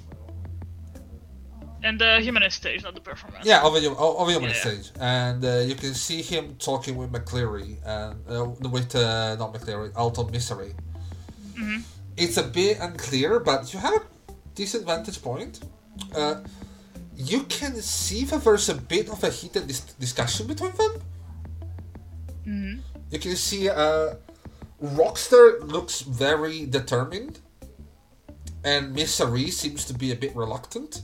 And 1.83 1.99
the 1.99 2.21
humanist 2.21 2.59
stage, 2.59 2.83
not 2.83 2.95
the 2.95 3.01
performance. 3.01 3.47
Yeah, 3.47 3.63
over 3.63 3.81
the 3.81 3.89
over 3.97 4.31
the 4.33 4.41
Yeah. 4.49 4.53
stage, 4.53 4.91
and 5.01 5.43
uh, 5.43 5.61
you 5.61 5.75
can 5.75 5.95
see 5.95 6.21
him 6.21 6.57
talking 6.59 6.95
with 6.95 7.11
McCleary 7.11 7.77
and 7.87 8.17
uh, 8.31 8.69
with 8.69 8.95
uh, 8.95 9.37
not 9.37 9.55
McCleary, 9.55 9.91
Alton 9.97 10.31
Misery. 10.31 10.75
Mhm. 11.55 11.83
It's 12.19 12.37
a 12.37 12.43
bit 12.43 12.79
unclear, 12.81 13.41
but 13.41 13.73
you 13.73 13.79
have 13.81 13.95
a 13.95 14.03
decent 14.55 14.85
vantage 14.85 15.23
point. 15.23 15.61
You 17.23 17.43
can 17.43 17.75
see 17.83 18.25
that 18.25 18.43
there's 18.45 18.71
a 18.71 18.75
bit 18.75 19.11
of 19.11 19.23
a 19.23 19.29
heated 19.29 19.67
dis- 19.67 19.93
discussion 20.01 20.47
between 20.47 20.73
them. 20.73 20.93
hmm 22.45 22.75
You 23.11 23.19
can 23.19 23.37
see 23.37 23.69
uh, 23.69 24.15
Rockster 24.83 25.61
looks 25.61 26.01
very 26.01 26.65
determined, 26.65 27.41
and 28.65 28.95
Misery 28.95 29.51
seems 29.51 29.85
to 29.85 29.93
be 29.93 30.13
a 30.13 30.17
bit 30.17 30.35
reluctant. 30.35 31.03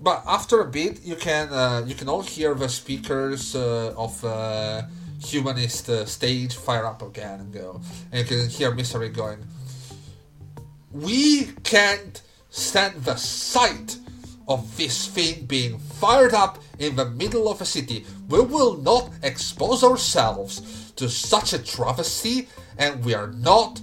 But 0.00 0.24
after 0.26 0.60
a 0.60 0.66
bit, 0.66 1.04
you 1.04 1.14
can 1.14 1.52
uh, 1.52 1.84
you 1.86 1.94
can 1.94 2.08
all 2.08 2.22
hear 2.22 2.54
the 2.54 2.68
speakers 2.68 3.54
uh, 3.54 3.94
of 3.96 4.24
uh, 4.24 4.82
humanist 5.22 5.88
uh, 5.88 6.04
stage 6.06 6.56
fire 6.56 6.86
up 6.86 7.02
again 7.02 7.38
and 7.38 7.52
go, 7.52 7.80
and 8.10 8.18
you 8.20 8.26
can 8.26 8.48
hear 8.48 8.74
Misery 8.74 9.10
going. 9.10 9.38
We 10.90 11.44
can't 11.62 12.20
stand 12.52 13.02
the 13.04 13.16
sight 13.16 13.96
of 14.46 14.76
this 14.76 15.08
thing 15.08 15.46
being 15.46 15.78
fired 15.78 16.34
up 16.34 16.58
in 16.78 16.94
the 16.94 17.10
middle 17.10 17.48
of 17.48 17.60
a 17.60 17.64
city. 17.64 18.04
We 18.28 18.40
will 18.40 18.76
not 18.76 19.10
expose 19.22 19.82
ourselves 19.82 20.92
to 20.96 21.08
such 21.08 21.52
a 21.54 21.58
travesty, 21.58 22.48
and 22.78 23.04
we 23.04 23.14
are 23.14 23.32
not 23.32 23.80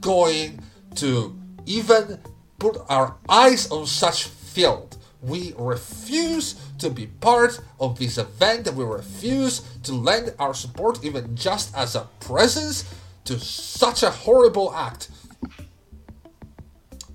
going 0.00 0.60
to 0.96 1.36
even 1.66 2.18
put 2.58 2.76
our 2.88 3.16
eyes 3.28 3.70
on 3.70 3.86
such 3.86 4.24
field. 4.24 4.98
We 5.22 5.54
refuse 5.56 6.54
to 6.78 6.90
be 6.90 7.06
part 7.06 7.60
of 7.78 7.98
this 7.98 8.18
event, 8.18 8.72
we 8.74 8.84
refuse 8.84 9.60
to 9.84 9.92
lend 9.94 10.34
our 10.38 10.54
support, 10.54 11.04
even 11.04 11.36
just 11.36 11.74
as 11.76 11.94
a 11.94 12.08
presence, 12.20 12.84
to 13.24 13.38
such 13.38 14.02
a 14.02 14.10
horrible 14.10 14.74
act. 14.74 15.10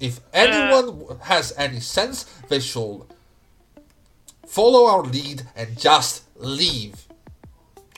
If 0.05 0.19
anyone 0.33 1.17
has 1.21 1.53
any 1.57 1.79
sense, 1.79 2.17
they 2.49 2.59
should 2.59 3.01
follow 4.45 4.85
our 4.91 5.03
lead 5.03 5.39
and 5.55 5.67
just 5.77 6.23
leave. 6.37 6.95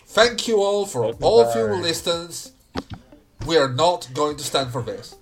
Thank 0.06 0.48
you 0.48 0.58
all 0.62 0.86
for 0.86 1.02
all 1.28 1.42
of 1.42 1.56
you 1.56 1.68
who 1.68 1.82
listens. 1.82 2.54
We 3.46 3.58
are 3.58 3.72
not 3.84 4.10
going 4.14 4.38
to 4.38 4.44
stand 4.44 4.72
for 4.72 4.82
this. 4.82 5.16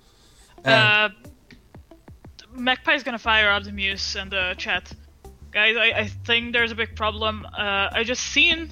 And 0.64 0.74
Uh, 0.74 1.08
Magpie's 2.54 3.02
gonna 3.02 3.18
fire 3.18 3.50
up 3.50 3.64
the 3.64 3.72
muse 3.72 4.16
and 4.16 4.30
the 4.30 4.54
chat. 4.56 4.84
Guys, 5.50 5.76
I, 5.76 5.88
I 6.02 6.06
think 6.26 6.52
there's 6.52 6.72
a 6.72 6.74
big 6.74 6.94
problem. 6.96 7.46
Uh, 7.46 7.88
I 7.98 8.04
just 8.04 8.24
seen 8.34 8.70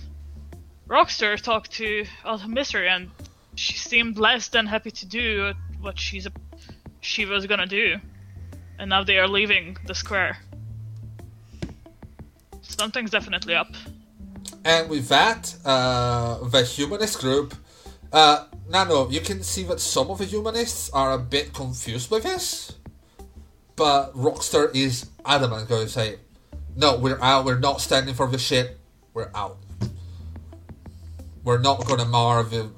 Rockstar 0.89 1.41
talk 1.41 1.69
to 1.81 2.07
Alta 2.25 2.49
Mystery 2.49 2.89
and 2.89 3.11
she 3.57 3.75
seemed 3.75 4.19
less 4.19 4.49
than 4.49 4.67
happy 4.67 4.91
to 4.91 5.07
do 5.07 5.53
what 5.81 5.99
she's 5.99 6.27
a, 6.27 6.33
she 7.05 7.27
was 7.27 7.47
gonna 7.47 7.67
do. 7.67 7.97
And 8.79 8.91
now 8.91 9.05
they 9.05 9.19
are 9.19 9.29
leaving 9.29 9.77
the 9.87 9.95
square. 9.95 10.39
Something's 12.63 13.11
definitely 13.11 13.55
up. 13.55 13.69
And 14.65 14.89
with 14.89 15.09
that, 15.09 15.55
uh, 15.65 16.39
the 16.49 16.63
humanist 16.63 17.21
group. 17.21 17.55
Uh, 18.13 18.47
Nano, 18.69 19.11
you 19.11 19.21
can 19.21 19.43
see 19.43 19.65
that 19.65 19.81
some 19.81 20.11
of 20.11 20.19
the 20.19 20.25
humanists 20.25 20.89
are 20.91 21.13
a 21.13 21.19
bit 21.19 21.53
confused 21.53 22.09
by 22.11 22.21
this. 22.21 22.73
But 23.77 24.15
Rockstar 24.15 24.75
is 24.75 25.11
adamant, 25.27 25.69
going 25.69 25.87
to 25.87 25.93
say, 25.93 26.17
No, 26.77 26.97
we're 26.97 27.21
out, 27.21 27.45
we're 27.45 27.59
not 27.59 27.81
standing 27.81 28.15
for 28.15 28.27
the 28.29 28.39
shit, 28.39 28.79
we're 29.13 29.31
out. 29.35 29.59
We're 31.43 31.59
not 31.59 31.87
going 31.87 31.99
to 31.99 32.07
mar 32.07 32.43
the, 32.45 32.71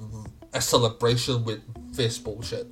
a 0.53 0.59
celebration 0.59 1.45
with 1.45 1.61
this 1.95 2.17
bullshit. 2.17 2.67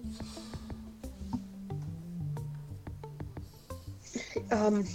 Um. 4.52 4.86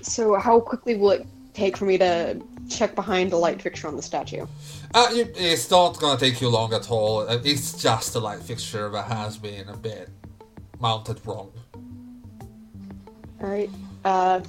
So 0.00 0.34
how 0.36 0.60
quickly 0.60 0.96
will 0.96 1.10
it 1.10 1.26
take 1.54 1.76
for 1.76 1.84
me 1.84 1.98
to 1.98 2.40
check 2.68 2.94
behind 2.94 3.30
the 3.30 3.36
light 3.36 3.60
fixture 3.60 3.88
on 3.88 3.96
the 3.96 4.02
statue? 4.02 4.46
Uh, 4.94 5.08
it's 5.12 5.70
not 5.70 5.98
going 5.98 6.16
to 6.18 6.24
take 6.24 6.40
you 6.40 6.48
long 6.48 6.72
at 6.74 6.90
all. 6.90 7.20
Uh, 7.20 7.38
It's 7.44 7.80
just 7.80 8.14
a 8.14 8.18
light 8.18 8.42
fixture 8.42 8.88
that 8.90 9.06
has 9.06 9.36
been 9.36 9.68
a 9.68 9.76
bit 9.76 10.08
mounted 10.80 11.24
wrong. 11.26 11.52
All 13.40 13.48
right. 13.48 13.70
Uh, 14.04 14.40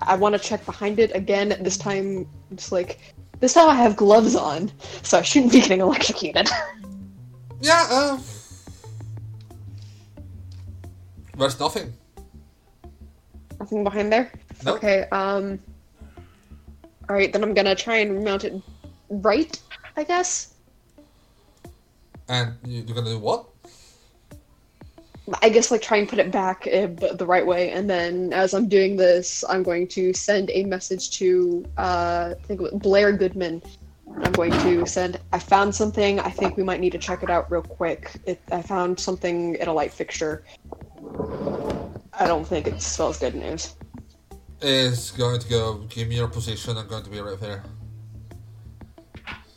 I 0.00 0.16
want 0.16 0.34
to 0.34 0.38
check 0.38 0.64
behind 0.66 0.98
it 0.98 1.14
again. 1.14 1.56
This 1.60 1.76
time, 1.76 2.26
it's 2.50 2.72
like 2.72 3.14
this 3.40 3.54
time 3.54 3.68
I 3.68 3.74
have 3.74 3.96
gloves 3.96 4.34
on, 4.34 4.70
so 5.02 5.18
I 5.18 5.22
shouldn't 5.22 5.52
be 5.52 5.60
getting 5.60 5.80
electrocuted. 5.80 6.48
Yeah, 7.64 7.86
uh, 7.88 8.18
There's 11.36 11.58
nothing. 11.58 11.92
Nothing 13.58 13.84
behind 13.84 14.12
there. 14.12 14.30
Nope. 14.64 14.76
Okay. 14.76 15.06
Um. 15.12 15.58
All 17.08 17.16
right, 17.16 17.32
then 17.32 17.42
I'm 17.42 17.54
gonna 17.54 17.74
try 17.74 17.96
and 17.96 18.24
mount 18.24 18.44
it 18.44 18.54
right. 19.08 19.58
I 19.96 20.04
guess. 20.04 20.54
And 22.28 22.54
you- 22.64 22.82
you're 22.86 22.94
gonna 22.94 23.10
do 23.10 23.18
what? 23.18 23.46
I 25.40 25.48
guess 25.50 25.70
like 25.70 25.82
try 25.82 25.98
and 25.98 26.08
put 26.08 26.18
it 26.18 26.32
back 26.32 26.66
uh, 26.66 26.88
the 27.14 27.24
right 27.26 27.46
way, 27.46 27.70
and 27.70 27.88
then 27.88 28.32
as 28.32 28.54
I'm 28.54 28.68
doing 28.68 28.96
this, 28.96 29.44
I'm 29.48 29.62
going 29.62 29.86
to 29.88 30.12
send 30.12 30.50
a 30.50 30.64
message 30.64 31.10
to 31.18 31.64
uh, 31.78 32.34
I 32.38 32.42
think 32.46 32.60
Blair 32.82 33.12
Goodman. 33.12 33.62
I'm 34.24 34.32
going 34.32 34.50
to 34.52 34.84
send. 34.84 35.18
I 35.32 35.38
found 35.38 35.74
something. 35.74 36.20
I 36.20 36.28
think 36.30 36.56
we 36.56 36.62
might 36.62 36.80
need 36.80 36.90
to 36.92 36.98
check 36.98 37.22
it 37.22 37.30
out 37.30 37.50
real 37.50 37.62
quick. 37.62 38.10
It, 38.26 38.42
I 38.50 38.60
found 38.60 38.98
something 39.00 39.54
in 39.54 39.68
a 39.68 39.72
light 39.72 39.92
fixture. 39.92 40.44
I 42.12 42.26
don't 42.26 42.46
think 42.46 42.66
it 42.66 42.80
spells 42.80 43.18
good 43.18 43.34
news. 43.34 43.74
Is 44.60 45.10
going 45.10 45.40
to 45.40 45.48
go. 45.48 45.78
Give 45.88 46.08
me 46.08 46.16
your 46.16 46.28
position. 46.28 46.76
I'm 46.76 46.86
going 46.86 47.02
to 47.02 47.10
be 47.10 47.20
right 47.20 47.40
there. 47.40 47.64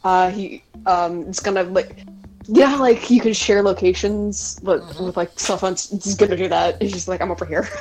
Uh, 0.03 0.29
he 0.29 0.63
um, 0.85 1.21
it's 1.27 1.39
gonna 1.39 1.63
like, 1.63 2.05
yeah, 2.45 2.75
like 2.75 3.09
you 3.09 3.19
can 3.19 3.33
share 3.33 3.63
locations, 3.63 4.59
but 4.61 4.81
with 4.99 5.17
like 5.17 5.39
cell 5.39 5.57
phones, 5.57 5.89
he's 5.89 6.15
gonna 6.15 6.37
do 6.37 6.47
that. 6.47 6.81
He's 6.81 6.91
just 6.91 7.07
like, 7.07 7.21
I'm 7.21 7.31
over 7.31 7.45
here. 7.45 7.67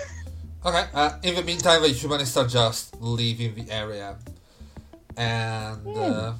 Okay. 0.67 0.87
Uh, 0.95 1.19
in 1.23 1.35
the 1.35 1.43
meantime, 1.43 1.83
the 1.83 1.89
humanists 1.89 2.39
are 2.39 2.47
just 2.47 2.99
leaving 2.99 3.55
the 3.55 3.71
area, 3.71 4.17
and 5.15 5.87
uh, 5.87 6.33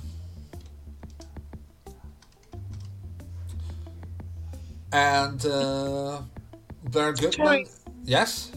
and 4.91 5.45
uh, 5.45 6.23
Blair 6.85 7.13
Goodman. 7.13 7.47
Sorry. 7.47 7.67
Yes. 8.05 8.53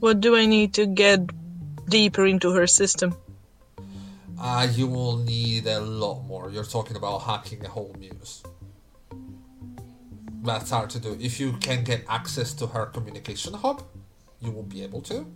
What 0.00 0.20
do 0.20 0.36
I 0.36 0.46
need 0.46 0.74
to 0.74 0.86
get 0.86 1.20
deeper 1.88 2.26
into 2.26 2.52
her 2.52 2.66
system? 2.66 3.14
Uh, 4.38 4.66
you 4.72 4.86
will 4.86 5.18
need 5.18 5.66
a 5.66 5.80
lot 5.80 6.22
more. 6.22 6.50
You're 6.50 6.64
talking 6.64 6.96
about 6.96 7.22
hacking 7.22 7.64
a 7.64 7.68
whole 7.68 7.94
muse. 7.98 8.42
That's 10.42 10.70
hard 10.70 10.90
to 10.90 10.98
do. 10.98 11.16
If 11.20 11.38
you 11.38 11.52
can 11.58 11.84
get 11.84 12.04
access 12.08 12.52
to 12.54 12.66
her 12.66 12.86
communication 12.86 13.54
hub, 13.54 13.84
you 14.40 14.50
will 14.50 14.64
be 14.64 14.82
able 14.82 15.02
to. 15.02 15.26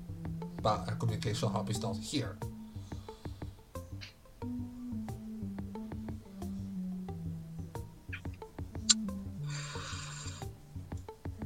But 0.63 0.89
her 0.89 0.97
communication 0.97 1.49
hub 1.51 1.71
is 1.71 1.81
not 1.81 1.97
here. 1.99 2.37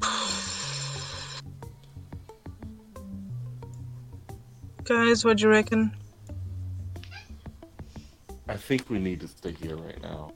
Guys, 4.90 5.24
what 5.24 5.36
do 5.36 5.44
you 5.44 5.50
reckon? 5.50 5.94
I 8.48 8.56
think 8.56 8.90
we 8.90 8.98
need 8.98 9.20
to 9.20 9.28
stay 9.28 9.52
here 9.52 9.76
right 9.76 10.02
now. 10.02 10.32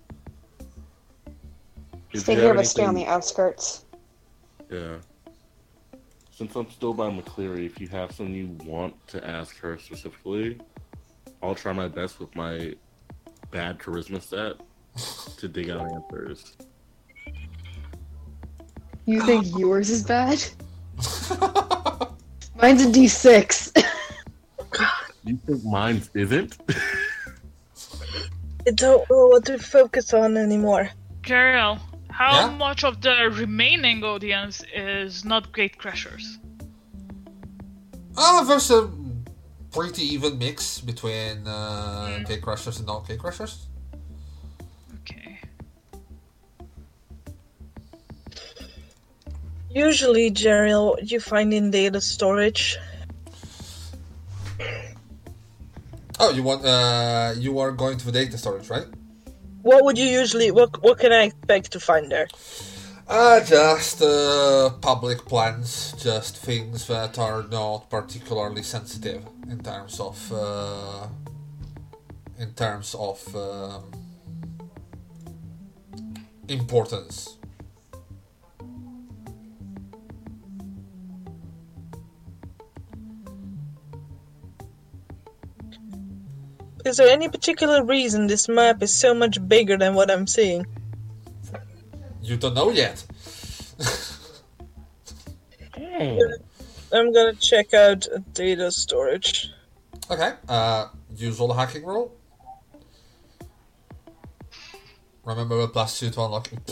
Is 2.12 2.22
stay 2.22 2.36
there 2.36 2.44
here, 2.44 2.54
but 2.54 2.64
stay 2.64 2.84
on 2.84 2.94
the 2.94 3.04
outskirts. 3.04 3.84
Yeah. 4.70 4.98
Since 6.30 6.54
I'm 6.54 6.70
still 6.70 6.94
by 6.94 7.10
McCleary, 7.10 7.66
if 7.66 7.80
you 7.80 7.88
have 7.88 8.12
something 8.12 8.32
you 8.32 8.56
want 8.64 8.94
to 9.08 9.28
ask 9.28 9.58
her 9.58 9.76
specifically, 9.76 10.60
I'll 11.42 11.56
try 11.56 11.72
my 11.72 11.88
best 11.88 12.20
with 12.20 12.32
my 12.36 12.74
bad 13.50 13.80
charisma 13.80 14.22
set 14.22 14.60
to 15.36 15.48
dig 15.48 15.70
out 15.70 15.90
answers. 15.90 16.56
You 19.04 19.20
think 19.22 19.46
yours 19.58 19.90
is 19.90 20.04
bad? 20.04 20.44
Mine's 22.62 22.84
a 22.84 22.86
D6. 22.86 23.84
You 25.24 25.36
think 25.38 25.64
mine 25.64 26.02
isn't? 26.14 26.56
I 28.66 28.70
don't 28.70 29.08
know 29.10 29.26
what 29.26 29.44
to 29.46 29.58
focus 29.58 30.12
on 30.12 30.36
anymore. 30.36 30.90
Jeriel, 31.22 31.78
how 32.10 32.32
Yeah? 32.32 32.56
much 32.56 32.84
of 32.84 33.00
the 33.00 33.30
remaining 33.32 34.04
audience 34.04 34.62
is 34.74 35.24
not 35.24 35.52
Great 35.52 35.78
Crashers? 35.78 36.38
Ah, 38.16 38.44
there's 38.46 38.70
a 38.70 38.88
pretty 39.72 40.02
even 40.14 40.38
mix 40.38 40.80
between 40.80 41.46
uh, 41.46 42.22
K 42.26 42.38
crushers 42.38 42.78
and 42.78 42.86
non 42.86 43.04
K 43.04 43.16
crushers. 43.16 43.66
Okay. 45.00 45.40
Usually, 49.70 50.30
Jeriel, 50.30 50.90
what 50.90 51.10
you 51.10 51.18
find 51.18 51.52
in 51.52 51.70
data 51.70 52.00
storage. 52.00 52.76
Oh, 56.20 56.30
you 56.30 56.42
want 56.42 56.64
uh, 56.64 57.34
you 57.36 57.58
are 57.58 57.72
going 57.72 57.98
to 57.98 58.06
the 58.06 58.12
data 58.12 58.38
storage, 58.38 58.70
right? 58.70 58.86
What 59.62 59.84
would 59.84 59.98
you 59.98 60.06
usually? 60.06 60.50
What 60.50 60.82
What 60.82 60.98
can 60.98 61.12
I 61.12 61.24
expect 61.24 61.72
to 61.72 61.80
find 61.80 62.10
there? 62.10 62.28
Uh, 63.06 63.44
just 63.44 64.00
uh, 64.00 64.70
public 64.80 65.26
plans, 65.26 65.92
just 65.98 66.38
things 66.38 66.86
that 66.86 67.18
are 67.18 67.42
not 67.50 67.90
particularly 67.90 68.62
sensitive 68.62 69.22
in 69.50 69.62
terms 69.62 70.00
of 70.00 70.32
uh, 70.32 71.06
in 72.38 72.52
terms 72.54 72.94
of 72.94 73.36
um, 73.36 73.82
importance. 76.48 77.36
Is 86.84 86.98
there 86.98 87.08
any 87.08 87.28
particular 87.28 87.82
reason 87.82 88.26
this 88.26 88.48
map 88.48 88.82
is 88.82 88.94
so 88.94 89.14
much 89.14 89.46
bigger 89.48 89.78
than 89.78 89.94
what 89.94 90.10
I'm 90.10 90.26
seeing? 90.26 90.66
You 92.20 92.36
don't 92.36 92.54
know 92.54 92.70
yet. 92.70 93.04
hey. 95.74 96.20
I'm 96.92 97.12
gonna 97.12 97.34
check 97.34 97.74
out 97.74 98.06
data 98.34 98.70
storage. 98.70 99.50
Okay. 100.10 100.34
Uh, 100.48 100.88
usual 101.16 101.52
hacking 101.54 101.84
rule. 101.84 102.14
Remember 105.24 105.56
the 105.62 105.68
plus 105.68 105.98
two 105.98 106.10
to 106.10 106.20
unlock. 106.20 106.50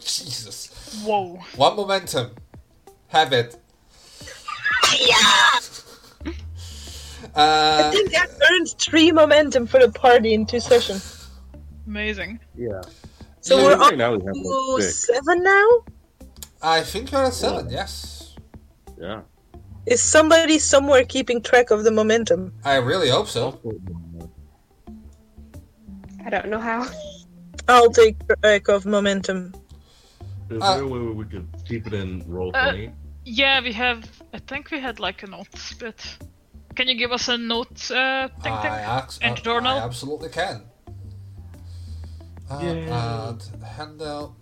Jesus. 0.00 1.02
Whoa. 1.04 1.40
One 1.56 1.76
momentum. 1.76 2.32
Have 3.08 3.32
it. 3.32 3.56
I 4.82 5.60
Uh, 7.36 7.82
I 7.86 7.90
think 7.90 8.12
that 8.12 8.28
earned 8.52 8.68
three 8.78 9.10
momentum 9.10 9.66
for 9.66 9.80
the 9.80 9.90
party 9.90 10.34
in 10.34 10.46
two 10.46 10.60
sessions. 10.60 11.30
Amazing. 11.86 12.38
Yeah. 12.56 12.80
So 13.40 13.58
Yeah, 13.58 13.64
we're 13.64 13.76
right 13.76 13.92
up 13.92 13.98
now 13.98 14.14
we 14.14 14.24
have 14.24 14.34
to 14.34 14.82
seven 14.82 15.42
now. 15.42 15.66
I 16.62 16.80
think 16.82 17.10
you're 17.10 17.24
at 17.24 17.34
seven. 17.34 17.68
Yes. 17.70 18.36
Yeah. 18.98 19.22
Is 19.86 20.00
somebody 20.02 20.58
somewhere 20.58 21.04
keeping 21.04 21.42
track 21.42 21.70
of 21.70 21.84
the 21.84 21.90
momentum? 21.90 22.54
I 22.64 22.76
really 22.76 23.10
hope 23.10 23.28
so. 23.28 23.60
I 26.24 26.30
don't 26.30 26.48
know 26.48 26.60
how. 26.60 26.86
I'll 27.68 27.90
take 27.90 28.16
track 28.40 28.68
of 28.68 28.86
momentum. 28.86 29.54
Is 30.50 30.62
Uh, 30.62 30.74
there 30.76 30.84
a 30.84 30.88
way 30.88 30.98
we 31.00 31.24
could 31.24 31.48
keep 31.66 31.86
it 31.86 31.92
in 31.94 32.22
roll 32.26 32.50
Uh, 32.54 32.70
20? 32.70 32.92
Yeah, 33.26 33.60
we 33.60 33.72
have. 33.72 34.08
I 34.32 34.38
think 34.38 34.70
we 34.70 34.78
had 34.80 35.00
like 35.00 35.22
an 35.22 35.32
note 35.32 35.54
split. 35.58 36.16
Can 36.74 36.88
you 36.88 36.94
give 36.96 37.12
us 37.12 37.28
a 37.28 37.36
note 37.38 37.90
uh, 37.90 38.28
thing? 38.42 38.52
I, 38.52 38.62
thing? 38.62 38.70
ax- 38.70 39.18
And 39.22 39.36
journal? 39.42 39.76
I 39.78 39.80
absolutely 39.80 40.28
can. 40.28 40.62
Uh, 42.50 42.60
Yay. 42.62 42.88
add 42.90 43.42
handout. 43.64 44.34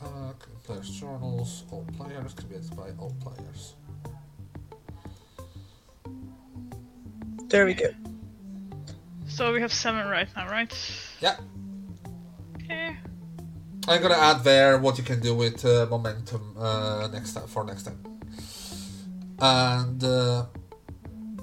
Uh, 0.00 0.32
players 0.64 0.90
journals. 0.90 1.64
All 1.70 1.84
players 1.96 2.34
created 2.34 2.74
by 2.76 2.90
all 2.98 3.14
players. 3.20 3.74
There 7.48 7.66
we 7.66 7.74
go. 7.74 7.90
So 9.28 9.52
we 9.52 9.60
have 9.60 9.72
seven 9.72 10.08
right 10.08 10.28
now, 10.36 10.48
right? 10.50 10.72
Yeah. 11.20 11.36
Okay. 12.56 12.96
I'm 13.88 14.00
gonna 14.00 14.14
add 14.14 14.44
there 14.44 14.78
what 14.78 14.96
you 14.96 15.02
can 15.02 15.18
do 15.18 15.34
with 15.34 15.64
uh, 15.64 15.86
momentum 15.90 16.54
uh, 16.56 17.08
next 17.12 17.32
time 17.32 17.48
for 17.48 17.64
next 17.64 17.82
time. 17.82 17.98
And 19.40 20.02
uh, 20.04 20.46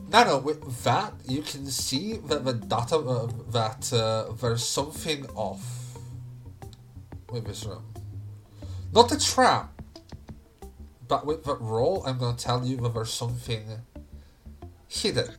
no, 0.09 0.23
no, 0.23 0.37
with 0.37 0.83
that 0.83 1.13
you 1.25 1.41
can 1.41 1.65
see 1.65 2.17
that 2.27 2.45
the 2.45 2.53
data 2.53 2.95
uh, 2.95 3.27
that 3.51 3.91
uh, 3.91 4.31
there's 4.39 4.65
something 4.65 5.25
off 5.35 5.97
with 7.29 7.45
this 7.45 7.65
room. 7.65 7.83
Not 8.93 9.09
the 9.09 9.19
trap, 9.19 9.69
but 11.09 11.25
with 11.25 11.43
the 11.43 11.57
roll, 11.57 12.03
I'm 12.05 12.19
gonna 12.19 12.37
tell 12.37 12.65
you 12.65 12.77
that 12.77 12.93
there's 12.93 13.13
something 13.13 13.65
hidden. 14.87 15.29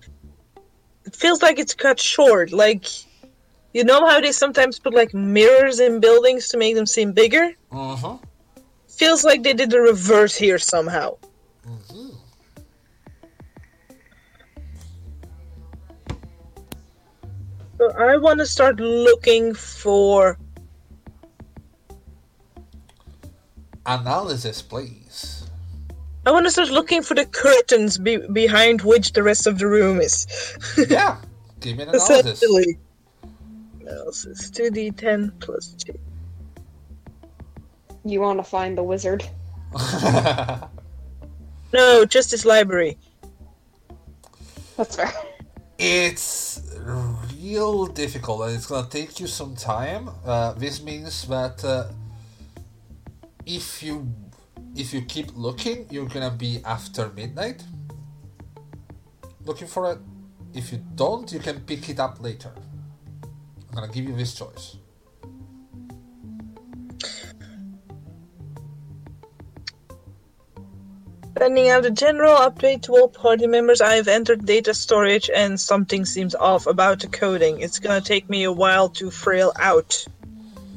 It 1.06 1.16
feels 1.16 1.40
like 1.40 1.58
it's 1.58 1.72
cut 1.72 1.98
short. 1.98 2.52
Like 2.52 2.86
You 3.72 3.84
know 3.84 4.04
how 4.06 4.20
they 4.20 4.32
sometimes 4.32 4.78
put 4.78 4.94
like 4.94 5.14
mirrors 5.14 5.78
in 5.78 6.00
buildings 6.00 6.48
to 6.48 6.58
make 6.58 6.74
them 6.74 6.86
seem 6.86 7.12
bigger? 7.12 7.54
Uh-huh. 7.70 8.18
Feels 8.88 9.22
like 9.24 9.42
they 9.42 9.52
did 9.54 9.70
the 9.70 9.80
reverse 9.80 10.36
here 10.36 10.58
somehow. 10.58 11.16
Mhm. 11.66 12.16
So 17.78 17.90
I 17.98 18.16
want 18.16 18.40
to 18.40 18.46
start 18.46 18.80
looking 18.80 19.54
for. 19.54 20.36
Analysis, 23.86 24.60
please. 24.60 25.44
I 26.26 26.32
want 26.32 26.44
to 26.44 26.50
start 26.50 26.68
looking 26.68 27.02
for 27.02 27.14
the 27.14 27.24
curtains 27.24 27.96
be- 27.96 28.26
behind 28.32 28.82
which 28.82 29.12
the 29.12 29.22
rest 29.22 29.46
of 29.46 29.58
the 29.58 29.66
room 29.66 30.00
is. 30.00 30.26
Yeah. 30.76 31.16
Give 31.60 31.76
me 31.76 31.84
an 31.84 31.88
analysis. 31.90 32.42
Essentially. 32.42 32.78
Analysis 33.90 34.50
2d10 34.50 35.38
plus 35.40 35.74
2. 35.84 35.92
You 38.04 38.20
want 38.20 38.38
to 38.38 38.44
find 38.44 38.78
the 38.78 38.82
wizard? 38.82 39.24
No, 41.72 42.04
Justice 42.04 42.44
Library. 42.44 42.98
That's 44.76 44.96
fair. 44.96 45.12
it's 45.78 46.60
real 47.38 47.86
difficult 47.86 48.42
and 48.42 48.56
it's 48.56 48.66
gonna 48.66 48.88
take 48.88 49.20
you 49.20 49.26
some 49.26 49.54
time. 49.54 50.10
Uh, 50.24 50.52
this 50.54 50.82
means 50.82 51.28
that 51.28 51.64
uh, 51.64 51.86
if 53.46 53.82
you 53.82 54.12
if 54.74 54.92
you 54.92 55.02
keep 55.02 55.30
looking, 55.36 55.86
you're 55.90 56.08
gonna 56.08 56.30
be 56.30 56.60
after 56.64 57.08
midnight 57.10 57.62
looking 59.44 59.68
for 59.68 59.92
it. 59.92 59.98
If 60.52 60.72
you 60.72 60.84
don't, 60.96 61.30
you 61.32 61.38
can 61.38 61.60
pick 61.60 61.88
it 61.88 62.00
up 62.00 62.20
later. 62.20 62.52
I'm 63.70 63.74
gonna 63.74 63.92
give 63.92 64.04
you 64.04 64.16
this 64.16 64.34
choice. 64.34 64.76
Sending 71.38 71.70
out 71.70 71.86
a 71.86 71.90
general 71.90 72.34
update 72.34 72.82
to 72.82 72.92
all 72.92 73.08
party 73.08 73.46
members. 73.46 73.80
I've 73.80 74.08
entered 74.08 74.44
data 74.44 74.74
storage 74.74 75.30
and 75.34 75.58
something 75.58 76.04
seems 76.04 76.34
off 76.34 76.66
about 76.66 77.00
the 77.00 77.06
coding. 77.06 77.60
It's 77.60 77.78
gonna 77.78 78.00
take 78.00 78.28
me 78.28 78.42
a 78.42 78.52
while 78.52 78.88
to 78.90 79.10
frail 79.10 79.52
out. 79.58 80.04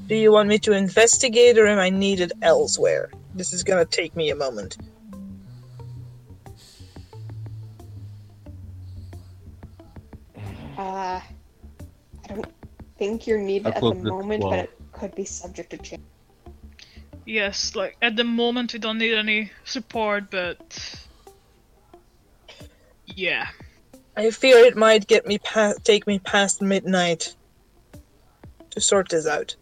Do 0.08 0.16
you 0.16 0.32
want 0.32 0.48
me 0.48 0.60
to 0.60 0.74
investigate 0.74 1.58
or 1.58 1.66
am 1.66 1.80
I 1.80 1.90
needed 1.90 2.34
elsewhere? 2.44 3.12
This 3.34 3.54
is 3.54 3.64
gonna 3.64 3.86
take 3.86 4.16
me 4.16 4.30
a 4.30 4.36
moment. 4.36 4.78
Uh, 10.78 11.20
I 11.20 11.22
don't 12.28 12.63
think 13.04 13.28
you're 13.28 13.38
needed 13.38 13.68
at 13.68 13.76
the 13.76 13.80
closed 13.82 14.06
it 14.06 14.10
moment, 14.10 14.42
but 14.42 14.60
it 14.60 14.72
could 14.94 15.14
be 15.14 15.26
subject 15.26 15.72
to 15.72 15.78
change. 15.78 16.04
Yes, 17.26 17.76
like 17.76 17.98
at 18.02 18.16
the 18.16 18.24
moment 18.24 18.72
we 18.72 18.80
don't 18.80 18.98
need 18.98 19.14
any 19.14 19.52
support, 19.66 20.32
but 20.32 20.62
yeah. 23.06 23.48
I 24.16 24.30
fear 24.32 24.58
it 24.58 24.78
might 24.78 25.06
get 25.08 25.26
me 25.28 25.38
pa- 25.38 25.74
take 25.84 26.08
me 26.08 26.20
past 26.20 26.62
midnight 26.62 27.36
to 28.70 28.80
sort 28.80 29.10
this 29.10 29.28
out. 29.28 29.56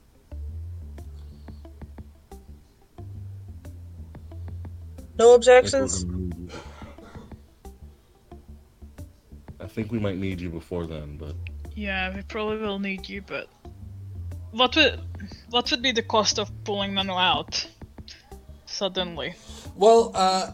No 5.17 5.17
I 5.17 5.17
think 5.17 5.29
we're 5.29 5.35
objections? 5.35 6.03
gonna 6.03 6.17
need 6.17 6.35
you. 6.37 6.49
I 9.59 9.67
think 9.67 9.91
we 9.91 9.99
might 9.99 10.17
need 10.17 10.39
you 10.41 10.49
before 10.49 10.85
then, 10.85 11.17
but 11.17 11.35
Yeah, 11.75 12.15
we 12.15 12.21
probably 12.23 12.57
will 12.57 12.79
need 12.79 13.07
you, 13.09 13.21
but 13.21 13.47
what 14.51 14.75
would 14.75 14.99
what 15.49 15.71
would 15.71 15.81
be 15.81 15.91
the 15.91 16.01
cost 16.03 16.39
of 16.39 16.51
pulling 16.63 16.93
Manu 16.93 17.13
out 17.13 17.65
suddenly? 18.65 19.33
Well, 19.75 20.11
uh, 20.13 20.51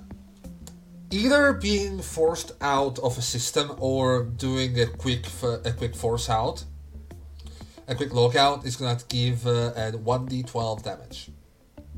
either 1.11 1.53
being 1.53 2.01
forced 2.01 2.51
out 2.61 2.99
of 2.99 3.17
a 3.17 3.21
system 3.21 3.75
or 3.79 4.23
doing 4.23 4.79
a 4.79 4.85
quick 4.87 5.25
f- 5.25 5.65
a 5.65 5.71
quick 5.71 5.95
force 5.95 6.29
out, 6.29 6.63
a 7.87 7.95
quick 7.95 8.11
logout 8.11 8.65
is 8.65 8.75
gonna 8.75 8.99
give 9.07 9.47
uh, 9.47 9.71
a 9.75 9.91
one 9.97 10.25
d 10.27 10.43
twelve 10.43 10.83
damage. 10.83 11.29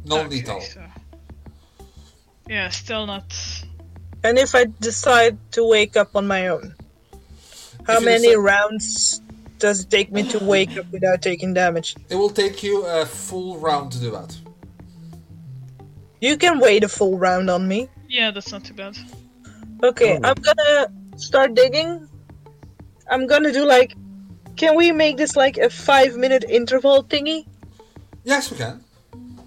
Non 0.05 0.19
Okay, 0.27 0.29
lethal. 0.37 0.61
so- 0.61 0.81
Yeah, 2.47 2.69
still 2.69 3.05
not. 3.05 3.33
And 4.23 4.37
if 4.37 4.55
I 4.55 4.65
decide 4.79 5.37
to 5.51 5.63
wake 5.67 5.95
up 5.97 6.15
on 6.15 6.27
my 6.27 6.47
own, 6.47 6.75
how 7.93 7.99
many 7.99 8.27
decide- 8.29 8.37
rounds 8.37 9.21
does 9.59 9.81
it 9.81 9.89
take 9.89 10.11
me 10.11 10.23
to 10.29 10.39
wake 10.43 10.77
up 10.77 10.89
without 10.91 11.21
taking 11.21 11.53
damage? 11.53 11.95
It 12.09 12.15
will 12.15 12.29
take 12.29 12.63
you 12.63 12.85
a 12.85 13.05
full 13.05 13.57
round 13.57 13.91
to 13.93 13.99
do 13.99 14.11
that. 14.11 14.37
You 16.21 16.37
can 16.37 16.59
wait 16.59 16.83
a 16.83 16.89
full 16.89 17.17
round 17.17 17.49
on 17.49 17.67
me. 17.67 17.89
Yeah, 18.07 18.31
that's 18.31 18.51
not 18.51 18.63
too 18.63 18.73
bad. 18.73 18.97
Okay, 19.83 20.17
Oh. 20.17 20.27
I'm 20.27 20.35
gonna 20.35 20.91
start 21.17 21.53
digging. 21.53 22.07
I'm 23.09 23.27
gonna 23.27 23.51
do 23.53 23.65
like. 23.65 23.95
Can 24.57 24.75
we 24.75 24.91
make 24.91 25.15
this 25.15 25.35
like 25.37 25.57
a 25.57 25.69
five 25.69 26.17
minute 26.17 26.43
interval 26.49 27.03
thingy? 27.03 27.45
Yes, 28.25 28.51
we 28.51 28.57
can. 28.57 28.83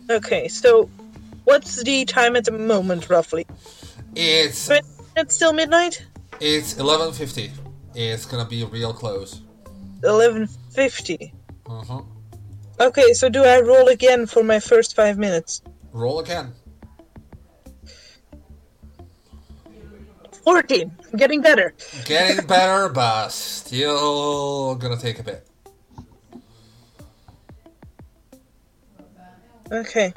Okay, 0.09 0.48
so 0.48 0.89
what's 1.44 1.82
the 1.82 2.05
time 2.06 2.35
at 2.36 2.44
the 2.47 2.52
moment 2.52 3.10
roughly? 3.10 3.47
It's 4.16 4.69
But 4.69 4.85
it's 5.16 5.35
still 5.35 5.52
midnight? 5.52 6.02
it's 6.40 6.78
eleven 6.78 7.12
fifty. 7.12 7.51
It's 7.94 8.27
gonna 8.27 8.48
be 8.48 8.64
real 8.64 8.93
close. 8.93 9.43
11.50. 10.01 11.32
Uh-huh. 11.66 12.02
Okay, 12.81 13.12
so 13.12 13.28
do 13.28 13.44
I 13.44 13.60
roll 13.60 13.89
again 13.89 14.27
for 14.27 14.43
my 14.43 14.59
first 14.59 14.97
five 14.97 15.19
minutes? 15.19 15.62
Roll 15.93 16.20
again. 16.20 16.52
14. 20.44 20.90
I'm 21.12 21.19
getting 21.19 21.40
better. 21.40 21.74
Getting 22.05 22.44
better, 22.47 22.89
but 22.89 23.28
still 23.28 24.74
gonna 24.74 24.97
take 24.97 25.19
a 25.19 25.23
bit. 25.23 25.47
Okay. 29.70 30.12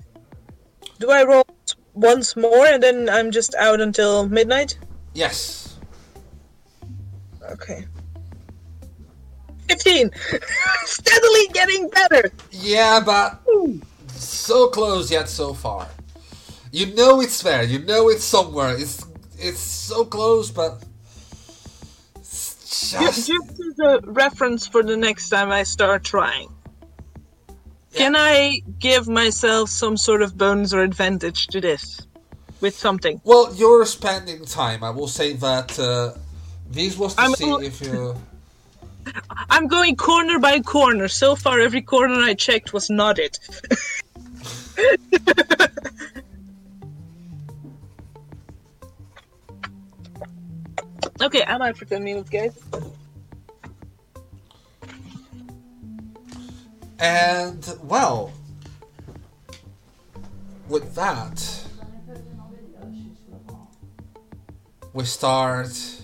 Do 0.99 1.11
I 1.11 1.23
roll 1.23 1.45
once 1.93 2.35
more 2.35 2.65
and 2.65 2.81
then 2.81 3.09
I'm 3.09 3.31
just 3.31 3.53
out 3.55 3.79
until 3.79 4.27
midnight? 4.27 4.77
Yes. 5.13 5.74
Okay. 7.51 7.85
15! 9.67 10.11
Steadily 10.85 11.47
getting 11.53 11.89
better! 11.89 12.31
Yeah, 12.51 13.01
but 13.03 13.41
so 14.07 14.67
close 14.67 15.11
yet 15.11 15.27
so 15.27 15.53
far. 15.53 15.87
You 16.71 16.93
know 16.93 17.21
it's 17.21 17.41
there. 17.41 17.63
You 17.63 17.79
know 17.79 18.09
it's 18.09 18.23
somewhere. 18.23 18.75
It's 18.77 19.05
it's 19.37 19.59
so 19.59 20.05
close, 20.05 20.51
but 20.51 20.83
it's 22.15 22.91
just 22.91 23.27
Just 23.27 23.59
as 23.59 23.79
a 23.79 23.99
reference 24.03 24.67
for 24.67 24.83
the 24.83 24.97
next 24.97 25.29
time 25.29 25.51
I 25.51 25.63
start 25.63 26.03
trying. 26.03 26.49
Can 27.93 28.15
I 28.15 28.61
give 28.77 29.07
myself 29.07 29.69
some 29.69 29.95
sort 29.95 30.21
of 30.21 30.37
bonus 30.37 30.73
or 30.73 30.81
advantage 30.81 31.47
to 31.47 31.61
this? 31.61 32.01
With 32.61 32.75
something? 32.75 33.21
well. 33.23 33.53
You're 33.55 33.85
spending 33.85 34.45
time. 34.45 34.83
I 34.83 34.89
will 34.89 35.07
say 35.07 35.33
that 35.33 35.77
uh, 35.79 36.13
this 36.69 36.97
was 36.97 37.15
to 37.15 37.21
I'm 37.21 37.33
see 37.33 37.51
if 37.61 37.81
you. 37.81 38.15
I'm 39.49 39.67
going 39.67 39.95
corner 39.95 40.39
by 40.39 40.59
corner. 40.59 41.07
So 41.07 41.35
far, 41.35 41.59
every 41.59 41.81
corner 41.81 42.15
I 42.23 42.33
checked 42.33 42.73
was 42.73 42.89
not 42.89 43.19
it. 43.19 43.39
okay, 51.21 51.43
I'm 51.47 51.61
out 51.61 51.77
for 51.77 51.85
10 51.85 52.03
minutes, 52.03 52.29
guys. 52.29 52.59
And 56.99 57.77
well, 57.83 58.31
with 60.67 60.95
that, 60.95 61.61
we 64.93 65.03
start 65.03 65.94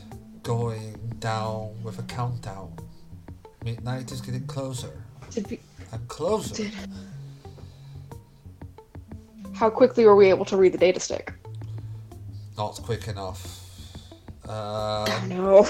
going 0.44 0.96
down 1.20 1.72
with 1.84 2.00
a 2.00 2.04
countdown. 2.04 2.74
Midnight 3.64 4.12
is 4.12 4.22
getting 4.22 4.46
closer 4.48 5.04
Did 5.30 5.50
we, 5.50 5.60
and 5.92 6.08
closer. 6.08 6.56
did, 6.56 6.74
how 9.54 9.70
quickly 9.70 10.06
were 10.06 10.16
we 10.16 10.28
able 10.30 10.46
to 10.46 10.58
read 10.58 10.74
the 10.74 10.78
data 10.78 11.00
stick? 11.00 11.34
Not 12.58 12.82
quick 12.84 13.08
enough. 13.08 13.60
Uh, 14.48 15.06
No. 15.28 15.68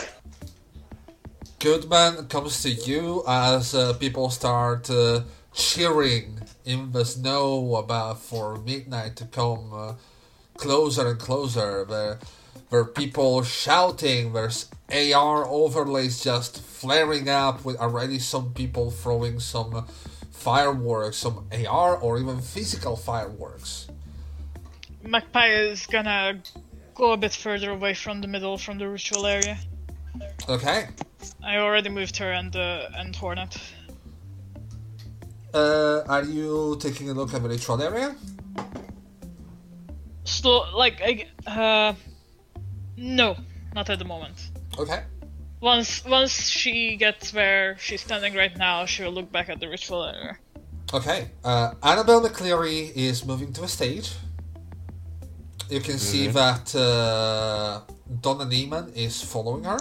Goodman 1.59 2.25
comes 2.27 2.63
to 2.63 2.71
you 2.71 3.23
as 3.27 3.75
uh, 3.75 3.93
people 3.93 4.29
start 4.31 4.89
uh, 4.89 5.21
cheering 5.53 6.39
in 6.65 6.91
the 6.91 7.05
snow 7.05 7.75
about 7.75 8.19
for 8.19 8.57
midnight 8.59 9.15
to 9.17 9.25
come 9.25 9.71
uh, 9.73 9.93
closer 10.55 11.09
and 11.09 11.19
closer. 11.19 11.85
The 11.85 12.17
There 12.71 12.79
are 12.79 12.85
people 12.85 13.43
shouting. 13.43 14.31
There's 14.31 14.69
AR 14.89 15.45
overlays 15.45 16.23
just 16.23 16.61
flaring 16.61 17.27
up 17.27 17.65
with 17.65 17.75
already 17.75 18.17
some 18.17 18.53
people 18.53 18.91
throwing 18.91 19.41
some 19.41 19.85
fireworks, 20.31 21.17
some 21.17 21.49
AR 21.51 21.97
or 21.97 22.17
even 22.17 22.39
physical 22.39 22.95
fireworks. 22.95 23.89
Magpie 25.03 25.49
is 25.49 25.85
gonna 25.85 26.41
go 26.95 27.11
a 27.11 27.17
bit 27.17 27.33
further 27.33 27.71
away 27.71 27.93
from 27.93 28.21
the 28.21 28.27
middle, 28.27 28.57
from 28.57 28.77
the 28.77 28.87
ritual 28.87 29.25
area. 29.27 29.57
Okay. 30.47 30.87
I 31.43 31.57
already 31.57 31.89
moved 31.89 32.15
her 32.17 32.31
and 32.31 32.55
uh, 32.55 32.87
and 32.95 33.13
Hornet. 33.13 33.57
Uh, 35.53 36.03
are 36.07 36.23
you 36.23 36.77
taking 36.79 37.09
a 37.09 37.13
look 37.13 37.33
at 37.33 37.43
the 37.43 37.49
ritual 37.49 37.81
area? 37.81 38.15
Slow, 40.23 40.73
like 40.73 41.01
I, 41.01 41.27
uh, 41.45 41.93
no, 43.01 43.35
not 43.73 43.89
at 43.89 43.99
the 43.99 44.05
moment. 44.05 44.51
Okay. 44.77 45.03
Once 45.59 46.05
once 46.05 46.49
she 46.49 46.95
gets 46.95 47.33
where 47.33 47.77
she's 47.77 48.01
standing 48.01 48.33
right 48.33 48.55
now, 48.57 48.85
she'll 48.85 49.11
look 49.11 49.31
back 49.31 49.49
at 49.49 49.59
the 49.59 49.67
ritual 49.67 50.05
area. 50.05 50.37
Okay. 50.93 51.29
Uh, 51.43 51.73
Annabelle 51.83 52.21
McCleary 52.21 52.91
is 52.95 53.25
moving 53.25 53.51
to 53.53 53.63
a 53.63 53.67
stage. 53.67 54.13
You 55.69 55.79
can 55.79 55.97
see 55.97 56.27
that 56.27 56.75
uh, 56.75 57.81
Donna 58.21 58.45
Neiman 58.45 58.93
is 58.95 59.21
following 59.21 59.63
her. 59.63 59.79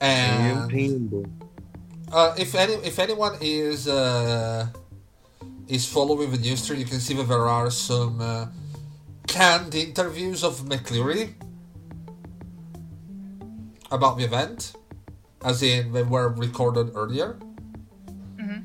And 0.00 1.26
uh, 2.12 2.34
if 2.38 2.54
any, 2.54 2.74
if 2.74 2.98
anyone 2.98 3.36
is 3.40 3.88
uh, 3.88 4.66
is 5.68 5.86
following 5.86 6.30
the 6.30 6.38
news 6.38 6.62
stream, 6.62 6.78
you 6.78 6.86
can 6.86 7.00
see 7.00 7.14
that 7.14 7.28
there 7.28 7.48
are 7.48 7.70
some 7.70 8.20
uh, 8.20 8.46
canned 9.26 9.74
interviews 9.74 10.42
of 10.42 10.60
McCleary 10.60 11.34
about 13.90 14.18
the 14.18 14.24
event, 14.24 14.74
as 15.44 15.62
in 15.62 15.92
they 15.92 16.02
were 16.02 16.28
recorded 16.28 16.92
earlier. 16.94 17.38
Mm-hmm. 18.36 18.60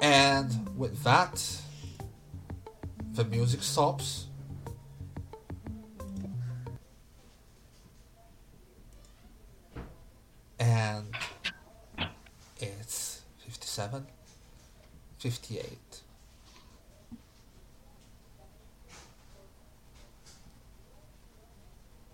And 0.00 0.78
with 0.78 1.02
that, 1.04 1.62
the 3.14 3.24
music 3.24 3.62
stops. 3.62 4.26
And 10.58 11.14
it's 12.60 13.22
57, 13.38 14.06
58. 15.18 15.81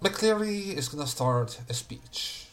McCleary 0.00 0.76
is 0.76 0.88
gonna 0.88 1.08
start 1.08 1.58
a 1.68 1.74
speech. 1.74 2.46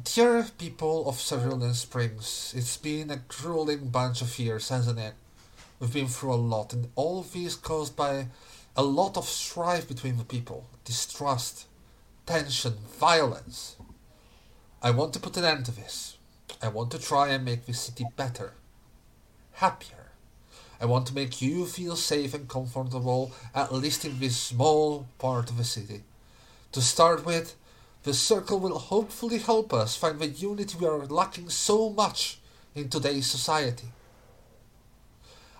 Dear 0.00 0.46
people 0.58 1.08
of 1.08 1.18
Cerulean 1.18 1.74
Springs, 1.74 2.54
it's 2.56 2.76
been 2.76 3.10
a 3.10 3.16
grueling 3.26 3.88
bunch 3.88 4.22
of 4.22 4.38
years, 4.38 4.68
hasn't 4.68 5.00
it? 5.00 5.14
We've 5.80 5.92
been 5.92 6.06
through 6.06 6.34
a 6.34 6.36
lot, 6.36 6.72
and 6.72 6.88
all 6.94 7.18
of 7.18 7.32
this 7.32 7.56
caused 7.56 7.96
by 7.96 8.28
a 8.76 8.84
lot 8.84 9.16
of 9.16 9.24
strife 9.24 9.88
between 9.88 10.18
the 10.18 10.24
people, 10.24 10.68
distrust, 10.84 11.66
tension, 12.24 12.74
violence. 13.00 13.74
I 14.80 14.92
want 14.92 15.14
to 15.14 15.20
put 15.20 15.36
an 15.36 15.44
end 15.44 15.64
to 15.64 15.72
this. 15.72 16.16
I 16.62 16.68
want 16.68 16.92
to 16.92 16.98
try 17.00 17.30
and 17.30 17.44
make 17.44 17.66
this 17.66 17.80
city 17.80 18.06
better, 18.14 18.52
happier. 19.54 19.97
I 20.80 20.86
want 20.86 21.06
to 21.08 21.14
make 21.14 21.42
you 21.42 21.66
feel 21.66 21.96
safe 21.96 22.34
and 22.34 22.48
comfortable, 22.48 23.32
at 23.54 23.72
least 23.72 24.04
in 24.04 24.18
this 24.18 24.36
small 24.36 25.06
part 25.18 25.50
of 25.50 25.56
the 25.56 25.64
city. 25.64 26.02
To 26.72 26.80
start 26.80 27.26
with, 27.26 27.56
the 28.04 28.14
circle 28.14 28.60
will 28.60 28.78
hopefully 28.78 29.38
help 29.38 29.74
us 29.74 29.96
find 29.96 30.18
the 30.18 30.28
unity 30.28 30.78
we 30.78 30.86
are 30.86 31.04
lacking 31.06 31.48
so 31.48 31.90
much 31.90 32.38
in 32.74 32.88
today's 32.88 33.26
society. 33.26 33.88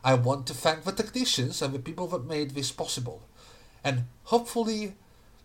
I 0.05 0.15
want 0.15 0.47
to 0.47 0.55
thank 0.55 0.85
the 0.85 0.93
technicians 0.93 1.61
and 1.61 1.75
the 1.75 1.81
people 1.81 2.07
that 2.09 2.25
made 2.25 2.51
this 2.53 2.71
possible, 2.71 3.23
and 3.83 4.05
hopefully 4.25 4.95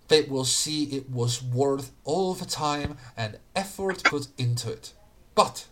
they 0.08 0.22
will 0.22 0.46
see 0.46 0.84
it 0.84 1.10
was 1.10 1.42
worth 1.42 1.92
all 2.04 2.36
the 2.36 2.46
time 2.46 2.98
and 3.18 3.40
effort 3.56 4.04
put 4.04 4.28
into 4.38 4.72
it. 4.72 4.94
But, 5.34 5.66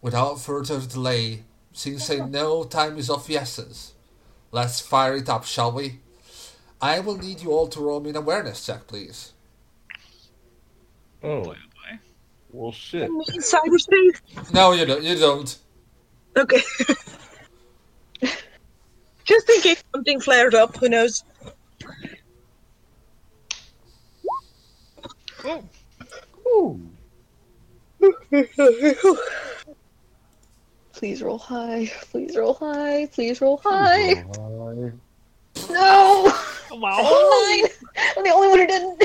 without 0.00 0.40
further 0.40 0.80
delay, 0.80 1.44
since 1.78 2.10
I 2.10 2.16
know 2.16 2.64
time 2.64 2.98
is 2.98 3.08
of 3.08 3.28
the 3.28 3.36
essence, 3.36 3.92
let's 4.50 4.80
fire 4.80 5.14
it 5.14 5.28
up, 5.28 5.44
shall 5.44 5.70
we? 5.70 6.00
I 6.80 6.98
will 6.98 7.16
need 7.16 7.40
you 7.40 7.52
all 7.52 7.68
to 7.68 7.80
roll 7.80 8.00
me 8.00 8.10
an 8.10 8.16
awareness 8.16 8.66
check, 8.66 8.88
please. 8.88 9.32
Oh, 11.22 11.44
Boy, 11.44 11.54
oh 11.54 11.98
well, 12.50 12.72
shit. 12.72 13.04
In 13.04 13.20
cyberspace? 13.20 14.52
No, 14.52 14.72
you 14.72 14.86
don't. 14.86 15.04
You 15.04 15.16
don't. 15.16 15.56
Okay. 16.36 16.62
Just 19.24 19.48
in 19.48 19.60
case 19.60 19.84
something 19.94 20.18
flared 20.18 20.56
up, 20.56 20.76
who 20.78 20.88
knows? 20.88 21.22
oh, 25.44 25.62
Ooh. 26.48 26.80
Please 30.98 31.22
roll 31.22 31.38
high. 31.38 31.88
Please 32.10 32.36
roll 32.36 32.54
high. 32.54 33.06
Please 33.12 33.40
roll 33.40 33.58
high. 33.58 34.14
Hi. 34.14 34.92
No! 35.70 36.32
wow. 36.72 36.96
Nine! 36.96 37.70
I'm 38.16 38.24
the 38.24 38.30
only 38.30 38.48
one 38.48 38.58
who 38.58 38.66
didn't. 38.66 39.04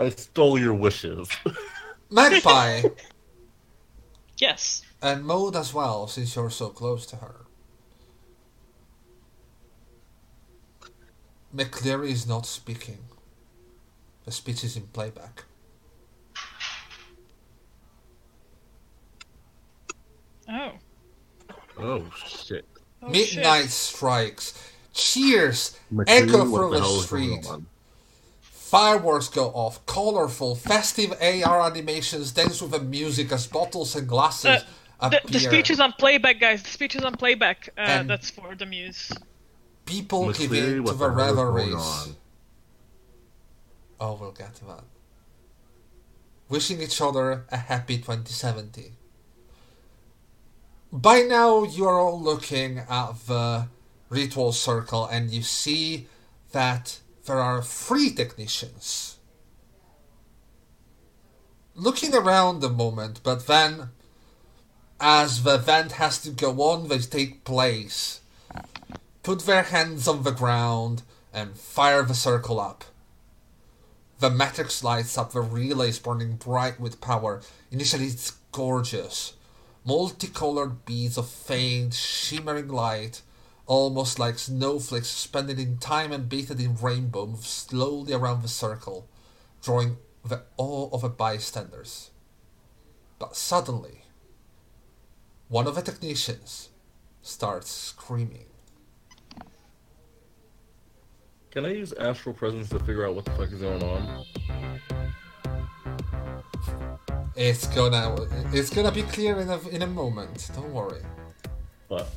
I 0.00 0.08
stole 0.08 0.58
your 0.58 0.74
wishes. 0.74 1.28
Magpie 2.10 2.82
Yes. 4.38 4.82
and 5.00 5.24
Maud 5.24 5.54
as 5.54 5.72
well, 5.72 6.08
since 6.08 6.34
you're 6.34 6.50
so 6.50 6.70
close 6.70 7.06
to 7.06 7.16
her. 7.16 7.36
McCleary 11.54 12.10
is 12.10 12.26
not 12.26 12.46
speaking. 12.46 12.98
The 14.24 14.32
speech 14.32 14.64
is 14.64 14.76
in 14.76 14.88
playback. 14.88 15.44
Oh. 20.48 20.72
Oh 21.78 22.04
shit. 22.26 22.66
oh 23.02 23.08
Midnight 23.08 23.62
shit. 23.64 23.70
strikes. 23.70 24.70
Cheers 24.92 25.78
McCleary, 25.92 26.04
echo 26.08 26.38
from 26.44 26.50
the 26.50 26.68
the 26.70 26.78
hell 26.80 27.00
is 27.00 27.06
going 27.10 27.42
street. 27.42 27.46
Fireworks 28.42 29.28
go 29.28 29.46
off, 29.48 29.84
colorful, 29.86 30.54
festive 30.56 31.12
AR 31.20 31.60
animations 31.62 32.32
dance 32.32 32.60
with 32.62 32.70
the 32.72 32.80
music 32.80 33.30
as 33.32 33.46
bottles 33.46 33.94
and 33.96 34.08
glasses 34.08 34.64
Uh, 35.00 35.08
The, 35.10 35.18
appear. 35.18 35.30
the 35.32 35.40
speech 35.40 35.70
is 35.70 35.80
on 35.80 35.92
playback, 35.98 36.38
guys. 36.40 36.62
The 36.62 36.70
speech 36.70 36.94
is 36.96 37.02
on 37.04 37.14
playback. 37.16 37.68
Uh, 37.76 38.04
that's 38.04 38.30
for 38.30 38.54
the 38.54 38.66
muse. 38.66 39.10
People 39.86 40.32
give 40.32 40.52
in 40.52 40.84
to 40.84 40.92
the 40.92 40.92
the 40.92 40.98
hell 40.98 41.14
revelries. 41.14 42.14
Oh, 44.00 44.14
we'll 44.20 44.32
get 44.32 44.54
to 44.56 44.64
that. 44.66 44.84
Wishing 46.48 46.80
each 46.80 47.00
other 47.00 47.44
a 47.50 47.56
happy 47.56 47.96
2070. 47.98 48.92
By 50.94 51.22
now, 51.22 51.64
you 51.64 51.88
are 51.88 51.98
all 51.98 52.22
looking 52.22 52.78
at 52.78 53.26
the 53.26 53.66
ritual 54.10 54.52
circle 54.52 55.06
and 55.06 55.28
you 55.28 55.42
see 55.42 56.06
that 56.52 57.00
there 57.26 57.40
are 57.40 57.62
three 57.62 58.12
technicians. 58.12 59.18
Looking 61.74 62.14
around 62.14 62.62
a 62.62 62.68
moment, 62.68 63.18
but 63.24 63.48
then, 63.48 63.88
as 65.00 65.42
the 65.42 65.56
event 65.56 65.92
has 65.92 66.22
to 66.22 66.30
go 66.30 66.52
on, 66.62 66.86
they 66.86 66.98
take 66.98 67.42
place. 67.42 68.20
Put 69.24 69.46
their 69.46 69.64
hands 69.64 70.06
on 70.06 70.22
the 70.22 70.30
ground 70.30 71.02
and 71.32 71.58
fire 71.58 72.04
the 72.04 72.14
circle 72.14 72.60
up. 72.60 72.84
The 74.20 74.30
matrix 74.30 74.84
lights 74.84 75.18
up, 75.18 75.32
the 75.32 75.40
relay 75.40 75.88
is 75.88 75.98
burning 75.98 76.36
bright 76.36 76.78
with 76.78 77.00
power. 77.00 77.42
Initially, 77.72 78.06
it's 78.06 78.30
gorgeous. 78.52 79.34
Multicolored 79.86 80.86
beads 80.86 81.18
of 81.18 81.28
faint, 81.28 81.92
shimmering 81.92 82.68
light, 82.68 83.20
almost 83.66 84.18
like 84.18 84.38
snowflakes 84.38 85.08
suspended 85.08 85.58
in 85.58 85.76
time 85.76 86.10
and 86.10 86.28
bathed 86.28 86.58
in 86.58 86.74
rainbow, 86.76 87.26
move 87.26 87.46
slowly 87.46 88.14
around 88.14 88.42
the 88.42 88.48
circle, 88.48 89.06
drawing 89.62 89.98
the 90.24 90.42
awe 90.56 90.88
of 90.90 91.02
the 91.02 91.08
bystanders. 91.10 92.10
But 93.18 93.36
suddenly, 93.36 94.04
one 95.48 95.66
of 95.66 95.74
the 95.74 95.82
technicians 95.82 96.70
starts 97.20 97.70
screaming. 97.70 98.46
Can 101.50 101.66
I 101.66 101.72
use 101.72 101.92
astral 101.92 102.34
presence 102.34 102.70
to 102.70 102.78
figure 102.80 103.06
out 103.06 103.14
what 103.14 103.26
the 103.26 103.30
fuck 103.32 103.52
is 103.52 103.60
going 103.60 103.82
on? 103.82 104.24
It's 107.36 107.66
gonna, 107.68 108.16
it's 108.52 108.70
gonna 108.70 108.92
be 108.92 109.02
clear 109.02 109.40
in 109.40 109.48
a 109.48 109.58
in 109.68 109.82
a 109.82 109.86
moment. 109.86 110.50
Don't 110.54 110.72
worry. 110.72 111.02
But 111.88 112.08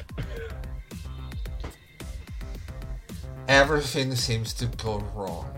everything 3.47 4.15
seems 4.15 4.53
to 4.53 4.67
go 4.67 4.99
wrong. 5.15 5.51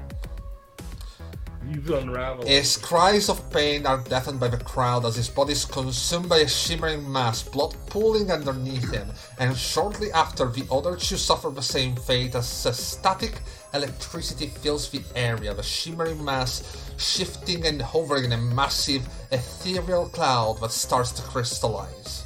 You've 1.68 1.90
unraveled. 1.92 2.48
His 2.48 2.78
cries 2.78 3.30
of 3.30 3.52
pain 3.52 3.86
are 3.86 3.98
deafened 3.98 4.40
by 4.40 4.48
the 4.48 4.58
crowd 4.58 5.06
as 5.06 5.18
his 5.18 5.30
body 5.30 5.52
is 5.52 5.66
consumed 5.66 6.30
by 6.30 6.38
a 6.38 6.48
shimmering 6.48 7.12
mass, 7.12 7.44
blood 7.44 7.76
pooling 7.88 8.32
underneath 8.32 8.90
him, 8.92 9.12
and 9.40 9.56
shortly 9.56 10.12
after, 10.14 10.46
the 10.48 10.66
other 10.72 10.96
two 10.96 11.18
suffer 11.18 11.50
the 11.50 11.62
same 11.62 11.96
fate 11.96 12.34
as 12.34 12.66
a 12.66 12.74
static 12.74 13.42
electricity 13.74 14.48
fills 14.48 14.90
the 14.90 15.02
area, 15.16 15.54
the 15.54 15.62
shimmering 15.62 16.24
mass 16.24 16.89
shifting 17.00 17.66
and 17.66 17.82
hovering 17.82 18.26
in 18.26 18.32
a 18.34 18.38
massive 18.38 19.08
ethereal 19.32 20.08
cloud 20.10 20.60
that 20.62 20.72
starts 20.72 21.12
to 21.14 21.22
crystallize. 21.22 22.26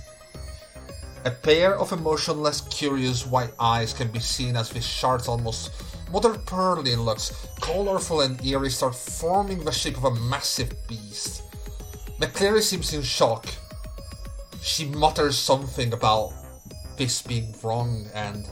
A 1.26 1.32
pair 1.32 1.78
of 1.78 1.92
emotionless, 1.94 2.62
curious 2.62 3.26
white 3.26 3.54
eyes 3.60 3.94
can 3.94 4.12
be 4.12 4.20
seen 4.20 4.58
as 4.58 4.70
the 4.70 4.82
shards 4.82 5.28
almost 5.28 5.72
mother 6.12 6.38
pearly 6.38 6.96
looks, 6.96 7.48
colorful 7.62 8.22
and 8.22 8.44
eerie, 8.46 8.70
start 8.70 8.96
forming 8.96 9.64
the 9.64 9.72
shape 9.72 9.98
of 9.98 10.06
a 10.06 10.16
massive 10.16 10.72
beast. 10.88 11.44
McCleary 12.20 12.62
seems 12.62 12.94
in 12.94 13.02
shock. 13.02 13.48
She 14.62 14.86
mutters 14.86 15.38
something 15.38 15.94
about 15.94 16.34
this 16.98 17.22
being 17.22 17.56
wrong 17.64 18.06
and 18.14 18.48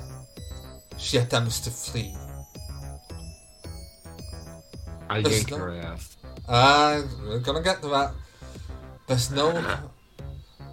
she 0.98 1.18
attempts 1.18 1.60
to 1.62 1.70
flee. 1.70 2.16
I 5.12 5.18
yanked 5.18 5.52
no- 5.52 5.58
her 5.58 5.72
ass. 5.72 6.18
Uh, 6.48 7.02
we're 7.28 7.40
gonna 7.40 7.62
get 7.62 7.82
to 7.82 7.90
that. 7.90 8.14
There's 9.08 9.30
no. 9.32 9.52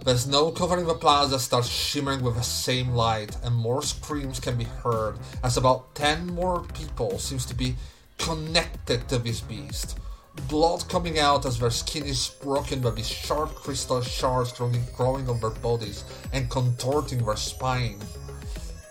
There's 0.05 0.27
no 0.27 0.49
covering 0.51 0.87
the 0.87 0.93
plaza 0.93 1.37
starts 1.39 1.67
shimmering 1.67 2.23
with 2.23 2.35
the 2.35 2.41
same 2.41 2.91
light, 2.91 3.35
and 3.43 3.53
more 3.53 3.81
screams 3.81 4.39
can 4.39 4.57
be 4.57 4.63
heard 4.63 5.19
as 5.43 5.57
about 5.57 5.93
ten 5.93 6.25
more 6.27 6.63
people 6.73 7.19
seems 7.19 7.45
to 7.47 7.53
be 7.53 7.75
connected 8.17 9.09
to 9.09 9.17
this 9.17 9.41
beast. 9.41 9.99
Blood 10.47 10.87
coming 10.87 11.19
out 11.19 11.45
as 11.45 11.59
their 11.59 11.69
skin 11.69 12.05
is 12.05 12.29
broken 12.41 12.79
by 12.79 12.91
these 12.91 13.09
sharp 13.09 13.53
crystal 13.55 14.01
shards 14.01 14.53
growing, 14.53 14.81
growing 14.95 15.27
on 15.27 15.41
their 15.41 15.49
bodies 15.49 16.05
and 16.31 16.49
contorting 16.49 17.25
their 17.25 17.35
spine. 17.35 17.99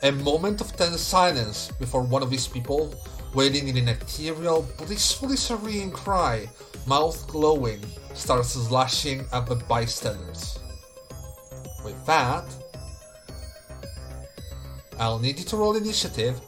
A 0.02 0.12
moment 0.12 0.60
of 0.60 0.76
tense 0.76 1.00
silence 1.00 1.72
before 1.80 2.02
one 2.02 2.22
of 2.22 2.28
these 2.28 2.46
people, 2.46 2.94
wailing 3.34 3.68
in 3.68 3.76
an 3.76 3.88
ethereal, 3.88 4.66
blissfully 4.78 5.36
serene 5.36 5.90
cry, 5.90 6.48
mouth 6.86 7.26
glowing, 7.28 7.80
starts 8.14 8.50
slashing 8.50 9.24
at 9.32 9.46
the 9.46 9.56
bystanders. 9.56 10.58
With 11.84 12.04
that, 12.06 12.44
I'll 14.98 15.18
need 15.18 15.38
you 15.38 15.44
to 15.46 15.56
roll 15.56 15.76
initiative, 15.76 16.40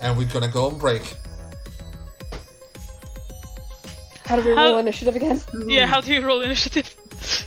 and 0.00 0.16
we're 0.16 0.28
gonna 0.28 0.48
go 0.48 0.66
on 0.66 0.78
break. 0.78 1.02
How 4.24 4.36
do 4.36 4.48
we 4.48 4.54
How- 4.54 4.70
roll 4.70 4.78
initiative 4.78 5.16
again? 5.16 5.40
Yeah, 5.66 5.86
how 5.86 6.00
do 6.00 6.12
you 6.14 6.24
roll 6.24 6.40
initiative? 6.42 6.94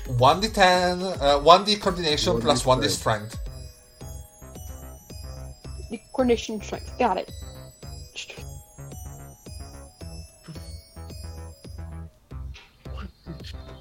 1d10, 0.08 1.02
uh, 1.22 1.40
1d 1.40 1.80
coordination 1.82 2.34
1d 2.34 2.42
plus 2.42 2.64
1d 2.64 2.90
strength. 2.90 3.38
Coordination 6.12 6.62
strength. 6.62 6.92
Got 7.00 7.18
it. 7.18 7.32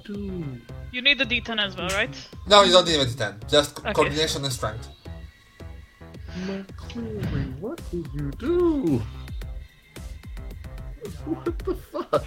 Dude. 0.05 0.61
You 0.91 1.01
need 1.01 1.17
the 1.17 1.25
d10 1.25 1.59
as 1.59 1.75
well, 1.77 1.87
right? 1.89 2.13
No, 2.47 2.63
you 2.63 2.71
don't 2.71 2.85
need 2.85 2.99
a 2.99 3.05
d10, 3.05 3.49
just 3.49 3.79
Okay. 3.79 3.93
coordination 3.93 4.43
and 4.43 4.53
strength. 4.53 4.89
McCleary, 6.45 7.59
what 7.59 7.79
did 7.91 8.07
you 8.13 8.31
do? 8.31 9.01
What 11.25 11.57
the 11.59 11.75
fuck? 11.75 12.25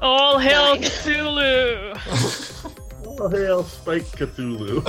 All 0.00 0.38
hail 0.38 0.76
Cthulhu! 0.76 1.94
All 3.20 3.28
hail 3.28 3.62
Spike 3.64 4.06
Cthulhu. 4.18 4.82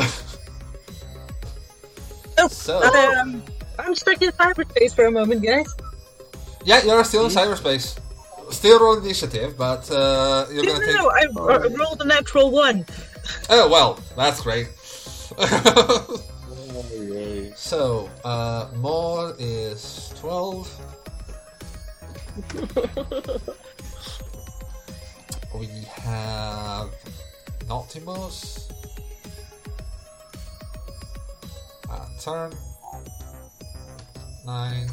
So, 2.50 2.82
Um, 2.84 3.44
I'm 3.80 3.96
stuck 3.96 4.22
in 4.22 4.32
cyberspace 4.32 4.94
for 4.96 5.06
a 5.06 5.12
moment, 5.12 5.44
guys. 5.44 5.68
yeah, 6.66 6.84
you're 6.84 7.04
still 7.04 7.26
in 7.26 7.32
cyberspace. 7.32 7.98
Still 8.54 8.80
roll 8.80 8.98
initiative, 8.98 9.58
but 9.58 9.90
uh, 9.92 10.46
you're 10.52 10.64
No, 10.64 10.74
gonna 10.74 10.86
no, 10.86 10.88
take. 10.94 10.96
no, 11.02 11.10
I 11.10 11.26
uh, 11.56 11.70
rolled 11.70 12.02
a 12.02 12.06
natural 12.06 12.52
one. 12.52 12.86
Oh 13.50 13.68
well, 13.70 14.00
that's 14.16 14.42
great. 14.42 14.70
oh, 15.38 16.22
so, 17.56 18.10
uh, 18.24 18.68
more 18.78 19.36
is 19.40 20.14
12. 20.20 20.80
we 25.60 25.68
have 26.04 26.90
Nautilus. 27.68 28.70
Uh, 31.90 32.06
turn. 32.22 32.52
9. 34.46 34.88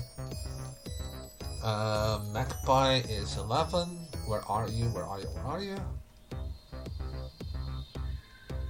Uh, 1.63 2.21
Magpie 2.33 3.03
is 3.09 3.37
11. 3.37 3.89
Where 4.27 4.43
are 4.49 4.69
you? 4.69 4.87
Where 4.87 5.05
are 5.05 5.21
you? 5.21 5.27
Where 5.27 5.45
are 5.45 5.63
you? 5.63 5.77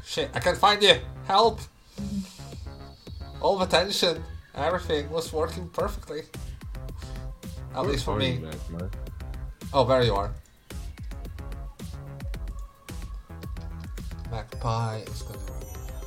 Shit, 0.04 0.28
I 0.34 0.40
can't 0.40 0.58
find 0.58 0.82
you! 0.82 0.96
Help! 1.24 1.60
All 3.40 3.56
the 3.56 3.66
tension, 3.66 4.22
everything 4.56 5.08
was 5.08 5.32
working 5.32 5.68
perfectly. 5.68 6.22
At 7.76 7.86
least 7.86 8.04
for 8.04 8.16
me. 8.16 8.42
Oh, 9.72 9.84
there 9.84 10.02
you 10.02 10.14
are. 10.14 10.32
Magpie 14.32 14.98
is 15.06 15.22
going 15.22 15.38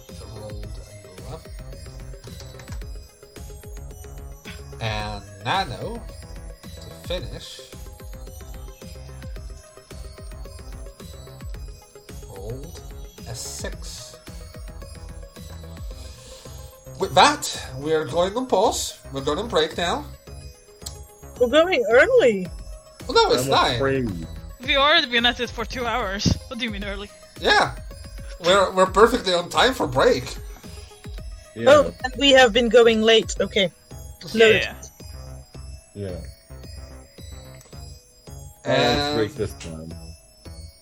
to 0.08 0.26
roll 0.36 0.50
and 0.50 0.74
go 1.18 1.34
up. 1.34 1.48
And 4.82 5.24
Nano, 5.46 6.02
finish, 7.04 7.60
rolled 12.28 12.82
a 13.28 13.36
6. 13.36 14.16
With 17.00 17.14
that, 17.16 17.68
we 17.80 17.94
are 17.94 18.06
going 18.06 18.36
on 18.38 18.48
pause. 18.48 19.00
We're 19.12 19.22
going 19.22 19.40
on 19.40 19.48
break 19.48 19.78
now. 19.78 20.06
We're 21.40 21.48
going 21.48 21.84
early. 21.92 22.48
Oh, 23.10 23.14
no, 23.14 23.32
it's 23.34 23.46
I'm 23.46 23.80
9. 23.80 24.28
We've 24.62 24.78
already 24.78 25.10
been 25.10 25.26
at 25.26 25.40
it 25.40 25.50
for 25.50 25.66
two 25.66 25.86
hours. 25.86 26.26
What 26.48 26.60
do 26.60 26.66
you 26.66 26.72
mean 26.72 26.86
early? 26.86 27.10
Yeah, 27.42 27.76
we're 28.46 28.72
we're 28.72 28.86
perfectly 28.86 29.34
on 29.34 29.50
time 29.50 29.74
for 29.74 29.88
break. 29.88 30.24
Yeah, 31.56 31.66
Oh, 31.68 31.94
and 32.04 32.14
we 32.18 32.32
have 32.32 32.54
been 32.54 32.70
going 32.70 33.02
late. 33.02 33.36
Okay. 33.40 33.72
Noted. 34.34 34.64
Yeah. 34.64 34.76
yeah. 35.94 36.20
Let's 38.66 39.00
And 39.00 39.18
break 39.18 39.36
this 39.36 39.54
time. 39.54 39.94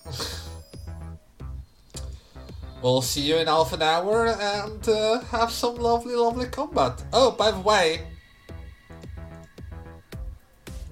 we'll 2.82 3.02
see 3.02 3.22
you 3.22 3.36
in 3.36 3.46
half 3.46 3.72
an 3.72 3.82
hour 3.82 4.28
and 4.28 4.88
uh, 4.88 5.20
have 5.20 5.50
some 5.50 5.76
lovely, 5.76 6.14
lovely 6.14 6.46
combat. 6.46 7.02
Oh, 7.12 7.32
by 7.32 7.50
the 7.50 7.60
way, 7.60 8.06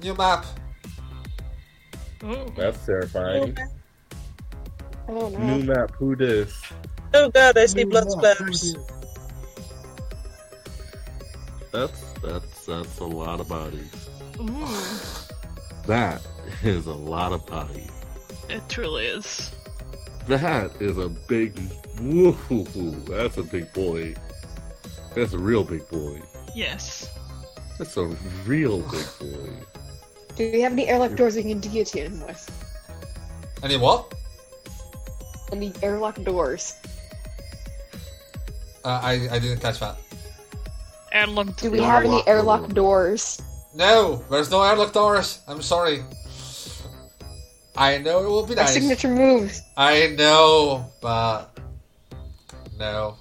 new 0.02 0.14
map. 0.14 0.44
Ooh. 2.24 2.52
That's 2.56 2.84
terrifying. 2.84 3.56
Oh 5.08 5.28
New 5.28 5.64
map, 5.64 5.92
who 5.98 6.14
this? 6.14 6.62
Oh 7.14 7.30
god, 7.30 7.58
I 7.58 7.66
see 7.66 7.84
New 7.84 7.90
blood 7.90 8.04
map, 8.04 8.36
splatters. 8.36 8.76
That's 11.72 12.12
that's 12.22 12.66
that's 12.66 12.98
a 12.98 13.04
lot 13.04 13.40
of 13.40 13.48
bodies. 13.48 14.08
Ooh. 14.40 14.66
That 15.86 16.20
is 16.64 16.86
a 16.86 16.92
lot 16.92 17.32
of 17.32 17.46
bodies. 17.46 17.90
It 18.48 18.62
truly 18.68 19.06
is. 19.06 19.52
That 20.26 20.70
is 20.80 20.98
a 20.98 21.08
big. 21.08 21.58
Woo, 22.00 22.36
that's 23.08 23.38
a 23.38 23.42
big 23.42 23.72
boy. 23.72 24.14
That's 25.14 25.32
a 25.32 25.38
real 25.38 25.64
big 25.64 25.88
boy. 25.88 26.20
Yes. 26.54 27.10
That's 27.78 27.96
a 27.96 28.06
real 28.44 28.80
big 28.82 29.06
boy. 29.18 29.50
Do 30.36 30.50
we 30.52 30.60
have 30.60 30.72
any 30.72 30.88
airlock 30.88 31.14
doors 31.16 31.36
we 31.36 31.42
can 31.42 31.60
guillotine 31.60 32.12
him 32.12 32.26
with? 32.26 32.44
Any 33.62 33.76
what? 33.76 34.14
Any 35.52 35.72
airlock 35.82 36.22
doors? 36.22 36.74
Uh, 38.84 39.00
I 39.02 39.28
I 39.30 39.38
didn't 39.38 39.60
catch 39.60 39.80
that. 39.80 39.98
Airlock. 41.12 41.56
Do 41.56 41.70
we 41.70 41.80
have 41.80 42.04
any 42.04 42.26
Airlock 42.26 42.28
airlock 42.28 42.74
doors. 42.74 43.36
doors? 43.38 43.48
No, 43.74 44.24
there's 44.30 44.50
no 44.50 44.62
airlock 44.62 44.92
doors. 44.92 45.40
I'm 45.48 45.62
sorry. 45.62 46.02
I 47.76 47.98
know 47.98 48.24
it 48.24 48.28
will 48.28 48.44
be 48.46 48.54
Our 48.56 48.64
nice. 48.64 48.74
signature 48.74 49.08
moves. 49.08 49.62
I 49.76 50.08
know, 50.18 50.84
but 51.00 51.58
no. 52.78 53.16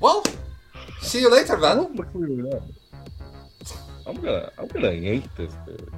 Well, 0.00 0.24
see 1.02 1.20
you 1.20 1.30
later, 1.30 1.56
I 1.56 1.60
then. 1.60 1.76
hope 1.78 1.94
McCleary 1.94 2.36
knows. 2.36 2.62
I'm 4.06 4.16
gonna 4.16 4.50
I'm 4.58 4.68
gonna 4.68 4.92
yank 4.92 5.24
this 5.36 5.52
bitch. 5.66 5.88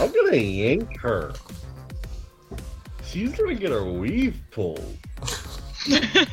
I'm 0.00 0.12
gonna 0.12 0.36
yank 0.36 0.96
her. 1.00 1.32
She's 3.04 3.32
gonna 3.34 3.54
get 3.54 3.70
her 3.70 3.84
weave 3.84 4.40
pulled. 4.50 4.96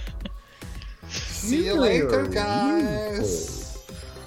See 1.10 1.66
you 1.66 1.76
gonna 1.76 1.88
get 1.92 2.02
her 2.04 2.24
later, 2.24 2.28
guys. 2.28 3.84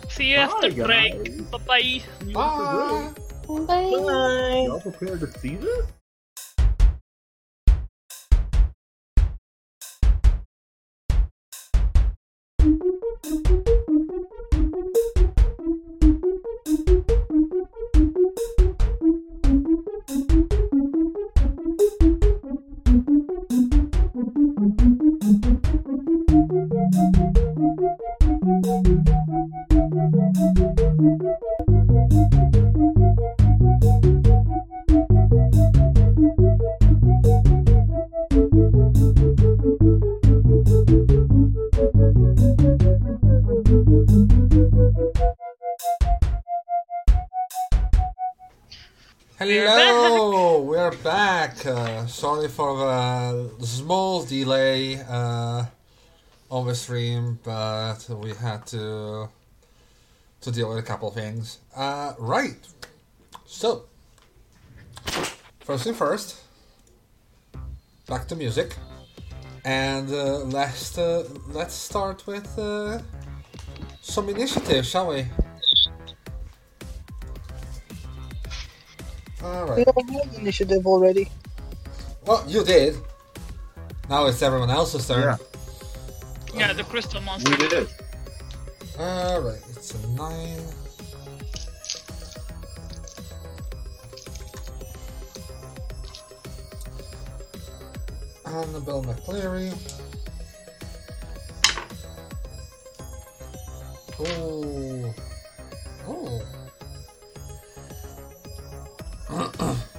See 0.09 0.31
you 0.33 0.37
after 0.37 0.71
Bye, 0.71 0.85
break. 0.87 1.25
guys. 1.25 1.41
Bye 1.43 1.59
bye. 1.59 2.03
Bye. 2.33 3.13
Bye. 3.47 3.65
Bye. 3.67 4.65
Y'all 4.67 4.81
prepared 4.81 5.21
to 5.21 5.39
see 5.39 5.57
this? 5.57 5.87
Sorry 52.49 52.77
for 52.77 53.49
the 53.59 53.67
small 53.67 54.25
delay 54.25 55.01
uh, 55.09 55.65
on 56.51 56.67
the 56.67 56.75
stream, 56.75 57.39
but 57.45 57.99
we 58.23 58.35
had 58.35 58.67
to 58.67 59.29
to 60.41 60.51
deal 60.53 60.69
with 60.69 60.79
a 60.79 60.83
couple 60.83 61.11
things. 61.11 61.59
Uh, 61.75 62.13
right. 62.19 62.59
So, 63.47 63.85
first 65.61 65.85
thing 65.85 65.95
first. 65.95 66.43
Back 68.07 68.29
to 68.29 68.37
music, 68.37 68.77
and 69.65 70.09
uh, 70.11 70.45
let's 70.45 70.97
uh, 70.99 71.25
let's 71.49 71.75
start 71.75 72.27
with 72.27 72.47
uh, 72.59 73.01
some 74.01 74.29
initiative, 74.29 74.87
shall 74.87 75.09
we? 75.09 75.27
All 79.43 79.67
right. 79.67 79.77
We 79.77 79.85
have 79.85 80.35
initiative 80.39 80.87
already. 80.87 81.29
Well, 82.27 82.45
you 82.49 82.65
did. 82.65 82.97
Now 84.09 84.27
it's 84.27 84.43
everyone 84.43 84.71
else's 84.71 85.07
turn. 85.07 85.23
Yeah. 85.23 85.37
Yeah, 86.55 86.73
the 86.73 86.83
crystal 86.83 87.21
monster. 87.21 87.51
We 87.51 87.57
did. 87.57 87.73
It. 87.73 87.89
Alright, 88.99 89.61
it's 89.71 89.95
a 89.95 90.09
nine. 90.09 90.61
Annabelle 98.47 99.05
McCleary. 99.05 99.73
Oh. 104.19 105.15
Oh. 109.29 109.77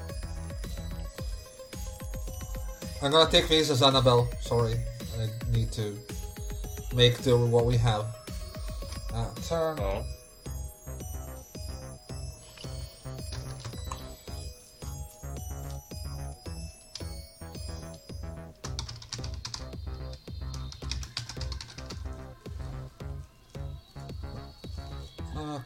I'm 3.02 3.11
gonna 3.11 3.30
take 3.30 3.48
these 3.48 3.69
as 3.69 3.84
Annabelle. 3.84 4.28
Sorry. 4.41 4.76
I 5.19 5.30
need 5.52 5.72
to 5.74 5.98
make 6.95 7.22
do 7.22 7.38
with 7.38 7.52
what 7.52 7.65
we 7.65 7.78
have. 7.78 8.06
Uh, 9.14 9.30
turn. 9.48 9.80
Oh. 9.80 10.03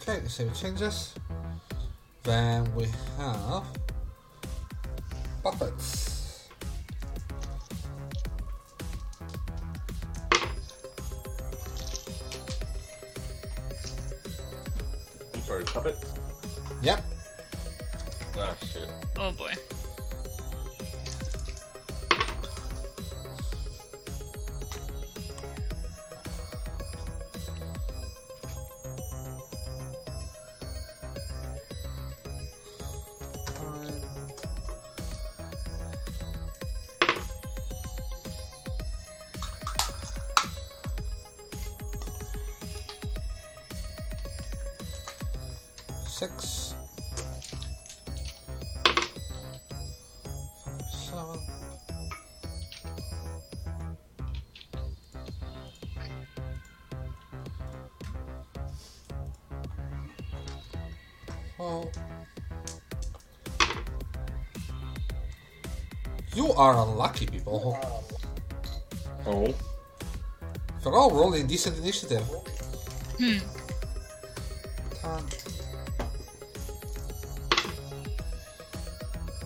Okay, 0.01 0.21
save 0.27 0.53
changes. 0.53 1.13
Then 2.23 2.73
we 2.75 2.87
have 3.17 3.65
puppets. 5.43 6.10
Puppet. 15.65 15.97
Yep. 16.81 17.03
Ah 18.37 18.55
shit. 18.61 18.89
Oh 19.17 19.31
boy. 19.31 19.53
Are 66.61 66.77
unlucky, 66.87 67.25
people. 67.25 67.75
Oh. 69.25 69.51
They're 70.83 70.93
all 70.93 71.09
rolling 71.09 71.47
decent 71.47 71.77
initiative. 71.79 72.21
Hmm. 73.17 73.39
Turn. 75.01 75.25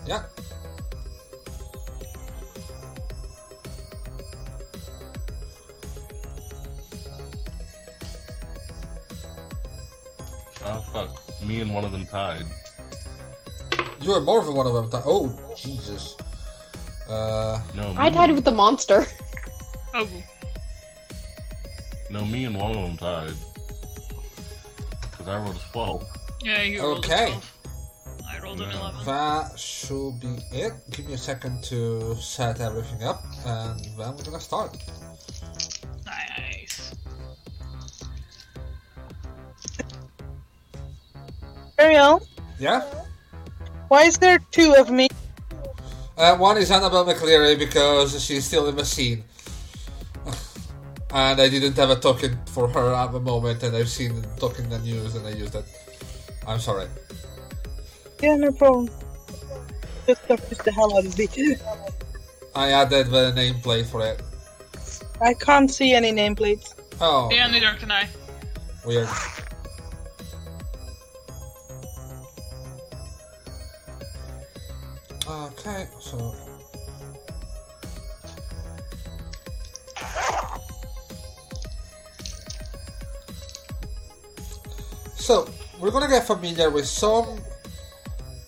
Yeah. 0.06 0.24
Oh 10.64 10.80
fuck. 10.92 11.42
Me 11.42 11.60
and 11.62 11.74
one 11.74 11.84
of 11.84 11.92
them 11.92 12.04
tied. 12.04 12.44
You 14.02 14.12
are 14.12 14.20
more 14.20 14.44
than 14.44 14.54
one 14.54 14.66
of 14.66 14.74
them. 14.74 14.90
Th- 14.90 15.02
oh, 15.06 15.32
Jesus. 15.56 16.16
Uh, 17.08 17.60
No, 17.74 17.90
me, 17.92 17.94
I 17.98 18.10
tied 18.10 18.32
with 18.32 18.44
the 18.44 18.52
monster. 18.52 19.06
Oh. 19.94 20.08
no, 22.10 22.24
me 22.24 22.44
and 22.44 22.56
one 22.56 22.72
of 22.76 22.76
them 22.76 22.96
tied. 22.96 23.34
Cause 25.12 25.28
I 25.28 25.38
rolled 25.38 25.56
a 25.56 25.72
twelve. 25.72 26.04
Yeah, 26.42 26.62
you 26.62 26.82
rolled 26.82 26.98
Okay. 26.98 27.24
a 27.24 27.26
12. 27.28 27.52
I 28.28 28.38
rolled 28.40 28.60
an 28.60 28.70
Yeah. 28.70 28.80
11. 28.80 29.04
that 29.06 29.58
should 29.58 30.20
be 30.20 30.36
it. 30.52 30.72
Give 30.90 31.06
me 31.06 31.14
a 31.14 31.18
second 31.18 31.62
to 31.64 32.14
set 32.16 32.60
everything 32.60 33.02
up, 33.04 33.22
and 33.46 33.80
then 33.96 34.16
we're 34.16 34.24
gonna 34.24 34.40
start. 34.40 34.76
Nice. 36.04 36.92
Ariel, 41.78 42.22
Yeah? 42.58 42.82
why 43.88 44.02
is 44.04 44.18
there 44.18 44.38
two 44.50 44.74
of 44.76 44.90
me? 44.90 45.08
Uh, 46.26 46.36
one 46.36 46.58
is 46.58 46.72
Annabelle 46.72 47.04
McCleary 47.04 47.56
because 47.56 48.20
she's 48.20 48.44
still 48.44 48.66
in 48.66 48.74
the 48.74 48.84
scene. 48.84 49.22
And 51.14 51.40
I 51.40 51.48
didn't 51.48 51.76
have 51.76 51.90
a 51.90 51.94
token 51.94 52.36
for 52.46 52.66
her 52.66 52.92
at 52.92 53.12
the 53.12 53.20
moment, 53.20 53.62
and 53.62 53.76
I've 53.76 53.88
seen 53.88 54.20
the 54.20 54.26
token 54.40 54.64
in 54.64 54.70
the 54.70 54.78
news, 54.80 55.14
and 55.14 55.24
I 55.24 55.30
used 55.30 55.54
it. 55.54 55.64
I'm 56.44 56.58
sorry. 56.58 56.88
Yeah, 58.20 58.34
no 58.34 58.50
problem. 58.50 58.90
Just 60.08 60.26
confused 60.26 60.64
the 60.64 60.72
hell 60.72 60.98
out 60.98 61.06
of 61.06 61.16
me. 61.16 61.28
I 62.56 62.72
added 62.72 63.06
the 63.06 63.30
nameplate 63.30 63.86
for 63.86 64.04
it. 64.04 64.20
I 65.22 65.32
can't 65.34 65.70
see 65.70 65.94
any 65.94 66.10
nameplates. 66.10 66.74
Oh, 67.00 67.28
Yeah, 67.30 67.46
neither 67.46 67.72
can 67.78 67.92
I. 67.92 68.08
weird. 68.84 69.08
Okay, 75.28 75.88
so. 76.00 76.34
So, 85.16 85.48
we're 85.80 85.90
gonna 85.90 86.06
get 86.06 86.24
familiar 86.24 86.70
with 86.70 86.86
some 86.86 87.40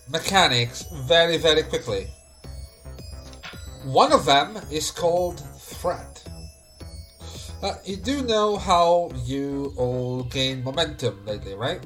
mechanics 0.08 0.84
very, 1.02 1.36
very 1.36 1.64
quickly. 1.64 2.06
One 3.82 4.12
of 4.12 4.24
them 4.24 4.56
is 4.70 4.92
called 4.92 5.40
Threat. 5.58 6.22
Uh, 7.60 7.74
you 7.84 7.96
do 7.96 8.22
know 8.22 8.56
how 8.56 9.10
you 9.24 9.74
all 9.76 10.22
gain 10.22 10.62
momentum 10.62 11.26
lately, 11.26 11.54
right? 11.54 11.80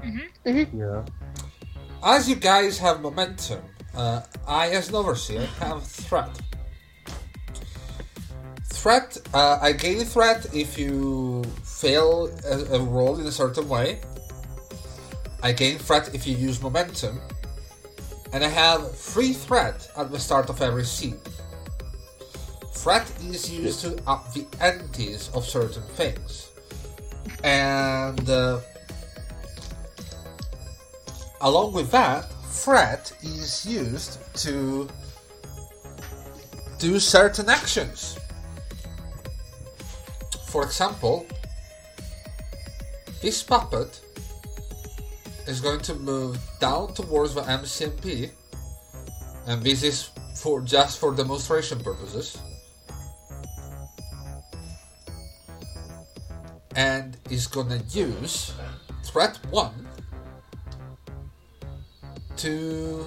Mm-hmm. 0.00 0.80
Yeah. 0.80 1.04
As 2.02 2.28
you 2.28 2.36
guys 2.36 2.78
have 2.78 3.02
momentum, 3.02 3.60
uh, 3.96 4.22
I, 4.46 4.70
as 4.70 4.88
an 4.88 4.96
overseer, 4.96 5.46
have 5.60 5.82
threat. 5.84 6.30
Threat, 8.64 9.16
uh, 9.32 9.58
I 9.60 9.72
gain 9.72 10.04
threat 10.04 10.54
if 10.54 10.78
you 10.78 11.42
fail 11.62 12.30
a, 12.46 12.76
a 12.76 12.80
roll 12.80 13.18
in 13.18 13.26
a 13.26 13.32
certain 13.32 13.68
way. 13.68 14.00
I 15.42 15.52
gain 15.52 15.78
threat 15.78 16.14
if 16.14 16.26
you 16.26 16.36
use 16.36 16.60
momentum. 16.60 17.20
And 18.32 18.44
I 18.44 18.48
have 18.48 18.96
free 18.96 19.32
threat 19.32 19.88
at 19.96 20.10
the 20.10 20.18
start 20.18 20.50
of 20.50 20.60
every 20.60 20.84
scene. 20.84 21.20
Threat 22.72 23.10
is 23.22 23.50
used 23.50 23.80
to 23.82 23.96
up 24.06 24.32
the 24.34 24.46
entities 24.60 25.30
of 25.34 25.44
certain 25.44 25.82
things. 25.96 26.50
And. 27.42 28.28
Uh, 28.28 28.60
along 31.44 31.74
with 31.74 31.90
that, 31.90 32.26
threat 32.54 33.12
is 33.22 33.66
used 33.66 34.18
to 34.34 34.88
do 36.78 37.00
certain 37.00 37.50
actions. 37.50 38.18
For 40.46 40.64
example, 40.64 41.26
this 43.20 43.42
puppet 43.42 44.00
is 45.46 45.60
going 45.60 45.80
to 45.80 45.94
move 45.94 46.38
down 46.60 46.94
towards 46.94 47.34
the 47.34 47.42
MCMP, 47.42 48.30
and 49.46 49.62
this 49.62 49.82
is 49.82 50.10
for 50.36 50.60
just 50.60 51.00
for 51.00 51.14
demonstration 51.14 51.80
purposes. 51.80 52.38
And 56.76 57.16
is 57.30 57.46
gonna 57.46 57.82
use 57.90 58.52
threat 59.04 59.38
one 59.50 59.83
to 62.36 63.06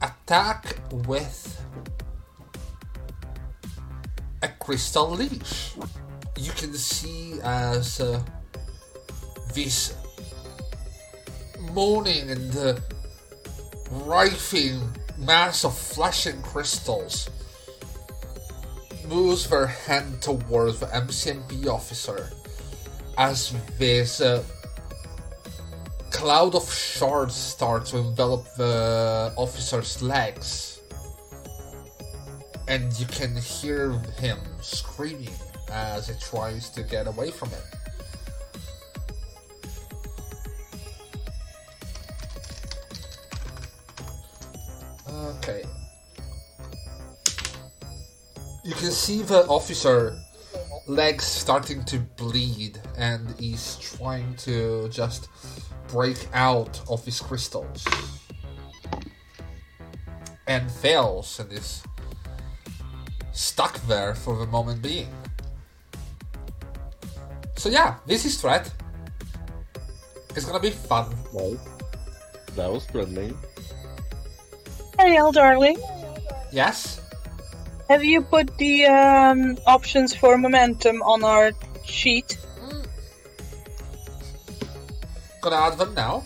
attack 0.00 0.76
with 1.06 1.64
a 4.42 4.48
crystal 4.48 5.10
leash. 5.10 5.74
You 6.36 6.50
can 6.52 6.74
see 6.74 7.38
as 7.42 8.00
uh, 8.00 8.22
this 9.54 9.94
moaning 11.72 12.30
and 12.30 12.56
uh, 12.56 12.74
writhing 13.90 14.80
mass 15.18 15.64
of 15.64 15.76
flashing 15.76 16.40
crystals 16.42 17.30
moves 19.08 19.48
their 19.48 19.66
hand 19.66 20.22
towards 20.22 20.80
the 20.80 20.86
MCMP 20.86 21.66
officer 21.66 22.30
as 23.18 23.54
this 23.78 24.20
uh, 24.20 24.42
cloud 26.12 26.54
of 26.54 26.72
shards 26.72 27.34
start 27.34 27.86
to 27.86 27.98
envelop 27.98 28.46
the 28.56 29.32
officer's 29.36 30.02
legs. 30.02 30.80
And 32.68 32.92
you 33.00 33.06
can 33.06 33.34
hear 33.36 33.92
him 34.20 34.38
screaming 34.60 35.34
as 35.70 36.08
he 36.08 36.14
tries 36.20 36.70
to 36.70 36.82
get 36.82 37.06
away 37.06 37.30
from 37.30 37.50
it. 37.50 37.64
Okay. 45.08 45.64
You 48.64 48.74
can 48.74 48.90
see 48.90 49.22
the 49.22 49.46
officer 49.48 50.16
legs 50.86 51.24
starting 51.24 51.84
to 51.84 51.98
bleed 52.16 52.80
and 52.96 53.34
he's 53.38 53.76
trying 53.76 54.34
to 54.36 54.88
just 54.88 55.28
break 55.92 56.26
out 56.32 56.80
of 56.88 57.04
his 57.04 57.20
crystals 57.20 57.84
and 60.48 60.70
fails 60.70 61.38
and 61.38 61.52
is 61.52 61.82
stuck 63.32 63.78
there 63.86 64.14
for 64.14 64.38
the 64.38 64.46
moment 64.46 64.80
being. 64.82 65.12
So 67.56 67.68
yeah, 67.68 67.96
this 68.06 68.24
is 68.24 68.40
threat. 68.40 68.72
It's 70.34 70.46
gonna 70.46 70.58
be 70.60 70.70
fun. 70.70 71.14
Right. 71.32 71.58
That 72.56 72.72
was 72.72 72.86
friendly. 72.86 73.34
Ariel, 74.98 75.32
darling, 75.32 75.76
Yes? 76.52 77.00
have 77.88 78.04
you 78.04 78.22
put 78.22 78.56
the 78.56 78.86
um, 78.86 79.58
options 79.66 80.14
for 80.14 80.38
momentum 80.38 81.02
on 81.02 81.22
our 81.24 81.52
sheet? 81.84 82.38
Gonna 85.42 85.56
add 85.56 85.76
them 85.76 85.92
now. 85.94 86.22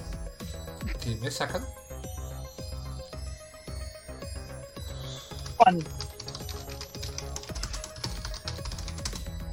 Give 1.00 1.20
me 1.22 1.28
a 1.28 1.30
second. 1.30 1.64
One. 5.56 5.82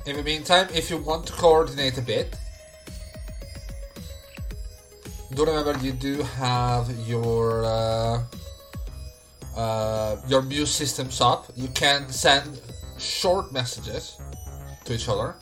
In 0.05 0.17
the 0.17 0.23
meantime, 0.23 0.67
if 0.73 0.89
you 0.89 0.97
want 0.97 1.25
to 1.27 1.33
coordinate 1.33 1.97
a 1.97 2.01
bit, 2.01 2.35
do 5.33 5.45
remember 5.45 5.79
you 5.79 5.93
do 5.93 6.21
have 6.21 6.91
your 7.07 7.63
uh, 7.63 8.23
uh, 9.55 10.17
your 10.27 10.41
muse 10.41 10.71
systems 10.71 11.21
up. 11.21 11.45
You 11.55 11.69
can 11.69 12.09
send 12.09 12.59
short 12.97 13.53
messages 13.53 14.17
to 14.83 14.93
each 14.93 15.07
other. 15.07 15.35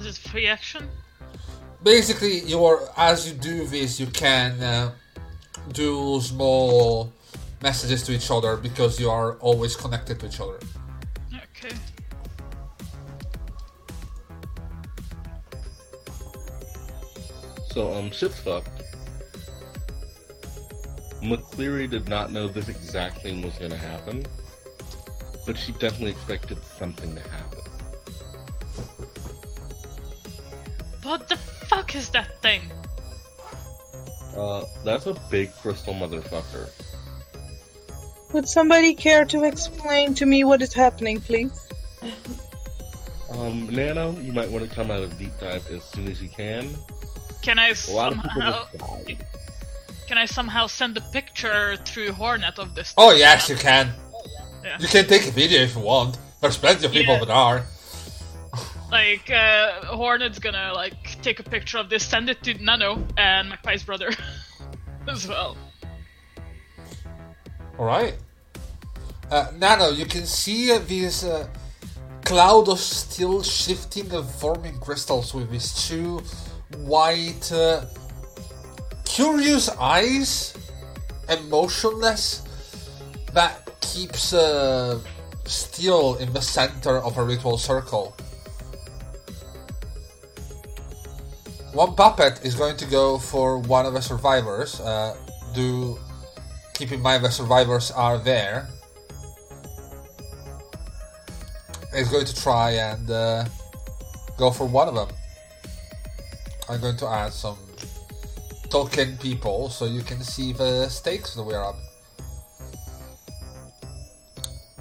Is 0.00 0.06
it 0.06 0.30
free 0.30 0.46
action? 0.46 0.88
Basically, 1.82 2.40
you're 2.40 2.88
as 2.96 3.28
you 3.28 3.34
do 3.34 3.66
this, 3.66 4.00
you 4.00 4.06
can 4.06 4.58
uh, 4.62 4.92
do 5.72 6.20
small 6.22 7.12
messages 7.62 8.02
to 8.04 8.12
each 8.12 8.30
other 8.30 8.56
because 8.56 8.98
you 8.98 9.10
are 9.10 9.34
always 9.34 9.76
connected 9.76 10.18
to 10.20 10.26
each 10.26 10.40
other. 10.40 10.58
Okay. 11.34 11.74
So, 17.70 17.92
um, 17.92 18.10
shit's 18.10 18.40
fucked. 18.40 18.68
McCleary 21.22 21.88
did 21.90 22.08
not 22.08 22.32
know 22.32 22.48
this 22.48 22.70
exact 22.70 23.20
thing 23.22 23.42
was 23.42 23.54
gonna 23.56 23.76
happen, 23.76 24.24
but 25.46 25.58
she 25.58 25.72
definitely 25.72 26.12
expected 26.12 26.56
something 26.78 27.14
to 27.14 27.20
happen. 27.20 27.59
What 31.10 31.28
the 31.28 31.36
fuck 31.36 31.96
is 31.96 32.08
that 32.10 32.40
thing? 32.40 32.70
Uh, 34.36 34.64
that's 34.84 35.06
a 35.06 35.20
big 35.28 35.52
crystal 35.56 35.92
motherfucker. 35.92 36.70
Would 38.32 38.48
somebody 38.48 38.94
care 38.94 39.24
to 39.24 39.42
explain 39.42 40.14
to 40.14 40.24
me 40.24 40.44
what 40.44 40.62
is 40.62 40.72
happening, 40.72 41.20
please? 41.20 41.68
Um, 43.28 43.68
Nano, 43.70 44.12
you 44.20 44.32
might 44.32 44.48
want 44.48 44.68
to 44.68 44.72
come 44.72 44.92
out 44.92 45.02
of 45.02 45.18
deep 45.18 45.32
dive 45.40 45.66
as 45.72 45.82
soon 45.82 46.06
as 46.06 46.22
you 46.22 46.28
can. 46.28 46.70
Can 47.42 47.58
I 47.58 47.74
A 47.88 47.90
lot 47.90 48.12
of 48.12 48.22
people 48.22 48.42
somehow 48.42 48.98
can 50.06 50.16
I 50.16 50.26
somehow 50.26 50.68
send 50.68 50.96
a 50.96 51.00
picture 51.00 51.76
through 51.84 52.12
Hornet 52.12 52.60
of 52.60 52.76
this? 52.76 52.94
Oh 52.96 53.10
yes, 53.10 53.48
you 53.48 53.56
can. 53.56 53.92
Yeah. 54.62 54.76
You 54.78 54.86
can 54.86 55.08
take 55.08 55.26
a 55.26 55.32
video 55.32 55.62
if 55.62 55.74
you 55.74 55.82
want. 55.82 56.18
There's 56.40 56.56
plenty 56.56 56.86
of 56.86 56.92
people 56.92 57.14
Yeah. 57.14 57.24
that 57.24 57.30
are. 57.30 57.66
Like 58.90 59.30
uh, 59.30 59.84
Hornet's 59.94 60.38
gonna 60.38 60.72
like 60.74 61.22
take 61.22 61.38
a 61.38 61.44
picture 61.44 61.78
of 61.78 61.88
this, 61.88 62.04
send 62.04 62.28
it 62.28 62.42
to 62.42 62.54
Nano 62.54 63.06
and 63.16 63.50
Magpie's 63.50 63.84
brother 63.84 64.10
as 65.08 65.28
well. 65.28 65.56
Alright. 67.78 68.16
Uh, 69.30 69.46
Nano, 69.56 69.90
you 69.90 70.06
can 70.06 70.26
see 70.26 70.72
uh, 70.72 70.80
this 70.80 71.24
uh, 71.24 71.46
cloud 72.24 72.68
of 72.68 72.80
still 72.80 73.42
shifting 73.42 74.12
and 74.12 74.26
forming 74.26 74.78
crystals 74.80 75.32
with 75.32 75.50
these 75.50 75.72
two 75.86 76.20
white, 76.78 77.50
uh, 77.52 77.84
curious 79.04 79.68
eyes, 79.78 80.54
emotionless, 81.28 82.42
that 83.32 83.70
keeps 83.80 84.32
uh, 84.32 84.98
still 85.44 86.16
in 86.16 86.32
the 86.32 86.40
center 86.42 86.98
of 86.98 87.16
a 87.18 87.22
ritual 87.22 87.56
circle. 87.56 88.16
One 91.72 91.94
puppet 91.94 92.44
is 92.44 92.54
going 92.54 92.76
to 92.76 92.86
go 92.86 93.18
for 93.18 93.58
one 93.58 93.86
of 93.86 93.94
the 93.94 94.00
survivors. 94.00 94.80
Uh, 94.80 95.16
do 95.54 95.98
keep 96.74 96.92
in 96.92 97.00
mind 97.00 97.24
the 97.24 97.30
survivors 97.30 97.90
are 97.90 98.18
there. 98.18 98.68
Is 101.94 102.08
going 102.08 102.24
to 102.24 102.34
try 102.34 102.72
and 102.72 103.10
uh, 103.10 103.44
go 104.38 104.50
for 104.50 104.66
one 104.66 104.88
of 104.88 104.94
them. 104.94 105.08
I'm 106.68 106.80
going 106.80 106.96
to 106.98 107.08
add 107.08 107.32
some 107.32 107.58
token 108.70 109.16
people 109.18 109.68
so 109.68 109.86
you 109.86 110.02
can 110.02 110.22
see 110.22 110.52
the 110.52 110.88
stakes 110.88 111.34
that 111.34 111.42
we're 111.42 111.62
up. 111.62 111.76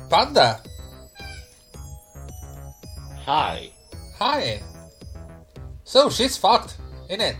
Panda, 0.10 0.61
Hi. 3.30 3.70
hi. 4.18 4.60
So 5.84 6.10
she's 6.10 6.36
fucked, 6.36 6.78
innit? 7.10 7.36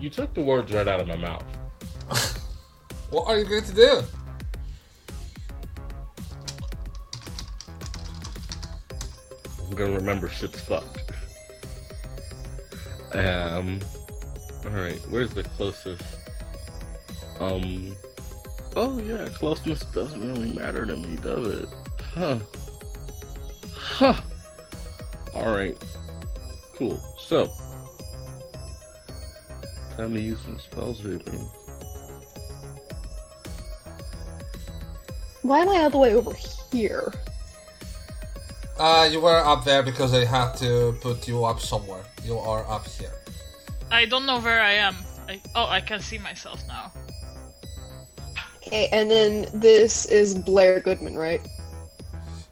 You 0.00 0.10
took 0.10 0.32
the 0.34 0.42
words 0.42 0.72
right 0.72 0.86
out 0.86 1.00
of 1.00 1.08
my 1.08 1.16
mouth. 1.16 1.44
What 3.10 3.26
are 3.26 3.38
you 3.38 3.46
going 3.46 3.64
to 3.64 3.74
do? 3.74 4.02
I'm 9.66 9.74
gonna 9.74 9.92
remember 9.92 10.28
shit's 10.28 10.60
fucked. 10.60 11.12
Um. 13.12 13.80
Alright, 14.66 15.00
where's 15.08 15.30
the 15.32 15.42
closest? 15.42 16.02
Um. 17.40 17.96
Oh, 18.76 18.98
yeah, 18.98 19.26
closeness 19.30 19.84
doesn't 19.86 20.20
really 20.20 20.52
matter 20.52 20.84
to 20.84 20.96
me, 20.96 21.16
does 21.16 21.62
it? 21.62 21.68
Huh. 22.14 22.38
Huh. 23.78 24.14
Alright. 25.34 25.82
Cool. 26.74 27.00
So. 27.18 27.50
Time 29.96 30.14
to 30.14 30.20
use 30.20 30.40
some 30.42 30.58
spells, 30.58 31.00
baby. 31.00 31.38
Why 35.42 35.60
am 35.60 35.68
I 35.68 35.82
all 35.82 35.90
the 35.90 35.98
way 35.98 36.14
over 36.14 36.34
here? 36.70 37.12
Uh, 38.78 39.08
you 39.10 39.20
were 39.20 39.38
up 39.38 39.64
there 39.64 39.82
because 39.82 40.14
I 40.14 40.24
had 40.24 40.52
to 40.58 40.96
put 41.00 41.26
you 41.26 41.44
up 41.44 41.60
somewhere. 41.60 42.04
You 42.24 42.38
are 42.38 42.68
up 42.70 42.86
here. 42.86 43.14
I 43.90 44.04
don't 44.04 44.26
know 44.26 44.40
where 44.40 44.60
I 44.60 44.72
am. 44.72 44.94
I, 45.28 45.40
oh, 45.54 45.66
I 45.66 45.80
can 45.80 46.00
see 46.00 46.18
myself 46.18 46.62
now. 46.68 46.92
Okay, 48.58 48.88
and 48.92 49.10
then 49.10 49.46
this 49.52 50.04
is 50.06 50.34
Blair 50.34 50.80
Goodman, 50.80 51.16
right? 51.16 51.40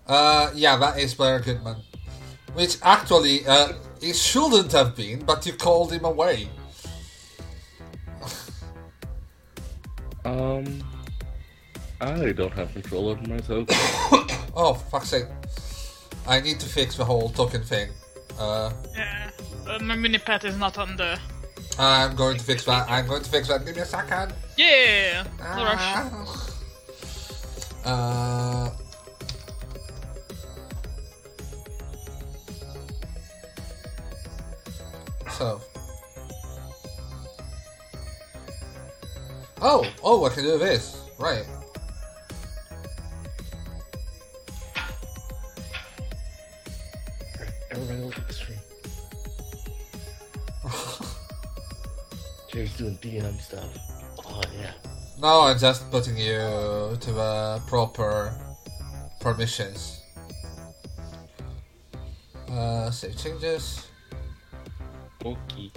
Uh, 0.06 0.50
yeah, 0.54 0.76
that 0.76 0.98
is 0.98 1.14
Blair 1.14 1.40
Goodman. 1.40 1.76
Which 2.54 2.76
actually, 2.82 3.46
uh, 3.46 3.72
it 4.00 4.14
shouldn't 4.16 4.72
have 4.72 4.96
been, 4.96 5.24
but 5.24 5.44
you 5.46 5.52
called 5.54 5.92
him 5.92 6.04
away. 6.04 6.48
Um. 10.24 10.82
I 12.00 12.32
don't 12.32 12.52
have 12.52 12.72
control 12.72 13.08
over 13.10 13.22
myself. 13.28 13.68
Oh, 14.58 14.72
fuck's 14.72 15.10
sake. 15.10 15.26
I 16.26 16.40
need 16.40 16.58
to 16.60 16.66
fix 16.66 16.96
the 16.96 17.04
whole 17.04 17.28
token 17.28 17.62
thing. 17.62 17.90
Uh, 18.38 18.72
Yeah. 18.96 19.30
Uh, 19.68 19.78
my 19.80 19.94
mini 19.94 20.16
pet 20.16 20.44
is 20.46 20.56
not 20.56 20.78
on 20.78 20.96
the. 20.96 21.18
I'm 21.78 22.16
going 22.16 22.38
to 22.38 22.42
fix 22.44 22.64
that. 22.64 22.90
I'm 22.90 23.06
going 23.06 23.22
to 23.22 23.28
fix 23.28 23.48
that. 23.48 23.66
Give 23.66 23.76
me 23.76 23.82
a 23.82 23.84
second. 23.84 24.32
Yeah! 24.56 25.24
No 25.40 25.64
rush. 25.64 26.50
Uh, 27.84 28.70
so. 35.36 35.60
Oh, 39.60 39.86
oh, 40.02 40.24
I 40.24 40.30
can 40.30 40.44
do 40.44 40.58
this. 40.58 41.02
Right. 41.18 41.46
Everybody 47.70 48.00
look 48.00 48.16
at 48.16 48.28
the 48.28 48.34
stream. 48.34 48.58
Jerry's 52.50 52.76
doing 52.78 52.96
DM 52.98 53.38
stuff. 53.38 53.68
Oh 54.24 54.40
yeah. 54.58 54.72
No, 55.20 55.42
I'm 55.42 55.58
just 55.58 55.90
putting 55.90 56.16
you 56.16 56.96
to 57.00 57.12
the 57.12 57.62
proper 57.66 58.34
permissions. 59.20 60.00
Uh, 62.50 62.90
save 62.90 63.16
changes. 63.18 63.86
Okay. 65.26 65.72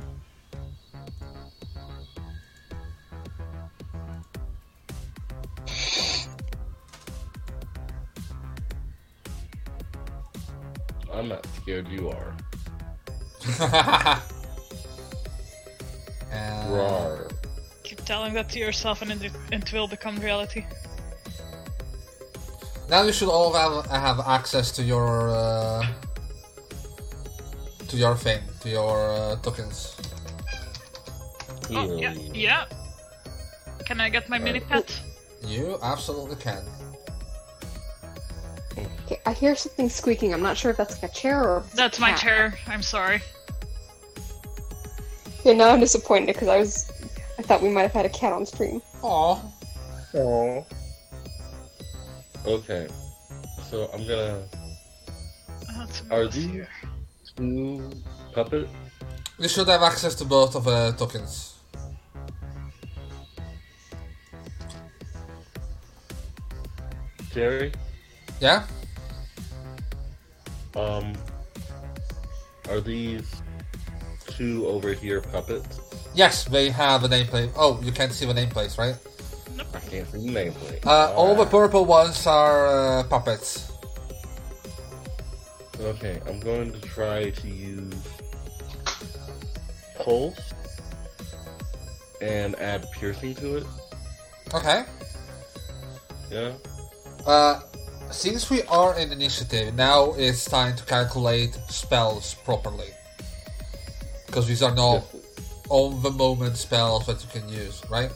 I'm 11.12 11.30
not 11.30 11.48
scared. 11.56 11.88
You 11.88 12.12
are. 12.12 12.36
and 16.32 16.72
Rar. 16.72 17.28
Keep 17.84 18.06
telling 18.06 18.36
that 18.36 18.50
to 18.50 18.60
yourself 18.60 19.02
and 19.02 19.12
it, 19.12 19.32
it 19.52 19.74
will 19.74 19.88
become 19.88 20.18
reality. 20.20 20.64
Now 22.88 23.02
you 23.02 23.12
should 23.12 23.30
all 23.30 23.52
have, 23.54 23.88
have 23.88 24.20
access 24.20 24.70
to 24.74 24.84
your 24.84 25.32
uh, 25.32 25.88
to 27.90 27.98
your 27.98 28.16
thing, 28.16 28.42
to 28.62 28.70
your 28.70 29.12
uh, 29.14 29.36
tokens. 29.38 29.96
Oh, 31.72 31.98
yeah, 31.98 32.14
yeah. 32.34 32.66
Can 33.86 34.00
I 34.00 34.10
get 34.10 34.30
my 34.30 34.38
mini 34.38 34.60
pet? 34.60 35.00
You 35.46 35.78
absolutely 35.82 36.36
can. 36.36 36.64
Okay, 39.06 39.20
I 39.26 39.34
hear 39.34 39.56
something 39.56 39.90
squeaking. 39.90 40.34
I'm 40.34 40.42
not 40.42 40.56
sure 40.58 40.72
if 40.72 40.78
that's 40.78 41.02
like 41.02 41.12
a 41.12 41.14
chair 41.14 41.44
or. 41.44 41.58
if 41.60 41.74
a 41.74 41.76
That's 41.76 42.00
my 42.00 42.12
cat. 42.12 42.20
chair. 42.20 42.54
I'm 42.68 42.82
sorry. 42.84 43.22
Yeah, 45.44 45.54
now 45.54 45.70
I'm 45.70 45.80
disappointed 45.80 46.28
because 46.28 46.48
I 46.48 46.58
was. 46.58 46.92
I 47.40 47.42
thought 47.42 47.62
we 47.62 47.70
might 47.70 47.84
have 47.84 47.94
had 47.94 48.06
a 48.06 48.10
cat 48.10 48.34
on 48.34 48.46
stream. 48.46 48.82
Aw. 49.02 49.42
Oh. 50.14 50.66
Okay. 52.46 52.88
So 53.70 53.90
I'm 53.94 54.06
gonna. 54.08 54.44
That's 55.78 56.02
a 56.02 56.14
Are 56.14 56.26
mess 56.26 56.36
these 56.36 56.68
puppet? 58.34 58.68
You 59.38 59.48
should 59.48 59.68
have 59.68 59.84
access 59.84 60.16
to 60.16 60.26
both 60.26 60.56
of 60.56 60.66
the 60.66 60.92
tokens. 60.98 61.56
Jerry? 67.32 67.72
Yeah? 68.42 68.64
Um. 70.76 71.14
Are 72.70 72.82
these 72.82 73.42
two 74.28 74.68
over 74.68 74.94
here 74.94 75.22
puppets? 75.22 75.80
Yes, 76.14 76.46
they 76.46 76.70
have 76.70 77.04
a 77.04 77.08
nameplate. 77.08 77.52
Oh, 77.56 77.80
you 77.82 77.92
can't 77.92 78.12
see 78.12 78.26
the 78.26 78.34
nameplates, 78.34 78.78
right? 78.78 78.96
I 79.74 79.80
can't 79.80 80.08
see 80.12 80.28
the 80.28 80.34
nameplate. 80.34 80.86
Uh, 80.86 81.14
all 81.14 81.36
the 81.36 81.46
purple 81.46 81.86
ones 81.86 82.26
are 82.28 82.68
uh, 83.00 83.04
puppets. 83.04 83.69
Okay, 85.80 86.22
I'm 86.28 86.40
going 86.40 86.74
to 86.74 86.82
try 86.82 87.30
to 87.30 87.48
use 87.48 87.94
pulse 89.98 90.54
and 92.22 92.56
add 92.60 92.86
piercing 92.92 93.36
to 93.36 93.58
it. 93.58 93.64
Okay. 94.54 94.84
Yeah. 96.30 96.54
Uh, 97.26 97.62
since 98.12 98.50
we 98.50 98.64
are 98.64 98.98
in 99.00 99.12
initiative, 99.12 99.74
now 99.76 100.14
it's 100.18 100.46
time 100.46 100.76
to 100.76 100.84
calculate 100.84 101.58
spells 101.70 102.34
properly. 102.44 102.90
Because 104.26 104.48
these 104.48 104.62
are 104.62 104.76
not 104.76 105.04
on 105.70 106.02
the 106.02 106.12
moment 106.12 106.58
spells 106.58 107.06
that 107.08 107.24
you 107.24 107.30
can 107.40 107.48
use, 107.50 107.82
right? 107.90 108.12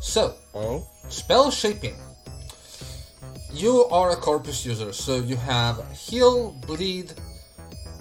So, 0.00 0.34
Oh. 0.54 0.86
spell 1.08 1.50
shaping. 1.50 1.96
You 3.58 3.86
are 3.86 4.12
a 4.12 4.16
corpus 4.16 4.64
user, 4.64 4.92
so 4.92 5.16
you 5.16 5.34
have 5.34 5.82
heal, 5.90 6.52
bleed, 6.64 7.12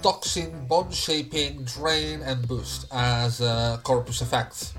toxin, 0.04 0.54
bone 0.68 0.92
shaping, 0.92 1.64
drain, 1.64 2.22
and 2.22 2.48
boost 2.48 2.86
as 2.92 3.42
uh, 3.42 3.80
corpus 3.82 4.22
effects. 4.22 4.76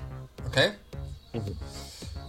Okay? 0.47 0.71
Mhm. 1.35 1.53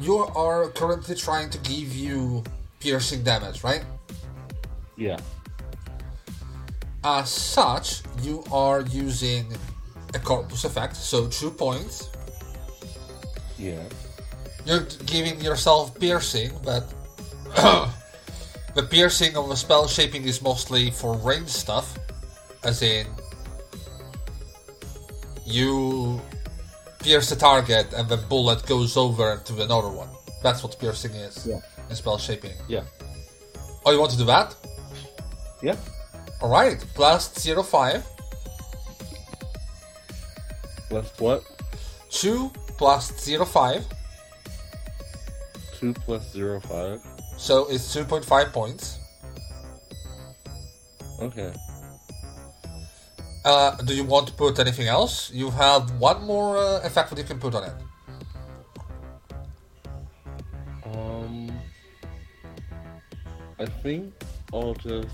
You 0.00 0.16
are 0.34 0.66
currently 0.70 1.14
trying 1.14 1.48
to 1.50 1.58
give 1.58 1.94
you 1.94 2.42
piercing 2.80 3.22
damage, 3.22 3.62
right? 3.62 3.84
Yeah. 4.96 5.20
As 7.04 7.30
such, 7.30 8.02
you 8.20 8.42
are 8.50 8.80
using 8.80 9.46
a 10.12 10.18
corpus 10.18 10.64
effect, 10.64 10.96
so 10.96 11.28
two 11.28 11.52
points. 11.52 12.10
Yeah. 13.56 13.84
You're 14.66 14.88
giving 15.06 15.40
yourself 15.40 15.94
piercing, 16.00 16.50
but 16.64 16.92
the 18.74 18.82
piercing 18.82 19.36
of 19.36 19.50
a 19.50 19.57
spell 19.57 19.86
shaping 19.89 20.24
is 20.24 20.40
mostly 20.42 20.90
for 20.90 21.15
range 21.18 21.49
stuff, 21.49 21.99
as 22.65 22.82
in 22.82 23.07
you 25.44 26.20
pierce 27.00 27.31
the 27.31 27.36
target 27.36 27.92
and 27.94 28.08
the 28.08 28.16
bullet 28.16 28.65
goes 28.66 28.97
over 28.97 29.40
to 29.44 29.62
another 29.62 29.89
one. 29.89 30.08
That's 30.42 30.62
what 30.62 30.78
piercing 30.78 31.12
is 31.15 31.47
Yeah. 31.47 31.60
in 31.89 31.97
spell 31.97 32.18
shaping. 32.18 32.55
Yeah. 32.68 32.84
Oh, 33.84 33.92
you 33.92 33.99
want 33.99 34.12
to 34.12 34.18
do 34.18 34.24
that? 34.26 34.55
Yeah. 35.62 35.76
Alright, 36.42 36.84
blast 36.94 37.39
05. 37.39 38.05
Plus 40.89 41.12
what? 41.18 41.42
2 42.10 42.50
plus 42.76 43.10
05. 43.24 43.84
Two 45.78 45.94
plus 45.94 46.31
zero 46.32 46.60
five. 46.60 47.00
So 47.40 47.66
it's 47.70 47.96
2.5 47.96 48.52
points. 48.52 48.98
Okay. 51.22 51.54
Uh, 53.46 53.76
do 53.76 53.94
you 53.94 54.04
want 54.04 54.26
to 54.26 54.34
put 54.34 54.58
anything 54.58 54.88
else? 54.88 55.30
You 55.32 55.48
have 55.48 55.90
one 55.92 56.22
more 56.24 56.58
uh, 56.58 56.82
effect 56.84 57.08
that 57.08 57.16
you 57.16 57.24
can 57.24 57.40
put 57.40 57.54
on 57.54 57.64
it. 57.64 57.72
Um, 60.84 61.50
I 63.58 63.64
think 63.64 64.12
I'll 64.52 64.74
just. 64.74 65.08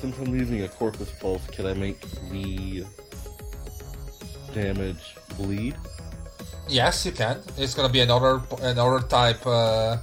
Since 0.00 0.18
I'm 0.18 0.34
using 0.34 0.62
a 0.62 0.68
corpus 0.68 1.12
pulse, 1.20 1.46
can 1.46 1.66
I 1.66 1.74
make 1.74 2.00
the 2.32 2.84
damage 4.52 5.16
bleed? 5.36 5.74
Yes, 6.68 7.04
you 7.04 7.12
can. 7.12 7.40
It's 7.58 7.74
gonna 7.74 7.88
be 7.92 8.00
another 8.00 8.40
another 8.62 9.00
type 9.06 9.46
uh, 9.46 9.96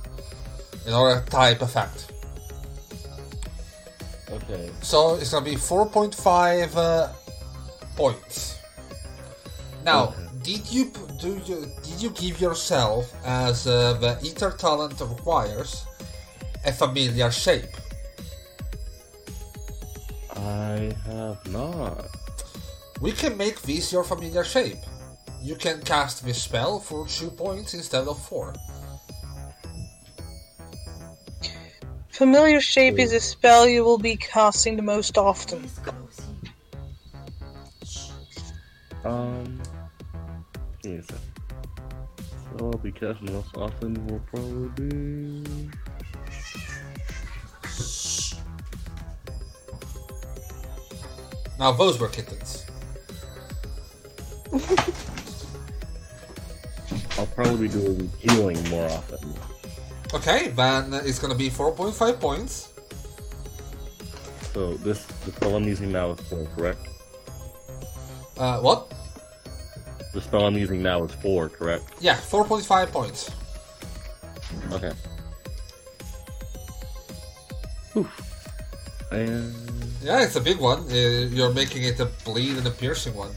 another 0.85 1.23
type 1.29 1.61
effect. 1.61 2.11
Okay. 4.31 4.69
So 4.81 5.15
it's 5.15 5.31
gonna 5.31 5.45
be 5.45 5.55
4.5 5.55 6.75
uh, 6.75 7.07
points. 7.95 8.59
Now, 9.83 10.09
Okay. 10.09 10.25
did 10.43 10.71
you 10.71 10.91
do 11.19 11.39
you 11.45 11.65
did 11.81 11.97
you 12.01 12.09
give 12.11 12.39
yourself 12.41 13.13
as 13.25 13.65
uh, 13.65 13.93
the 13.93 14.19
ether 14.21 14.51
talent 14.51 14.99
requires 15.01 15.85
a 16.65 16.71
familiar 16.71 17.31
shape? 17.31 17.73
I 20.35 20.93
have 21.05 21.39
not. 21.51 22.05
We 23.01 23.13
can 23.13 23.37
make 23.37 23.61
this 23.61 23.93
your 23.93 24.03
familiar 24.03 24.43
shape. 24.43 24.77
You 25.41 25.55
can 25.55 25.81
cast 25.81 26.25
this 26.25 26.41
spell 26.41 26.79
for 26.79 27.07
two 27.07 27.29
points 27.29 27.73
instead 27.73 28.07
of 28.07 28.21
four. 28.21 28.53
Familiar 32.09 32.59
shape 32.59 32.99
is 32.99 33.13
a 33.13 33.21
spell 33.21 33.65
you 33.65 33.85
will 33.85 33.97
be 33.97 34.17
casting 34.17 34.75
the 34.75 34.81
most 34.81 35.17
often. 35.17 35.69
Um, 39.05 39.61
give 40.83 40.91
me 40.91 40.97
a 40.97 41.03
sec. 41.03 41.15
So 42.57 42.65
I'll 42.65 42.77
be 42.79 42.91
casting 42.91 43.31
most 43.31 43.55
often 43.55 44.05
will 44.07 44.19
probably 44.27 44.69
be. 44.75 45.69
Now 51.57 51.71
those 51.71 51.97
were 51.97 52.09
kittens. 52.09 52.68
I'll 57.17 57.27
probably 57.27 57.67
be 57.67 57.73
doing 57.73 58.11
healing 58.19 58.69
more 58.69 58.89
often. 58.89 59.33
Okay, 60.13 60.47
then 60.49 60.93
it's 60.93 61.19
gonna 61.19 61.35
be 61.35 61.49
4.5 61.49 62.19
points. 62.19 62.69
So 64.53 64.73
this 64.75 65.05
the 65.25 65.31
spell 65.31 65.55
I'm 65.55 65.63
using 65.63 65.91
now 65.91 66.11
is 66.11 66.19
four, 66.27 66.45
correct? 66.55 66.79
Uh, 68.37 68.59
what? 68.59 68.91
The 70.13 70.21
spell 70.21 70.45
I'm 70.45 70.55
using 70.57 70.81
now 70.81 71.03
is 71.03 71.11
four, 71.13 71.49
correct? 71.49 71.83
Yeah, 71.99 72.15
4.5 72.15 72.91
points. 72.91 73.29
Okay. 74.71 74.91
Oof. 77.95 78.07
And 79.11 79.53
Yeah, 80.01 80.23
it's 80.23 80.35
a 80.35 80.41
big 80.41 80.59
one. 80.59 80.79
Uh, 80.89 81.27
you're 81.29 81.53
making 81.53 81.83
it 81.83 81.99
a 81.99 82.05
bleed 82.25 82.57
and 82.57 82.65
a 82.65 82.71
piercing 82.71 83.13
one. 83.15 83.31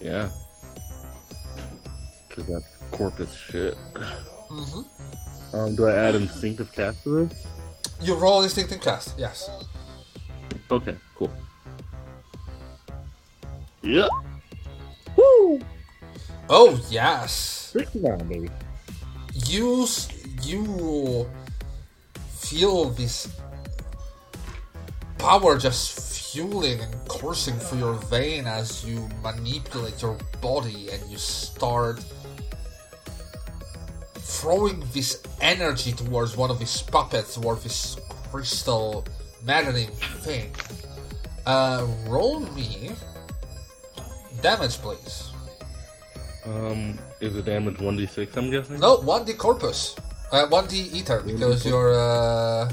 Yeah, 0.00 0.28
cause 2.30 2.46
that 2.46 2.62
corpus 2.90 3.34
shit. 3.34 3.76
hmm 4.48 4.82
Um, 5.52 5.76
do 5.76 5.86
I 5.86 5.94
add 5.94 6.14
instinctive 6.14 6.72
cast 6.72 7.02
to 7.04 7.26
this? 7.26 7.46
You 8.00 8.14
roll 8.14 8.42
instinctive 8.42 8.80
cast, 8.80 9.18
yes. 9.18 9.50
Okay, 10.70 10.94
cool. 11.16 11.30
Yeah. 13.82 14.08
Woo! 15.16 15.60
Oh 16.50 16.80
yes. 16.90 17.32
Sixty-nine, 17.72 18.28
baby. 18.28 18.50
You 19.46 19.86
you 20.42 21.26
feel 22.28 22.90
this 22.90 23.28
power 25.18 25.58
just 25.58 26.32
fueling 26.32 26.80
and 26.80 26.94
coursing 27.08 27.58
through 27.58 27.78
your 27.78 27.94
vein 27.94 28.46
as 28.46 28.84
you 28.84 29.08
manipulate 29.22 30.00
your 30.00 30.16
body 30.40 30.90
and 30.90 31.10
you 31.10 31.18
start 31.18 32.04
throwing 34.14 34.84
this 34.92 35.22
energy 35.40 35.92
towards 35.92 36.36
one 36.36 36.50
of 36.50 36.58
these 36.58 36.82
puppets 36.82 37.34
towards 37.34 37.62
this 37.62 37.96
crystal 38.30 39.04
maddening 39.44 39.88
thing. 40.22 40.50
Uh, 41.46 41.86
roll 42.06 42.40
me 42.40 42.90
damage, 44.42 44.76
please. 44.78 45.32
Um, 46.44 46.98
is 47.20 47.34
the 47.34 47.42
damage 47.42 47.80
one 47.80 47.96
d 47.96 48.06
six? 48.06 48.36
I'm 48.36 48.50
guessing. 48.50 48.78
No, 48.80 48.98
one 48.98 49.24
D 49.24 49.32
corpus, 49.32 49.96
uh, 50.30 50.46
one 50.46 50.66
D 50.66 50.88
ether 50.92 51.20
because 51.20 51.66
you're 51.66 51.94
uh, 51.98 52.70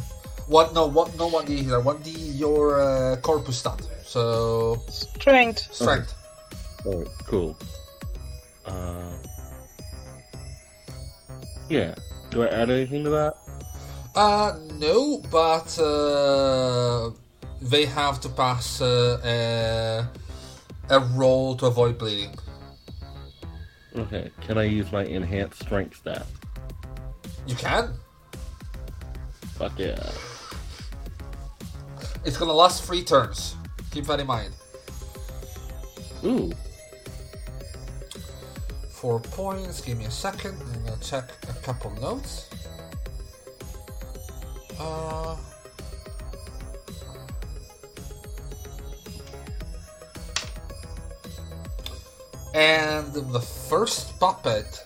one 0.48 0.74
no 0.74 0.86
what? 0.88 1.16
no 1.18 1.28
one 1.28 1.46
D 1.46 1.56
ether, 1.56 1.80
one 1.80 2.02
D 2.02 2.12
your 2.12 2.80
uh, 2.82 3.16
corpus 3.18 3.58
stat. 3.60 3.82
So 4.04 4.76
Strength. 4.90 5.74
strength. 5.74 6.14
Alright, 6.86 7.08
cool. 7.26 7.58
Uh, 8.66 9.18
yeah. 11.70 11.96
Do 12.30 12.44
I 12.44 12.48
add 12.48 12.70
anything 12.70 13.04
to 13.06 13.10
that? 13.12 13.38
Uh, 14.16 14.58
no, 14.74 15.22
but 15.32 15.78
uh, 15.80 17.12
they 17.62 17.86
have 17.86 18.22
to 18.22 18.30
pass 18.30 18.82
uh, 18.82 19.20
a 19.24 20.08
a 20.90 21.00
roll 21.16 21.56
to 21.56 21.66
avoid 21.66 21.98
bleeding. 21.98 22.36
Okay. 23.98 24.30
Can 24.42 24.58
I 24.58 24.64
use 24.64 24.92
my 24.92 25.04
enhanced 25.06 25.62
strength 25.64 25.98
stat? 25.98 26.28
You 27.48 27.56
can. 27.56 27.94
Fuck 29.58 29.80
yeah. 29.80 30.12
It's 32.26 32.38
gonna 32.38 32.54
last 32.54 32.84
three 32.84 33.04
turns. 33.04 33.56
Keep 33.92 34.08
that 34.08 34.20
in 34.20 34.26
mind. 34.26 34.52
Ooh. 36.24 36.52
Four 38.90 39.20
points. 39.20 39.80
Give 39.80 39.98
me 39.98 40.06
a 40.06 40.12
second. 40.12 40.58
I'm 40.74 40.86
gonna 40.86 40.98
check 41.02 41.30
a 41.48 41.54
couple 41.62 41.92
notes. 42.02 42.50
Uh. 44.80 45.38
And 52.56 53.14
the 53.14 53.42
first 53.42 54.20
puppet, 54.20 54.84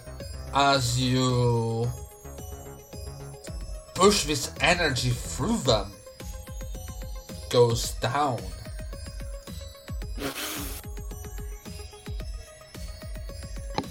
as 0.53 0.99
you 0.99 1.89
push 3.95 4.25
this 4.25 4.51
energy 4.59 5.11
through 5.11 5.57
them, 5.59 5.91
goes 7.49 7.91
down. 7.95 8.39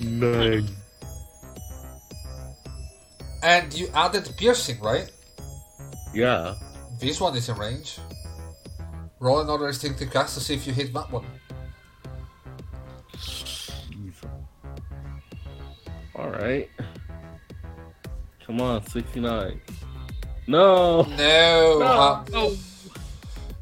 Nine. 0.00 0.68
And 3.42 3.72
you 3.74 3.88
added 3.94 4.28
piercing, 4.36 4.80
right? 4.80 5.10
Yeah. 6.14 6.54
This 7.00 7.20
one 7.20 7.36
is 7.36 7.48
in 7.48 7.56
range. 7.56 7.98
Roll 9.20 9.40
another 9.40 9.68
instinctive 9.68 10.10
cast 10.12 10.34
to 10.34 10.40
see 10.40 10.54
if 10.54 10.66
you 10.66 10.72
hit 10.72 10.92
that 10.92 11.10
one. 11.10 11.24
Alright. 16.14 16.70
Come 18.46 18.60
on, 18.60 18.84
69. 18.86 19.60
No! 20.46 21.02
No. 21.02 21.82
uh, 21.82 22.24
Oh, 22.32 22.56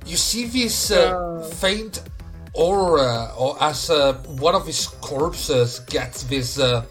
you 0.07 0.17
see 0.17 0.47
this 0.47 0.91
uh, 0.91 1.41
faint 1.57 2.03
aura, 2.55 3.33
or 3.37 3.57
as 3.61 3.91
uh, 3.91 4.15
one 4.39 4.55
of 4.55 4.67
his 4.67 4.87
corpses 4.87 5.81
gets 5.81 6.23
this 6.25 6.59
uh, 6.59 6.85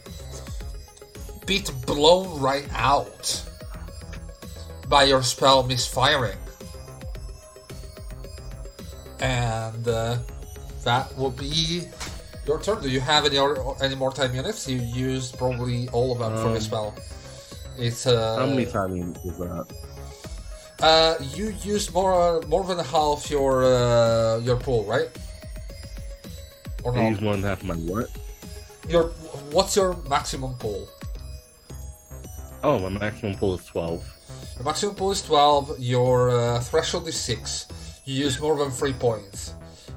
bit 1.48 1.72
blown 1.86 2.40
right 2.40 2.68
out 2.74 3.42
by 4.90 5.04
your 5.04 5.24
spell 5.24 5.64
misfiring. 5.64 6.38
And 9.20 9.88
uh, 9.88 10.18
that 10.84 11.18
will 11.18 11.32
be 11.32 11.88
your 12.46 12.62
turn. 12.62 12.82
Do 12.82 12.90
you 12.90 13.00
have 13.00 13.26
any 13.26 13.40
or, 13.40 13.76
any 13.82 13.96
more 13.96 14.12
time 14.12 14.36
units? 14.36 14.68
You 14.68 14.78
used 14.82 15.38
probably 15.38 15.90
all 15.90 16.12
of 16.12 16.20
them 16.20 16.36
for 16.38 16.50
the 16.50 16.56
Um, 16.56 16.62
spell. 16.62 16.94
It's 17.78 18.06
uh, 18.06 18.38
How 18.38 18.46
many 18.46 18.66
time 18.66 18.96
units 18.96 19.26
is 19.26 19.38
that? 19.38 19.66
Uh, 20.82 21.16
you 21.34 21.54
used 21.64 21.94
more 21.94 22.42
more 22.48 22.64
than 22.64 22.80
half 22.84 23.30
your 23.30 23.64
uh, 23.66 24.40
your 24.40 24.58
pool, 24.58 24.84
right? 24.86 25.10
Or 26.84 26.94
I 26.96 27.04
not? 27.04 27.10
use 27.12 27.22
more 27.22 27.34
than 27.34 27.44
half 27.44 27.64
my 27.64 27.76
what? 27.76 28.10
Your 28.88 29.06
what's 29.52 29.76
your 29.76 29.96
maximum 30.10 30.54
pool? 30.56 30.88
Oh, 32.64 32.80
my 32.80 32.90
maximum 32.90 33.36
pool 33.36 33.56
is 33.56 33.66
12. 33.66 34.04
The 34.58 34.64
maximum 34.64 34.96
pool 34.96 35.12
is 35.12 35.22
twelve. 35.22 35.76
Your 35.80 36.32
uh, 36.32 36.60
threshold 36.62 37.08
is 37.08 37.16
six. 37.20 37.68
You 38.06 38.24
use 38.26 38.40
more 38.40 38.58
than 38.58 38.72
three 38.72 38.94
points. 38.94 39.54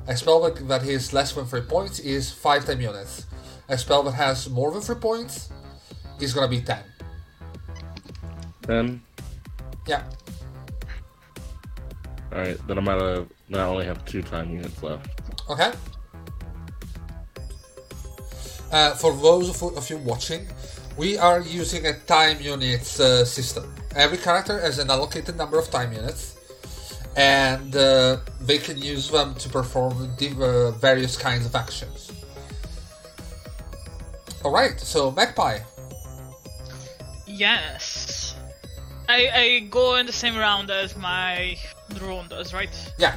A 0.09 0.17
spell 0.17 0.41
that, 0.43 0.67
that 0.69 0.85
is 0.85 1.13
less 1.13 1.33
than 1.33 1.45
three 1.47 1.61
points 1.61 1.99
is 2.01 2.31
five 2.33 2.65
time 2.65 2.81
units. 2.81 3.27
A 3.69 3.77
spell 3.79 4.03
that 4.05 4.13
has 4.13 4.49
more 4.51 4.73
than 4.73 4.81
three 4.81 4.97
points 4.97 5.51
is 6.21 6.33
gonna 6.35 6.49
be 6.49 6.61
ten. 6.61 6.83
Then, 8.63 9.03
Yeah. 9.87 10.03
Alright, 12.33 12.59
then 12.67 12.79
I'm 12.79 12.89
at 12.89 12.99
a. 12.99 13.27
Then 13.49 13.61
I 13.61 13.65
only 13.65 13.87
have 13.87 14.05
two 14.05 14.23
time 14.23 14.51
units 14.51 14.83
left. 14.83 15.09
Okay. 15.49 15.73
Uh, 18.71 18.95
for 18.95 19.15
those 19.15 19.49
of, 19.49 19.77
of 19.77 19.89
you 19.89 19.97
watching, 19.99 20.47
we 20.97 21.17
are 21.17 21.41
using 21.41 21.87
a 21.87 21.99
time 22.01 22.41
units 22.41 23.01
uh, 23.01 23.25
system. 23.25 23.75
Every 23.97 24.19
character 24.19 24.61
has 24.61 24.79
an 24.79 24.91
allocated 24.91 25.37
number 25.37 25.59
of 25.59 25.71
time 25.71 25.93
units, 25.93 26.37
and 27.17 27.75
uh, 27.75 28.19
they 28.43 28.59
can 28.59 28.77
use 28.77 29.09
them 29.11 29.35
to 29.37 29.49
perform 29.49 30.15
div- 30.19 30.41
uh, 30.41 30.73
various 30.73 31.17
kinds 31.17 31.47
of 31.47 31.55
actions. 31.55 32.13
Alright, 34.45 34.79
so 34.81 35.11
Magpie. 35.11 35.61
Yes. 37.27 38.35
I, 39.09 39.31
I 39.35 39.59
go 39.71 39.97
in 39.97 40.07
the 40.07 40.13
same 40.13 40.37
round 40.37 40.71
as 40.71 40.97
my 40.97 41.57
drone 41.95 42.29
does, 42.29 42.53
right? 42.55 42.71
Yeah. 42.99 43.17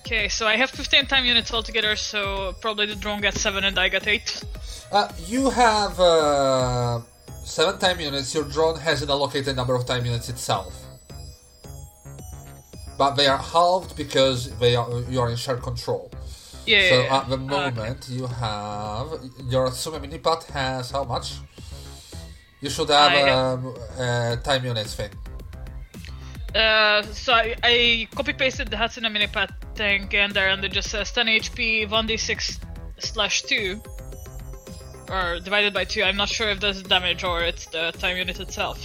Okay, 0.00 0.28
so 0.28 0.46
I 0.46 0.56
have 0.56 0.70
15 0.70 1.06
time 1.06 1.24
units 1.24 1.52
altogether, 1.52 1.96
so 1.96 2.54
probably 2.60 2.86
the 2.86 2.94
drone 2.94 3.20
gets 3.20 3.40
7 3.40 3.64
and 3.64 3.78
I 3.78 3.88
get 3.88 4.06
8. 4.06 4.44
Uh, 4.92 5.08
you 5.26 5.50
have 5.50 5.98
uh, 5.98 7.00
seven 7.44 7.78
time 7.78 7.98
units. 8.00 8.32
Your 8.34 8.44
drone 8.44 8.78
has 8.78 9.02
an 9.02 9.10
allocated 9.10 9.56
number 9.56 9.74
of 9.74 9.86
time 9.86 10.04
units 10.04 10.28
itself, 10.28 10.72
but 12.96 13.14
they 13.14 13.26
are 13.26 13.38
halved 13.38 13.96
because 13.96 14.56
they 14.58 14.76
are 14.76 14.88
you 15.10 15.20
are 15.20 15.30
in 15.30 15.36
shared 15.36 15.62
control. 15.62 16.10
Yeah. 16.66 16.88
so 16.90 17.02
yeah, 17.02 17.16
at 17.18 17.28
the 17.28 17.34
Okay. 17.36 17.44
moment, 17.44 18.08
you 18.08 18.26
have 18.26 19.08
your 19.48 19.70
Sume 19.72 20.00
Minipat 20.02 20.44
has 20.50 20.90
how 20.92 21.04
much? 21.04 21.32
You 22.60 22.70
should 22.70 22.88
have 22.90 23.12
um, 23.28 23.74
a 23.98 24.36
time 24.42 24.64
units 24.64 24.94
thing. 24.94 25.10
Uh, 26.54 27.02
so 27.12 27.32
I, 27.32 27.54
I 27.64 28.08
copy 28.14 28.32
pasted 28.32 28.68
the 28.68 28.76
Hatsune 28.76 29.10
Minipat 29.10 29.50
thing 29.74 30.10
in 30.12 30.32
there 30.32 30.48
and 30.50 30.64
it 30.64 30.72
just 30.72 30.90
says 30.90 31.10
10 31.10 31.26
HP 31.26 31.88
1d6 31.88 32.58
slash 32.98 33.42
2. 33.42 33.80
Or 35.10 35.40
divided 35.40 35.74
by 35.74 35.84
2. 35.84 36.02
I'm 36.02 36.16
not 36.16 36.28
sure 36.28 36.48
if 36.48 36.60
that's 36.60 36.82
damage 36.82 37.24
or 37.24 37.42
it's 37.42 37.66
the 37.66 37.92
time 37.98 38.16
unit 38.16 38.38
itself. 38.40 38.78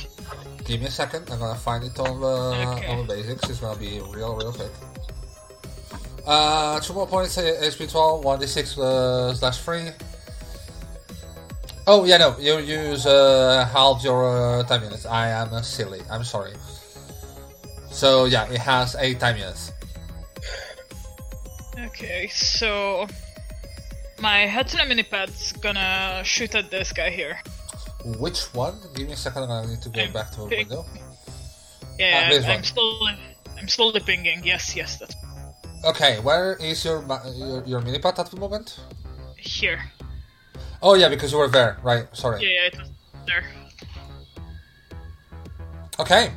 Give 0.65 0.81
me 0.81 0.87
a 0.87 0.91
second. 0.91 1.29
I'm 1.31 1.39
gonna 1.39 1.55
find 1.55 1.83
it 1.83 1.97
on 1.99 2.19
the 2.19 2.75
Okay. 2.75 2.87
on 2.87 3.07
the 3.07 3.13
basics. 3.15 3.49
It's 3.49 3.59
gonna 3.59 3.79
be 3.79 3.99
real, 4.13 4.35
real 4.35 4.51
quick. 4.51 4.71
Uh, 6.25 6.79
two 6.79 6.93
more 6.93 7.07
points. 7.07 7.37
uh, 7.37 7.41
HP 7.61 7.89
12, 7.89 8.23
1d6 8.23 8.77
uh, 8.77 9.33
slash 9.33 9.57
3. 9.59 9.89
Oh 11.87 12.03
yeah, 12.05 12.17
no, 12.17 12.37
you 12.37 12.57
use 12.59 13.05
uh, 13.07 13.67
half 13.73 14.03
your 14.03 14.59
uh, 14.59 14.63
time 14.63 14.83
units. 14.83 15.05
I 15.05 15.29
am 15.29 15.53
uh, 15.53 15.61
silly. 15.61 16.01
I'm 16.11 16.23
sorry. 16.23 16.53
So 17.91 18.25
yeah, 18.25 18.49
it 18.51 18.59
has 18.59 18.95
eight 18.99 19.19
time 19.19 19.37
units. 19.37 19.71
Okay, 21.77 22.27
so. 22.27 23.07
My 24.21 24.45
Hatsune 24.47 24.83
Minipad's 24.91 25.53
gonna 25.53 26.21
shoot 26.25 26.53
at 26.53 26.69
this 26.69 26.91
guy 26.91 27.09
here. 27.09 27.39
Which 28.19 28.53
one? 28.53 28.75
Give 28.95 29.07
me 29.07 29.13
a 29.13 29.15
second. 29.15 29.43
I'm 29.49 29.69
need 29.69 29.81
to 29.81 29.89
go 29.89 30.01
I'm 30.01 30.11
back 30.11 30.31
to 30.31 30.41
the 30.41 30.47
pick- 30.47 30.67
window. 30.69 30.85
Yeah, 31.97 32.27
Ah, 32.31 32.35
I'm 32.35 32.43
one. 32.55 32.63
slowly. 32.63 33.15
I'm 33.57 33.67
slowly 33.69 33.99
pinging. 34.01 34.41
Yes, 34.43 34.75
yes, 34.75 34.97
that's 34.97 35.15
Okay, 35.85 36.19
where 36.19 36.55
is 36.59 36.83
your 36.83 36.99
your, 37.35 37.63
your 37.65 37.81
minipad 37.81 38.19
at 38.19 38.29
the 38.29 38.35
moment? 38.37 38.79
here. 39.37 39.79
Oh 40.81 40.95
yeah, 40.95 41.07
because 41.07 41.31
you 41.31 41.37
were 41.37 41.47
there. 41.47 41.77
Right. 41.81 42.07
Sorry. 42.11 42.41
Yeah, 42.43 42.49
yeah, 42.49 42.67
it 42.67 42.77
was 42.77 42.89
there. 43.25 43.43
Okay. 45.99 46.31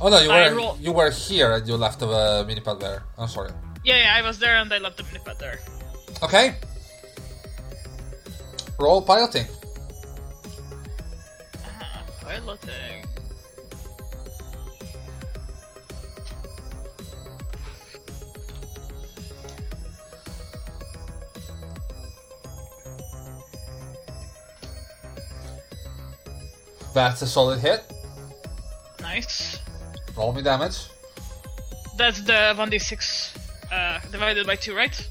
Oh 0.00 0.08
no, 0.08 0.20
you 0.20 0.30
I 0.30 0.50
were 0.50 0.56
roll- 0.56 0.78
you 0.80 0.92
were 0.92 1.10
here 1.10 1.52
and 1.52 1.66
you 1.66 1.76
left 1.76 2.00
the 2.00 2.08
uh, 2.08 2.44
minipad 2.44 2.80
there. 2.80 3.02
I'm 3.18 3.28
sorry. 3.28 3.50
Yeah, 3.84 3.96
yeah, 3.98 4.14
I 4.16 4.22
was 4.22 4.38
there 4.38 4.56
and 4.56 4.72
I 4.72 4.78
left 4.78 4.96
the 4.98 5.04
minipad 5.04 5.38
there. 5.38 5.60
Okay. 6.22 6.56
Roll 8.78 9.00
piloting. 9.02 9.46
Ah, 11.64 12.02
piloting. 12.20 13.04
That's 26.94 27.22
a 27.22 27.26
solid 27.26 27.60
hit. 27.60 27.82
Nice. 29.00 29.58
Roll 30.16 30.32
me 30.32 30.42
damage. 30.42 30.86
That's 31.96 32.20
the 32.22 32.54
1d6 32.56 33.36
uh, 33.72 34.00
divided 34.10 34.46
by 34.46 34.56
2, 34.56 34.74
right? 34.74 35.08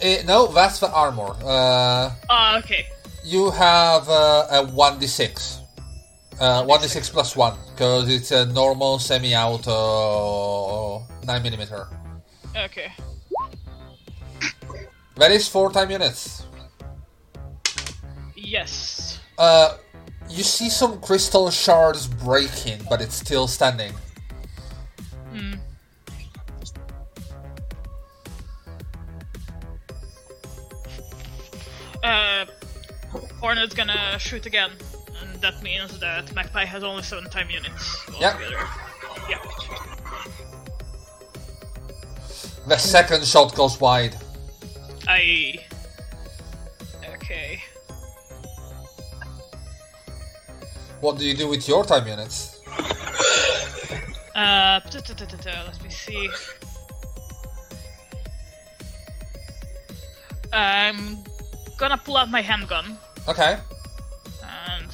Eh, 0.00 0.22
no, 0.26 0.46
that's 0.46 0.78
the 0.78 0.90
armor. 0.90 1.34
Uh, 1.44 2.10
Ah, 2.30 2.58
okay. 2.58 2.86
you 3.24 3.50
have 3.50 4.08
uh, 4.08 4.46
a 4.50 4.64
1d6. 4.66 5.58
Uh, 6.40 6.64
1d6 6.64 7.10
plus 7.10 7.36
1, 7.36 7.54
because 7.74 8.08
it's 8.08 8.30
a 8.30 8.46
normal 8.46 8.98
semi-auto 8.98 11.02
9mm. 11.26 11.86
Okay. 12.56 12.92
That 15.16 15.30
is 15.32 15.46
4 15.48 15.70
time 15.72 15.90
units. 15.90 16.44
Yes. 18.34 19.20
Uh, 19.36 19.76
you 20.30 20.42
see 20.42 20.70
some 20.70 20.98
crystal 21.00 21.50
shards 21.50 22.06
breaking, 22.06 22.80
but 22.88 23.02
it's 23.02 23.14
still 23.16 23.46
standing. 23.46 23.92
Uh, 32.02 32.46
Hornet's 33.40 33.74
gonna 33.74 34.18
shoot 34.18 34.46
again, 34.46 34.70
and 35.20 35.40
that 35.40 35.62
means 35.62 35.98
that 36.00 36.34
Magpie 36.34 36.64
has 36.64 36.82
only 36.82 37.02
7 37.02 37.28
time 37.30 37.50
units 37.50 38.08
altogether. 38.08 38.66
Yeah. 39.28 39.38
The 42.66 42.76
second 42.78 43.24
shot 43.24 43.54
goes 43.54 43.80
wide. 43.80 44.16
I. 45.08 45.64
Okay. 47.14 47.62
What 51.00 51.18
do 51.18 51.24
you 51.24 51.34
do 51.34 51.48
with 51.48 51.66
your 51.66 51.84
time 51.84 52.06
units? 52.06 52.60
Uh, 54.34 54.80
let 54.84 55.82
me 55.82 55.90
see. 55.90 56.30
I'm 60.52 61.24
gonna 61.80 61.96
pull 61.96 62.16
out 62.18 62.30
my 62.30 62.42
handgun 62.42 62.96
Okay. 63.26 63.56
and 64.44 64.92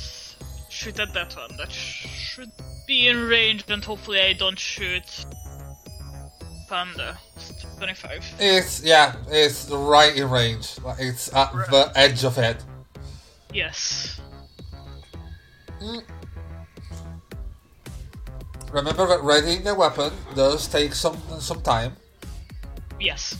shoot 0.70 0.98
at 1.00 1.12
that 1.12 1.34
one. 1.36 1.56
That 1.58 1.70
should 1.72 2.52
be 2.86 3.08
in 3.08 3.26
range, 3.28 3.64
and 3.68 3.84
hopefully 3.84 4.20
I 4.20 4.32
don't 4.32 4.58
shoot 4.58 5.26
Panda. 6.68 7.18
It's 7.36 7.64
25. 7.76 8.24
It's 8.38 8.82
yeah, 8.82 9.16
it's 9.28 9.68
right 9.70 10.16
in 10.16 10.30
range. 10.30 10.78
Like, 10.82 11.00
It's 11.00 11.32
at 11.34 11.52
the 11.52 11.90
edge 11.96 12.24
of 12.24 12.38
it. 12.38 12.64
Yes. 13.52 14.20
Mm. 15.80 16.02
remember 18.72 19.06
that 19.06 19.22
readying 19.22 19.62
the 19.62 19.74
weapon 19.74 20.12
does 20.34 20.66
take 20.68 20.94
some 20.94 21.16
some 21.40 21.60
time. 21.62 21.96
Yes. 23.00 23.36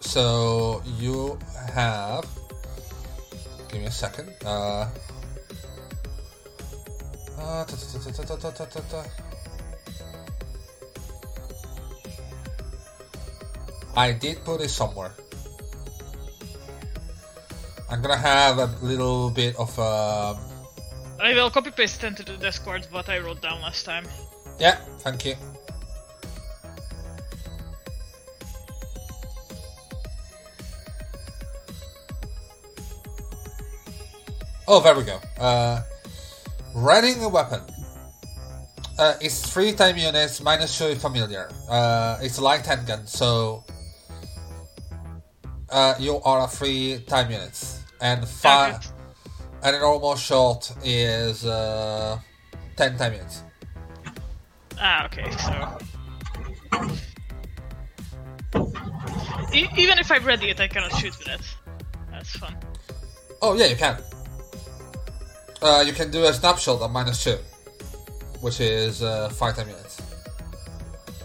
So 0.00 0.82
you 0.98 1.38
have 1.74 2.26
give 3.70 3.80
me 3.80 3.86
a 3.86 3.90
second. 3.90 4.28
I 13.96 14.12
did 14.12 14.44
put 14.44 14.60
it 14.60 14.70
somewhere. 14.70 15.12
I'm 17.90 18.00
gonna 18.00 18.16
have 18.16 18.58
a 18.58 18.66
little 18.82 19.30
bit 19.30 19.56
of. 19.56 19.76
Um, 19.78 20.38
I 21.20 21.34
will 21.34 21.50
copy 21.50 21.70
paste 21.70 22.04
into 22.04 22.22
the 22.22 22.36
Discord 22.36 22.86
what 22.90 23.08
I 23.08 23.18
wrote 23.18 23.42
down 23.42 23.60
last 23.60 23.84
time. 23.84 24.06
Yeah, 24.58 24.76
thank 25.00 25.24
you. 25.24 25.34
Oh, 34.72 34.78
there 34.78 34.94
we 34.94 35.02
go. 35.02 35.18
Uh, 35.36 35.82
running 36.76 37.20
a 37.24 37.28
weapon. 37.28 37.60
Uh, 38.96 39.14
it's 39.20 39.52
three 39.52 39.72
time 39.72 39.96
units 39.96 40.40
minus 40.40 40.78
two 40.78 40.94
familiar. 40.94 41.50
Uh, 41.68 42.18
it's 42.22 42.38
a 42.38 42.40
light 42.40 42.64
handgun, 42.64 43.04
so 43.04 43.64
uh, 45.70 45.94
you 45.98 46.20
are 46.22 46.44
a 46.44 46.46
three 46.46 47.02
time 47.08 47.32
units 47.32 47.82
and 48.00 48.24
five. 48.28 48.76
Okay. 48.76 48.86
And 49.64 49.74
a 49.74 49.80
normal 49.80 50.14
shot 50.14 50.70
is 50.84 51.44
uh, 51.44 52.20
ten 52.76 52.96
time 52.96 53.14
units. 53.14 53.42
Ah, 54.78 55.06
okay, 55.06 55.28
so. 55.32 55.78
E- 59.52 59.68
even 59.76 59.98
if 59.98 60.12
I 60.12 60.18
ready 60.18 60.50
it, 60.50 60.60
I 60.60 60.68
cannot 60.68 60.92
shoot 60.92 61.18
with 61.18 61.26
it. 61.26 61.40
That's 62.12 62.36
fun. 62.36 62.54
Oh 63.42 63.54
yeah, 63.54 63.66
you 63.66 63.74
can. 63.74 63.98
Uh, 65.62 65.84
you 65.86 65.92
can 65.92 66.10
do 66.10 66.24
a 66.24 66.32
snapshot 66.32 66.80
at 66.82 66.90
minus 66.90 67.22
two, 67.24 67.36
which 68.40 68.60
is 68.60 69.02
uh, 69.02 69.28
five 69.30 69.56
time 69.56 69.68
units. 69.68 70.00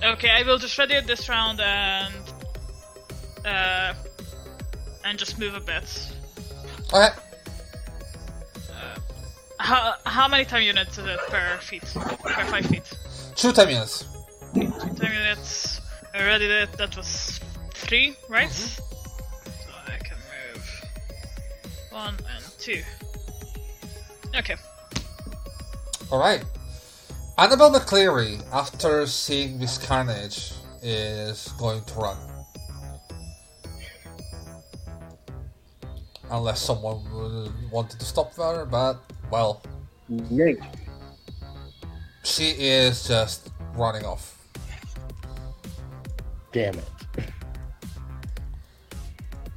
Okay, 0.03 0.29
I 0.29 0.43
will 0.43 0.57
just 0.57 0.77
ready 0.77 0.95
it 0.95 1.07
this 1.07 1.29
round 1.29 1.59
and. 1.61 2.13
Uh. 3.45 3.93
And 5.05 5.19
just 5.19 5.37
move 5.37 5.53
a 5.53 5.59
bit. 5.59 6.11
Okay. 6.91 7.09
How, 9.59 9.95
how 10.05 10.27
many 10.27 10.45
time 10.45 10.63
units 10.63 10.97
is 10.97 11.05
it 11.05 11.19
per 11.27 11.57
feet? 11.59 11.83
Per 11.83 12.45
5 12.45 12.65
feet? 12.65 12.97
Two 13.35 13.51
time 13.51 13.69
units. 13.69 14.05
Two 14.53 14.71
time 14.71 15.13
units. 15.13 15.79
I 16.13 16.25
ready 16.25 16.45
it, 16.45 16.71
that 16.73 16.97
was 16.97 17.39
3, 17.75 18.15
right? 18.29 18.51
So 18.51 18.83
I 19.87 19.97
can 19.97 20.17
move 20.53 20.85
1 21.91 22.07
and 22.35 22.45
2. 22.57 22.81
Okay. 24.37 24.55
All 26.11 26.19
right. 26.19 26.43
Annabelle 27.37 27.71
McCleary, 27.71 28.41
after 28.53 29.05
seeing 29.07 29.59
this 29.59 29.77
carnage, 29.77 30.53
is 30.81 31.49
going 31.57 31.83
to 31.83 31.93
run. 31.95 32.17
Unless 36.31 36.61
someone 36.61 37.03
wanted 37.71 37.99
to 37.99 38.05
stop 38.05 38.35
her, 38.35 38.65
but 38.65 38.99
well, 39.31 39.61
Yank. 40.29 40.59
she 42.23 42.49
is 42.57 43.07
just 43.07 43.51
running 43.75 44.05
off. 44.05 44.37
Damn 46.51 46.75
it. 46.75 46.89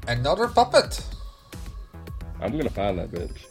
Another 0.06 0.48
puppet. 0.48 1.00
I'm 2.40 2.56
gonna 2.56 2.70
find 2.70 2.98
that 2.98 3.10
bitch. 3.10 3.47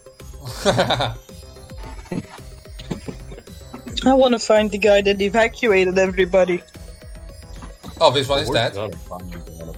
I 4.05 4.13
want 4.13 4.33
to 4.33 4.39
find 4.39 4.71
the 4.71 4.77
guy 4.77 5.01
that 5.01 5.21
evacuated 5.21 5.97
everybody. 5.97 6.63
oh, 7.99 8.11
this 8.11 8.27
one 8.29 8.39
is 8.39 8.49
dead. 8.49 8.73
gonna 8.73 8.95
find 8.97 9.33
Annabelle. 9.33 9.75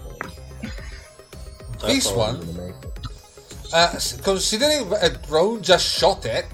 That's 1.82 1.84
This 1.84 2.12
one? 2.12 2.36
I'm 2.36 2.46
gonna 2.56 2.68
make 2.68 2.76
it. 2.84 3.74
Uh, 3.74 4.00
considering 4.24 4.92
a 5.02 5.10
drone 5.10 5.62
just 5.62 5.86
shot 5.88 6.26
it, 6.26 6.46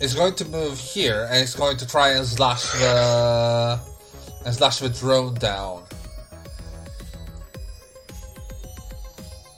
it's 0.00 0.14
going 0.14 0.34
to 0.36 0.44
move 0.46 0.78
here 0.78 1.26
and 1.30 1.38
it's 1.42 1.54
going 1.54 1.76
to 1.76 1.86
try 1.86 2.10
and 2.10 2.24
slash 2.24 2.70
the 2.72 3.80
and 4.44 4.54
slash 4.54 4.78
the 4.78 4.88
drone 4.88 5.34
down. 5.34 5.84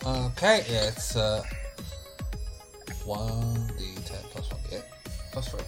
Okay, 0.05 0.65
it's 0.69 1.15
uh, 1.15 1.43
one 3.11 3.57
d10 3.77 4.23
plus 4.31 4.49
one 4.53 4.61
d8 4.71 4.83
plus 5.33 5.49
three. 5.49 5.61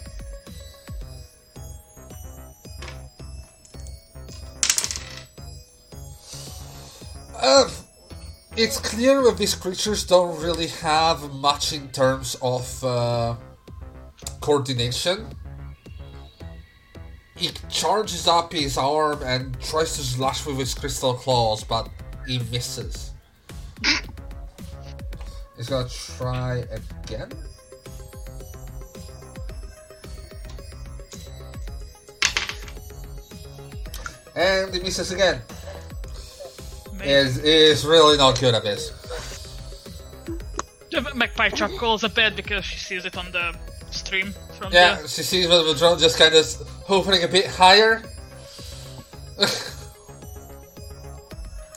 Uh, 7.35 7.69
it's 8.57 8.79
clear 8.79 9.23
that 9.23 9.37
these 9.37 9.57
creatures 9.57 10.05
don't 10.05 10.41
really 10.41 10.69
have 10.69 11.33
much 11.35 11.73
in 11.73 11.89
terms 11.89 12.37
of 12.43 12.85
uh, 12.85 13.35
coordination. 14.41 15.27
He 17.35 17.51
charges 17.69 18.29
up 18.29 18.53
his 18.53 18.79
arm 18.79 19.21
and 19.25 19.61
tries 19.61 19.97
to 19.97 20.03
slash 20.03 20.47
with 20.47 20.59
his 20.59 20.75
crystal 20.75 21.15
claws, 21.15 21.65
but 21.65 21.89
he 22.25 22.39
misses. 22.53 23.11
He's 25.63 25.69
gonna 25.69 25.89
try 25.89 26.65
again. 26.73 27.31
And 34.35 34.75
he 34.75 34.81
misses 34.81 35.13
again. 35.13 35.41
Is 37.05 37.39
is 37.39 37.87
really 37.87 38.17
not 38.17 38.41
good 38.41 38.57
at 38.57 38.65
this. 38.65 38.91
Magpie 41.15 41.51
chuckles 41.51 42.03
a 42.03 42.09
bit 42.09 42.35
because 42.35 42.65
she 42.65 42.81
sees 42.81 43.05
it 43.05 43.17
on 43.17 43.31
the 43.31 43.55
stream 43.93 44.35
from 44.59 44.73
Yeah, 44.73 45.01
the. 45.01 45.07
she 45.07 45.23
sees 45.23 45.49
the 45.49 45.75
drone 45.79 45.97
just 45.97 46.19
kind 46.19 46.35
of 46.35 46.45
hovering 46.89 47.23
a 47.23 47.29
bit 47.29 47.47
higher. 47.47 48.03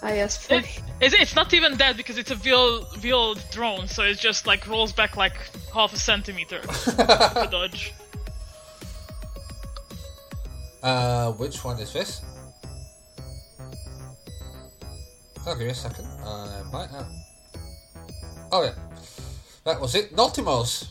Ah, 0.06 0.14
yes. 0.14 0.48
It, 0.52 0.64
it's, 1.02 1.16
it's 1.16 1.36
not 1.36 1.52
even 1.56 1.78
dead 1.78 1.98
because 1.98 2.20
it's 2.20 2.30
a 2.30 2.36
veal 2.36 2.86
veal 2.98 3.34
drone, 3.50 3.88
so 3.88 4.04
it 4.04 4.20
just 4.20 4.46
like 4.46 4.68
rolls 4.68 4.94
back 4.94 5.18
like 5.18 5.34
half 5.74 5.94
a 5.94 5.98
centimeter 5.98 6.62
to 6.84 7.48
dodge. 7.50 7.92
uh, 10.84 11.32
which 11.32 11.64
one 11.64 11.80
is 11.80 11.92
this? 11.92 12.22
Oh, 15.48 15.56
give 15.56 15.66
me 15.66 15.70
a 15.70 15.74
second. 15.74 16.06
I 16.24 16.62
might 16.72 16.92
have. 16.92 17.08
Oh 18.52 18.62
yeah, 18.62 18.76
that 19.64 19.82
was 19.82 19.96
it. 19.96 20.16
Naughtimos. 20.16 20.90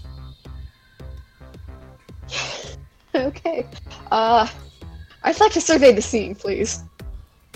okay. 3.15 3.65
Uh, 4.11 4.49
I'd 5.23 5.39
like 5.39 5.53
to 5.53 5.61
survey 5.61 5.93
the 5.93 6.03
scene, 6.03 6.35
please. 6.35 6.83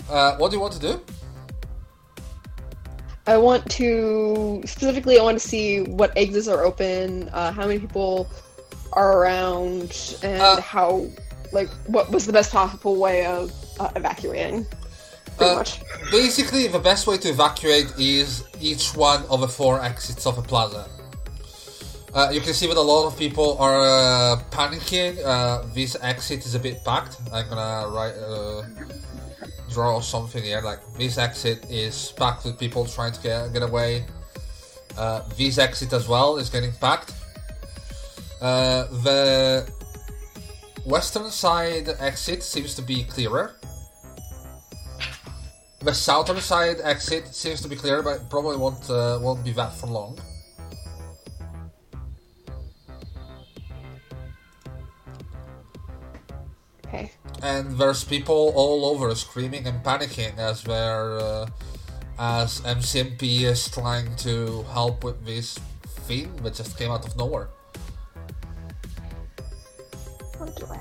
Uh, 0.09 0.37
what 0.37 0.51
do 0.51 0.55
you 0.55 0.61
want 0.61 0.71
to 0.71 0.79
do? 0.79 1.01
I 3.29 3.37
want 3.37 3.61
to 3.79 3.89
specifically. 4.65 5.15
I 5.21 5.23
want 5.23 5.37
to 5.41 5.47
see 5.53 5.67
what 5.99 6.09
exits 6.23 6.47
are 6.53 6.61
open, 6.69 7.29
uh, 7.29 7.51
how 7.57 7.65
many 7.69 7.79
people 7.85 8.15
are 8.99 9.09
around, 9.19 9.89
and 10.29 10.41
Uh, 10.41 10.59
how, 10.73 10.89
like, 11.57 11.69
what 11.95 12.05
was 12.15 12.23
the 12.29 12.33
best 12.39 12.49
possible 12.51 12.95
way 13.05 13.17
of 13.37 13.43
uh, 13.79 13.91
evacuating. 14.01 14.65
Pretty 15.37 15.51
Uh, 15.53 15.61
much. 15.61 15.71
Basically, 16.11 16.63
the 16.77 16.83
best 16.91 17.03
way 17.09 17.17
to 17.23 17.29
evacuate 17.37 17.89
is 17.97 18.29
each 18.69 18.85
one 19.09 19.21
of 19.33 19.37
the 19.45 19.51
four 19.59 19.75
exits 19.91 20.23
of 20.29 20.33
a 20.43 20.45
plaza. 20.51 20.83
Uh, 22.17 22.29
you 22.35 22.41
can 22.41 22.53
see 22.59 22.65
that 22.71 22.77
a 22.85 22.87
lot 22.93 23.03
of 23.09 23.13
people 23.25 23.49
are 23.65 23.79
uh, 23.79 24.41
panicking. 24.57 25.11
Uh, 25.23 25.61
this 25.77 25.91
exit 26.01 26.39
is 26.47 26.53
a 26.55 26.61
bit 26.67 26.77
packed. 26.83 27.13
I'm 27.31 27.45
gonna 27.51 27.87
write, 27.95 28.17
draw 29.69 29.99
something 30.01 30.43
here. 30.43 30.61
Like 30.61 30.79
this 30.97 31.17
exit 31.17 31.65
is 31.69 32.11
packed 32.17 32.45
with 32.45 32.59
people 32.59 32.85
trying 32.85 33.13
to 33.13 33.21
get, 33.21 33.53
get 33.53 33.63
away. 33.63 34.05
Uh, 34.97 35.21
this 35.37 35.57
exit 35.57 35.93
as 35.93 36.07
well 36.07 36.37
is 36.37 36.49
getting 36.49 36.71
packed. 36.73 37.13
Uh, 38.41 38.85
the 39.03 39.69
western 40.85 41.29
side 41.29 41.89
exit 41.99 42.43
seems 42.43 42.75
to 42.75 42.81
be 42.81 43.03
clearer. 43.03 43.55
The 45.81 45.93
southern 45.93 46.41
side 46.41 46.77
exit 46.83 47.33
seems 47.33 47.61
to 47.61 47.69
be 47.69 47.75
clear, 47.75 48.03
but 48.03 48.29
probably 48.29 48.57
won't 48.57 48.89
uh, 48.89 49.19
won't 49.21 49.43
be 49.45 49.53
that 49.53 49.73
for 49.73 49.87
long. 49.87 50.19
And 57.41 57.77
there's 57.77 58.03
people 58.03 58.51
all 58.55 58.85
over 58.85 59.13
screaming 59.15 59.65
and 59.67 59.83
panicking 59.83 60.37
as 60.37 60.63
they're 60.63 61.19
uh, 61.19 61.47
as 62.19 62.61
MCMP 62.61 63.41
is 63.41 63.69
trying 63.69 64.13
to 64.17 64.63
help 64.73 65.03
with 65.03 65.25
this 65.25 65.57
thing 66.07 66.35
that 66.43 66.53
just 66.53 66.77
came 66.77 66.91
out 66.91 67.05
of 67.05 67.15
nowhere. 67.15 67.49
How 70.37 70.45
do 70.45 70.65
I? 70.65 70.79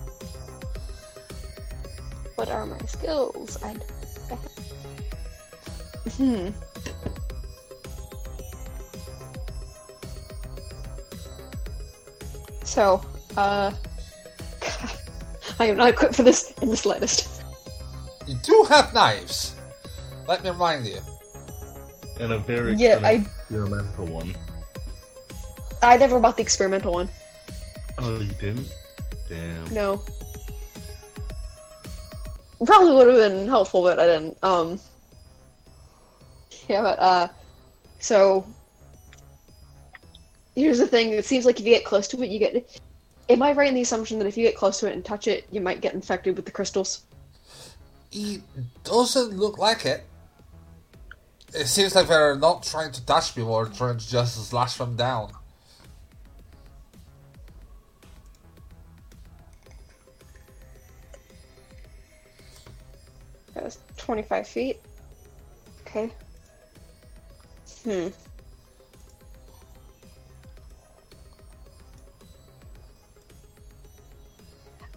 What 2.35 2.51
are 2.51 2.67
my 2.67 2.79
skills? 2.87 3.59
I. 3.63 3.77
Hmm. 6.17 6.49
So, 12.65 13.01
uh, 13.37 13.73
I 15.59 15.67
am 15.67 15.77
not 15.77 15.89
equipped 15.91 16.15
for 16.15 16.23
this 16.23 16.53
in 16.63 16.69
the 16.69 16.77
slightest. 16.77 17.43
You 18.27 18.37
do 18.43 18.67
have 18.69 18.93
knives. 18.95 19.55
Let 20.27 20.45
me 20.45 20.51
remind 20.51 20.87
you. 20.87 20.99
And 22.21 22.33
a 22.33 22.39
very 22.39 22.75
Yeah, 22.75 23.01
I- 23.03 23.27
experimental 23.43 24.07
one. 24.07 24.37
I 25.83 25.97
never 25.97 26.19
bought 26.21 26.37
the 26.37 26.43
experimental 26.43 26.93
one. 26.93 27.09
Oh, 27.99 28.19
you 28.19 28.33
didn't? 28.41 28.69
Damn. 29.29 29.73
No. 29.73 30.03
Probably 32.65 32.93
would 32.93 33.07
have 33.09 33.17
been 33.33 33.47
helpful, 33.49 33.83
but 33.83 33.99
I 34.01 34.07
didn't. 34.07 34.37
Um. 34.43 34.81
Yeah, 36.69 36.83
but 36.83 36.99
uh, 36.99 37.29
so 38.01 38.45
here's 40.57 40.79
the 40.79 40.87
thing. 40.87 41.11
It 41.11 41.25
seems 41.25 41.47
like 41.47 41.61
if 41.61 41.67
you 41.67 41.73
get 41.73 41.85
close 41.85 42.09
to 42.09 42.23
it, 42.23 42.29
you 42.31 42.39
get. 42.41 42.81
Am 43.31 43.43
I 43.43 43.53
right 43.53 43.69
in 43.69 43.75
the 43.75 43.83
assumption 43.83 44.19
that 44.19 44.27
if 44.27 44.37
you 44.39 44.45
get 44.45 44.57
close 44.57 44.81
to 44.81 44.89
it 44.89 44.95
and 44.95 45.05
touch 45.05 45.29
it, 45.29 45.47
you 45.51 45.61
might 45.61 45.83
get 45.83 45.93
infected 45.93 46.35
with 46.37 46.47
the 46.47 46.51
crystals? 46.51 47.03
It 48.11 48.41
doesn't 48.85 49.37
look 49.37 49.59
like 49.59 49.85
it. 49.85 50.05
It 51.55 51.67
seems 51.67 51.95
like 51.95 52.09
they're 52.09 52.37
not 52.37 52.63
trying 52.63 52.93
to 52.93 53.05
touch 53.05 53.35
people 53.35 53.53
or 53.53 53.67
trying 53.67 53.99
to 53.99 54.09
just 54.09 54.49
slash 54.49 54.77
them 54.77 54.97
down. 54.97 55.33
That 63.55 63.65
was 63.65 63.79
25 63.97 64.49
feet. 64.49 64.81
Okay. 65.83 66.11
Hmm. 67.85 68.09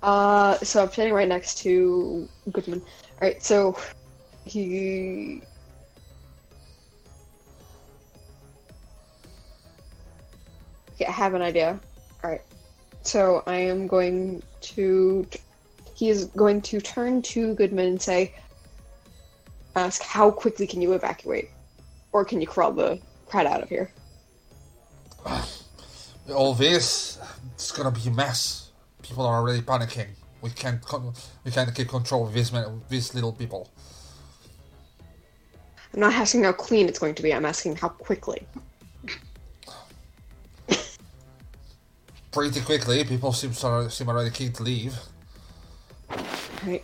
Uh, 0.02 0.58
so 0.58 0.84
I'm 0.84 0.92
standing 0.92 1.14
right 1.14 1.28
next 1.28 1.60
to 1.60 2.28
Goodman. 2.52 2.82
Alright, 3.22 3.44
so 3.44 3.78
he. 4.46 5.42
Okay, 10.94 11.06
I 11.06 11.12
have 11.12 11.34
an 11.34 11.42
idea. 11.42 11.80
Alright. 12.24 12.42
So 13.04 13.44
I 13.46 13.56
am 13.56 13.88
going 13.88 14.42
to. 14.62 15.28
He 15.96 16.10
is 16.10 16.26
going 16.26 16.62
to 16.64 16.82
turn 16.82 17.22
to 17.24 17.54
Goodman 17.54 17.86
and 17.86 18.02
say, 18.02 18.34
ask 19.76 20.02
how 20.02 20.32
quickly 20.32 20.68
can 20.68 20.82
you 20.82 20.94
evacuate 20.94 21.50
or 22.12 22.26
can 22.26 22.42
you 22.42 22.48
crawl 22.48 22.72
the 22.72 23.00
crowd 23.28 23.46
out 23.46 23.62
of 23.62 23.70
here 23.70 23.92
All 26.34 26.54
this, 26.54 27.20
it's 27.54 27.72
gonna 27.72 27.92
be 27.92 28.08
a 28.08 28.12
mess. 28.12 28.61
People 29.12 29.26
are 29.26 29.36
already 29.42 29.60
panicking. 29.62 30.08
We 30.42 30.52
can't, 30.52 30.82
con- 30.82 31.12
we 31.44 31.52
can't 31.52 31.76
keep 31.76 31.90
control 31.90 32.26
of 32.26 32.34
these, 32.34 32.50
men- 32.54 32.82
these 32.88 33.14
little 33.14 33.34
people. 33.34 33.70
i'm 35.94 36.00
not 36.00 36.14
asking 36.14 36.46
how 36.46 36.54
clean 36.54 36.88
it's 36.88 36.98
going 36.98 37.14
to 37.14 37.22
be 37.22 37.34
i'm 37.34 37.44
asking 37.46 37.76
how 37.76 37.90
quickly 37.90 38.48
Pretty 42.32 42.62
quickly, 42.62 43.04
people 43.04 43.34
seem, 43.34 43.52
so- 43.52 43.90
seem 43.90 44.08
already 44.08 44.30
keen 44.30 44.54
to 44.54 44.64
leave. 44.64 44.96
right 46.66 46.82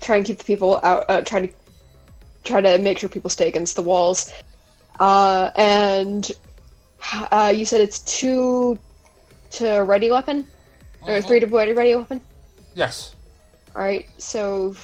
try 0.00 0.16
and 0.16 0.26
keep 0.26 0.38
the 0.38 0.44
people 0.44 0.80
out 0.82 1.04
uh, 1.08 1.20
try 1.20 1.46
to 1.46 1.52
try 2.42 2.60
to 2.60 2.78
make 2.78 2.98
sure 2.98 3.08
people 3.08 3.30
stay 3.30 3.46
against 3.48 3.76
the 3.76 3.82
walls 3.82 4.32
uh 4.98 5.50
and 5.56 6.32
uh 7.30 7.52
you 7.54 7.64
said 7.64 7.80
it's 7.80 8.00
two 8.00 8.76
to 9.50 9.78
ready 9.84 10.10
weapon 10.10 10.44
or 11.06 11.20
three 11.22 11.40
to 11.40 11.46
ready 11.46 11.94
weapon 11.94 12.20
Yes. 12.74 13.14
all 13.74 13.82
right 13.82 14.06
so 14.18 14.74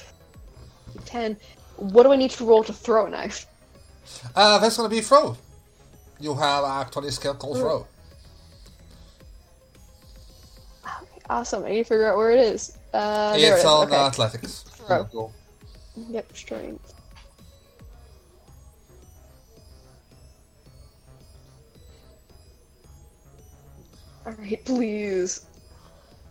10 1.05 1.37
what 1.77 2.03
do 2.03 2.11
i 2.11 2.15
need 2.15 2.31
to 2.31 2.45
roll 2.45 2.63
to 2.63 2.73
throw 2.73 3.05
a 3.05 3.09
knife 3.09 3.45
Uh, 4.35 4.57
that's 4.59 4.77
gonna 4.77 4.89
be 4.89 5.01
throw. 5.01 5.35
You 6.19 6.33
have 6.35 6.63
actually 6.65 7.11
skill 7.11 7.33
called 7.35 7.57
throw. 7.57 7.87
Awesome. 11.29 11.63
I 11.63 11.69
need 11.69 11.77
to 11.77 11.83
figure 11.85 12.07
out 12.11 12.17
where 12.17 12.31
it 12.31 12.39
is. 12.39 12.77
Uh, 12.93 13.35
there 13.37 13.53
it 13.53 13.55
It's 13.55 13.59
is. 13.63 13.65
on 13.65 13.87
okay. 13.87 13.95
athletics. 13.95 14.63
Throw. 14.87 15.31
Yep, 15.95 16.27
strength. 16.35 16.93
All 24.25 24.33
right, 24.33 24.63
please. 24.65 25.45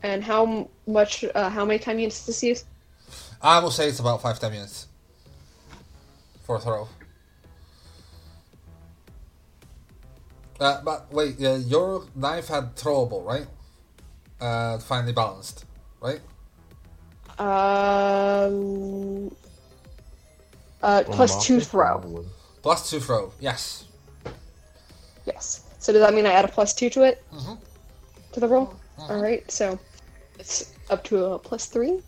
And 0.02 0.22
how 0.24 0.68
much? 0.86 1.24
Uh, 1.34 1.48
how 1.48 1.64
many 1.64 1.78
time 1.78 1.98
units 1.98 2.18
does 2.18 2.26
this 2.26 2.42
use? 2.42 2.64
I 3.40 3.58
will 3.60 3.70
say 3.70 3.88
it's 3.88 4.00
about 4.00 4.22
five 4.22 4.38
ten 4.38 4.52
minutes 4.52 4.86
for 6.44 6.56
a 6.56 6.60
throw. 6.60 6.88
Uh, 10.60 10.80
but 10.82 11.12
wait, 11.12 11.42
uh, 11.42 11.54
your 11.54 12.04
knife 12.14 12.48
had 12.48 12.74
throwable, 12.76 13.24
right? 13.24 13.46
Uh, 14.40 14.78
finely 14.78 15.12
balanced, 15.12 15.64
right? 16.00 16.20
Um. 17.38 19.34
Uh, 20.82 21.04
plus 21.04 21.44
two 21.44 21.60
throw. 21.60 22.24
Plus 22.60 22.90
two 22.90 23.00
throw, 23.00 23.32
yes. 23.40 23.84
Yes. 25.26 25.64
So 25.78 25.92
does 25.92 26.02
that 26.02 26.14
mean 26.14 26.26
I 26.26 26.32
add 26.32 26.44
a 26.44 26.48
plus 26.48 26.74
two 26.74 26.90
to 26.90 27.02
it? 27.02 27.22
Mhm. 27.32 27.58
To 28.32 28.40
the 28.40 28.48
roll? 28.48 28.74
Alright, 28.98 29.50
so 29.50 29.78
it's 30.42 30.74
up 30.90 31.04
to 31.04 31.24
a 31.24 31.38
plus 31.38 31.66
three. 31.66 32.00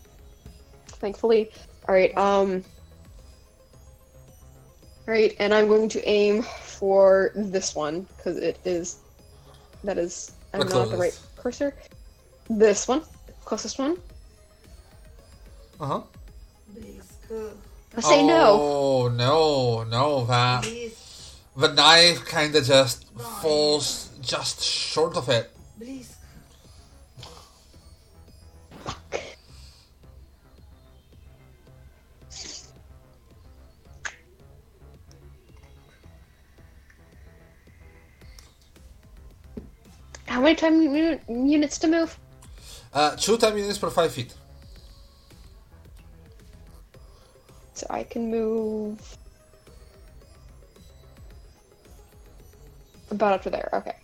Thankfully. 0.87 1.51
Alright, 1.87 2.15
um. 2.17 2.65
Alright, 5.07 5.35
and 5.39 5.53
I'm 5.53 5.67
going 5.69 5.87
to 5.89 6.05
aim 6.07 6.41
for 6.43 7.31
this 7.33 7.73
one, 7.75 8.01
because 8.17 8.37
it 8.37 8.59
is. 8.65 8.99
That 9.85 9.97
is. 9.97 10.33
I'm 10.53 10.59
The 10.59 10.65
not 10.65 10.85
at 10.87 10.91
the 10.91 10.97
right 10.97 11.19
cursor. 11.37 11.73
This 12.49 12.87
one. 12.89 13.03
Closest 13.45 13.79
one. 13.79 13.97
Uh 15.79 15.85
huh. 15.85 16.01
I 17.97 18.01
say 18.01 18.25
no. 18.25 18.59
Oh 18.59 19.07
no, 19.07 19.83
no, 19.83 20.25
that 20.25 20.63
blisk, 20.63 21.35
the 21.55 21.71
knife 21.73 22.25
kind 22.25 22.53
of 22.55 22.65
just 22.65 23.07
falls 23.41 24.09
just 24.21 24.61
short 24.61 25.15
of 25.15 25.29
it. 25.29 25.51
blisk. 25.79 26.14
How 40.35 40.41
many 40.41 40.55
time 40.57 40.81
uni- 40.81 41.21
units 41.29 41.77
to 41.79 41.87
move? 41.87 42.19
Uh, 42.93 43.15
two 43.15 43.37
time 43.37 43.57
units 43.57 43.77
per 43.77 43.89
five 43.89 44.11
feet. 44.11 44.33
So 47.73 47.87
I 47.89 48.03
can 48.03 48.29
move 48.29 48.99
about 53.11 53.31
up 53.31 53.43
to 53.43 53.49
there. 53.49 53.69
Okay. 53.71 53.95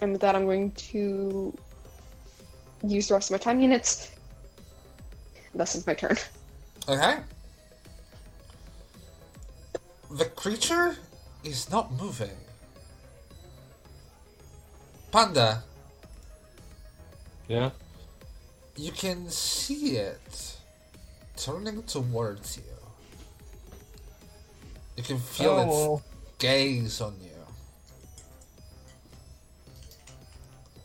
And 0.00 0.12
with 0.12 0.22
that, 0.22 0.34
I'm 0.34 0.46
going 0.46 0.70
to 0.70 1.54
use 2.82 3.08
the 3.08 3.14
rest 3.14 3.30
of 3.30 3.32
my 3.32 3.38
time 3.38 3.60
units. 3.60 4.12
This 5.54 5.74
is 5.74 5.86
my 5.86 5.92
turn. 5.92 6.16
Okay. 6.88 7.18
The 10.10 10.24
creature 10.24 10.96
is 11.42 11.68
not 11.70 11.92
moving. 11.92 12.43
Panda, 15.14 15.62
Yeah? 17.46 17.70
you 18.74 18.90
can 18.90 19.30
see 19.30 19.96
it 19.96 20.56
turning 21.36 21.84
towards 21.84 22.56
you. 22.56 22.74
You 24.96 25.04
can 25.04 25.20
feel 25.20 25.50
Oh, 25.50 25.60
its 25.60 25.70
well. 25.70 26.02
gaze 26.40 27.00
on 27.00 27.14
you. 27.22 27.30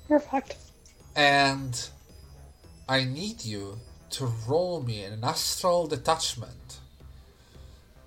Perfect. 0.08 0.58
And 1.16 1.90
I 2.88 3.06
need 3.06 3.43
you 3.43 3.80
to 4.11 4.27
roll 4.48 4.83
me 4.83 5.06
in 5.06 5.14
an 5.14 5.24
astral 5.24 5.88
detachment. 5.88 6.77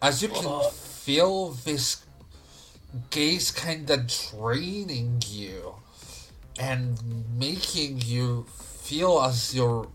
As 0.00 0.22
you 0.22 0.28
can 0.28 0.46
uh. 0.46 0.70
feel 0.70 1.50
this 1.50 2.04
gaze 3.10 3.50
kind 3.50 3.90
of 3.90 4.06
draining 4.06 5.20
you 5.26 5.81
and 6.58 6.98
making 7.38 8.00
you 8.02 8.44
feel 8.48 9.20
as 9.22 9.54
your 9.54 9.88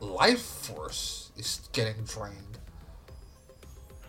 life 0.00 0.40
force 0.40 1.30
is 1.36 1.68
getting 1.72 2.04
drained. 2.04 2.58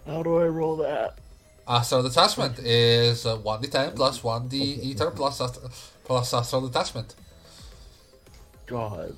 How 0.06 0.24
do 0.24 0.38
I 0.38 0.48
roll 0.48 0.78
that? 0.78 1.20
Astral 1.68 2.04
detachment 2.04 2.60
is 2.60 3.26
uh, 3.26 3.38
1d10 3.38 3.96
plus 3.96 4.20
1d 4.22 4.54
ether 4.54 5.12
plus, 5.12 5.40
ast- 5.40 5.60
plus 6.04 6.34
astral 6.34 6.68
detachment. 6.68 7.16
God. 8.66 9.16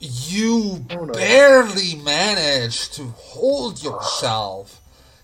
You 0.00 0.84
oh, 0.90 1.06
barely 1.06 1.94
managed 1.96 2.94
to 2.94 3.04
hold 3.04 3.82
yourself 3.82 4.80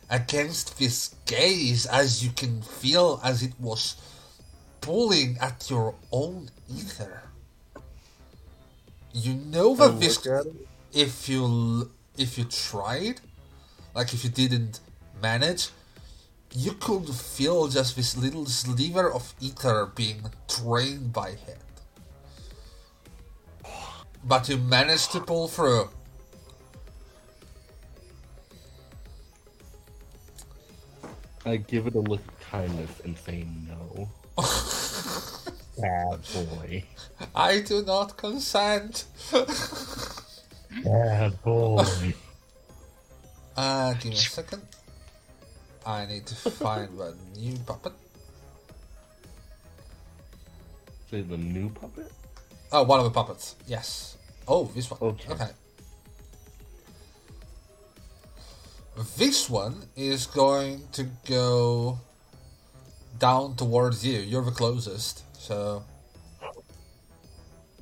against 0.08 0.78
this 0.78 1.14
gaze 1.26 1.86
as 1.86 2.24
you 2.24 2.30
can 2.30 2.62
feel 2.62 3.20
as 3.22 3.42
it 3.42 3.52
was 3.60 3.96
pulling 4.80 5.36
at 5.40 5.68
your 5.70 5.94
own 6.10 6.50
ether. 6.68 7.22
You 9.12 9.34
know 9.34 9.74
that 9.76 10.00
this 10.00 10.24
look 10.24 10.40
at 10.40 10.46
it. 10.46 10.68
if 10.92 11.28
you 11.28 11.90
if 12.16 12.38
you 12.38 12.44
tried, 12.44 13.20
like 13.94 14.14
if 14.14 14.24
you 14.24 14.30
didn't 14.30 14.80
manage, 15.22 15.68
you 16.54 16.72
could 16.72 17.08
feel 17.08 17.68
just 17.68 17.96
this 17.96 18.16
little 18.16 18.46
sliver 18.46 19.12
of 19.12 19.34
ether 19.40 19.86
being 19.94 20.22
drained 20.48 21.12
by 21.12 21.30
it. 21.30 21.58
But 24.24 24.48
you 24.48 24.58
managed 24.58 25.12
to 25.12 25.20
pull 25.20 25.48
through. 25.48 25.88
I 31.44 31.56
give 31.56 31.86
it 31.86 31.94
a 31.94 32.00
look 32.00 32.20
of 32.20 32.40
kindness 32.40 33.00
and 33.04 33.16
say 33.16 33.46
no. 33.66 34.08
Bad 35.80 36.20
boy. 36.34 36.84
I 37.34 37.60
do 37.60 37.82
not 37.82 38.16
consent. 38.16 39.04
Bad 40.84 41.42
boy. 41.42 42.14
Uh, 43.56 43.94
give 43.94 44.04
me 44.04 44.12
a 44.12 44.16
second. 44.16 44.62
I 45.86 46.04
need 46.06 46.26
to 46.26 46.34
find 46.34 46.98
a 47.00 47.14
new 47.36 47.56
puppet. 47.66 47.94
Say 51.10 51.22
the 51.22 51.38
new 51.38 51.70
puppet? 51.70 52.12
Oh, 52.72 52.84
one 52.84 53.00
of 53.00 53.04
the 53.04 53.10
puppets. 53.10 53.56
Yes. 53.66 54.16
Oh, 54.46 54.70
this 54.74 54.90
one. 54.90 54.98
Okay. 55.02 55.32
okay. 55.32 55.50
This 59.16 59.48
one 59.48 59.74
is 59.96 60.26
going 60.26 60.82
to 60.92 61.08
go 61.28 61.98
down 63.18 63.56
towards 63.56 64.04
you. 64.06 64.20
You're 64.20 64.44
the 64.44 64.50
closest, 64.50 65.24
so. 65.40 65.84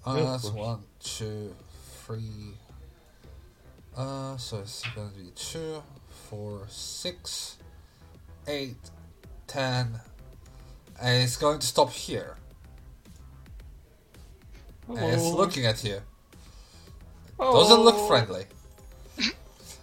Uh, 0.06 0.14
that's 0.14 0.50
one, 0.50 0.80
two, 1.00 1.54
three. 2.06 2.54
Uh, 3.94 4.36
so 4.36 4.60
it's 4.60 4.82
gonna 4.94 5.10
be 5.10 5.30
two, 5.34 5.82
four, 6.30 6.66
six, 6.68 7.58
eight, 8.46 8.78
ten, 9.46 10.00
and 11.02 11.22
it's 11.22 11.36
going 11.36 11.58
to 11.58 11.66
stop 11.66 11.90
here. 11.90 12.37
And 14.88 14.98
it's 14.98 15.22
Oh. 15.22 15.36
looking 15.36 15.66
at 15.66 15.82
you. 15.84 16.00
Oh. 17.38 17.52
Doesn't 17.62 17.80
look 17.80 18.08
friendly. 18.08 18.46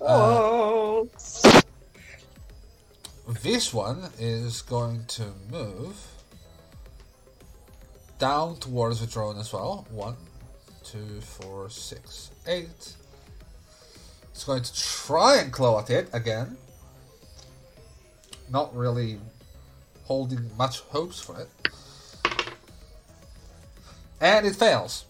Oh. 0.01 1.07
Uh, 1.07 1.49
oh. 1.53 1.61
This 3.41 3.73
one 3.73 4.11
is 4.19 4.61
going 4.61 5.05
to 5.05 5.31
move 5.49 5.95
down 8.19 8.57
towards 8.57 8.99
the 8.99 9.07
drone 9.07 9.37
as 9.39 9.51
well. 9.51 9.85
One, 9.89 10.15
two, 10.83 11.21
four, 11.21 11.69
six, 11.69 12.31
eight. 12.47 12.93
It's 14.31 14.43
going 14.43 14.63
to 14.63 14.73
try 14.75 15.37
and 15.37 15.51
claw 15.51 15.79
at 15.79 15.89
it 15.89 16.09
again. 16.13 16.57
Not 18.49 18.75
really 18.75 19.19
holding 20.03 20.55
much 20.57 20.81
hopes 20.81 21.19
for 21.19 21.39
it. 21.39 21.49
And 24.21 24.45
it 24.45 24.55
fails. 24.55 25.05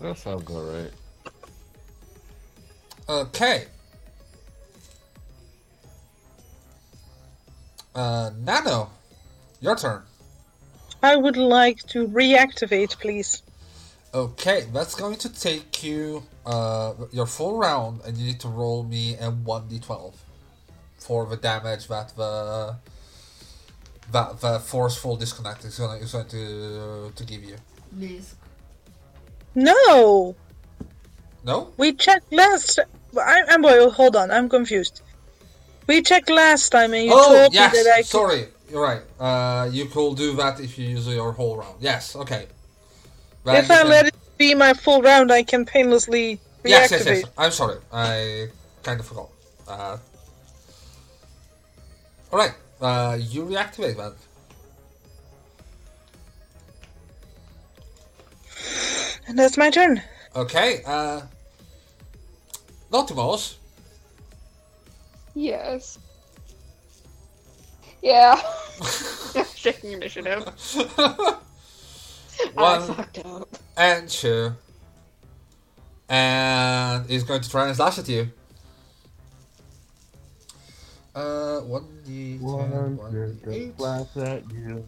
That 0.00 0.16
sounds 0.16 0.48
alright. 0.48 0.92
Okay. 3.08 3.66
Uh, 7.94 8.30
Nano, 8.38 8.90
your 9.60 9.76
turn. 9.76 10.02
I 11.02 11.16
would 11.16 11.36
like 11.36 11.78
to 11.88 12.06
reactivate, 12.06 12.98
please. 12.98 13.42
Okay, 14.12 14.66
that's 14.72 14.94
going 14.94 15.16
to 15.16 15.28
take 15.32 15.82
you 15.84 16.22
uh, 16.46 16.94
your 17.12 17.26
full 17.26 17.58
round, 17.58 18.00
and 18.04 18.16
you 18.16 18.26
need 18.26 18.40
to 18.40 18.48
roll 18.48 18.82
me 18.82 19.16
a 19.20 19.30
one 19.30 19.68
d12 19.68 20.14
for 20.98 21.26
the 21.26 21.36
damage 21.36 21.88
that 21.88 22.14
the 22.16 22.76
that 24.12 24.40
the 24.40 24.58
forceful 24.58 25.16
disconnect 25.16 25.64
is 25.64 25.78
going, 25.78 26.02
is 26.02 26.12
going 26.12 26.26
to 26.28 27.12
to 27.14 27.24
give 27.24 27.42
you. 27.44 27.56
Please. 27.96 28.34
No, 29.54 30.36
No, 31.44 31.72
we 31.76 31.92
checked 31.92 32.32
last. 32.32 32.78
I, 33.18 33.42
I'm 33.48 33.62
well, 33.62 33.90
hold 33.90 34.14
on. 34.14 34.30
I'm 34.30 34.48
confused. 34.48 35.02
We 35.88 36.02
checked 36.02 36.30
last 36.30 36.70
time, 36.70 36.94
and 36.94 37.04
you 37.06 37.12
oh 37.12 37.28
told 37.40 37.52
yes, 37.54 37.72
me 37.72 37.82
that 37.82 37.92
I 37.94 37.98
could. 37.98 38.06
sorry, 38.06 38.46
you're 38.70 38.82
right. 38.82 39.02
Uh, 39.18 39.68
you 39.72 39.86
could 39.86 40.16
do 40.16 40.34
that 40.36 40.60
if 40.60 40.78
you 40.78 40.86
use 40.88 41.08
your 41.08 41.32
whole 41.32 41.56
round. 41.56 41.76
Yes, 41.80 42.14
okay. 42.14 42.46
Then 43.44 43.56
If 43.56 43.70
I 43.70 43.78
can- 43.78 43.88
let 43.88 44.06
it 44.06 44.14
be 44.38 44.54
my 44.54 44.72
full 44.72 45.02
round, 45.02 45.32
I 45.32 45.42
can 45.42 45.64
painlessly 45.66 46.38
reactivate. 46.62 46.70
Yes, 46.70 46.90
yes, 46.92 47.06
yes. 47.06 47.24
I'm 47.36 47.50
sorry. 47.50 47.78
I 47.92 48.46
kind 48.84 49.00
of 49.00 49.06
forgot. 49.06 49.28
Uh, 49.66 49.96
all 52.32 52.38
right. 52.38 52.54
Uh, 52.80 53.18
you 53.20 53.44
reactivate 53.44 53.96
that. 53.96 54.14
And 59.26 59.38
that's 59.38 59.56
my 59.56 59.70
turn. 59.70 60.02
Okay. 60.34 60.82
Uh, 60.86 61.22
Nautimos. 62.90 63.56
Yes. 65.34 65.98
Yeah. 68.02 68.40
Shaking 69.54 69.92
initiative. 69.92 70.44
I 70.98 71.36
One 72.54 72.94
fucked 72.94 73.18
up. 73.24 73.48
and 73.76 74.08
two. 74.08 74.52
And 76.08 77.08
he's 77.08 77.22
going 77.22 77.42
to 77.42 77.50
try 77.50 77.66
and 77.68 77.76
slash 77.76 77.98
at 77.98 78.08
you. 78.08 78.30
Uh, 81.14 81.60
one 81.60 81.86
d 82.04 82.38
ten, 82.38 82.96
one 82.96 83.38
d 83.44 83.50
eight. 83.50 83.78
Laugh 83.78 84.16
at 84.16 84.48
you. 84.50 84.86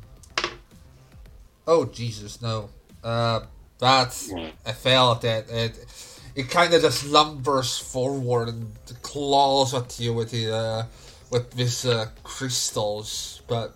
Oh 1.66 1.84
Jesus, 1.86 2.40
no. 2.40 2.70
Uh, 3.02 3.40
that's 3.78 4.32
a 4.64 4.72
fail 4.72 5.12
at 5.12 5.24
it. 5.24 5.50
It, 5.50 6.14
it 6.34 6.50
kind 6.50 6.72
of 6.72 6.82
just 6.82 7.04
lumbers 7.04 7.78
forward 7.78 8.48
and 8.48 8.72
claws 9.02 9.74
at 9.74 9.98
you 9.98 10.14
with 10.14 10.30
the 10.30 10.54
uh, 10.54 10.84
with 11.30 11.50
these 11.52 11.84
uh, 11.84 12.06
crystals, 12.22 13.42
but 13.48 13.74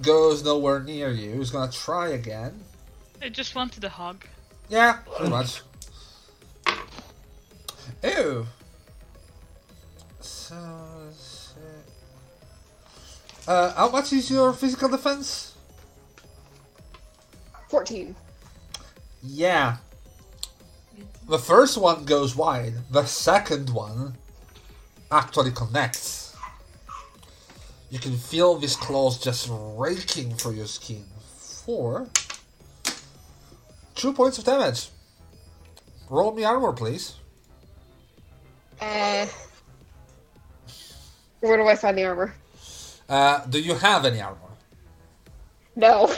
goes 0.00 0.42
nowhere 0.42 0.80
near 0.80 1.10
you. 1.10 1.32
He's 1.32 1.50
gonna 1.50 1.70
try 1.70 2.08
again. 2.08 2.58
I 3.22 3.28
just 3.28 3.54
wanted 3.54 3.84
a 3.84 3.90
hug. 3.90 4.24
Yeah, 4.70 4.98
pretty 5.14 5.30
much. 5.30 5.60
Ew. 8.02 8.46
So, 10.20 10.56
uh, 13.50 13.74
how 13.74 13.90
much 13.90 14.12
is 14.12 14.30
your 14.30 14.52
physical 14.52 14.88
defense? 14.88 15.54
14. 17.68 18.14
Yeah. 19.24 19.78
The 21.28 21.38
first 21.38 21.76
one 21.76 22.04
goes 22.04 22.36
wide. 22.36 22.74
The 22.90 23.04
second 23.04 23.70
one 23.70 24.14
actually 25.10 25.50
connects. 25.50 26.36
You 27.90 27.98
can 27.98 28.16
feel 28.16 28.56
these 28.56 28.76
claws 28.76 29.18
just 29.18 29.48
raking 29.50 30.34
through 30.34 30.54
your 30.54 30.66
skin 30.66 31.04
Four. 31.66 32.08
two 33.96 34.12
points 34.12 34.38
of 34.38 34.44
damage. 34.44 34.90
Roll 36.08 36.32
me 36.32 36.44
armor, 36.44 36.72
please. 36.72 37.14
Uh, 38.80 39.26
where 41.40 41.56
do 41.56 41.66
I 41.66 41.74
find 41.74 41.98
the 41.98 42.04
armor? 42.04 42.32
Uh, 43.10 43.44
do 43.46 43.60
you 43.60 43.74
have 43.74 44.04
any 44.04 44.20
armor? 44.20 44.38
No. 45.74 46.14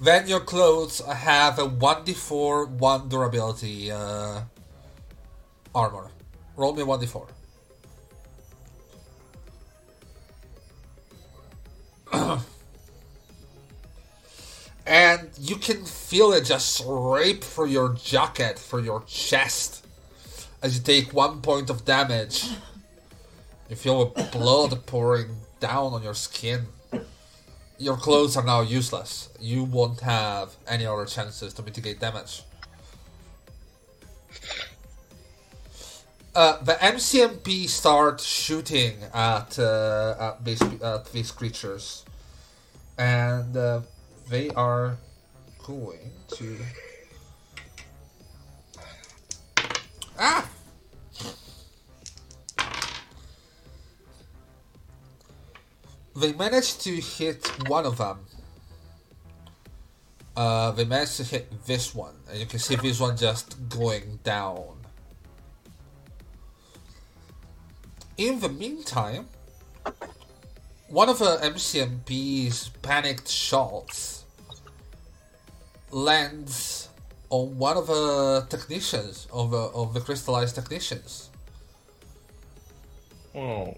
Then 0.00 0.26
your 0.26 0.40
clothes 0.40 1.00
have 1.00 1.58
a 1.58 1.68
1d4 1.68 2.70
1 2.70 3.08
durability 3.10 3.92
uh, 3.92 4.40
armor. 5.74 6.10
Roll 6.56 6.74
me 6.74 6.82
1d4. 6.82 7.28
and 14.86 15.28
you 15.38 15.56
can 15.56 15.84
feel 15.84 16.32
it 16.32 16.46
just 16.46 16.82
rape 16.86 17.44
through 17.44 17.66
your 17.66 17.92
jacket, 17.92 18.58
through 18.58 18.84
your 18.84 19.02
chest, 19.06 19.86
as 20.62 20.74
you 20.74 20.82
take 20.82 21.12
one 21.12 21.42
point 21.42 21.68
of 21.68 21.84
damage. 21.84 22.48
You 23.68 23.76
feel 23.76 24.06
blood 24.32 24.86
pouring 24.86 25.36
down 25.60 25.92
on 25.92 26.02
your 26.02 26.14
skin 26.14 26.66
your 27.80 27.96
clothes 27.96 28.36
are 28.36 28.44
now 28.44 28.60
useless. 28.60 29.30
You 29.40 29.64
won't 29.64 30.00
have 30.00 30.54
any 30.68 30.84
other 30.84 31.06
chances 31.06 31.54
to 31.54 31.62
mitigate 31.62 31.98
damage. 31.98 32.42
Uh, 36.34 36.62
the 36.62 36.74
MCMP 36.74 37.68
start 37.68 38.20
shooting 38.20 38.98
at, 39.14 39.58
uh, 39.58 40.14
at, 40.20 40.44
these, 40.44 40.62
at 40.82 41.10
these 41.10 41.32
creatures, 41.32 42.04
and 42.98 43.56
uh, 43.56 43.80
they 44.28 44.50
are 44.50 44.98
going 45.64 46.12
to. 46.28 46.58
Ah! 50.18 50.48
They 56.16 56.32
managed 56.32 56.80
to 56.82 56.94
hit 56.94 57.46
one 57.68 57.86
of 57.86 57.98
them. 57.98 58.18
Uh, 60.36 60.70
they 60.72 60.84
managed 60.84 61.16
to 61.18 61.24
hit 61.24 61.66
this 61.66 61.94
one, 61.94 62.14
and 62.28 62.38
you 62.38 62.46
can 62.46 62.58
see 62.58 62.76
this 62.76 62.98
one 62.98 63.16
just 63.16 63.68
going 63.68 64.18
down. 64.24 64.78
In 68.16 68.40
the 68.40 68.48
meantime, 68.48 69.26
one 70.88 71.08
of 71.08 71.18
the 71.18 71.38
MCMP's 71.42 72.70
panicked 72.82 73.28
shots 73.28 74.24
lands 75.90 76.88
on 77.30 77.56
one 77.56 77.76
of 77.76 77.86
the 77.86 78.46
technicians, 78.48 79.26
of 79.32 79.50
the, 79.50 79.56
of 79.56 79.94
the 79.94 80.00
crystallized 80.00 80.54
technicians. 80.54 81.30
Oh. 83.34 83.74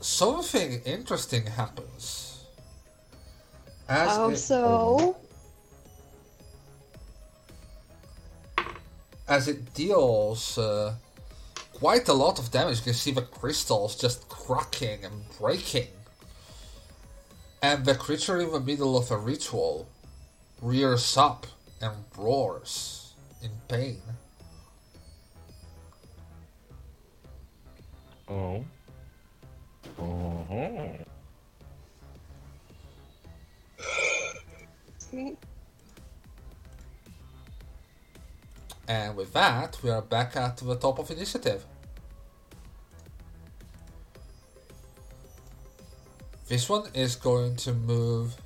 Something 0.00 0.80
interesting 0.84 1.46
happens. 1.46 2.44
As 3.88 4.08
How 4.10 4.30
it, 4.30 4.36
so? 4.36 5.16
as 9.28 9.48
it 9.48 9.74
deals 9.74 10.58
uh, 10.58 10.94
quite 11.72 12.08
a 12.08 12.12
lot 12.12 12.38
of 12.38 12.50
damage, 12.50 12.78
you 12.78 12.84
can 12.84 12.94
see 12.94 13.10
the 13.10 13.22
crystals 13.22 13.96
just 13.96 14.28
cracking 14.28 15.04
and 15.04 15.24
breaking. 15.38 15.88
And 17.62 17.84
the 17.84 17.94
creature 17.94 18.40
in 18.40 18.52
the 18.52 18.60
middle 18.60 18.96
of 18.96 19.10
a 19.10 19.16
ritual 19.16 19.88
rears 20.62 21.16
up 21.16 21.46
and 21.80 21.92
roars 22.16 23.14
in 23.42 23.50
pain. 23.68 24.00
Oh. 28.28 28.64
Oh. 29.98 30.36
And 38.88 39.16
with 39.16 39.32
that, 39.32 39.78
we 39.82 39.90
are 39.90 40.02
back 40.02 40.36
at 40.36 40.58
the 40.58 40.76
top 40.76 40.98
of 40.98 41.10
initiative. 41.10 41.64
This 46.48 46.68
one 46.68 46.84
is 46.94 47.16
going 47.16 47.56
to 47.56 47.72
move 47.72 48.36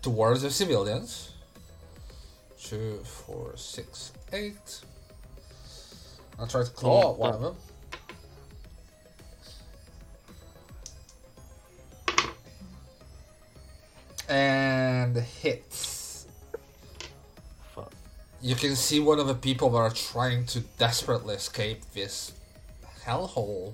towards 0.00 0.42
the 0.42 0.50
civilians. 0.50 1.32
Two, 2.62 3.00
four, 3.04 3.54
six, 3.56 4.12
eight. 4.32 4.80
I'll 6.38 6.46
try 6.46 6.64
to 6.64 6.70
claw 6.70 7.00
at 7.00 7.06
oh, 7.06 7.12
one 7.12 7.34
of 7.34 7.40
them. 7.42 7.56
And 14.28 15.16
hits. 15.16 16.26
Fuck. 17.74 17.92
You 18.42 18.54
can 18.54 18.76
see 18.76 19.00
one 19.00 19.18
of 19.18 19.26
the 19.26 19.34
people 19.34 19.70
that 19.70 19.78
are 19.78 19.90
trying 19.90 20.44
to 20.46 20.60
desperately 20.78 21.34
escape 21.34 21.80
this 21.94 22.32
hellhole 23.04 23.72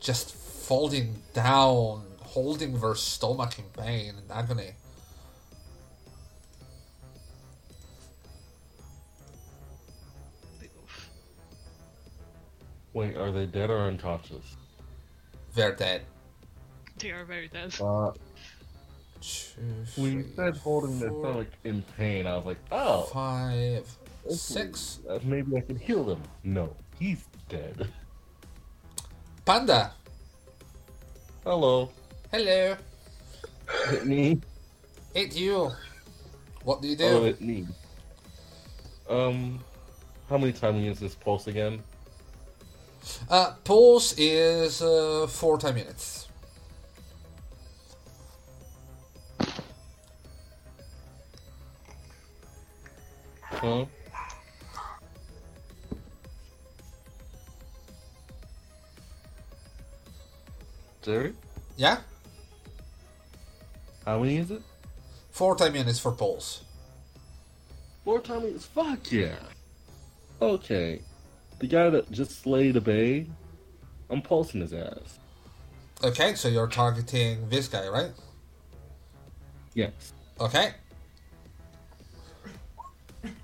just 0.00 0.34
falling 0.34 1.22
down, 1.32 2.04
holding 2.20 2.78
their 2.78 2.94
stomach 2.94 3.58
in 3.58 3.64
pain 3.82 4.14
and 4.16 4.30
agony. 4.30 4.72
Wait, 12.92 13.16
are 13.16 13.30
they 13.30 13.46
dead 13.46 13.70
or 13.70 13.78
unconscious? 13.78 14.56
They're 15.54 15.74
dead. 15.74 16.02
They 16.98 17.12
are 17.12 17.24
very 17.24 17.48
dead. 17.48 17.74
Uh, 17.80 18.12
Two, 19.20 19.84
when 19.96 20.12
you 20.12 20.24
said 20.36 20.56
holding 20.58 20.98
four, 20.98 21.08
stomach 21.24 21.48
in 21.64 21.82
pain, 21.96 22.26
I 22.26 22.36
was 22.36 22.46
like, 22.46 22.58
oh, 22.70 23.02
five, 23.12 23.88
six. 24.28 25.00
uh, 25.08 25.18
maybe 25.24 25.56
I 25.56 25.60
can 25.60 25.76
heal 25.78 26.04
them. 26.04 26.22
No, 26.44 26.74
he's 26.98 27.24
dead. 27.48 27.88
Panda, 29.44 29.92
Hello, 31.44 31.90
hello. 32.30 32.76
hit 33.90 34.06
me. 34.06 34.40
It's 35.14 35.36
you. 35.36 35.70
What 36.64 36.82
do 36.82 36.88
you 36.88 36.96
do? 36.96 37.04
Oh, 37.04 37.24
hit 37.24 37.40
me. 37.40 37.66
Um, 39.08 39.58
how 40.28 40.36
many 40.36 40.52
timing 40.52 40.84
is 40.84 41.00
this 41.00 41.14
pulse 41.14 41.46
again? 41.46 41.82
Uh, 43.30 43.52
pulse 43.64 44.12
is 44.18 44.82
uh, 44.82 45.26
four 45.28 45.56
time 45.58 45.76
minutes. 45.76 46.27
Huh? 53.50 53.86
Jerry, 61.02 61.32
Yeah, 61.76 62.00
how 64.04 64.18
many 64.18 64.38
is 64.38 64.50
it? 64.50 64.62
four 65.30 65.54
time 65.56 65.72
minutes 65.72 65.98
for 65.98 66.12
poles. 66.12 66.62
Four 68.04 68.20
timing. 68.20 68.58
Fuck 68.58 69.10
yeah. 69.12 69.36
Okay, 70.42 71.00
the 71.60 71.66
guy 71.66 71.88
that 71.90 72.10
just 72.10 72.42
slayed 72.42 72.76
a 72.76 72.80
bay, 72.80 73.26
I'm 74.10 74.20
pulsing 74.22 74.60
his 74.60 74.72
ass. 74.72 75.18
Okay, 76.02 76.34
so 76.34 76.48
you're 76.48 76.66
targeting 76.68 77.48
this 77.48 77.68
guy, 77.68 77.88
right? 77.88 78.10
Yes. 79.74 80.12
Okay. 80.40 80.72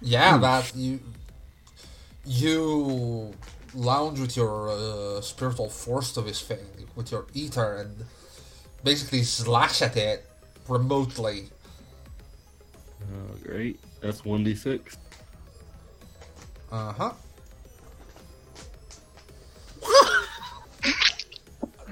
Yeah, 0.00 0.38
that 0.38 0.74
you 0.74 1.00
you 2.24 3.34
lounge 3.74 4.20
with 4.20 4.36
your 4.36 4.70
uh, 4.70 5.20
spiritual 5.20 5.68
force 5.68 6.12
to 6.12 6.22
this 6.22 6.40
thing 6.40 6.64
with 6.94 7.10
your 7.10 7.26
ether 7.34 7.76
and 7.76 8.04
basically 8.82 9.22
slash 9.22 9.82
at 9.82 9.96
it 9.96 10.24
remotely. 10.68 11.48
Oh, 13.02 13.36
great. 13.42 13.80
That's 14.00 14.22
1d6. 14.22 14.96
Uh 16.70 16.92
huh. 16.92 17.12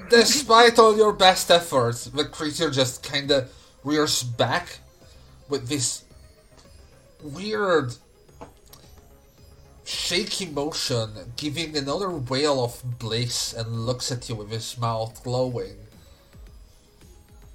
Despite 0.09 0.77
all 0.79 0.95
your 0.95 1.13
best 1.13 1.49
efforts, 1.49 2.05
the 2.05 2.25
creature 2.25 2.69
just 2.69 3.03
kind 3.03 3.31
of 3.31 3.51
rears 3.83 4.23
back 4.23 4.79
with 5.49 5.67
this 5.69 6.02
weird 7.23 7.93
shaky 9.85 10.45
motion, 10.45 11.33
giving 11.35 11.75
another 11.77 12.09
wail 12.09 12.63
of 12.63 12.99
bliss, 12.99 13.53
and 13.53 13.85
looks 13.85 14.11
at 14.11 14.29
you 14.29 14.35
with 14.35 14.51
his 14.51 14.77
mouth 14.77 15.23
glowing 15.23 15.77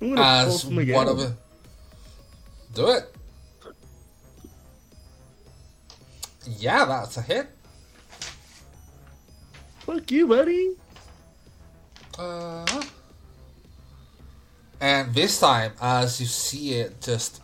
I'm 0.00 0.14
gonna 0.14 0.20
as 0.22 0.64
him 0.64 0.78
again. 0.78 0.94
one 0.94 1.08
of. 1.08 1.36
Do 2.74 2.88
it. 2.88 3.14
Yeah, 6.46 6.84
that's 6.84 7.16
a 7.16 7.22
hit. 7.22 7.48
Fuck 9.80 10.10
you, 10.10 10.26
buddy. 10.26 10.76
Uh, 12.18 12.82
and 14.80 15.14
this 15.14 15.40
time, 15.40 15.72
as 15.80 16.20
you 16.20 16.26
see 16.26 16.74
it 16.74 17.00
just 17.00 17.42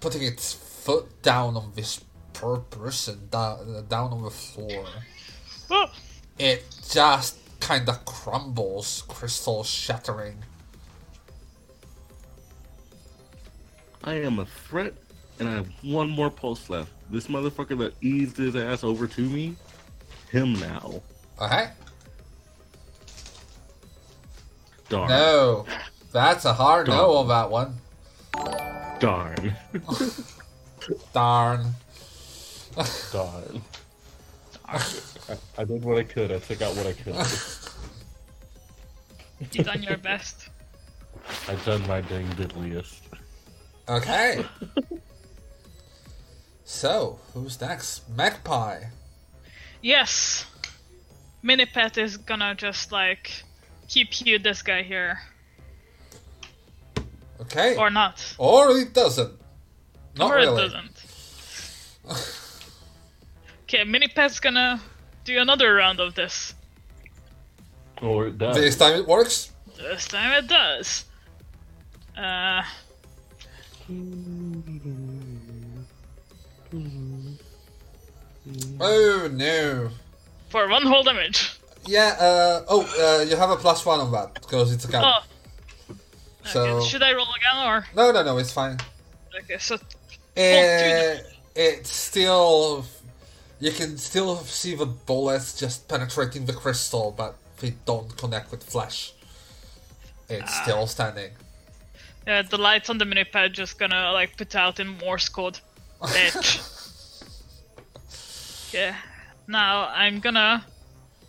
putting 0.00 0.22
its 0.22 0.52
foot 0.80 1.22
down 1.22 1.56
on 1.56 1.72
this 1.74 2.02
poor 2.32 2.58
person 2.58 3.28
down, 3.30 3.86
down 3.88 4.12
on 4.12 4.22
the 4.22 4.30
floor, 4.30 4.86
Oh, 5.70 5.86
it 6.38 6.64
just 6.90 7.36
kind 7.60 7.88
of 7.88 8.04
crumbles, 8.04 9.04
crystal 9.06 9.62
shattering. 9.62 10.42
I 14.02 14.14
am 14.14 14.38
a 14.38 14.46
threat, 14.46 14.94
and 15.38 15.48
I 15.48 15.52
have 15.52 15.68
one 15.82 16.08
more 16.10 16.30
pulse 16.30 16.68
left. 16.70 16.90
This 17.10 17.26
motherfucker 17.26 17.78
that 17.78 17.94
eased 18.00 18.36
his 18.38 18.56
ass 18.56 18.82
over 18.82 19.06
to 19.06 19.20
me, 19.20 19.54
him 20.30 20.54
now. 20.54 21.02
Okay? 21.40 21.68
Darn. 24.88 25.08
No. 25.08 25.66
That's 26.12 26.44
a 26.44 26.52
hard 26.52 26.88
no 26.88 26.94
Darn. 26.96 27.16
on 27.16 27.28
that 27.28 27.50
one. 27.50 28.98
Darn. 28.98 29.54
Darn. 31.12 31.74
Darn. 33.12 33.62
I, 34.66 34.82
I 35.58 35.64
did 35.64 35.84
what 35.84 35.98
I 35.98 36.04
could. 36.04 36.32
I 36.32 36.38
took 36.38 36.62
out 36.62 36.76
what 36.76 36.86
I 36.86 36.92
could. 36.92 37.16
you 39.52 39.64
done 39.64 39.82
your 39.82 39.96
best. 39.96 40.48
I 41.48 41.54
done 41.66 41.86
my 41.86 42.00
dang 42.00 42.26
diddliest. 42.30 43.00
Okay. 43.88 44.44
so, 46.64 47.18
who's 47.34 47.60
next? 47.60 48.08
Magpie. 48.08 48.84
Yes. 49.82 50.46
Minipet 51.42 51.98
is 51.98 52.16
gonna 52.16 52.54
just 52.54 52.92
like 52.92 53.42
keep 53.88 54.24
you 54.24 54.38
this 54.38 54.62
guy 54.62 54.82
here. 54.82 55.18
Okay. 57.40 57.76
Or 57.76 57.90
not. 57.90 58.34
Or 58.38 58.76
it 58.76 58.92
doesn't. 58.92 59.39
Not 60.16 60.30
or 60.30 60.36
really. 60.36 60.64
it 60.64 60.68
doesn't. 60.68 61.04
Okay, 63.64 63.84
Minipet's 63.84 64.40
gonna 64.40 64.80
do 65.24 65.38
another 65.40 65.74
round 65.74 66.00
of 66.00 66.14
this. 66.14 66.54
Or 68.02 68.26
it 68.28 68.38
does. 68.38 68.56
This 68.56 68.76
time 68.76 68.94
it 68.98 69.06
works. 69.06 69.52
This 69.76 70.08
time 70.08 70.32
it 70.32 70.48
does. 70.48 71.04
Uh, 72.16 72.62
Oh 78.80 79.28
no. 79.32 79.90
for 80.48 80.68
one 80.68 80.82
whole 80.82 81.02
damage. 81.02 81.58
Yeah, 81.86 82.16
uh, 82.18 82.64
oh, 82.68 82.82
uh, 83.20 83.22
you 83.24 83.36
have 83.36 83.50
a 83.50 83.56
plus 83.56 83.84
one 83.86 84.00
on 84.00 84.12
that, 84.12 84.34
because 84.34 84.72
it's 84.72 84.84
a 84.84 84.88
gun. 84.88 85.04
Oh. 85.04 85.94
So- 86.44 86.62
Okay, 86.78 86.86
should 86.88 87.02
I 87.02 87.12
roll 87.14 87.26
again 87.36 87.66
or? 87.66 87.86
No, 87.94 88.12
no, 88.12 88.22
no, 88.22 88.38
it's 88.38 88.52
fine. 88.52 88.78
Okay, 89.44 89.58
so 89.58 89.78
Uh, 90.36 91.18
it's 91.54 91.90
still. 91.90 92.84
You 93.58 93.72
can 93.72 93.98
still 93.98 94.36
see 94.38 94.74
the 94.74 94.86
bullets 94.86 95.58
just 95.58 95.86
penetrating 95.88 96.46
the 96.46 96.52
crystal, 96.54 97.12
but 97.16 97.36
they 97.60 97.74
don't 97.84 98.16
connect 98.16 98.50
with 98.50 98.62
flesh. 98.64 99.12
It's 100.28 100.50
Ah. 100.50 100.62
still 100.62 100.86
standing. 100.86 101.32
Yeah, 102.26 102.42
the 102.42 102.56
lights 102.56 102.88
on 102.88 102.98
the 102.98 103.04
minipad 103.04 103.52
just 103.52 103.78
gonna 103.78 104.12
like 104.12 104.36
put 104.36 104.54
out 104.54 104.80
in 104.80 104.88
Morse 104.98 105.28
code. 105.28 105.58
Bitch. 106.00 106.60
okay, 108.68 108.94
now 109.46 109.88
I'm 109.88 110.20
gonna 110.20 110.64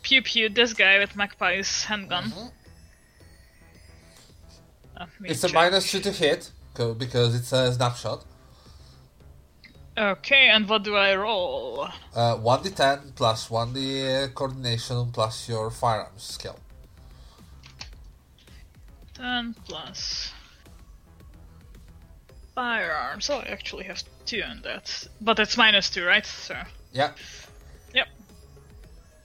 pew 0.03 0.21
pew 0.21 0.47
this 0.49 0.73
guy 0.73 0.99
with 0.99 1.15
Magpie's 1.15 1.83
handgun. 1.83 2.31
Uh, 4.95 5.05
me 5.19 5.29
It's 5.29 5.43
a 5.43 5.47
check. 5.47 5.55
minus 5.55 5.91
two 5.91 5.99
to 6.01 6.11
hit, 6.11 6.51
because 6.97 7.35
it's 7.35 7.51
a 7.51 7.73
snapshot. 7.73 8.23
Okay, 9.97 10.47
and 10.49 10.67
what 10.69 10.83
do 10.83 10.95
I 10.95 11.15
roll? 11.15 11.87
Uh, 12.15 12.37
1d10 12.37 13.13
plus 13.15 13.49
1d 13.49 14.33
coordination 14.33 15.11
plus 15.11 15.49
your 15.49 15.69
firearms 15.69 16.23
skill. 16.23 16.57
10 19.15 19.53
plus 19.67 20.31
firearms. 22.55 23.29
Oh, 23.29 23.39
I 23.39 23.45
actually 23.49 23.83
have 23.83 24.01
two 24.25 24.41
in 24.49 24.61
that. 24.63 25.07
But 25.19 25.39
it's 25.39 25.57
minus 25.57 25.89
two, 25.89 26.05
right? 26.05 26.25
So, 26.25 26.55
Yeah, 26.93 27.11
yep. 27.93 28.07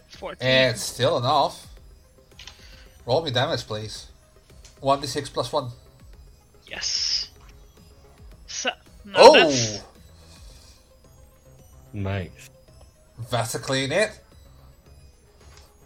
14. 0.08 0.46
it's 0.48 0.82
still 0.82 1.18
enough. 1.18 1.66
Roll 3.06 3.22
me 3.22 3.30
damage, 3.30 3.64
please. 3.66 4.08
1d6 4.82 5.32
plus 5.32 5.52
1. 5.52 5.70
Yes. 6.68 7.30
So, 8.48 8.70
now 9.04 9.12
Oh! 9.16 9.80
That's. 11.92 12.04
Nice. 12.04 12.50
That's 13.30 13.54
a 13.54 13.58
clean 13.58 13.90
hit. 13.90 14.18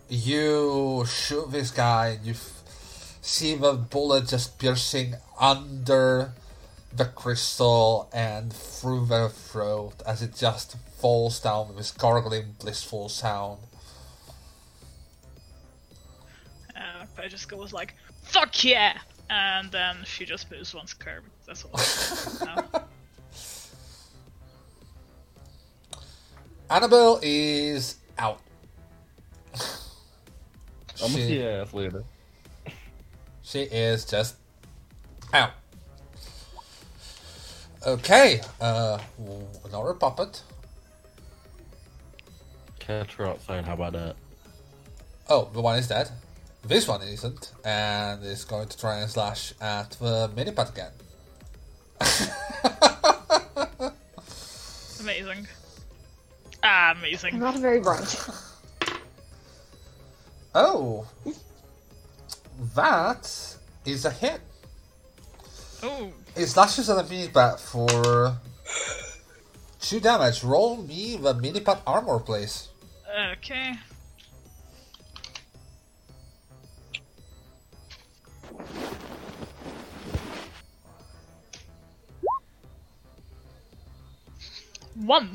You 0.08 1.04
shoot 1.06 1.52
this 1.52 1.70
guy, 1.70 2.08
and 2.18 2.26
you 2.26 2.32
f- 2.32 3.18
see 3.22 3.54
the 3.54 3.74
bullet 3.74 4.26
just 4.28 4.58
piercing 4.58 5.14
under 5.38 6.32
the 6.92 7.04
crystal 7.04 8.10
and 8.12 8.52
through 8.52 9.06
the 9.06 9.28
throat 9.28 9.94
as 10.04 10.22
it 10.22 10.34
just 10.34 10.76
falls 10.98 11.40
down 11.40 11.68
with 11.68 11.76
this 11.76 11.92
gargling, 11.92 12.56
blissful 12.58 13.08
sound. 13.08 13.60
Uh, 16.74 17.06
I 17.16 17.28
just 17.28 17.48
goes 17.48 17.72
like, 17.72 17.94
fuck 18.24 18.64
yeah! 18.64 18.98
And 19.28 19.70
then 19.70 19.98
she 20.04 20.24
just 20.24 20.50
moves 20.50 20.74
one 20.74 20.88
square. 20.88 21.22
That's 21.46 21.64
all. 21.64 22.82
Annabelle 26.70 27.18
is 27.22 27.96
out. 28.18 28.40
I'm 29.52 29.58
gonna 30.98 31.12
She- 31.14 31.26
see 31.26 31.40
your 31.40 31.62
ass 31.62 31.72
later. 31.74 32.04
She 33.42 33.62
is 33.62 34.04
just 34.04 34.36
out. 35.32 35.50
Okay, 37.84 38.40
uh, 38.60 38.98
another 39.64 39.94
puppet. 39.94 40.42
Catch 42.78 43.14
her 43.14 43.26
outside. 43.26 43.64
How 43.64 43.72
about 43.74 43.94
that? 43.94 44.14
Oh, 45.28 45.48
the 45.52 45.60
one 45.60 45.78
is 45.78 45.88
dead. 45.88 46.10
This 46.62 46.86
one 46.86 47.02
isn't, 47.02 47.50
and 47.64 48.22
is 48.22 48.44
going 48.44 48.68
to 48.68 48.78
try 48.78 48.98
and 48.98 49.10
slash 49.10 49.54
at 49.60 49.90
the 49.92 50.28
minipad 50.36 50.68
again. 50.70 50.92
Amazing. 55.00 55.48
Ah, 56.62 56.92
amazing. 56.96 57.38
not 57.38 57.56
very 57.58 57.80
bright. 57.80 58.16
Oh, 60.54 61.06
that 62.74 63.56
is 63.86 64.04
a 64.04 64.10
hit. 64.10 64.40
Oh, 65.82 66.12
It 66.36 66.46
slashes 66.46 66.90
at 66.90 66.96
the 67.08 67.14
minipad 67.14 67.58
for 67.60 68.36
two 69.80 70.00
damage. 70.00 70.42
Roll 70.44 70.76
me 70.76 71.16
the 71.16 71.34
minipad 71.34 71.80
armor, 71.86 72.18
please. 72.18 72.68
okay. 73.32 73.74
One. 84.94 85.30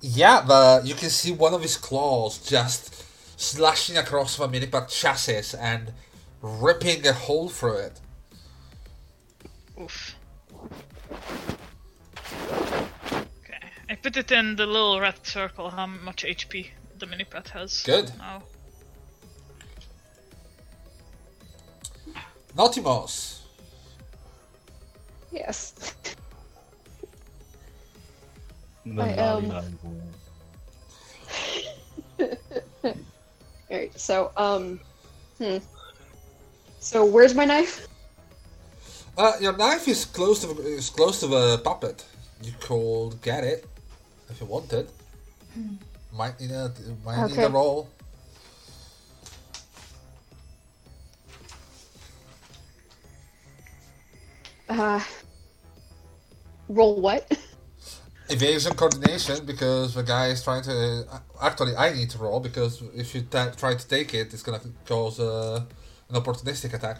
Yeah, 0.00 0.42
the 0.42 0.82
you 0.84 0.94
can 0.94 1.10
see 1.10 1.32
one 1.32 1.54
of 1.54 1.62
his 1.62 1.76
claws 1.76 2.38
just 2.38 3.04
slashing 3.36 3.96
across 3.96 4.36
the 4.36 4.48
minipad 4.48 4.88
chassis 4.88 5.56
and 5.58 5.92
ripping 6.40 7.06
a 7.06 7.12
hole 7.12 7.48
through 7.48 7.78
it. 7.78 8.00
Oof. 9.80 10.14
Okay, 13.12 13.58
I 13.90 13.94
put 13.96 14.16
it 14.16 14.30
in 14.30 14.56
the 14.56 14.66
little 14.66 15.00
red 15.00 15.26
circle. 15.26 15.70
How 15.70 15.86
much 15.86 16.24
HP 16.24 16.68
the 16.98 17.06
minipad 17.06 17.48
has? 17.48 17.82
Good. 17.82 18.12
Now. 18.18 18.42
Naughtimos. 22.56 23.40
Yes. 25.32 25.94
The 28.94 29.02
I, 29.02 29.14
naughty 29.14 29.46
um, 29.46 29.48
naughty 29.48 29.74
boy. 29.82 30.00
Alright, 33.70 33.98
so, 34.00 34.32
um, 34.36 34.80
hmm. 35.38 35.58
So, 36.80 37.04
where's 37.04 37.34
my 37.34 37.44
knife? 37.44 37.86
Uh, 39.16 39.32
your 39.40 39.56
knife 39.56 39.88
is 39.88 40.04
close 40.04 40.40
to 40.40 40.50
is 40.62 40.90
close 40.90 41.20
to 41.20 41.26
the 41.26 41.58
puppet. 41.58 42.04
You 42.42 42.52
could 42.60 43.20
get 43.20 43.44
it 43.44 43.66
if 44.30 44.40
you 44.40 44.46
wanted. 44.46 44.88
Might 46.12 46.40
need 46.40 46.50
a 46.52 46.72
might 47.04 47.26
need 47.26 47.42
a 47.42 47.48
Okay. 47.48 47.52
roll. 47.52 47.88
Uh, 54.68 55.00
roll 56.68 57.00
what? 57.00 57.26
Evasion 58.30 58.74
coordination 58.74 59.46
because 59.46 59.94
the 59.94 60.02
guy 60.02 60.26
is 60.28 60.42
trying 60.44 60.62
to. 60.64 61.04
Actually, 61.40 61.74
I 61.76 61.94
need 61.94 62.10
to 62.10 62.18
roll 62.18 62.40
because 62.40 62.82
if 62.94 63.14
you 63.14 63.22
ta- 63.22 63.52
try 63.56 63.74
to 63.74 63.88
take 63.88 64.12
it, 64.12 64.34
it's 64.34 64.42
gonna 64.42 64.60
cause 64.84 65.18
uh, 65.18 65.64
an 66.10 66.14
opportunistic 66.20 66.74
attack. 66.74 66.98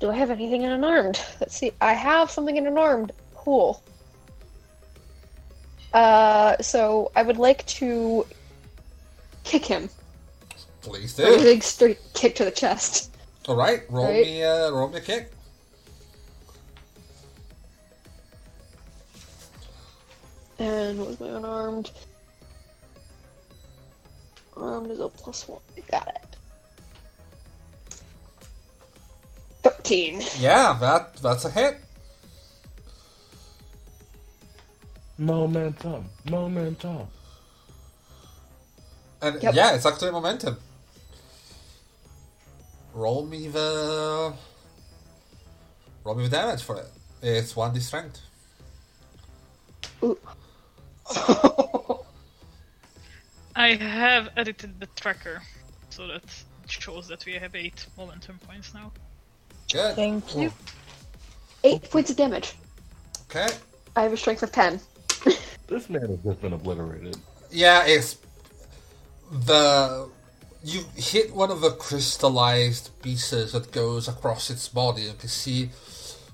Do 0.00 0.10
I 0.10 0.14
have 0.14 0.30
anything 0.30 0.62
in 0.62 0.70
unarmed? 0.70 1.20
Let's 1.40 1.56
see. 1.56 1.72
I 1.80 1.92
have 1.92 2.30
something 2.30 2.56
in 2.56 2.66
unarmed. 2.66 3.12
Cool. 3.34 3.82
Uh, 5.92 6.56
so 6.60 7.10
I 7.16 7.22
would 7.22 7.36
like 7.38 7.66
to 7.66 8.26
kick 9.44 9.64
him. 9.64 9.90
Please 10.82 11.18
Like 11.18 11.40
a 11.40 11.42
big 11.42 11.62
straight 11.62 11.98
kick 12.14 12.34
to 12.36 12.44
the 12.44 12.50
chest. 12.50 13.14
All 13.48 13.56
right, 13.56 13.82
roll 13.90 14.04
Right. 14.06 14.24
me 14.24 14.42
uh, 14.44 14.70
roll 14.70 14.88
me 14.88 14.98
a 14.98 15.00
kick. 15.00 15.32
And 20.58 20.98
what 20.98 21.08
was 21.08 21.20
my 21.20 21.28
unarmed? 21.28 21.90
Armed 24.56 24.90
is 24.90 25.00
a 25.00 25.08
plus 25.08 25.46
one. 25.48 25.60
Got 25.90 26.08
it. 26.08 26.36
Thirteen. 29.62 30.22
Yeah, 30.38 30.76
that 30.80 31.16
that's 31.18 31.44
a 31.44 31.50
hit. 31.50 31.78
Momentum. 35.18 36.08
Momentum. 36.30 37.08
And 39.20 39.42
Yep. 39.42 39.54
yeah, 39.54 39.74
it's 39.74 39.86
actually 39.86 40.12
momentum. 40.12 40.56
Roll 42.94 43.26
me 43.26 43.48
the 43.48 44.32
roll 46.04 46.14
me 46.14 46.24
the 46.24 46.30
damage 46.30 46.62
for 46.62 46.76
it. 46.78 46.86
It's 47.22 47.54
one 47.56 47.72
d 47.72 47.80
strength. 47.80 48.20
Ooh. 50.02 50.18
I 53.56 53.74
have 53.74 54.30
edited 54.36 54.78
the 54.80 54.86
tracker 54.96 55.42
so 55.90 56.06
that 56.06 56.22
shows 56.68 57.08
that 57.08 57.24
we 57.26 57.32
have 57.34 57.54
eight 57.54 57.86
momentum 57.96 58.38
points 58.46 58.74
now. 58.74 58.92
Good. 59.72 59.96
Thank 59.96 60.36
you. 60.36 60.52
Eight 61.64 61.90
points 61.90 62.10
of 62.10 62.16
damage. 62.16 62.54
Okay. 63.30 63.48
I 63.96 64.02
have 64.02 64.12
a 64.12 64.16
strength 64.16 64.42
of 64.42 64.52
ten. 64.52 64.80
This 65.68 65.90
man 65.90 66.00
has 66.00 66.18
just 66.20 66.40
been 66.40 66.54
obliterated. 66.54 67.18
Yeah, 67.50 67.84
it's 67.84 68.16
the 69.30 70.08
you 70.64 70.84
hit 70.96 71.34
one 71.34 71.50
of 71.50 71.60
the 71.60 71.72
crystallized 71.72 72.90
pieces 73.02 73.52
that 73.52 73.70
goes 73.70 74.08
across 74.08 74.48
its 74.48 74.66
body. 74.68 75.02
You 75.02 75.12
can 75.12 75.28
see 75.28 75.68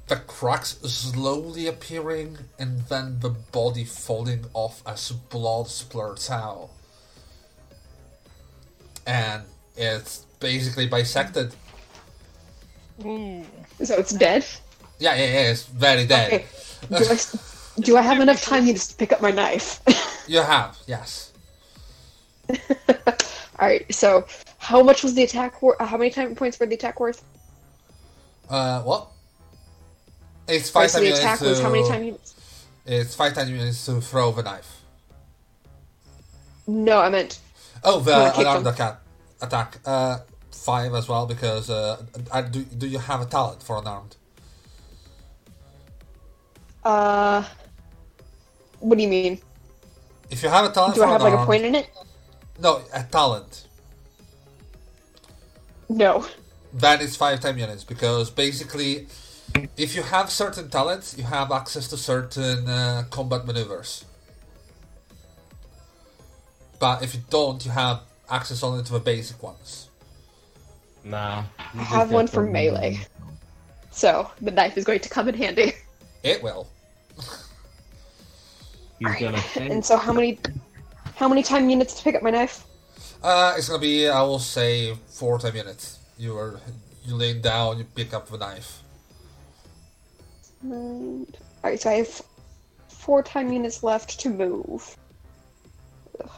the 0.06 0.16
cracks 0.16 0.76
slowly 0.82 1.66
appearing, 1.66 2.38
and 2.58 2.80
then 2.88 3.20
the 3.20 3.30
body 3.30 3.84
falling 3.84 4.44
off 4.52 4.82
as 4.86 5.10
blood 5.12 5.66
splurts 5.66 6.30
out, 6.30 6.70
and 9.06 9.42
it's 9.76 10.26
basically 10.40 10.86
bisected. 10.86 11.54
Ooh. 13.04 13.44
So 13.82 13.94
it's 13.96 14.12
dead. 14.12 14.46
Yeah, 14.98 15.14
yeah, 15.16 15.24
yeah. 15.24 15.50
It's 15.50 15.64
very 15.64 16.06
dead. 16.06 16.32
Okay. 16.32 16.46
Do 16.90 16.96
I, 16.96 17.14
s- 17.14 17.72
do 17.80 17.96
I 17.96 18.02
have 18.02 18.20
enough 18.20 18.42
time 18.42 18.66
to 18.66 18.94
pick 18.96 19.12
up 19.12 19.20
my 19.20 19.30
knife? 19.30 19.80
You 20.26 20.40
have, 20.40 20.78
yes. 20.86 21.32
All 22.48 22.54
right. 23.60 23.84
So, 23.94 24.26
how 24.56 24.82
much 24.82 25.02
was 25.02 25.12
the 25.12 25.22
attack 25.22 25.60
worth? 25.60 25.78
How 25.78 25.98
many 25.98 26.08
time 26.10 26.34
points 26.34 26.58
were 26.58 26.64
the 26.64 26.76
attack 26.76 26.98
worth? 26.98 27.22
Uh, 28.48 28.80
what? 28.84 29.08
It's 30.48 30.70
five 30.70 30.90
so 30.90 30.98
time 30.98 31.02
the 31.02 31.06
units 31.08 31.20
attack 31.24 31.38
to. 31.40 31.44
was 31.46 31.60
how 31.60 31.70
many 31.70 31.86
time 31.88 32.04
units? 32.04 32.34
It's 32.86 33.14
five 33.14 33.34
time 33.34 33.48
units 33.48 33.84
to 33.86 34.00
throw 34.00 34.30
the 34.32 34.42
knife. 34.42 34.82
No, 36.66 36.98
I 37.00 37.08
meant 37.08 37.38
Oh, 37.82 38.00
the 38.00 38.38
unarmed 38.38 38.66
attack. 38.66 39.00
Attack. 39.42 39.78
Uh, 39.84 40.18
five 40.50 40.94
as 40.94 41.08
well 41.08 41.26
because 41.26 41.68
uh, 41.70 42.02
I, 42.32 42.42
do. 42.42 42.62
Do 42.64 42.86
you 42.86 42.98
have 42.98 43.20
a 43.20 43.26
talent 43.26 43.62
for 43.62 43.78
unarmed? 43.78 44.16
uh. 46.84 47.42
What 48.80 48.96
do 48.98 49.02
you 49.02 49.08
mean? 49.08 49.40
If 50.30 50.42
you 50.42 50.48
have 50.50 50.64
a 50.66 50.70
talent 50.72 50.94
Do 50.96 51.02
I 51.04 51.08
have 51.08 51.22
like 51.22 51.32
a 51.32 51.44
point 51.46 51.64
in 51.64 51.74
it? 51.74 51.90
no, 52.60 52.82
a 52.92 53.02
talent. 53.04 53.66
No. 55.88 56.26
That 56.74 57.00
is 57.00 57.16
five 57.16 57.40
time 57.40 57.56
units 57.58 57.84
because 57.84 58.30
basically, 58.30 59.06
if 59.76 59.94
you 59.94 60.02
have 60.02 60.30
certain 60.30 60.68
talents, 60.68 61.16
you 61.16 61.24
have 61.24 61.50
access 61.52 61.88
to 61.88 61.96
certain 61.96 62.68
uh, 62.68 63.04
combat 63.10 63.46
maneuvers. 63.46 64.04
But 66.78 67.02
if 67.02 67.14
you 67.14 67.20
don't, 67.30 67.64
you 67.64 67.70
have 67.70 68.02
access 68.30 68.62
only 68.62 68.84
to 68.84 68.92
the 68.92 69.00
basic 69.00 69.42
ones. 69.42 69.88
Nah. 71.04 71.44
I 71.58 71.82
have 71.82 72.10
one 72.10 72.26
for 72.26 72.42
melee. 72.42 73.00
So 73.90 74.30
the 74.40 74.50
knife 74.50 74.76
is 74.76 74.84
going 74.84 75.00
to 75.00 75.08
come 75.08 75.28
in 75.28 75.34
handy. 75.34 75.72
It 76.22 76.42
will. 76.42 76.68
He's 78.98 79.06
Alright, 79.06 79.20
gonna 79.20 79.70
And 79.70 79.84
so 79.84 79.96
how 79.96 80.12
many 80.12 80.38
how 81.16 81.28
many 81.28 81.42
time 81.42 81.68
units 81.68 81.94
to 81.94 82.04
pick 82.04 82.14
up 82.14 82.22
my 82.22 82.30
knife? 82.30 82.64
Uh, 83.22 83.54
it's 83.56 83.68
gonna 83.68 83.80
be, 83.80 84.08
I 84.08 84.22
will 84.22 84.38
say, 84.38 84.94
four 85.06 85.38
time 85.38 85.56
units. 85.56 85.98
You 86.16 86.36
are 86.38 86.60
you 87.04 87.14
lay 87.14 87.34
down, 87.34 87.78
you 87.78 87.84
pick 87.84 88.14
up 88.14 88.28
the 88.28 88.38
knife. 88.38 88.83
Alright, 90.66 91.80
so 91.80 91.90
I 91.90 91.94
have 91.94 92.22
four 92.88 93.22
time 93.22 93.52
units 93.52 93.82
left 93.82 94.18
to 94.20 94.30
move. 94.30 94.96
Ugh. 96.20 96.30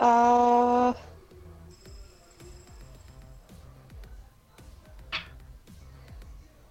Uh 0.00 0.94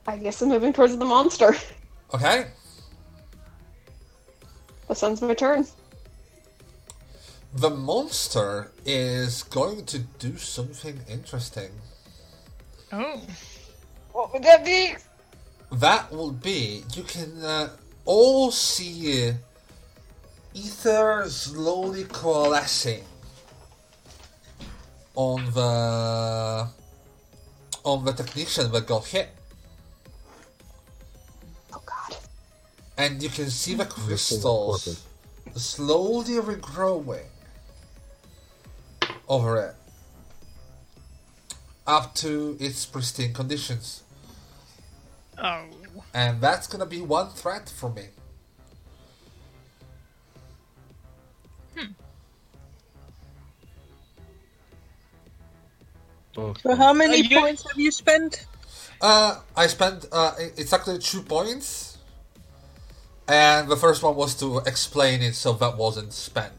I 0.06 0.18
guess 0.18 0.42
I'm 0.42 0.50
moving 0.50 0.74
towards 0.74 0.98
the 0.98 1.06
monster. 1.06 1.56
Okay. 2.14 2.48
That 4.88 4.98
sounds 4.98 5.22
my 5.22 5.34
turn. 5.34 5.66
The 7.56 7.70
monster 7.70 8.72
is 8.86 9.44
going 9.44 9.86
to 9.86 10.00
do 10.20 10.38
something 10.38 11.00
interesting. 11.10 11.72
Oh. 12.92 13.22
What 14.12 14.34
would 14.34 14.44
that 14.44 14.66
be? 14.66 14.96
That 15.74 16.12
will 16.12 16.32
be 16.32 16.84
you 16.94 17.04
can 17.04 17.44
uh, 17.44 17.70
all 18.06 18.52
see 18.52 19.34
ether 20.54 21.26
slowly 21.28 22.04
coalescing 22.04 23.04
on 25.16 25.46
the 25.52 26.68
on 27.84 28.06
the 28.06 28.14
technician 28.14 28.72
that 28.72 28.86
got 28.88 29.06
hit, 29.08 29.30
Oh 31.74 31.82
god. 31.86 32.18
and 32.98 33.22
you 33.22 33.30
can 33.30 33.50
see 33.50 33.74
the 33.74 33.86
crystals 33.86 35.04
slowly 35.56 36.36
regrowing 36.36 37.26
over 39.28 39.58
it 39.58 39.76
up 41.86 42.16
to 42.16 42.56
its 42.60 42.86
pristine 42.86 43.34
conditions. 43.34 44.03
Oh. 45.44 45.66
And 46.14 46.40
that's 46.42 46.68
gonna 46.68 46.86
be 46.86 47.02
one 47.02 47.30
threat 47.30 47.70
for 47.70 47.90
me. 47.92 48.08
So 56.36 56.76
how 56.76 56.94
many 56.94 57.20
Uh, 57.20 57.24
you- 57.30 57.40
points 57.40 57.64
have 57.68 57.80
you 57.80 57.92
spent? 57.92 58.46
Uh, 59.02 59.40
I 59.56 59.68
spent, 59.68 60.06
uh, 60.12 60.34
it- 60.40 60.54
it's 60.58 60.74
actually 60.74 61.00
two 61.00 61.22
points. 61.22 61.98
And 63.28 63.70
the 63.70 63.78
first 63.78 64.04
one 64.04 64.16
was 64.16 64.36
to 64.36 64.60
explain 64.60 65.22
it 65.22 65.36
so 65.36 65.54
that 65.54 65.78
wasn't 65.78 66.14
spent. 66.14 66.54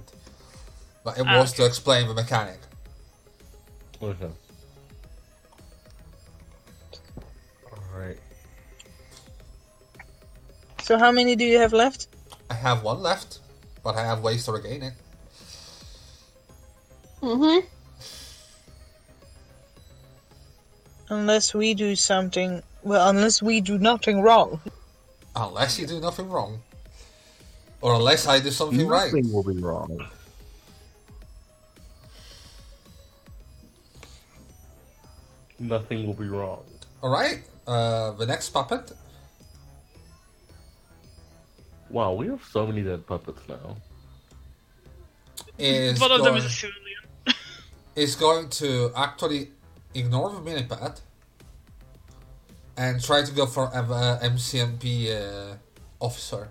But 1.02 1.18
it 1.18 1.26
Ah, 1.26 1.38
was 1.40 1.52
to 1.54 1.64
explain 1.64 2.08
the 2.08 2.14
mechanic. 2.14 2.60
Okay. 4.00 4.30
So 10.84 10.98
how 10.98 11.10
many 11.10 11.34
do 11.34 11.46
you 11.46 11.58
have 11.60 11.72
left? 11.72 12.08
I 12.50 12.54
have 12.54 12.82
one 12.82 13.00
left, 13.00 13.38
but 13.82 13.96
I 13.96 14.04
have 14.04 14.20
ways 14.20 14.44
to 14.44 14.52
regain 14.52 14.82
it. 14.82 14.92
Mm-hmm. 17.22 17.64
Unless 21.08 21.54
we 21.54 21.72
do 21.72 21.96
something. 21.96 22.62
Well, 22.82 23.08
unless 23.08 23.40
we 23.40 23.62
do 23.62 23.78
nothing 23.78 24.20
wrong. 24.20 24.60
Unless 25.34 25.78
you 25.78 25.86
do 25.86 26.00
nothing 26.00 26.28
wrong. 26.28 26.60
Or 27.80 27.94
unless 27.94 28.28
I 28.28 28.38
do 28.40 28.50
something 28.50 28.86
right. 28.86 29.10
Nothing 29.10 29.32
will 29.32 29.42
be 29.42 29.56
wrong. 29.56 30.06
Nothing 35.58 36.06
will 36.06 36.12
be 36.12 36.28
wrong. 36.28 36.62
Alright, 37.02 37.40
uh, 37.66 38.10
the 38.12 38.26
next 38.26 38.50
puppet 38.50 38.92
Wow, 41.94 42.14
we 42.14 42.26
have 42.26 42.42
so 42.42 42.66
many 42.66 42.82
dead 42.82 43.06
puppets 43.06 43.40
now. 43.48 43.76
is 45.56 46.00
One 46.00 46.10
of 46.10 46.18
them 46.18 46.26
going, 46.26 46.39
is 46.39 46.44
a 46.47 46.50
civilian. 46.50 47.02
is 47.94 48.16
going 48.16 48.48
to 48.48 48.90
actually 48.97 49.52
ignore 49.94 50.31
the 50.31 50.40
minipad 50.40 51.00
and 52.76 53.00
try 53.00 53.23
to 53.23 53.31
go 53.31 53.47
for 53.47 53.66
a 53.66 53.78
uh, 53.78 54.20
MCMP 54.24 54.82
uh, 55.14 55.55
officer. 56.00 56.48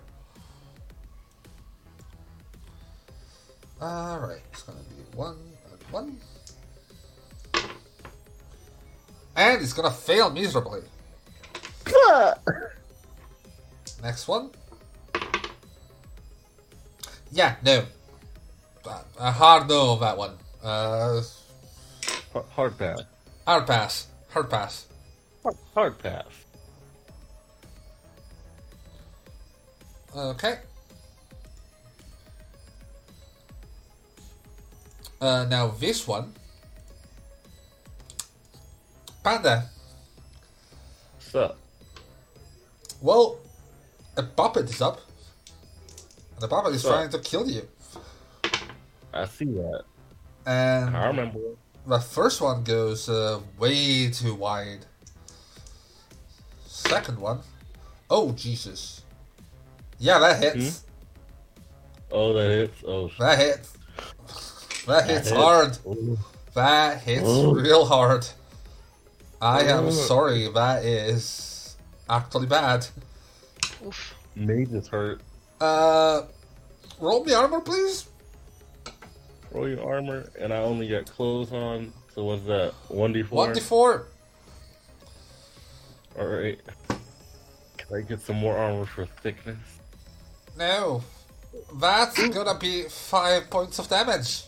Alright, 3.82 4.40
it's 4.50 4.62
gonna 4.62 4.78
be 4.78 5.14
one 5.14 5.36
and 5.70 5.82
one. 5.90 6.18
And 9.36 9.60
it's 9.62 9.74
gonna 9.74 9.90
fail 9.90 10.30
miserably. 10.30 10.80
Next 14.02 14.26
one. 14.26 14.50
Yeah, 17.34 17.56
no. 17.64 17.84
Uh, 18.86 19.02
A 19.18 19.32
hard 19.32 19.68
no 19.68 19.80
on 19.90 20.00
that 20.00 20.16
one. 20.16 20.38
Uh, 20.62 21.20
Hard, 22.54 22.78
pass. 22.78 23.00
hard 23.46 23.66
pass. 23.66 24.06
Hard 24.30 24.50
pass. 24.50 24.86
Hard, 25.42 25.56
hard 25.74 25.98
pass. 25.98 26.26
Okay. 30.16 30.58
Uh, 35.20 35.44
now 35.50 35.68
this 35.68 36.06
one. 36.06 36.32
Panda. 39.24 39.64
So, 41.18 41.54
Well, 43.00 43.38
a 44.16 44.22
puppet 44.22 44.70
is 44.70 44.80
up. 44.80 45.00
And 46.34 46.42
the 46.42 46.48
puppet 46.48 46.74
is 46.74 46.82
So- 46.82 46.90
trying 46.90 47.10
to 47.10 47.18
kill 47.18 47.48
you. 47.48 47.68
I 49.12 49.26
see 49.26 49.44
that. 49.46 49.84
And 50.46 50.96
I 50.96 51.06
remember. 51.06 51.38
the 51.86 52.00
first 52.00 52.40
one 52.40 52.64
goes 52.64 53.08
uh, 53.08 53.40
way 53.58 54.10
too 54.10 54.34
wide. 54.34 54.84
Second 56.66 57.18
one. 57.18 57.40
Oh, 58.10 58.32
Jesus. 58.32 59.02
Yeah, 59.98 60.18
that 60.18 60.42
hits. 60.42 60.84
Oh, 62.10 62.32
that 62.34 62.50
hits. 62.50 62.82
Oh, 62.86 63.08
sh- 63.08 63.18
That 63.18 63.38
hits. 63.38 63.72
That 64.86 65.08
hits 65.08 65.28
hits. 65.28 65.30
hard. 65.30 65.78
oh. 65.86 66.18
That 66.54 67.00
hits 67.00 67.22
Oh. 67.24 67.54
real 67.54 67.84
hard. 67.86 68.26
I 69.40 69.62
am 69.64 69.86
Oh. 69.86 69.90
sorry, 69.90 70.48
that 70.52 70.84
is 70.84 71.76
actually 72.08 72.46
bad. 72.46 72.86
Oof. 73.86 74.14
Mage 74.34 74.72
is 74.72 74.88
hurt. 74.88 75.20
Uh, 75.64 76.26
roll 77.00 77.24
me 77.24 77.32
armor, 77.32 77.60
please. 77.60 78.06
Roll 79.50 79.66
your 79.66 79.82
armor, 79.82 80.28
and 80.38 80.52
I 80.52 80.58
only 80.58 80.88
got 80.88 81.06
clothes 81.06 81.52
on. 81.52 81.90
So 82.14 82.24
what's 82.24 82.44
that? 82.44 82.74
One 82.88 83.14
d 83.14 83.22
four. 83.22 83.48
1d4. 83.48 84.04
All 86.18 86.26
right. 86.26 86.58
Can 87.78 87.96
I 87.96 88.00
get 88.02 88.20
some 88.20 88.36
more 88.36 88.56
armor 88.56 88.84
for 88.84 89.06
thickness? 89.06 89.56
No. 90.58 91.02
That's 91.80 92.28
gonna 92.28 92.58
be 92.58 92.82
5 92.82 93.48
points 93.48 93.78
of 93.78 93.88
damage. 93.88 94.42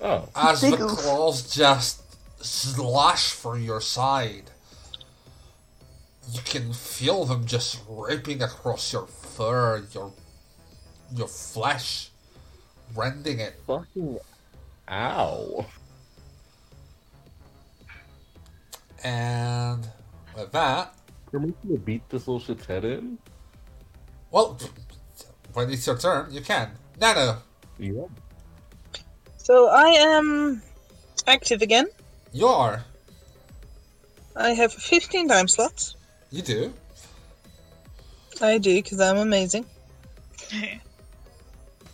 Oh, 0.00 0.28
As 0.34 0.62
the 0.62 0.76
claws 0.76 1.54
just 1.54 2.00
slash 2.40 3.32
through 3.32 3.58
your 3.58 3.80
side. 3.80 4.50
You 6.32 6.40
can 6.44 6.72
feel 6.72 7.24
them 7.24 7.44
just 7.46 7.80
ripping 7.88 8.42
across 8.42 8.92
your 8.92 9.06
fur, 9.36 9.82
your 9.92 10.12
your 11.14 11.28
flesh, 11.28 12.10
rending 12.94 13.38
it. 13.40 13.54
fucking 13.66 14.18
ow! 14.90 15.66
And 19.04 19.86
with 20.36 20.52
that, 20.52 20.94
You're 21.32 21.40
making 21.42 21.70
me 21.70 21.76
beat 21.76 22.08
this 22.08 22.26
little 22.28 22.40
shit's 22.40 22.66
head 22.66 22.84
in. 22.84 23.18
well, 24.30 24.58
when 25.52 25.70
it's 25.70 25.86
your 25.86 25.98
turn, 25.98 26.32
you 26.32 26.40
can. 26.40 26.70
Nano, 27.00 27.38
Yeah. 27.78 28.04
So 29.38 29.68
I 29.68 29.88
am 29.88 30.62
active 31.26 31.62
again. 31.62 31.86
you 32.32 32.46
are. 32.46 32.84
I 34.36 34.50
have 34.50 34.72
15 34.72 35.28
time 35.28 35.48
slots. 35.48 35.96
You 36.30 36.42
do. 36.42 36.72
I 38.42 38.58
do, 38.58 38.74
because 38.74 39.00
I'm 39.00 39.18
amazing. 39.18 39.64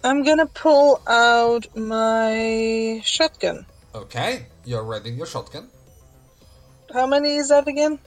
I'm 0.04 0.22
gonna 0.22 0.46
pull 0.46 1.02
out 1.06 1.66
my 1.76 3.00
shotgun. 3.04 3.66
Okay, 3.94 4.46
you're 4.64 4.84
ready 4.84 5.10
your 5.10 5.26
shotgun. 5.26 5.68
How 6.92 7.06
many 7.06 7.36
is 7.36 7.48
that 7.48 7.68
again? 7.68 7.98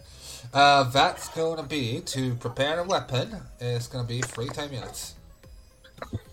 Uh, 0.53 0.83
that's 0.83 1.29
gonna 1.29 1.63
be 1.63 2.01
to 2.01 2.35
prepare 2.35 2.79
a 2.79 2.83
weapon. 2.83 3.35
It's 3.59 3.87
gonna 3.87 4.07
be 4.07 4.21
three 4.21 4.47
time 4.47 4.73
units. 4.73 5.15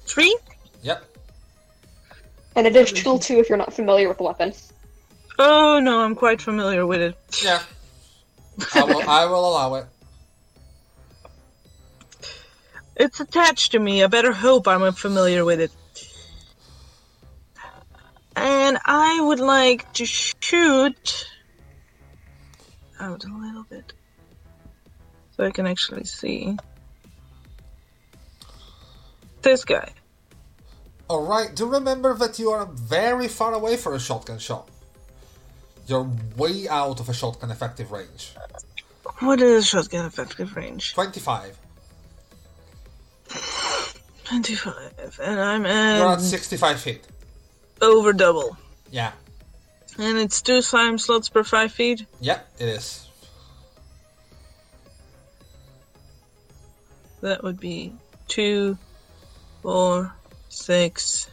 Three? 0.06 0.36
Yep. 0.82 1.04
An 2.56 2.66
additional 2.66 3.18
two 3.18 3.38
if 3.38 3.48
you're 3.48 3.58
not 3.58 3.72
familiar 3.72 4.08
with 4.08 4.18
the 4.18 4.24
weapon. 4.24 4.52
Oh 5.38 5.78
no, 5.80 6.00
I'm 6.00 6.14
quite 6.14 6.40
familiar 6.40 6.86
with 6.86 7.00
it. 7.00 7.16
Yeah. 7.44 7.62
I 8.74 8.82
will. 8.84 9.08
I 9.08 9.24
will 9.26 9.48
allow 9.48 9.74
it. 9.74 9.86
It's 12.98 13.20
attached 13.20 13.72
to 13.72 13.78
me. 13.78 14.02
I 14.02 14.08
better 14.08 14.32
hope 14.32 14.66
I'm 14.66 14.92
familiar 14.92 15.44
with 15.44 15.60
it. 15.60 15.70
And 18.34 18.78
I 18.84 19.20
would 19.20 19.40
like 19.40 19.92
to 19.94 20.06
shoot 20.06 21.26
out 23.00 23.24
a 23.24 23.28
little 23.28 23.64
bit 23.64 23.92
so 25.36 25.44
I 25.44 25.50
can 25.50 25.66
actually 25.66 26.04
see 26.04 26.56
this 29.42 29.64
guy. 29.64 29.92
All 31.08 31.24
right. 31.24 31.54
Do 31.54 31.66
remember 31.66 32.14
that 32.14 32.38
you 32.38 32.50
are 32.50 32.66
very 32.66 33.28
far 33.28 33.54
away 33.54 33.76
for 33.76 33.94
a 33.94 34.00
shotgun 34.00 34.38
shot. 34.38 34.68
You're 35.86 36.10
way 36.36 36.68
out 36.68 37.00
of 37.00 37.08
a 37.08 37.14
shotgun 37.14 37.50
effective 37.50 37.92
range. 37.92 38.34
What 39.20 39.40
is 39.40 39.66
shotgun 39.66 40.04
effective 40.06 40.54
range? 40.54 40.94
Twenty-five. 40.94 41.56
25. 44.28 45.20
And 45.22 45.40
I'm 45.40 45.62
You're 45.64 45.72
at 45.72 46.18
at 46.18 46.20
sixty-five 46.20 46.80
feet. 46.80 47.02
over 47.80 48.12
double. 48.12 48.56
Yeah. 48.90 49.12
And 49.98 50.18
it's 50.18 50.42
two 50.42 50.62
time 50.62 50.98
slots 50.98 51.28
per 51.28 51.42
five 51.42 51.72
feet. 51.72 52.04
Yeah. 52.20 52.40
It 52.58 52.68
is. 52.68 53.08
That 57.20 57.42
would 57.42 57.58
be 57.58 57.92
two, 58.28 58.78
four, 59.62 60.12
six. 60.50 61.28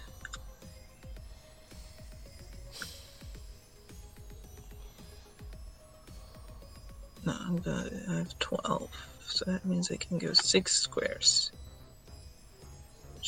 No, 7.25 7.33
I'm 7.39 7.57
gonna 7.57 7.89
I 8.09 8.13
have 8.17 8.39
twelve, 8.39 8.89
so 9.27 9.45
that 9.45 9.65
means 9.65 9.91
I 9.91 9.95
can 9.95 10.17
go 10.19 10.33
six 10.33 10.77
squares, 10.77 11.51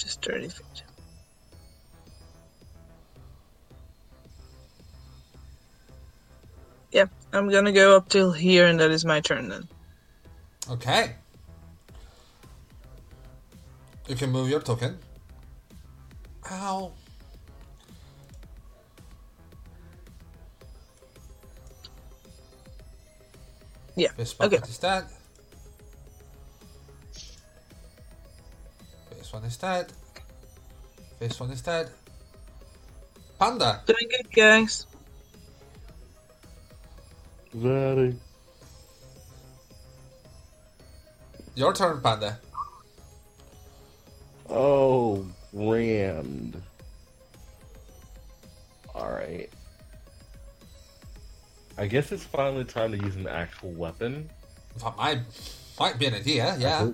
thirty 0.04 0.50
feet. 0.50 0.84
Yep, 6.92 7.12
I'm 7.34 7.50
gonna 7.50 7.72
go 7.72 7.96
up 7.96 8.10
till 8.10 8.32
here, 8.32 8.68
and 8.68 8.80
that 8.80 8.92
is 8.92 9.06
my 9.06 9.20
turn 9.22 9.50
then. 9.50 9.68
Okay. 10.70 11.16
You 14.08 14.16
can 14.16 14.32
move 14.32 14.50
your 14.50 14.62
token. 14.62 14.98
Ow. 16.52 16.92
Yeah. 23.96 24.12
This 24.16 24.36
Okay. 24.42 24.58
is 24.58 25.17
dead. 29.32 29.34
one 29.34 29.44
is 29.46 29.58
dead. 29.58 29.92
This 31.20 31.40
one 31.40 31.52
is 31.52 31.62
dead. 31.62 31.90
Panda. 33.40 33.82
Doing 33.86 34.10
good, 34.10 34.32
guys. 34.34 34.86
Very. 37.54 38.16
Your 41.56 41.74
turn, 41.74 42.02
Panda. 42.02 42.40
Oh, 44.50 45.26
Rand. 45.54 46.62
Alright. 48.96 49.50
I 51.78 51.86
guess 51.88 52.12
it's 52.12 52.24
finally 52.24 52.64
time 52.64 52.92
to 52.92 52.98
use 52.98 53.16
an 53.16 53.28
actual 53.28 53.72
weapon. 53.72 54.30
That 54.84 54.98
might, 54.98 55.20
might 55.80 56.00
be 56.00 56.06
an 56.06 56.16
idea, 56.16 56.56
yeah. 56.60 56.92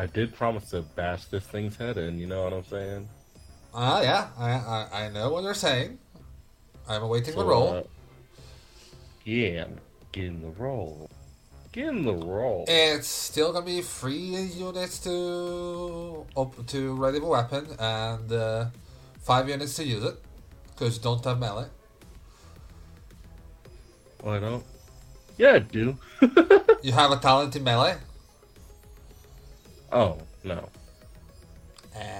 I 0.00 0.06
did 0.06 0.34
promise 0.34 0.70
to 0.70 0.80
bash 0.80 1.26
this 1.26 1.44
thing's 1.44 1.76
head 1.76 1.98
in, 1.98 2.18
you 2.18 2.26
know 2.26 2.44
what 2.44 2.54
I'm 2.54 2.64
saying? 2.64 3.06
Ah, 3.74 4.00
yeah, 4.00 4.28
I, 4.38 4.50
I, 4.50 5.04
I 5.04 5.08
know 5.10 5.30
what 5.30 5.42
you're 5.44 5.52
saying. 5.52 5.98
I'm 6.88 7.02
awaiting 7.02 7.34
the 7.34 7.42
So, 7.42 7.46
roll. 7.46 7.68
uh, 7.68 7.82
yeah, 9.26 9.66
get 10.12 10.24
in 10.24 10.40
the 10.40 10.48
roll. 10.48 11.10
Get 11.72 11.88
in 11.88 12.04
the 12.06 12.14
roll. 12.14 12.64
It's 12.66 13.08
still 13.08 13.52
gonna 13.52 13.66
be 13.66 13.82
three 13.82 14.16
units 14.16 15.00
to 15.00 16.24
op- 16.34 16.66
to 16.68 16.94
ready 16.94 17.18
the 17.18 17.26
weapon 17.26 17.66
and 17.78 18.32
uh, 18.32 18.66
five 19.20 19.50
units 19.50 19.74
to 19.76 19.84
use 19.84 20.02
it 20.02 20.16
because 20.70 20.96
you 20.96 21.02
don't 21.02 21.22
have 21.26 21.38
melee. 21.38 21.66
Oh, 24.24 24.30
I 24.30 24.38
don't? 24.40 24.64
Yeah, 25.36 25.52
I 25.52 25.58
do. 25.58 25.98
You 26.82 26.92
have 26.92 27.12
a 27.12 27.16
talent 27.18 27.54
in 27.54 27.62
melee. 27.64 27.98
Oh, 29.92 30.18
no. 30.44 30.68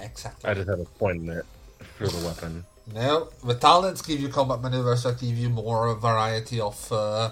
Exactly. 0.02 0.50
I 0.50 0.54
just 0.54 0.68
have 0.68 0.80
a 0.80 0.84
point 0.84 1.22
in 1.22 1.30
it 1.30 1.46
for 1.96 2.08
the 2.08 2.26
weapon. 2.26 2.64
No, 2.92 3.28
the 3.44 3.54
talents 3.54 4.02
give 4.02 4.18
you 4.18 4.28
combat 4.30 4.60
maneuvers 4.60 5.04
that 5.04 5.20
give 5.20 5.38
you 5.38 5.48
more 5.48 5.94
variety 5.94 6.60
of 6.60 6.90
uh, 6.90 7.30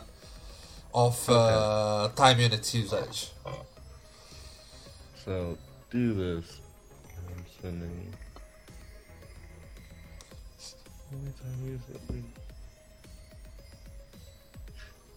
of 0.95 1.29
uh, 1.29 2.11
time 2.15 2.39
units 2.39 2.73
usage. 2.77 3.31
So, 5.25 5.59
do 5.91 6.15
this. 6.15 6.61
I'm 7.29 7.45
sending. 7.61 8.15
How 11.11 11.17
many 11.17 11.73
use 11.73 11.81
it? 11.93 12.25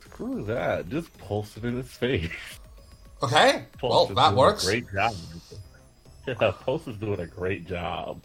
Screw 0.01 0.43
that. 0.45 0.90
Just 0.90 1.16
pulse 1.19 1.56
it 1.58 1.66
in 1.66 1.77
his 1.77 1.91
face. 1.91 2.32
Okay, 3.24 3.66
Pulse 3.77 4.09
well 4.09 4.16
that 4.16 4.35
works. 4.35 4.66
Great 4.66 4.91
job. 4.91 5.14
Yeah, 6.27 6.51
Pulse 6.51 6.88
is 6.88 6.98
doing 6.98 7.19
a 7.19 7.25
great 7.25 7.66
job. 7.66 8.22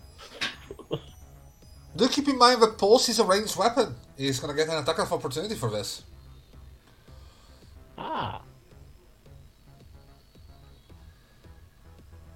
Do 1.97 2.09
keep 2.09 2.29
in 2.29 2.37
mind 2.37 2.61
that 2.61 2.77
Pulse 2.77 3.09
is 3.09 3.19
a 3.21 3.25
ranged 3.25 3.57
weapon. 3.57 3.95
He's 4.19 4.39
gonna 4.39 4.53
get 4.53 4.69
an 4.69 4.83
attack 4.83 4.99
of 4.99 5.11
opportunity 5.11 5.55
for 5.55 5.71
this. 5.71 6.03
Ah. 7.97 8.43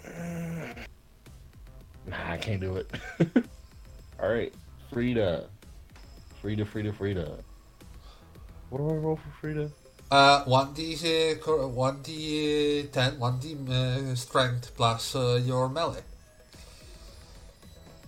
Nah, 2.07 2.33
I 2.33 2.39
can't 2.39 2.61
do 2.61 2.77
it. 2.77 2.91
Alright, 4.21 4.55
Frida. 4.91 5.47
Frida, 6.41 6.65
Frida, 6.65 6.93
Frida. 6.95 7.39
What 8.71 8.79
do 8.79 8.89
I 8.89 8.95
roll 8.95 9.17
for 9.17 9.31
Frida? 9.41 9.71
Uh, 10.11 10.45
1d, 10.45 11.05
uh, 11.05 11.39
cor- 11.39 11.69
1d 11.69 12.91
10, 12.91 13.17
1d 13.19 13.71
uh, 13.71 14.15
strength 14.17 14.75
plus 14.77 15.15
uh, 15.15 15.41
your 15.45 15.69
melee. 15.69 16.03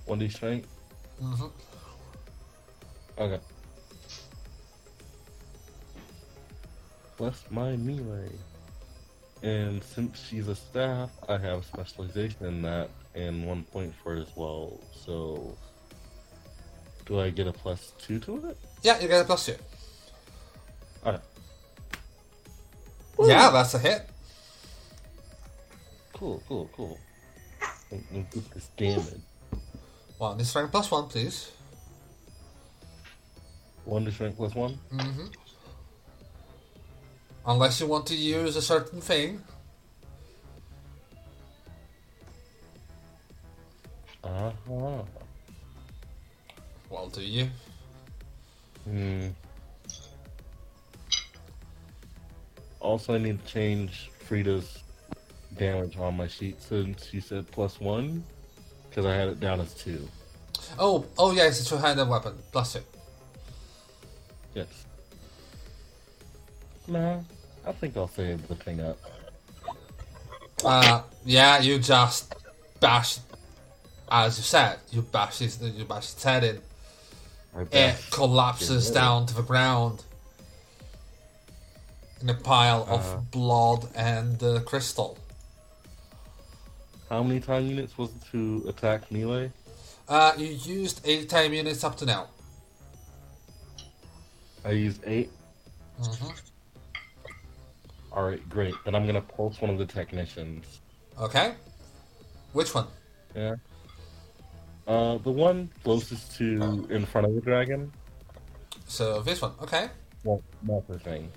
1d 0.09 0.33
strength? 0.33 0.69
hmm 1.21 1.47
Okay. 3.19 3.39
Plus 7.17 7.45
my 7.51 7.77
melee. 7.77 8.33
And 9.43 9.83
since 9.83 10.25
she's 10.29 10.49
a 10.49 10.57
staff, 10.57 11.11
I 11.29 11.37
have 11.37 11.65
specialization 11.65 12.47
in 12.47 12.63
that 12.63 12.91
and 13.15 13.47
one 13.47 13.63
point 13.65 13.95
for 14.03 14.17
it 14.17 14.23
as 14.23 14.37
well. 14.37 14.81
So, 14.93 15.57
do 17.07 17.21
I 17.21 17.31
get 17.31 17.47
a 17.47 17.53
plus 17.53 17.93
two 17.99 18.19
to 18.21 18.49
it? 18.49 18.57
Yeah, 18.83 18.99
you 19.01 19.07
get 19.09 19.21
a 19.21 19.25
plus 19.25 19.47
2. 19.47 19.55
Okay. 23.19 23.29
Yeah, 23.31 23.51
that's 23.51 23.75
a 23.75 23.79
hit. 23.79 24.09
Cool, 26.15 26.43
cool, 26.49 26.71
cool. 26.75 26.99
And, 27.91 28.05
and 28.13 28.31
get 28.31 28.51
this 28.51 28.69
damage. 28.77 29.21
1d 30.21 30.45
strength 30.45 30.71
plus 30.71 30.91
1, 30.91 31.09
please. 31.09 31.51
One 33.85 34.05
to 34.05 34.13
strength 34.13 34.37
plus 34.37 34.55
one. 34.55 34.79
hmm 34.91 35.27
Unless 37.45 37.81
you 37.81 37.89
want 37.89 38.07
to 38.07 38.15
use 38.15 38.55
a 38.55 38.63
certain 38.63 39.01
thing. 39.01 39.43
Uh 44.23 44.53
huh. 44.69 45.03
Well, 46.89 47.09
do 47.09 47.21
you? 47.21 47.49
Hmm. 48.85 49.29
Also, 52.83 53.15
I 53.15 53.19
need 53.19 53.45
to 53.45 53.53
change 53.53 54.11
Frida's 54.19 54.83
damage 55.57 55.97
on 55.99 56.17
my 56.17 56.27
sheet 56.27 56.61
since 56.61 57.07
she 57.07 57.21
said 57.21 57.51
plus 57.51 57.81
one, 57.81 58.25
because 58.89 59.07
I 59.07 59.15
had 59.15 59.29
it 59.29 59.41
down 59.41 59.61
as 59.61 59.73
two. 59.73 60.09
Oh, 60.79 61.07
oh 61.19 61.33
yeah, 61.33 61.45
it's 61.45 61.61
a 61.61 61.69
two-handed 61.69 62.09
weapon. 62.09 62.35
Plus 62.51 62.75
2. 62.75 62.81
Yes. 64.55 64.87
No, 66.89 67.25
I 67.67 67.73
think 67.73 67.97
I'll 67.97 68.09
save 68.09 68.47
the 68.49 68.57
thing 68.57 68.81
up. 68.81 68.99
Uh, 70.65 71.03
yeah, 71.25 71.61
you 71.61 71.79
just 71.79 72.35
bash, 72.81 73.19
as 74.11 74.39
you 74.39 74.45
said, 74.45 74.79
you 74.91 75.03
bash 75.03 75.39
his, 75.39 75.61
you 75.63 75.85
bash 75.85 76.13
its 76.13 76.23
head 76.23 76.45
in. 76.45 76.61
It 77.71 77.97
collapses 78.11 78.91
down 78.91 79.27
to 79.27 79.35
the 79.35 79.43
ground 79.43 80.05
in 82.23 82.31
a 82.31 82.35
pile 82.35 82.83
of 82.89 83.01
Uh-huh. 83.01 83.17
blood 83.31 83.89
and 83.95 84.43
uh, 84.43 84.61
crystal. 84.61 85.19
How 87.11 87.23
many 87.23 87.41
time 87.41 87.67
units 87.67 87.99
was 87.99 88.11
it 88.11 88.23
to 88.31 88.65
attack 88.69 89.11
melee? 89.11 89.51
Uh, 90.09 90.33
you 90.39 90.47
used 90.47 91.01
8 91.05 91.29
time 91.29 91.53
units 91.53 91.85
up 91.85 91.97
to 91.99 92.07
now. 92.07 92.29
I 94.65 94.71
used 94.71 95.01
eight. 95.07 95.29
hmm 95.99 96.29
All 98.13 98.25
right, 98.29 98.49
great. 98.49 98.75
Then 98.85 98.95
I'm 98.95 99.07
gonna 99.07 99.21
pulse 99.21 99.61
one 99.61 99.71
of 99.71 99.79
the 99.79 99.87
technicians. 99.87 100.81
Okay. 101.19 101.55
Which 102.53 102.73
one? 102.75 102.87
Yeah. 103.35 103.57
Uh, 104.87 105.19
the 105.19 105.31
one 105.33 105.69
closest 105.83 106.37
to 106.37 106.87
in 106.91 107.05
front 107.07 107.27
of 107.27 107.35
the 107.35 107.41
dragon. 107.41 107.93
So 108.87 109.21
this 109.23 109.43
one. 109.43 109.53
Okay. 109.63 109.89
Well, 110.23 110.41
not 110.63 110.87
the 110.87 110.99
thing. 111.01 111.29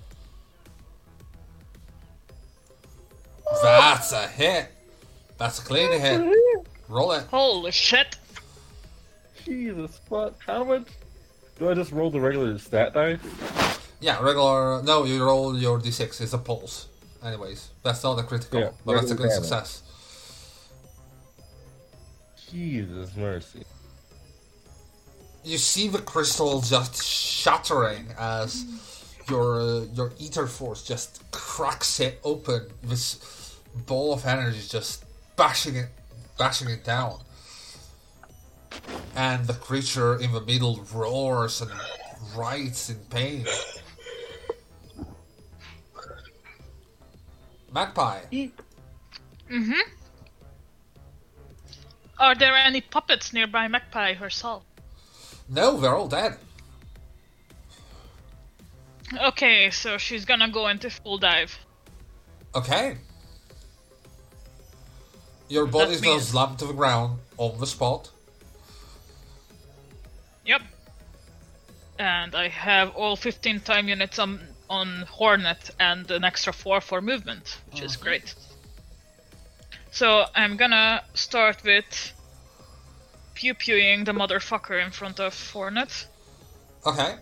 That's 3.61 4.11
a 4.11 4.27
hit. 4.27 4.72
That's 5.38 5.59
a 5.59 5.61
clean 5.64 5.91
hit. 5.99 6.22
Roll 6.88 7.11
it. 7.14 7.24
Holy 7.27 7.72
shit! 7.72 8.17
Jesus 9.43 9.99
fuck! 10.09 10.35
How 10.45 10.64
much? 10.64 10.88
Do 11.57 11.69
I 11.69 11.74
just 11.74 11.91
roll 11.91 12.09
the 12.09 12.19
regular 12.19 12.57
stat 12.57 12.93
dice? 12.93 13.19
Yeah, 13.99 14.22
regular. 14.22 14.82
No, 14.83 15.06
you 15.06 15.24
roll 15.24 15.57
your 15.57 15.80
d6. 15.80 16.22
It's 16.22 16.33
a 16.33 16.38
pulse. 16.38 16.88
Anyways, 17.24 17.69
that's 17.83 18.03
not 18.03 18.19
a 18.19 18.24
critical, 18.24 18.59
Yeah, 18.59 18.69
but 18.85 18.95
that's 18.95 19.11
a 19.11 19.15
good 19.15 19.32
success. 19.32 19.82
Jesus 22.51 23.15
mercy! 23.15 23.64
You 25.43 25.57
see 25.57 25.88
the 25.88 25.99
crystal 25.99 26.61
just 26.61 27.03
shattering 27.03 28.07
as 28.17 28.64
your 29.29 29.59
uh, 29.59 29.79
your 29.93 30.11
ether 30.19 30.47
force 30.47 30.83
just 30.83 31.23
cracks 31.31 31.99
it 31.99 32.19
open. 32.23 32.67
This 32.83 33.59
ball 33.85 34.13
of 34.13 34.25
energy 34.25 34.61
just 34.67 35.05
bashing 35.35 35.75
it, 35.75 35.89
bashing 36.37 36.69
it 36.69 36.83
down, 36.83 37.19
and 39.15 39.47
the 39.47 39.53
creature 39.53 40.19
in 40.19 40.31
the 40.31 40.41
middle 40.41 40.85
roars 40.93 41.61
and 41.61 41.71
writhes 42.35 42.89
in 42.89 42.97
pain. 43.09 43.45
Magpie. 47.73 48.21
Mm-hmm. 48.31 49.73
Are 52.17 52.35
there 52.35 52.55
any 52.55 52.79
puppets 52.79 53.33
nearby 53.33 53.67
Magpie 53.67 54.13
herself? 54.13 54.63
No, 55.49 55.77
they're 55.77 55.95
all 55.95 56.07
dead. 56.07 56.37
Okay, 59.14 59.69
so 59.69 59.98
she's 59.98 60.25
gonna 60.25 60.50
go 60.50 60.67
into 60.67 60.90
full 60.90 61.17
dive. 61.17 61.58
Okay. 62.53 62.98
Your 65.48 65.67
body 65.67 65.92
is 65.92 66.01
That 66.01 66.06
gonna 66.06 66.16
means- 66.17 66.30
slam 66.30 66.58
to 66.58 66.66
the 66.66 66.74
ground 66.74 67.19
on 67.38 67.59
the 67.59 67.67
spot. 67.67 68.09
Yep. 70.45 70.61
And 72.00 72.35
I 72.35 72.48
have 72.50 72.95
all 72.95 73.16
15 73.16 73.59
time 73.61 73.88
units 73.88 74.19
on, 74.19 74.40
on 74.69 75.06
Hornet 75.09 75.69
and 75.80 76.09
an 76.11 76.24
extra 76.24 76.51
4 76.51 76.82
for 76.82 77.01
movement, 77.01 77.58
which 77.72 77.82
is 77.82 77.93
mm-hmm. 77.93 78.03
great. 78.03 78.35
So 79.92 80.25
I'm 80.35 80.58
gonna 80.58 81.03
start 81.14 81.64
with 81.64 82.14
pew 83.35 83.53
pewing 83.53 84.03
the 84.03 84.14
motherfucker 84.14 84.84
in 84.84 84.92
front 84.92 85.19
of 85.19 85.34
Hornet. 85.51 86.08
Okay. 86.85 87.16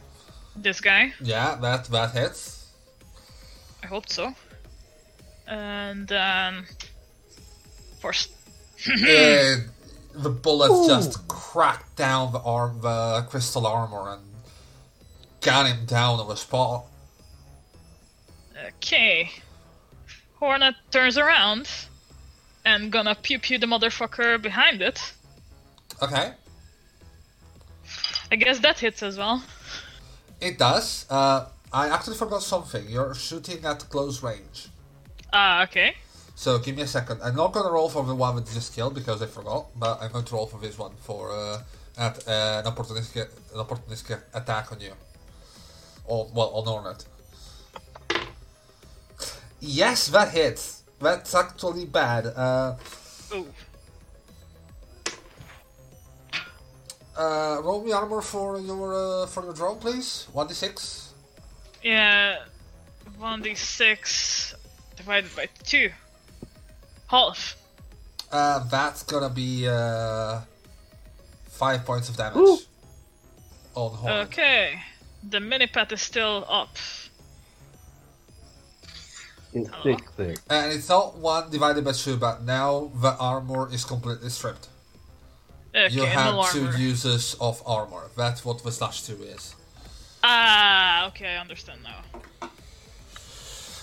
This 0.55 0.81
guy. 0.81 1.13
Yeah, 1.21 1.55
that 1.61 1.85
that 1.85 2.11
hits. 2.11 2.71
I 3.83 3.87
hope 3.87 4.09
so. 4.09 4.33
And 5.47 6.07
then. 6.07 6.65
First. 7.99 8.31
Uh, 8.85 9.55
the 10.13 10.29
bullet 10.29 10.87
just 10.87 11.27
cracked 11.27 11.95
down 11.95 12.33
the 12.33 12.39
arm, 12.39 12.81
the 12.81 13.25
crystal 13.29 13.65
armor, 13.65 14.11
and 14.11 14.21
got 15.41 15.67
him 15.67 15.85
down 15.85 16.19
on 16.19 16.27
the 16.27 16.35
spot. 16.35 16.85
Okay. 18.67 19.31
Hornet 20.39 20.75
turns 20.91 21.17
around 21.17 21.69
and 22.65 22.91
gonna 22.91 23.15
pew 23.15 23.39
pew 23.39 23.57
the 23.57 23.65
motherfucker 23.65 24.41
behind 24.41 24.81
it. 24.81 25.13
Okay, 26.01 26.33
I 28.31 28.35
guess 28.35 28.59
that 28.59 28.79
hits 28.79 29.03
as 29.03 29.17
well. 29.17 29.43
It 30.43 30.57
does. 30.57 31.05
Uh, 31.09 31.45
I 31.71 31.89
actually 31.89 32.17
forgot 32.17 32.43
something. 32.43 32.87
You're 32.87 33.15
shooting 33.15 33.65
at 33.65 33.79
close 33.89 34.21
range. 34.21 34.69
Ah, 35.31 35.63
okay. 35.63 35.95
So 36.35 36.59
give 36.59 36.75
me 36.75 36.83
a 36.83 36.87
second. 36.87 37.21
I'm 37.23 37.35
not 37.35 37.53
gonna 37.53 37.71
roll 37.71 37.89
for 37.89 38.03
the 38.03 38.15
one 38.15 38.35
that 38.35 38.45
just 38.45 38.75
killed 38.75 38.93
because 38.93 39.21
I 39.21 39.27
forgot, 39.27 39.67
but 39.77 40.01
I'm 40.01 40.11
going 40.11 40.25
to 40.25 40.35
roll 40.35 40.47
for 40.47 40.59
this 40.59 40.77
one 40.77 40.93
for 41.01 41.31
uh, 41.31 41.61
at 41.97 42.27
uh, 42.27 42.61
an 42.63 42.71
opportunistic 42.71 43.29
an 43.53 43.59
opportunistic 43.65 44.19
attack 44.33 44.71
on 44.71 44.81
you. 44.81 44.93
On 46.05 46.29
well 46.33 46.49
on 46.49 46.65
Hornet. 46.65 47.05
Yes, 49.59 50.07
that 50.07 50.29
hits. 50.29 50.83
That's 50.99 51.33
actually 51.33 51.85
bad. 51.85 52.27
Uh, 52.27 52.75
Ooh. 53.33 53.47
Uh, 57.17 57.61
roll 57.63 57.83
me 57.83 57.91
armor 57.91 58.21
for 58.21 58.59
your 58.59 58.93
uh, 58.93 59.27
for 59.27 59.43
your 59.43 59.53
drone, 59.53 59.79
please. 59.79 60.27
One 60.31 60.47
d 60.47 60.53
six. 60.53 61.13
Yeah. 61.83 62.37
1d6 63.19 64.55
divided 64.95 65.35
by 65.35 65.47
2. 65.63 65.89
Half. 67.07 67.57
Uh, 68.31 68.59
that's 68.69 69.03
gonna 69.03 69.29
be 69.29 69.67
uh, 69.67 70.41
five 71.49 71.85
points 71.85 72.09
of 72.09 72.17
damage 72.17 72.37
Ooh. 72.37 72.57
on 73.75 73.95
Hornet. 73.95 74.27
Okay. 74.27 74.79
The 75.29 75.39
mini-pat 75.39 75.91
is 75.91 76.01
still 76.01 76.45
up. 76.49 76.75
It's 79.53 79.69
Hello? 79.69 79.83
thick, 79.83 80.09
thick. 80.17 80.37
And 80.49 80.73
it's 80.73 80.89
not 80.89 81.17
one 81.17 81.51
divided 81.51 81.85
by 81.85 81.91
two, 81.91 82.17
but 82.17 82.43
now 82.43 82.91
the 82.95 83.15
armor 83.17 83.71
is 83.71 83.85
completely 83.85 84.29
stripped. 84.29 84.67
Okay, 85.75 85.93
you 85.93 86.01
no 86.01 86.05
have 86.07 86.51
two 86.51 86.69
uses 86.77 87.35
of 87.41 87.61
armor. 87.65 88.09
That's 88.15 88.45
what 88.45 88.63
the 88.63 88.71
slash 88.71 89.03
two 89.03 89.21
is. 89.23 89.55
Ah, 90.23 91.07
okay, 91.07 91.35
I 91.35 91.37
understand 91.37 91.79
now. 91.83 92.49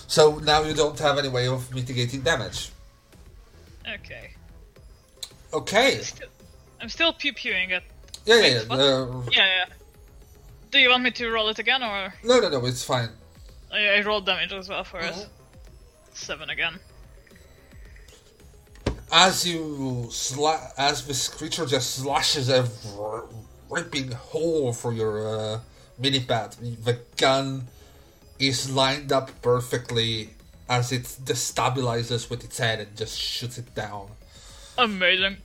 So 0.07 0.39
now 0.39 0.63
you 0.63 0.73
don't 0.73 0.97
have 0.99 1.17
any 1.17 1.27
way 1.29 1.47
of 1.47 1.73
mitigating 1.73 2.21
damage. 2.21 2.69
Okay. 3.87 4.31
Okay. 5.53 5.97
Still, 6.01 6.27
I'm 6.79 6.89
still 6.89 7.13
pew 7.13 7.33
pewing 7.33 7.71
it. 7.71 7.83
Yeah, 8.25 8.35
yeah, 8.35 8.41
Wait, 8.41 8.67
yeah. 8.69 8.75
Uh, 8.75 9.21
Yeah, 9.31 9.45
yeah. 9.45 9.65
Do 10.71 10.79
you 10.79 10.89
want 10.89 11.03
me 11.03 11.11
to 11.11 11.29
roll 11.29 11.49
it 11.49 11.59
again, 11.59 11.83
or 11.83 12.13
no, 12.23 12.39
no, 12.39 12.49
no. 12.49 12.65
It's 12.65 12.83
fine. 12.83 13.09
I, 13.71 13.97
I 13.97 14.01
rolled 14.01 14.25
damage 14.25 14.53
as 14.53 14.69
well 14.69 14.83
for 14.83 14.99
it? 14.99 15.13
Mhm. 15.13 15.27
Seven 16.13 16.49
again. 16.49 16.79
As 19.11 19.45
you 19.45 20.07
sla- 20.09 20.71
as 20.77 21.05
this 21.05 21.27
creature 21.27 21.65
just 21.65 21.95
slashes 21.95 22.49
a 22.49 22.67
r- 22.97 23.25
ripping 23.69 24.11
hole 24.11 24.71
for 24.71 24.93
your 24.93 25.27
uh, 25.27 25.59
mini 25.99 26.21
pad, 26.21 26.53
the 26.83 26.97
gun 27.17 27.67
is 28.39 28.71
lined 28.71 29.11
up 29.11 29.29
perfectly 29.41 30.29
as 30.69 30.91
it 30.93 31.03
destabilizes 31.25 32.29
with 32.29 32.43
its 32.45 32.57
head 32.57 32.79
and 32.79 32.95
just 32.95 33.19
shoots 33.19 33.57
it 33.57 33.75
down. 33.75 34.07
Amazing. 34.77 35.37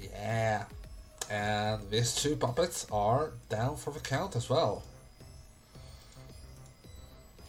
Yeah. 0.00 0.64
And 1.28 1.90
these 1.90 2.14
two 2.14 2.36
puppets 2.36 2.86
are 2.92 3.32
down 3.48 3.76
for 3.76 3.92
the 3.92 3.98
count 3.98 4.36
as 4.36 4.48
well. 4.48 4.84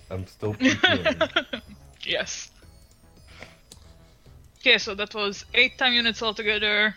I'm 0.10 0.26
still 0.26 0.56
peeking. 0.56 1.06
Yes. 2.04 2.50
Okay, 4.68 4.78
so 4.80 4.94
that 4.96 5.16
was 5.16 5.46
eight 5.54 5.78
time 5.78 5.94
units 5.94 6.22
altogether. 6.22 6.94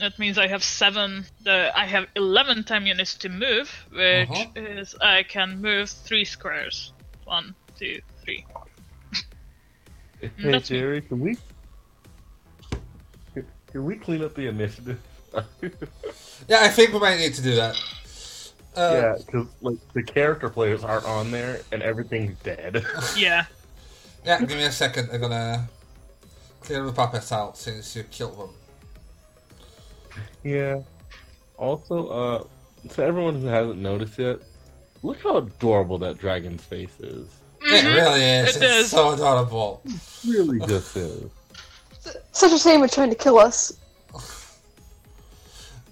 That 0.00 0.18
means 0.18 0.38
I 0.38 0.46
have 0.46 0.64
seven. 0.64 1.26
The 1.42 1.70
I 1.78 1.84
have 1.84 2.06
eleven 2.16 2.64
time 2.64 2.86
units 2.86 3.14
to 3.16 3.28
move, 3.28 3.68
which 3.92 4.30
Uh-huh. 4.30 4.46
is 4.56 4.94
I 4.98 5.24
can 5.24 5.60
move 5.60 5.90
three 5.90 6.24
squares. 6.24 6.94
One, 7.24 7.54
two, 7.78 8.00
three. 8.24 8.46
hey, 10.22 10.30
That's 10.38 10.70
me. 10.70 10.78
Jerry, 10.78 11.00
can 11.02 11.20
we 11.20 11.36
can, 13.34 13.46
can 13.70 13.84
we 13.84 13.96
clean 13.96 14.24
up 14.24 14.34
the 14.34 14.46
initiative? 14.46 14.98
Yeah, 16.48 16.58
I 16.62 16.68
think 16.68 16.92
we 16.92 16.98
might 16.98 17.18
need 17.18 17.34
to 17.34 17.42
do 17.42 17.54
that. 17.56 17.76
Uh, 18.76 18.90
yeah, 18.94 19.14
because 19.18 19.46
like 19.60 19.76
the 19.92 20.02
character 20.02 20.48
players 20.48 20.82
aren't 20.84 21.04
on 21.06 21.30
there 21.30 21.60
and 21.72 21.82
everything's 21.82 22.38
dead. 22.40 22.84
Yeah. 23.16 23.44
yeah, 24.24 24.38
give 24.40 24.50
me 24.50 24.64
a 24.64 24.72
second. 24.72 25.10
I'm 25.12 25.20
gonna 25.20 25.68
clear 26.64 26.84
the 26.84 26.92
puppets 26.92 27.30
out 27.32 27.56
since 27.56 27.94
you 27.94 28.02
killed 28.04 28.38
them. 28.38 28.50
yeah. 30.42 30.80
Also, 31.56 32.08
uh, 32.08 32.44
to 32.88 33.02
everyone 33.04 33.40
who 33.40 33.46
hasn't 33.46 33.78
noticed 33.78 34.18
yet, 34.18 34.38
look 35.02 35.22
how 35.22 35.36
adorable 35.36 35.98
that 35.98 36.18
dragon's 36.18 36.62
face 36.64 36.98
is. 37.00 37.28
It 37.62 37.84
really 37.84 38.22
is. 38.22 38.56
It 38.56 38.62
it's 38.62 38.84
is. 38.86 38.90
so 38.90 39.12
adorable. 39.12 39.82
Really 40.26 40.58
just 40.66 40.96
is. 40.96 41.30
Such 42.32 42.52
a 42.52 42.58
shame 42.58 42.82
it's 42.82 42.94
trying 42.94 43.10
to 43.10 43.16
kill 43.16 43.38
us. 43.38 43.78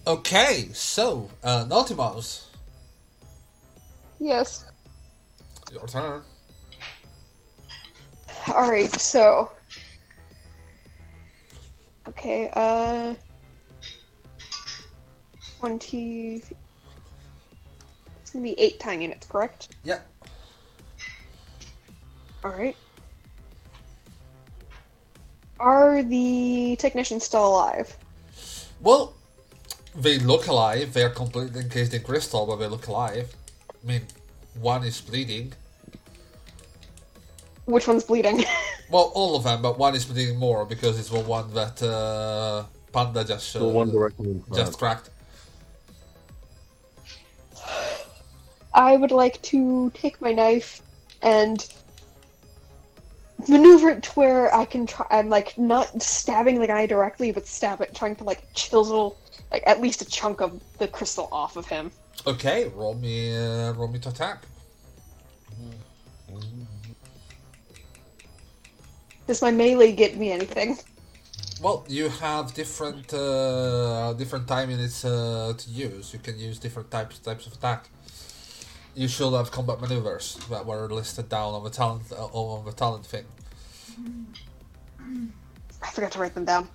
Okay, 0.06 0.68
so, 0.72 1.30
uh, 1.44 1.64
Naughty 1.68 1.94
Yes. 4.18 4.64
your 5.70 5.86
turn. 5.86 6.22
Alright, 8.48 9.00
so. 9.00 9.50
Okay, 12.08 12.50
uh. 12.54 13.14
20. 15.60 16.42
It's 18.20 18.30
gonna 18.32 18.42
be 18.42 18.58
8 18.58 18.80
time 18.80 19.00
units, 19.00 19.26
correct? 19.26 19.76
Yep. 19.84 20.06
Alright. 22.44 22.76
Are 25.60 26.02
the 26.02 26.76
technicians 26.80 27.22
still 27.22 27.46
alive? 27.46 27.96
Well, 28.80 29.14
they 29.94 30.18
look 30.18 30.48
alive. 30.48 30.92
They 30.92 31.04
are 31.04 31.10
completely 31.10 31.60
encased 31.60 31.94
in 31.94 32.02
crystal, 32.02 32.46
but 32.46 32.56
they 32.56 32.66
look 32.66 32.88
alive. 32.88 33.32
I 33.70 33.86
mean, 33.86 34.02
one 34.60 34.82
is 34.82 35.00
bleeding. 35.00 35.52
Which 37.64 37.86
one's 37.86 38.04
bleeding? 38.04 38.44
Well, 38.90 39.10
all 39.14 39.36
of 39.36 39.44
them, 39.44 39.62
but 39.62 39.78
one 39.78 39.94
is 39.94 40.04
bleeding 40.04 40.38
more 40.38 40.66
because 40.66 40.98
it's 40.98 41.08
the 41.08 41.20
one 41.20 41.50
that 41.54 41.82
uh, 41.82 42.64
Panda 42.92 43.24
just 43.24 43.56
uh, 43.56 43.60
The 43.60 43.68
one 43.68 43.90
directly 43.90 44.42
just 44.54 44.76
cracked. 44.76 45.08
I 48.74 48.96
would 48.96 49.10
like 49.10 49.40
to 49.42 49.90
take 49.94 50.20
my 50.20 50.32
knife 50.32 50.82
and 51.22 51.66
maneuver 53.48 53.88
it 53.88 54.02
to 54.02 54.10
where 54.12 54.54
I 54.54 54.66
can 54.66 54.86
try. 54.86 55.06
I'm 55.10 55.30
like 55.30 55.56
not 55.56 56.02
stabbing 56.02 56.60
the 56.60 56.66
guy 56.66 56.84
directly, 56.84 57.32
but 57.32 57.46
stab 57.46 57.80
it, 57.80 57.94
trying 57.94 58.16
to 58.16 58.24
like 58.24 58.42
chisel 58.52 59.16
like 59.50 59.62
at 59.66 59.80
least 59.80 60.02
a 60.02 60.04
chunk 60.04 60.40
of 60.40 60.60
the 60.78 60.88
crystal 60.88 61.28
off 61.32 61.56
of 61.56 61.66
him. 61.66 61.90
Okay, 62.26 62.70
roll 62.74 62.94
me, 62.94 63.36
uh, 63.36 63.72
roll 63.72 63.88
me 63.88 63.98
to 64.00 64.08
attack. 64.08 64.42
Does 69.26 69.42
my 69.42 69.50
melee 69.50 69.92
get 69.92 70.16
me 70.16 70.32
anything? 70.32 70.78
Well, 71.60 71.84
you 71.88 72.08
have 72.08 72.54
different 72.54 73.12
uh, 73.14 74.12
different 74.14 74.48
time 74.48 74.70
units 74.70 75.04
uh, 75.04 75.54
to 75.56 75.70
use. 75.70 76.12
You 76.12 76.18
can 76.18 76.38
use 76.38 76.58
different 76.58 76.90
types 76.90 77.18
types 77.20 77.46
of 77.46 77.52
attack. 77.54 77.88
You 78.94 79.08
should 79.08 79.32
have 79.32 79.50
combat 79.50 79.80
maneuvers 79.80 80.36
that 80.50 80.66
were 80.66 80.88
listed 80.88 81.28
down 81.28 81.54
on 81.54 81.62
the 81.64 81.70
talent 81.70 82.02
uh, 82.12 82.26
on 82.26 82.64
the 82.64 82.72
talent 82.72 83.06
thing. 83.06 83.24
I 85.82 85.90
forgot 85.90 86.12
to 86.12 86.18
write 86.18 86.34
them 86.34 86.44
down. 86.44 86.68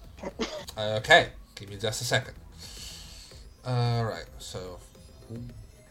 Okay, 0.77 1.29
give 1.55 1.69
me 1.69 1.77
just 1.77 2.01
a 2.01 2.05
second. 2.05 2.33
Alright, 3.65 4.25
so 4.39 4.79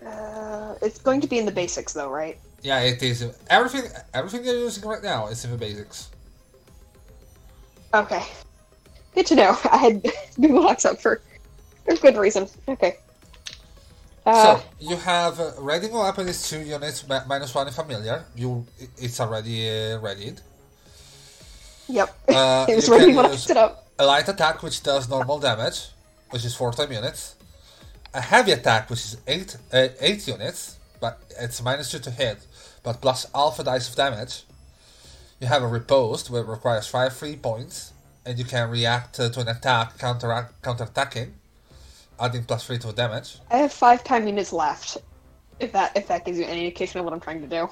Uh, 0.04 0.74
it's 0.82 0.98
going 0.98 1.20
to 1.20 1.26
be 1.26 1.38
in 1.38 1.44
the 1.44 1.52
basics, 1.52 1.92
though, 1.92 2.10
right? 2.10 2.38
yeah, 2.62 2.80
it 2.80 3.02
is 3.02 3.22
everything. 3.50 3.90
Everything 4.14 4.44
you're 4.44 4.56
using 4.58 4.88
right 4.88 5.02
now 5.02 5.26
is 5.28 5.44
in 5.44 5.50
the 5.50 5.56
basics. 5.58 6.10
Okay. 7.94 8.22
Good 9.14 9.26
to 9.26 9.34
know. 9.34 9.58
I 9.70 9.76
had 9.78 10.02
Google 10.40 10.62
Docs 10.62 10.84
up 10.84 11.00
for, 11.00 11.22
for 11.84 11.96
good 11.96 12.16
reason. 12.16 12.48
Okay. 12.68 12.96
Uh, 14.24 14.58
so 14.58 14.62
you 14.80 14.96
have 14.96 15.38
uh, 15.38 15.52
reading 15.58 15.92
a 15.94 15.98
weapon 16.00 16.28
is 16.28 16.48
two 16.48 16.60
units 16.60 17.06
ma- 17.08 17.24
minus 17.28 17.54
one 17.54 17.70
familiar. 17.70 18.24
You, 18.34 18.66
it's 18.98 19.20
already 19.20 19.68
uh, 19.70 19.98
readied. 20.00 20.40
yep. 21.88 22.10
Uh, 22.28 22.66
it 22.70 22.74
was 22.74 22.88
ready 22.88 23.14
when 23.14 23.24
I 23.26 23.30
picked 23.30 23.50
it 23.50 23.56
up. 23.56 23.86
A 23.98 24.04
light 24.04 24.28
attack 24.28 24.62
which 24.62 24.82
does 24.82 25.08
normal 25.08 25.38
damage, 25.38 25.88
which 26.30 26.44
is 26.44 26.54
four 26.54 26.72
time 26.72 26.92
units. 26.92 27.36
A 28.14 28.20
heavy 28.20 28.52
attack 28.52 28.90
which 28.90 29.00
is 29.04 29.16
eight 29.28 29.56
uh, 29.72 29.88
eight 30.00 30.26
units, 30.26 30.76
but 31.00 31.20
it's 31.38 31.62
minus 31.62 31.90
two 31.92 32.00
to 32.00 32.10
hit, 32.10 32.38
but 32.82 33.00
plus 33.00 33.26
alpha 33.34 33.62
dice 33.62 33.88
of 33.88 33.94
damage. 33.94 34.42
You 35.40 35.46
have 35.48 35.62
a 35.62 35.66
riposte 35.66 36.30
where 36.30 36.42
it 36.42 36.48
requires 36.48 36.86
five 36.86 37.12
free 37.12 37.36
points, 37.36 37.92
and 38.24 38.38
you 38.38 38.44
can 38.44 38.70
react 38.70 39.20
uh, 39.20 39.28
to 39.28 39.40
an 39.40 39.48
attack 39.48 39.98
counter 39.98 40.48
counter 40.62 40.84
attacking, 40.84 41.34
adding 42.18 42.44
plus 42.44 42.66
three 42.66 42.78
to 42.78 42.92
damage. 42.92 43.38
I 43.50 43.58
have 43.58 43.72
five 43.72 44.02
time 44.02 44.26
units 44.26 44.52
left. 44.52 44.98
If 45.60 45.72
that 45.72 45.96
if 45.96 46.08
that 46.08 46.24
gives 46.24 46.38
you 46.38 46.44
any 46.44 46.64
indication 46.64 47.00
of 47.00 47.04
what 47.04 47.12
I'm 47.12 47.20
trying 47.20 47.42
to 47.42 47.46
do. 47.46 47.68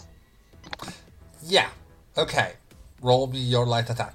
Yeah. 1.42 1.68
Okay. 2.16 2.52
Roll 3.00 3.26
me 3.26 3.38
your 3.38 3.66
light 3.66 3.88
attack. 3.90 4.14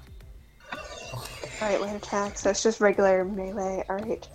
Alright, 1.60 1.80
light 1.80 1.96
attack, 1.96 2.38
so 2.38 2.50
it's 2.50 2.62
just 2.62 2.80
regular 2.80 3.24
melee. 3.24 3.84
Alright. 3.90 4.28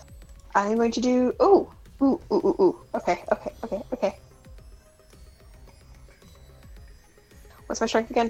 I'm 0.54 0.76
going 0.76 0.92
to 0.92 1.02
do 1.02 1.34
ooh. 1.42 1.72
Ooh, 2.02 2.20
ooh, 2.32 2.36
ooh, 2.36 2.56
ooh. 2.60 2.80
Okay, 2.94 3.24
okay, 3.32 3.52
okay, 3.64 3.82
okay. 3.94 4.18
What's 7.66 7.82
my 7.82 7.88
strength 7.88 8.12
again? 8.12 8.30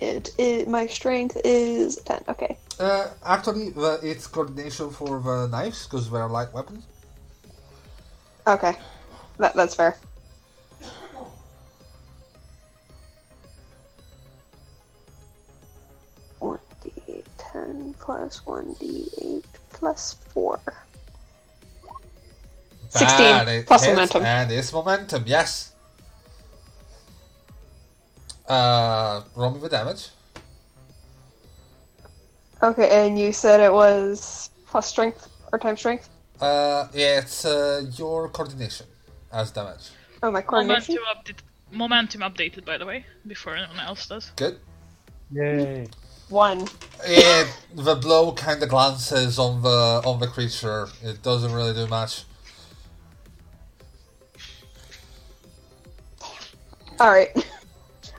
It 0.00 0.30
is 0.38 0.66
my 0.66 0.86
strength 0.86 1.38
is 1.44 1.96
ten. 1.96 2.22
Okay. 2.28 2.56
Uh, 2.78 3.08
actually, 3.24 3.70
the, 3.70 3.98
it's 4.02 4.26
coordination 4.26 4.90
for 4.90 5.20
the 5.20 5.48
knives 5.48 5.86
because 5.86 6.10
they're 6.10 6.28
light 6.28 6.52
weapons. 6.52 6.84
Okay. 8.46 8.76
That 9.38 9.54
that's 9.54 9.74
fair. 9.74 9.96
One 16.38 16.58
d 16.84 17.22
ten 17.38 17.94
plus 17.98 18.44
one 18.44 18.74
d 18.78 19.08
eight 19.22 19.44
plus 19.70 20.14
four. 20.32 20.60
16 22.90 23.18
That 23.18 23.48
it 23.48 23.66
plus 23.66 23.86
momentum. 23.86 24.24
And 24.24 24.52
it's 24.52 24.72
momentum, 24.72 25.24
yes. 25.26 25.72
Uh, 28.48 29.22
roll 29.34 29.50
me 29.50 29.60
the 29.60 29.68
damage. 29.68 30.08
Okay, 32.62 33.06
and 33.06 33.18
you 33.18 33.32
said 33.32 33.60
it 33.60 33.72
was 33.72 34.50
plus 34.66 34.86
strength 34.86 35.28
or 35.52 35.58
time 35.58 35.76
strength? 35.76 36.08
Uh, 36.40 36.88
yeah, 36.94 37.18
it's 37.18 37.44
uh, 37.44 37.84
your 37.96 38.28
coordination 38.28 38.86
as 39.32 39.50
damage. 39.50 39.90
Oh, 40.22 40.30
my 40.30 40.42
coordination. 40.42 40.96
Momentum, 40.96 41.34
update, 41.34 41.38
momentum 41.72 42.20
updated, 42.22 42.64
by 42.64 42.78
the 42.78 42.86
way, 42.86 43.04
before 43.26 43.56
anyone 43.56 43.80
else 43.80 44.06
does. 44.06 44.30
Good. 44.36 44.58
Yay. 45.32 45.88
One. 46.28 46.66
Yeah, 47.08 47.46
the 47.74 47.94
blow 47.94 48.32
kind 48.32 48.62
of 48.62 48.68
glances 48.68 49.38
on 49.38 49.62
the 49.62 50.02
on 50.04 50.18
the 50.18 50.26
creature. 50.26 50.88
It 51.02 51.22
doesn't 51.22 51.52
really 51.52 51.72
do 51.72 51.86
much. 51.86 52.24
All 56.98 57.10
right. 57.10 57.30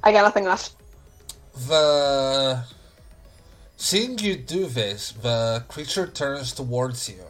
I 0.07 0.11
got 0.13 0.21
nothing 0.21 0.45
left. 0.45 0.71
The 1.67 2.63
seeing 3.75 4.17
you 4.19 4.37
do 4.37 4.67
this, 4.67 5.11
the 5.11 5.65
creature 5.67 6.07
turns 6.07 6.53
towards 6.53 7.09
you. 7.09 7.25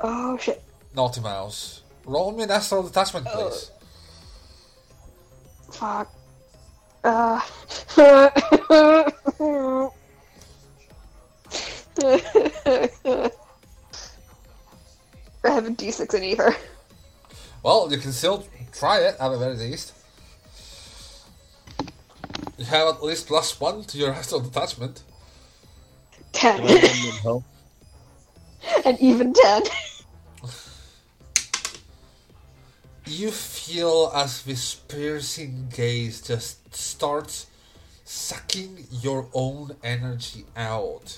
Oh 0.00 0.38
shit. 0.38 0.62
Naughty 0.94 1.20
Mouse. 1.20 1.82
Roll 2.06 2.32
me 2.32 2.44
an 2.44 2.50
astral 2.50 2.84
detachment, 2.84 3.26
please. 3.26 3.70
Fuck. 5.72 6.10
Uh. 7.04 7.38
I 15.44 15.50
have 15.50 15.66
a 15.66 15.70
d6 15.70 16.14
in 16.14 16.24
ether. 16.24 16.56
Well, 17.62 17.88
you 17.90 17.98
can 17.98 18.12
still 18.12 18.42
try 18.72 19.00
it 19.00 19.16
at 19.20 19.28
the 19.28 19.36
very 19.36 19.56
least. 19.56 19.92
You 22.56 22.64
have 22.64 22.88
at 22.88 23.02
least 23.02 23.26
plus 23.26 23.60
one 23.60 23.84
to 23.84 23.98
your 23.98 24.12
astral 24.20 24.40
detachment. 24.40 25.02
Ten. 26.32 26.58
Can 26.58 26.66
I 26.66 26.72
lend 26.72 26.84
them 26.84 27.18
help? 27.22 27.44
An 28.84 28.96
even 29.00 29.32
ten. 29.32 29.62
You 33.06 33.30
feel 33.30 34.10
as 34.14 34.42
this 34.42 34.74
piercing 34.74 35.68
gaze 35.74 36.20
just 36.20 36.74
starts 36.74 37.46
sucking 38.04 38.86
your 38.90 39.28
own 39.32 39.76
energy 39.84 40.44
out. 40.56 41.16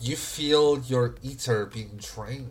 You 0.00 0.16
feel 0.16 0.78
your 0.80 1.16
ether 1.22 1.66
being 1.66 1.98
drained. 1.98 2.50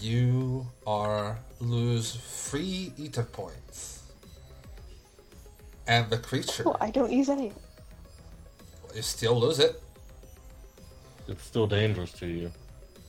You 0.00 0.68
are 0.86 1.38
lose 1.60 2.16
three 2.16 2.92
ether 2.96 3.24
points. 3.24 3.95
And 5.86 6.10
the 6.10 6.18
creature, 6.18 6.64
Oh, 6.66 6.76
I 6.80 6.90
don't 6.90 7.12
use 7.12 7.28
any. 7.28 7.52
you 8.94 9.02
still 9.02 9.38
lose 9.38 9.58
it. 9.60 9.80
It's 11.28 11.44
still 11.44 11.66
dangerous 11.66 12.12
to 12.12 12.26
you. 12.26 12.50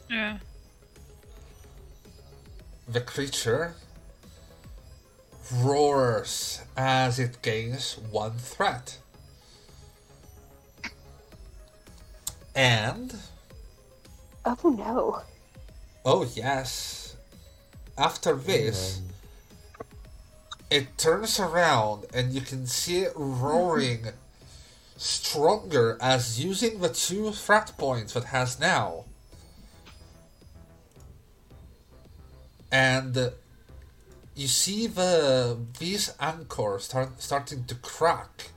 Yeah. 0.09 0.37
The 2.87 3.01
creature 3.01 3.73
roars 5.55 6.61
as 6.75 7.19
it 7.19 7.41
gains 7.41 7.97
one 8.11 8.37
threat. 8.37 8.97
And, 12.55 13.15
Oh 14.45 14.57
no. 14.77 15.21
oh 16.05 16.27
yes, 16.33 17.15
after 17.97 18.33
this, 18.35 19.01
it 20.69 20.97
turns 20.97 21.39
around 21.39 22.05
and 22.13 22.33
you 22.33 22.41
can 22.41 22.67
see 22.67 22.99
it 22.99 23.13
roaring 23.15 24.07
stronger 24.97 25.97
as 26.01 26.43
using 26.43 26.79
the 26.79 26.89
two 26.89 27.31
threat 27.31 27.73
points 27.77 28.15
it 28.15 28.25
has 28.25 28.59
now. 28.59 29.05
And 32.71 33.31
you 34.35 34.47
see 34.47 34.87
the 34.87 35.57
these 35.79 36.13
anchors 36.19 36.85
start 36.85 37.21
starting 37.21 37.63
to 37.65 37.75
crack. 37.75 38.51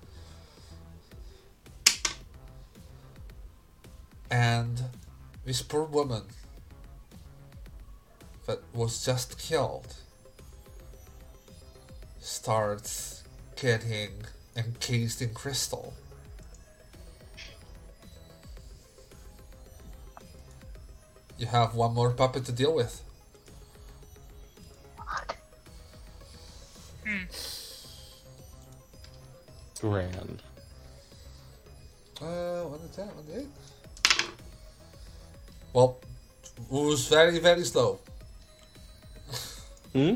And 4.31 4.83
this 5.45 5.63
poor 5.63 5.85
woman 5.85 6.23
that 8.47 8.61
was 8.75 9.05
just 9.05 9.39
killed 9.39 9.95
starts 12.31 13.25
getting 13.60 14.10
encased 14.57 15.20
in 15.20 15.34
crystal. 15.34 15.92
You 21.39 21.47
have 21.47 21.75
one 21.75 21.92
more 21.92 22.10
puppet 22.12 22.44
to 22.44 22.52
deal 22.52 22.75
with. 22.75 23.02
Hmm. 27.05 27.25
Grand. 29.81 30.42
Uh, 32.23 32.62
what 32.62 32.81
is 32.83 32.97
that? 32.97 33.17
What 33.17 33.25
is 33.28 33.42
it? 33.42 33.49
Well, 35.73 35.99
it 36.59 36.70
was 36.70 37.09
very, 37.09 37.39
very 37.41 37.65
slow. 37.65 37.99
Hmm? 39.92 40.15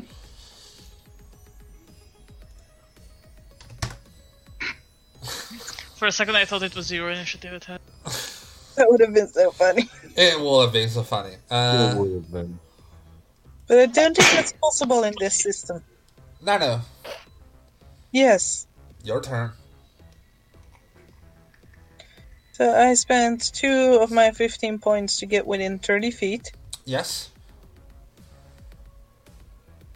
For 5.95 6.07
a 6.07 6.11
second, 6.11 6.35
I 6.35 6.45
thought 6.45 6.63
it 6.63 6.75
was 6.75 6.87
zero 6.87 7.11
initiative 7.11 7.53
it 7.53 7.63
had. 7.65 7.81
That 8.75 8.89
would 8.91 8.99
have 8.99 9.13
been 9.13 9.29
so 9.29 9.51
funny. 9.51 9.89
It 10.17 10.37
would 10.37 10.63
have 10.63 10.73
been 10.73 10.89
so 10.89 11.01
funny. 11.03 11.29
it 11.35 11.39
Uh, 11.49 11.95
would 11.97 12.11
have 12.11 12.29
been. 12.31 12.59
But 13.67 13.79
I 13.79 13.85
don't 13.85 14.13
think 14.17 14.29
that's 14.33 14.51
possible 14.61 15.03
in 15.05 15.13
this 15.17 15.35
system. 15.41 15.81
Nano, 16.41 16.81
Yes. 18.11 18.67
your 19.03 19.21
turn. 19.21 19.51
So 22.51 22.73
I 22.75 22.93
spent 22.95 23.53
two 23.53 23.97
of 24.01 24.11
my 24.11 24.31
15 24.31 24.79
points 24.79 25.19
to 25.19 25.25
get 25.25 25.47
within 25.47 25.79
30 25.79 26.11
feet. 26.11 26.51
Yes. 26.83 27.29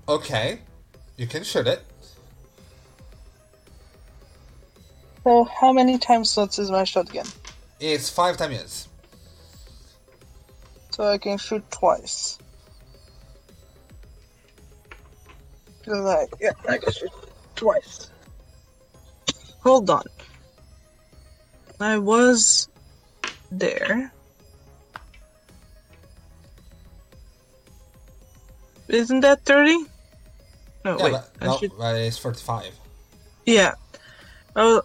Okay. 0.07 0.59
You 1.17 1.27
can 1.27 1.43
shoot 1.43 1.67
it. 1.67 1.83
So 5.29 5.43
how 5.43 5.71
many 5.71 5.99
time 5.99 6.25
slots 6.25 6.57
is 6.57 6.71
my 6.71 6.83
shotgun? 6.85 7.27
It's 7.79 8.09
five 8.09 8.35
damage. 8.37 8.85
So 10.89 11.03
I 11.03 11.19
can 11.19 11.37
shoot 11.37 11.63
twice. 11.69 12.39
I, 15.87 16.25
yeah, 16.41 16.53
I 16.67 16.79
can 16.79 16.91
shoot 16.91 17.11
twice. 17.55 18.09
Hold 19.61 19.91
on. 19.91 20.01
I 21.79 21.99
was 21.99 22.67
there. 23.51 24.11
Isn't 28.87 29.19
that 29.19 29.45
30? 29.45 29.77
No, 30.85 30.97
Yeah, 30.97 31.03
wait. 31.03 31.11
but, 31.11 31.41
no, 31.41 31.57
should- 31.59 31.77
that 31.79 31.97
is 31.97 32.17
45. 32.17 32.73
Yeah. 33.45 33.75
Oh, 34.55 34.81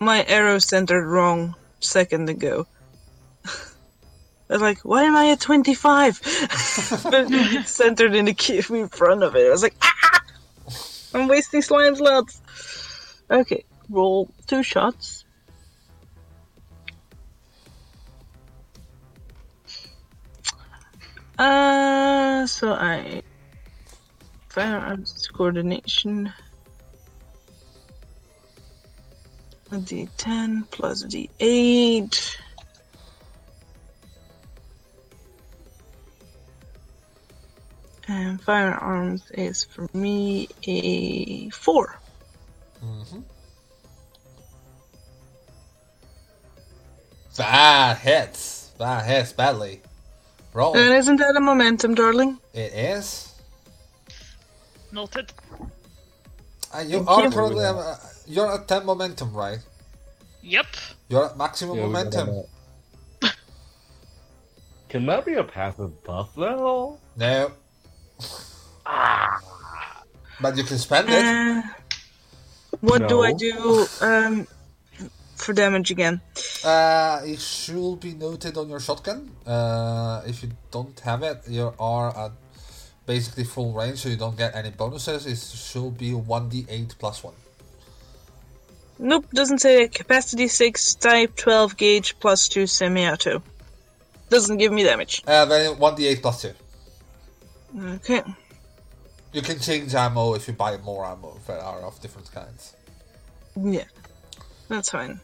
my 0.00 0.24
arrow 0.28 0.58
centered 0.58 1.06
wrong 1.06 1.54
second 1.80 2.30
ago. 2.30 2.66
I 3.44 4.54
was 4.54 4.62
like, 4.62 4.78
why 4.78 5.04
am 5.04 5.14
I 5.14 5.30
at 5.30 5.40
25? 5.40 6.16
centered 7.66 8.14
in 8.14 8.24
the 8.24 8.34
key 8.34 8.62
in 8.70 8.88
front 8.88 9.22
of 9.22 9.36
it. 9.36 9.46
I 9.46 9.50
was 9.50 9.62
like, 9.62 9.76
ah! 9.82 10.22
I'm 11.12 11.28
wasting 11.28 11.60
time 11.60 11.94
slots. 11.96 12.40
Okay, 13.30 13.64
roll 13.90 14.32
two 14.46 14.62
shots. 14.62 15.24
Uh, 21.38 22.46
so 22.46 22.72
I 22.72 23.22
firearms 24.48 25.28
coordination. 25.32 26.32
A 29.72 29.76
D10 29.76 30.70
plus 30.70 31.04
a 31.04 31.08
D8. 31.08 32.36
And 38.08 38.42
firearms 38.42 39.22
is 39.34 39.64
for 39.64 39.86
me 39.94 40.48
a 40.66 41.48
4. 41.50 42.00
hmm 42.80 43.20
That 47.36 47.98
hits. 47.98 48.72
That 48.78 49.06
hits 49.06 49.32
badly. 49.32 49.80
Roll. 50.52 50.76
And 50.76 50.94
isn't 50.94 51.16
that 51.16 51.36
a 51.36 51.40
momentum, 51.40 51.94
darling? 51.94 52.38
It 52.52 52.72
is. 52.72 53.32
Noted. 54.90 55.32
Uh, 56.72 56.80
you 56.86 57.04
are 57.06 57.24
you. 57.24 57.30
currently 57.30 57.64
uh, 57.64 57.96
you're 58.26 58.52
at 58.52 58.68
10 58.68 58.86
momentum, 58.86 59.32
right? 59.32 59.58
Yep. 60.42 60.66
You're 61.08 61.26
at 61.26 61.36
maximum 61.36 61.76
Yeah, 61.76 61.86
momentum. 61.86 62.44
Can 64.88 65.06
that 65.06 65.24
be 65.24 65.34
a 65.34 65.44
passive 65.44 66.02
buff 66.04 66.30
though? 66.36 66.98
No. 67.16 67.52
But 70.40 70.56
you 70.56 70.64
can 70.64 70.78
spend 70.78 71.08
it. 71.10 71.24
Uh, 71.24 71.62
what 72.80 73.08
do 73.08 73.22
I 73.22 73.32
do 73.32 73.86
um, 74.00 74.46
for 75.36 75.52
damage 75.52 75.90
again? 75.90 76.20
Uh, 76.64 77.20
it 77.24 77.38
should 77.40 78.00
be 78.00 78.14
noted 78.14 78.56
on 78.56 78.68
your 78.68 78.80
shotgun. 78.80 79.30
Uh, 79.46 80.22
if 80.26 80.42
you 80.42 80.50
don't 80.70 80.98
have 81.00 81.22
it, 81.22 81.42
you 81.48 81.72
are 81.78 82.08
at 82.16 82.32
basically 83.10 83.42
full 83.42 83.72
range, 83.72 83.98
so 83.98 84.08
you 84.08 84.14
don't 84.14 84.38
get 84.38 84.54
any 84.54 84.70
bonuses. 84.70 85.26
It 85.26 85.36
should 85.36 85.98
be 85.98 86.12
1d8 86.12 86.96
plus 86.96 87.24
1. 87.24 87.34
Nope, 89.00 89.26
doesn't 89.32 89.58
say 89.58 89.72
that. 89.80 89.92
Capacity 89.92 90.46
6, 90.46 90.94
type 90.94 91.34
12, 91.34 91.76
gauge 91.76 92.16
plus 92.20 92.46
2 92.46 92.68
semi 92.68 93.08
auto. 93.10 93.42
Doesn't 94.28 94.58
give 94.58 94.72
me 94.72 94.84
damage. 94.84 95.24
Uh, 95.26 95.44
then 95.44 95.74
1d8 95.74 96.22
plus 96.22 96.42
2. 96.42 96.52
Okay. 97.96 98.22
You 99.32 99.42
can 99.42 99.58
change 99.58 99.92
ammo 99.92 100.34
if 100.34 100.46
you 100.46 100.54
buy 100.54 100.76
more 100.76 101.04
ammo 101.04 101.36
that 101.48 101.60
are 101.60 101.80
of 101.80 102.00
different 102.00 102.30
kinds. 102.30 102.76
Yeah. 103.60 103.88
That's 104.68 104.90
fine. 104.90 105.20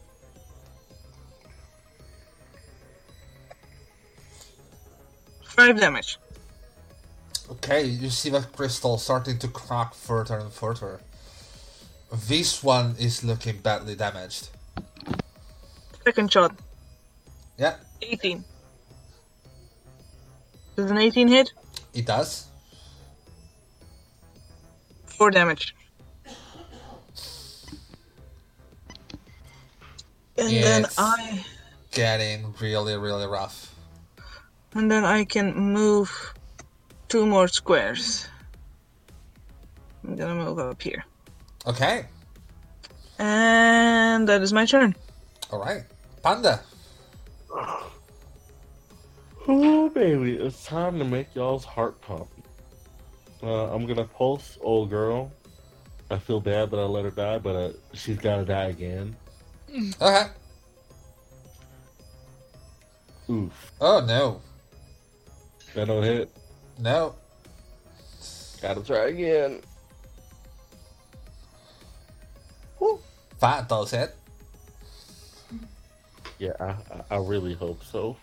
Five 5.45 5.79
damage. 5.79 6.19
Okay, 7.51 7.85
you 7.85 8.11
see 8.11 8.31
that 8.31 8.53
crystal 8.53 8.99
starting 8.99 9.39
to 9.39 9.49
crack 9.49 9.95
further 9.95 10.39
and 10.39 10.53
further. 10.53 11.01
This 12.27 12.63
one 12.63 12.95
is 12.99 13.23
looking 13.25 13.59
badly 13.59 13.95
damaged. 13.95 14.49
Second 16.05 16.33
shot. 16.33 16.57
Yeah, 17.59 17.77
18. 18.03 18.45
Does 20.77 20.91
an 20.91 20.99
18 20.99 21.29
hit? 21.29 21.53
it 21.95 22.05
does. 22.07 22.49
Four 25.07 25.31
damage. 25.31 25.75
And 30.39 30.51
then 30.51 30.87
I 30.99 31.45
Getting 31.93 32.53
really, 32.61 32.97
really 32.97 33.27
rough. 33.27 33.75
and 34.75 34.91
then 34.91 35.05
I 35.05 35.25
can 35.25 35.55
move 35.57 36.35
two 37.09 37.27
more 37.27 37.49
squares. 37.49 38.29
I'm 40.07 40.17
gonna 40.17 40.35
move 40.35 40.59
up 40.59 40.81
here. 40.83 41.05
Okay, 41.67 42.07
And 43.19 44.29
that 44.29 44.41
is 44.43 44.53
my 44.53 44.67
turn. 44.67 44.95
alright. 45.53 45.83
Panda. 46.23 46.61
Oh 49.49 49.89
baby, 49.91 50.37
it's 50.37 50.65
time 50.65 50.99
to 50.99 51.05
make 51.05 51.35
y'all's 51.35 51.65
heart 51.65 52.01
pump. 52.01 52.29
Uh, 53.43 53.73
I'm 53.73 53.87
gonna 53.87 54.05
pulse 54.05 54.59
old 54.61 54.91
girl. 54.91 55.33
I 56.11 56.19
feel 56.19 56.41
bad 56.41 56.71
that 56.71 56.79
I 56.79 56.85
let 56.85 57.05
her 57.05 57.11
die, 57.11 57.39
but 57.39 57.57
uh, 57.57 57.71
she's 57.93 58.19
gotta 58.19 58.45
die 58.45 58.67
again. 58.67 59.17
Okay. 60.01 60.27
Oof, 63.29 63.73
Oh 63.81 64.05
no. 64.07 64.41
that 65.75 65.87
don't 65.89 66.03
hit. 66.05 66.31
No. 66.79 67.15
Gotta 68.61 68.83
try 68.83 69.09
again. 69.09 69.63
That 73.41 73.69
does 73.69 73.93
it. 73.93 74.15
Yeah, 76.39 76.53
I, 76.59 76.65
I, 76.65 76.77
I 77.11 77.17
really 77.19 77.55
hope 77.55 77.85
so. 77.85 78.17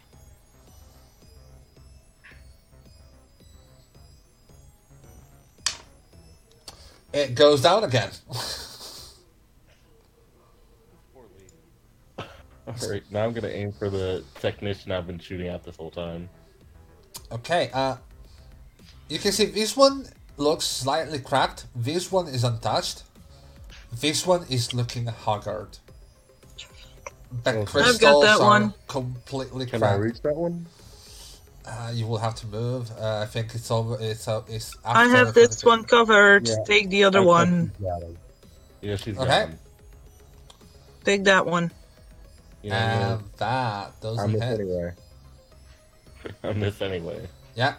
It 7.12 7.36
goes 7.36 7.62
down 7.62 7.84
again. 7.84 8.10
Alright, 12.68 13.04
now 13.12 13.24
I'm 13.26 13.34
gonna 13.34 13.50
aim 13.50 13.72
for 13.72 13.90
the 13.90 14.24
technician 14.40 14.92
I've 14.92 15.06
been 15.06 15.20
shooting 15.20 15.48
at 15.48 15.64
this 15.64 15.76
whole 15.76 15.92
time. 15.92 16.28
Okay, 17.32 17.70
uh, 17.74 17.98
you 19.14 19.20
can 19.20 19.32
see 19.32 19.46
this 19.46 19.78
one 19.78 20.06
looks 20.38 20.66
slightly 20.66 21.20
cracked. 21.20 21.66
This 21.76 22.12
one 22.12 22.28
is 22.28 22.44
untouched. 22.44 23.04
This 24.02 24.26
one 24.26 24.44
is 24.50 24.74
looking 24.74 25.06
haggard. 25.06 25.78
The 27.44 27.50
Okay. 27.52 27.60
I've 27.60 27.66
got 27.66 27.68
crystals 27.68 28.24
that 28.24 28.40
are 28.40 28.50
one. 28.50 28.74
completely 28.88 29.66
Can 29.68 29.84
I 29.84 29.96
reach 29.96 30.22
that 30.22 30.36
one? 30.36 30.66
Uh, 31.66 31.92
you 31.94 32.08
will 32.08 32.18
have 32.18 32.36
to 32.36 32.48
move. 32.48 32.92
Uh, 33.00 33.20
I 33.24 33.26
think 33.26 33.54
it's 33.56 33.70
over. 33.72 33.98
It's 34.02 34.28
uh, 34.28 34.42
it's. 34.50 34.76
I 34.84 35.06
have 35.08 35.34
this 35.34 35.62
32. 35.62 35.68
one 35.70 35.84
covered. 35.86 36.48
Yeah. 36.48 36.56
Take 36.66 36.90
the 36.90 37.04
other 37.06 37.20
I- 37.20 37.24
I- 37.24 37.26
one. 37.26 37.72
she's 37.78 37.86
got 37.88 38.02
him. 38.02 38.18
Yeah, 38.82 38.96
she's 38.98 39.18
Okay. 39.18 39.40
him. 39.46 39.60
Take 41.06 41.24
that 41.26 41.46
one. 41.46 41.72
Yeah, 42.64 43.14
And 43.18 43.24
that 43.38 43.48
I 43.48 43.92
doesn't 44.02 44.32
miss 44.34 44.42
hit. 44.44 44.60
anyway. 44.60 44.92
I 46.44 46.54
miss 46.54 46.82
anyway. 46.82 47.28
Yeah. 47.56 47.76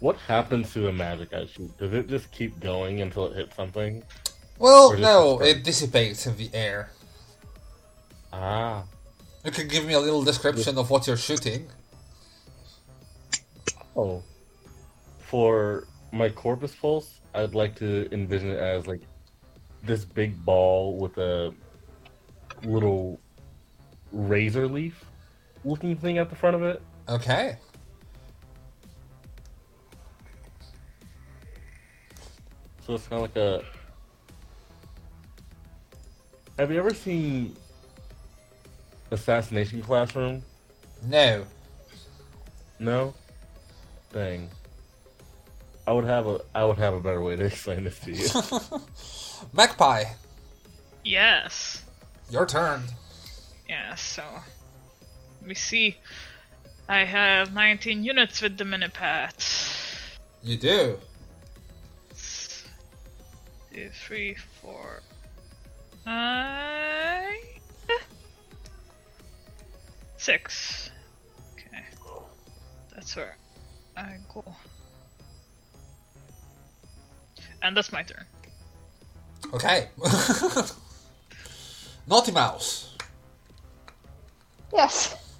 What 0.00 0.16
happens 0.16 0.72
to 0.74 0.80
the 0.80 0.92
magic 0.92 1.32
I 1.32 1.46
shoot? 1.46 1.76
Does 1.78 1.92
it 1.92 2.08
just 2.08 2.30
keep 2.30 2.58
going 2.60 3.00
until 3.00 3.26
it 3.26 3.34
hits 3.36 3.56
something? 3.56 4.02
Well, 4.58 4.96
no, 4.96 5.40
it 5.40 5.64
dissipates 5.64 6.26
in 6.26 6.36
the 6.36 6.50
air. 6.54 6.90
Ah, 8.32 8.84
You 9.44 9.50
can 9.50 9.66
give 9.68 9.84
me 9.86 9.94
a 9.94 10.00
little 10.00 10.22
description 10.22 10.78
of 10.78 10.90
what 10.90 11.06
you're 11.06 11.16
shooting. 11.16 11.68
oh. 13.96 14.22
For 15.20 15.86
my 16.12 16.28
corpus 16.30 16.74
pulse, 16.74 17.20
I'd 17.34 17.54
like 17.54 17.76
to 17.76 18.08
envision 18.12 18.50
it 18.50 18.58
as 18.58 18.86
like 18.86 19.02
this 19.82 20.04
big 20.04 20.42
ball 20.44 20.96
with 20.96 21.18
a 21.18 21.52
little 22.64 23.20
razor 24.12 24.66
leaf 24.66 25.04
looking 25.64 25.94
thing 25.96 26.18
at 26.18 26.30
the 26.30 26.36
front 26.36 26.56
of 26.56 26.62
it. 26.62 26.82
Okay. 27.08 27.56
So 32.88 32.94
it's 32.94 33.06
kind 33.06 33.22
of 33.22 33.28
like 33.28 33.36
a. 33.36 33.62
Have 36.58 36.72
you 36.72 36.78
ever 36.78 36.94
seen 36.94 37.54
Assassination 39.10 39.82
Classroom? 39.82 40.42
No. 41.04 41.44
No. 42.78 43.12
Dang. 44.10 44.48
I 45.86 45.92
would 45.92 46.06
have 46.06 46.26
a 46.26 46.40
I 46.54 46.64
would 46.64 46.78
have 46.78 46.94
a 46.94 47.00
better 47.00 47.20
way 47.20 47.36
to 47.36 47.44
explain 47.52 47.84
this 47.84 47.98
to 48.00 48.12
you. 48.12 48.80
Magpie, 49.52 50.04
Yes. 51.04 51.84
your 52.30 52.46
turn. 52.46 52.82
Yeah, 53.68 53.94
so 53.96 54.22
let 55.42 55.46
me 55.46 55.54
see. 55.54 55.98
I 56.88 57.04
have 57.04 57.52
19 57.52 58.02
units 58.02 58.40
with 58.40 58.56
the 58.56 58.64
Minipat. 58.64 60.08
You 60.42 60.56
do. 60.56 60.98
Two, 63.78 63.90
three, 63.90 64.34
four, 64.60 65.02
nine, 66.04 67.36
six. 70.16 70.90
Okay, 71.54 71.84
that's 72.92 73.14
where 73.14 73.36
I 73.96 74.16
go. 74.34 74.44
And 77.62 77.76
that's 77.76 77.92
my 77.92 78.02
turn. 78.02 78.24
Okay. 79.54 79.90
Naughty 82.08 82.32
Mouse. 82.32 82.96
Yes. 84.72 85.38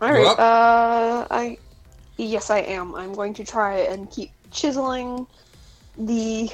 Alright, 0.00 0.38
uh, 0.38 1.26
I. 1.30 1.58
Yes, 2.16 2.48
I 2.48 2.60
am. 2.60 2.94
I'm 2.94 3.12
going 3.12 3.34
to 3.34 3.44
try 3.44 3.80
and 3.80 4.10
keep 4.10 4.30
chiseling 4.50 5.26
the. 6.06 6.50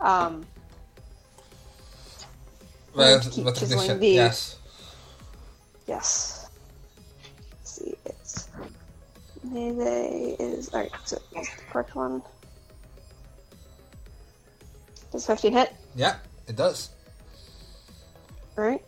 Um, 0.00 0.44
to 2.94 3.30
keep 3.30 3.44
the 3.44 3.52
chiseling 3.52 3.98
the- 4.00 4.08
Yes. 4.08 4.58
yes. 5.86 6.48
Let's 7.60 7.70
see, 7.70 7.94
it's. 8.04 8.48
Melee 9.44 10.36
is. 10.38 10.72
Alright, 10.72 10.90
so 11.04 11.18
that's 11.34 11.54
the 11.56 11.62
correct 11.70 11.94
one. 11.94 12.22
Does 15.12 15.26
15 15.26 15.52
hit? 15.52 15.72
Yeah, 15.94 16.16
it 16.48 16.56
does. 16.56 16.90
Alright. 18.58 18.82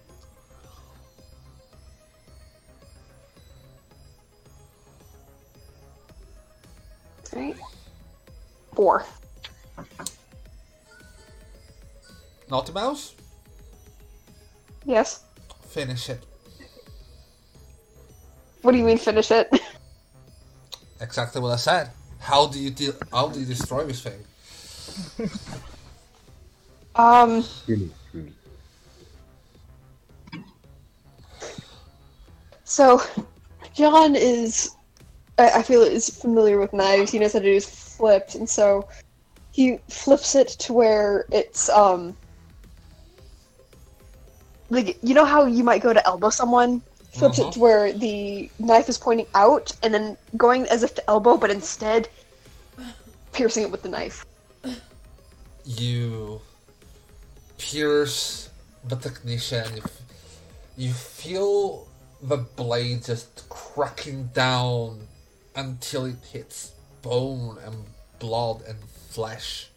Alright. 7.34 7.56
Four. 8.74 9.06
Naughty 12.50 12.72
Mouse, 12.72 13.14
Yes. 14.84 15.24
finish 15.68 16.10
it. 16.10 16.22
What 18.62 18.72
do 18.72 18.78
you 18.78 18.84
mean 18.84 18.98
finish 18.98 19.30
it? 19.30 19.50
Exactly 21.00 21.40
what 21.40 21.52
I 21.52 21.56
said. 21.56 21.90
How 22.20 22.46
do 22.46 22.58
you 22.58 22.70
deal? 22.70 22.94
How 23.12 23.28
do 23.28 23.40
you 23.40 23.46
destroy 23.46 23.84
this 23.84 24.00
thing? 24.02 24.24
um, 26.94 27.44
so 32.64 33.02
John 33.74 34.14
is 34.16 34.70
I, 35.38 35.58
I 35.58 35.62
feel 35.62 35.82
is 35.82 36.08
familiar 36.08 36.58
with 36.58 36.72
knives. 36.72 37.10
He 37.10 37.18
knows 37.18 37.32
how 37.32 37.40
to 37.40 37.44
do 37.44 37.60
flipped, 38.04 38.34
and 38.34 38.48
so 38.48 38.86
he 39.52 39.78
flips 39.88 40.34
it 40.34 40.48
to 40.64 40.72
where 40.74 41.24
it's 41.32 41.68
um 41.70 42.14
like 44.68 44.98
you 45.02 45.14
know 45.14 45.24
how 45.24 45.46
you 45.46 45.64
might 45.64 45.80
go 45.82 45.92
to 45.92 46.04
elbow 46.06 46.28
someone 46.30 46.82
flips 47.12 47.38
Mhm. 47.38 47.46
it 47.48 47.52
to 47.54 47.58
where 47.60 47.92
the 47.92 48.50
knife 48.58 48.88
is 48.92 48.98
pointing 48.98 49.26
out 49.34 49.66
and 49.82 49.94
then 49.94 50.16
going 50.36 50.62
as 50.74 50.82
if 50.82 50.94
to 50.98 51.02
elbow 51.08 51.36
but 51.42 51.50
instead 51.50 52.08
piercing 53.32 53.62
it 53.66 53.70
with 53.70 53.82
the 53.82 53.88
knife 53.88 54.18
You 55.64 56.40
pierce 57.56 58.50
the 58.90 58.96
technician. 58.96 59.64
You, 59.76 59.82
f- 59.84 60.02
you 60.76 60.92
feel 60.92 61.88
the 62.20 62.36
blade 62.36 63.00
just 63.04 63.48
cracking 63.48 64.28
down 64.34 65.08
until 65.56 66.04
it 66.04 66.20
hits 66.32 66.72
bone 67.00 67.56
and 67.64 67.76
blood 68.24 68.62
and 68.66 68.78
flesh. 69.10 69.68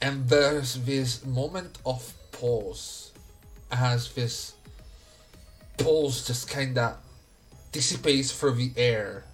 And 0.00 0.26
there's 0.28 0.74
this 0.84 1.24
moment 1.26 1.78
of 1.84 2.00
pause 2.32 3.12
as 3.70 4.12
this 4.14 4.54
pulse 5.76 6.26
just 6.26 6.48
kinda 6.48 6.96
dissipates 7.70 8.32
through 8.32 8.54
the 8.54 8.72
air 8.76 9.24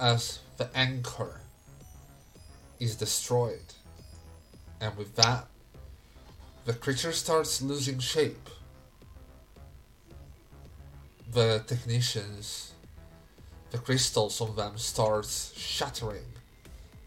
as 0.00 0.40
the 0.56 0.68
anchor 0.74 1.40
is 2.80 2.96
destroyed. 2.96 3.70
And 4.80 4.96
with 4.96 5.14
that, 5.16 5.46
the 6.64 6.74
creature 6.74 7.12
starts 7.12 7.62
losing 7.62 8.00
shape. 8.00 8.48
The 11.30 11.62
technicians, 11.66 12.72
the 13.70 13.78
crystals 13.78 14.40
on 14.40 14.56
them 14.56 14.78
starts 14.78 15.52
shattering, 15.56 16.29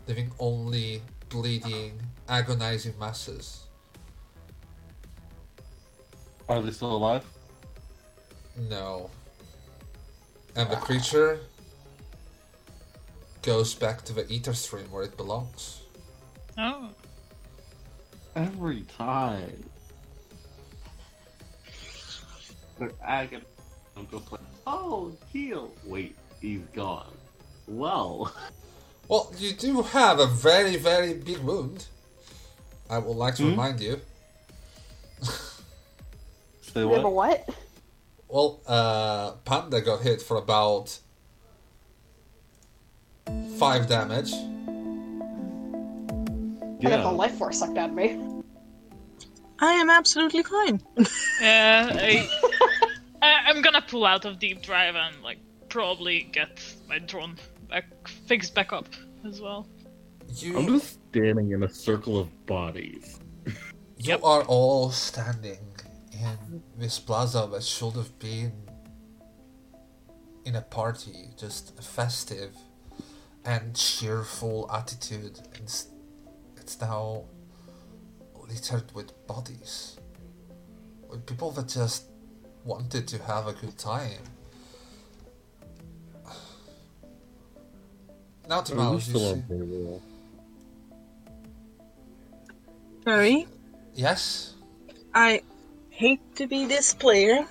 leaving 0.08 0.32
only 0.40 1.02
bleeding, 1.30 2.00
agonizing 2.30 2.94
masses. 3.00 3.68
Are 6.50 6.62
they 6.62 6.72
still 6.72 6.96
alive? 6.96 7.26
No. 8.70 9.10
And 10.56 10.70
the 10.70 10.78
ah. 10.78 10.82
creature 10.82 11.40
goes 13.42 13.74
back 13.74 14.04
to 14.06 14.14
the 14.14 14.32
ether 14.32 14.54
stream 14.54 14.86
where 14.92 15.04
it 15.04 15.18
belongs. 15.18 15.82
Oh. 16.58 16.90
Every 18.36 18.82
time. 18.82 19.64
They're 22.80 22.92
agony. 23.04 23.44
I'm 23.96 24.08
just 24.10 24.32
like, 24.32 24.42
oh, 24.68 25.16
heal. 25.32 25.72
Wait, 25.86 26.16
he's 26.42 26.62
gone. 26.74 27.14
Well. 27.68 28.34
Well, 29.08 29.32
you 29.38 29.54
do 29.54 29.82
have 29.82 30.20
a 30.20 30.26
very, 30.28 30.76
very 30.78 31.14
big 31.14 31.40
wound. 31.40 31.86
I 32.90 32.98
would 32.98 33.16
like 33.18 33.36
to 33.36 33.44
Hmm? 33.44 33.50
remind 33.50 33.80
you. 33.82 34.00
Say 36.62 36.82
you 36.82 36.90
have 36.90 37.04
what? 37.04 37.14
what 37.14 37.50
Well, 38.28 38.60
uh, 38.68 39.32
Panda 39.46 39.82
got 39.82 40.02
hit 40.02 40.22
for 40.22 40.38
about 40.38 40.98
five 43.58 43.88
damage. 43.88 44.34
i 44.34 44.38
got 46.90 46.92
Yeah. 46.92 47.02
the 47.04 47.12
life 47.12 47.36
force 47.38 47.60
sucked 47.60 47.78
out 47.78 47.90
of 47.92 47.96
me 47.96 48.18
I 49.60 49.74
am 49.74 49.90
absolutely 49.90 50.44
fine. 50.44 50.82
Yeah, 51.40 51.90
I, 51.94 52.28
I, 53.22 53.36
I'm 53.48 53.62
gonna 53.62 53.82
pull 53.82 54.06
out 54.06 54.26
of 54.26 54.40
deep 54.40 54.62
drive 54.62 54.96
and 54.96 55.22
like 55.24 55.38
probably 55.70 56.24
get 56.24 56.60
my 56.90 57.00
drone 57.00 57.38
back 57.74 58.08
fixed 58.27 58.53
back 58.53 58.72
up 58.72 58.88
as 59.26 59.42
well. 59.42 59.68
You, 60.35 60.58
I'm 60.58 60.68
just 60.68 61.00
standing 61.10 61.52
in 61.52 61.64
a 61.64 61.69
circle 61.69 62.19
of 62.19 62.27
bodies. 62.45 63.19
you 63.98 64.18
are 64.24 64.43
all 64.43 64.92
standing 64.92 65.58
in 66.14 66.61
this 66.77 67.00
plaza 67.00 67.48
that 67.52 67.64
should 67.64 67.93
have 67.93 68.18
been 68.19 68.53
in 70.45 70.56
a 70.56 70.61
party, 70.61 71.30
just 71.38 71.77
a 71.80 71.82
festive 71.82 72.56
and 73.43 73.76
cheerful 73.76 74.69
attitude. 74.72 75.40
And 75.56 75.64
s- 75.66 75.88
it's 76.58 76.80
now 76.80 77.24
littered 78.50 78.92
with 78.93 79.10
bodies. 79.27 79.98
With 81.10 81.26
people 81.26 81.52
that 81.52 81.68
just 81.68 82.06
wanted 82.64 83.08
to 83.08 83.18
have 83.24 83.48
a 83.48 83.53
good 83.53 83.77
time. 83.77 84.24
Now 88.50 88.62
to 88.62 88.78
Are 88.78 88.92
we 88.92 88.96
you 88.98 89.02
see- 89.02 89.44
Sorry, 93.04 93.48
Yes? 93.96 94.54
I 95.14 95.42
hate 95.90 96.22
to 96.36 96.48
be 96.48 96.66
this 96.66 96.94
player, 96.94 97.46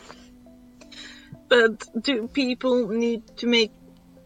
but 1.49 1.87
do 2.03 2.27
people 2.29 2.89
need 2.89 3.23
to 3.37 3.47
make 3.47 3.71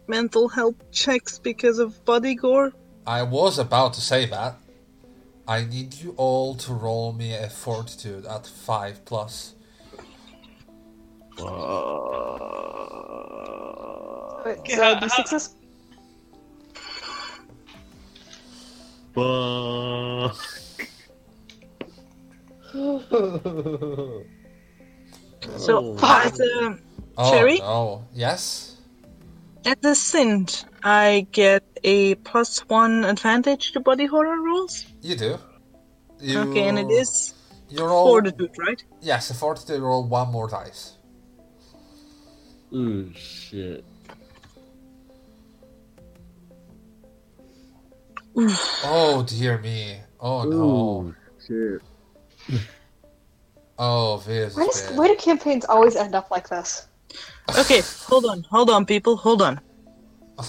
mental 0.07 0.47
health 0.49 0.75
checks 0.91 1.37
because 1.37 1.79
of 1.79 2.03
body 2.05 2.33
gore? 2.35 2.73
I 3.05 3.23
was 3.23 3.59
about 3.59 3.93
to 3.93 4.01
say 4.01 4.25
that. 4.25 4.55
I 5.47 5.63
need 5.65 5.93
you 5.95 6.13
all 6.17 6.55
to 6.55 6.73
roll 6.73 7.13
me 7.13 7.33
a 7.33 7.49
fortitude 7.49 8.25
at 8.25 8.47
5 8.47 9.05
plus. 9.05 9.53
Wait, 14.45 14.57
Okay, 14.59 14.75
so 14.75 14.83
uh, 14.83 14.95
how- 14.95 14.99
d6s? 15.07 15.53
Fuck. 19.17 20.35
So 25.57 25.95
Oh. 26.01 26.21
as 26.25 26.39
a 26.39 26.77
Oh, 27.17 27.31
Cherry? 27.31 27.57
no. 27.59 28.05
Yes? 28.13 28.75
as 29.65 29.75
a 29.83 29.95
Synth, 29.95 30.65
I 30.83 31.25
get 31.31 31.63
a 31.83 32.15
plus 32.15 32.59
one 32.69 33.03
advantage 33.03 33.71
to 33.73 33.79
body 33.79 34.05
horror 34.05 34.39
rolls. 34.41 34.85
You 35.01 35.15
do. 35.15 35.39
You, 36.21 36.39
Okay, 36.41 36.67
and 36.69 36.77
it 36.79 36.89
is 36.91 37.33
You 37.69 37.83
roll. 37.85 38.05
fortitude, 38.07 38.51
right? 38.59 38.81
Yes, 39.01 39.29
a 39.31 39.33
fortitude 39.33 39.81
roll 39.81 40.03
one 40.07 40.31
more 40.31 40.47
dice. 40.47 40.93
Ooh, 42.73 43.11
shit. 43.15 43.83
Oh, 48.39 49.23
dear 49.27 49.57
me. 49.57 49.97
Oh, 50.19 50.43
no. 50.43 50.57
Ooh, 50.57 51.15
shit. 51.45 52.61
Oh, 53.79 54.17
this 54.19 54.55
Why, 54.55 54.65
does, 54.65 54.91
why 54.91 55.07
do 55.07 55.15
campaigns 55.15 55.65
always 55.65 55.95
end 55.95 56.15
up 56.15 56.29
like 56.31 56.49
this? 56.49 56.87
Okay, 57.57 57.81
hold 58.07 58.25
on, 58.25 58.43
hold 58.49 58.69
on, 58.69 58.85
people, 58.85 59.15
hold 59.17 59.41
on. 59.41 59.59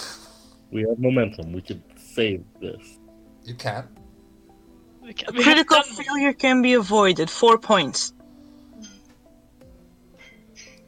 We 0.70 0.82
have 0.82 0.98
momentum. 0.98 1.52
We 1.54 1.62
could 1.62 1.82
save 1.96 2.44
this. 2.60 2.98
You 3.42 3.54
can. 3.54 3.88
We 5.00 5.08
A 5.10 5.12
can- 5.14 5.34
we 5.34 5.42
critical 5.42 5.78
done- 5.80 6.04
failure 6.04 6.34
can 6.34 6.60
be 6.60 6.74
avoided. 6.74 7.30
Four 7.30 7.56
points. 7.56 8.12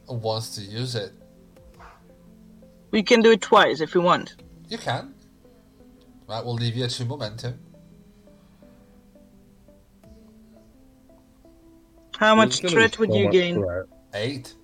Wants 0.07 0.53
to 0.55 0.61
use 0.61 0.93
it. 0.93 1.13
We 2.91 3.01
can 3.01 3.21
do 3.23 3.31
it 3.31 3.41
twice 3.41 3.81
if 3.81 3.95
you 3.95 4.01
want. 4.01 4.35
You 4.69 4.77
can. 4.77 5.15
That 6.31 6.45
will 6.45 6.53
leave 6.53 6.77
you 6.77 6.87
two 6.87 7.03
momentum. 7.03 7.59
How 12.17 12.35
much 12.35 12.61
There's 12.61 12.73
gonna 12.73 12.87
be 12.87 12.87
threat 12.87 12.99
would 12.99 13.11
so 13.11 13.17
you 13.17 13.29
gain? 13.29 13.55
threat. 13.55 13.85
Eight. 14.13 14.55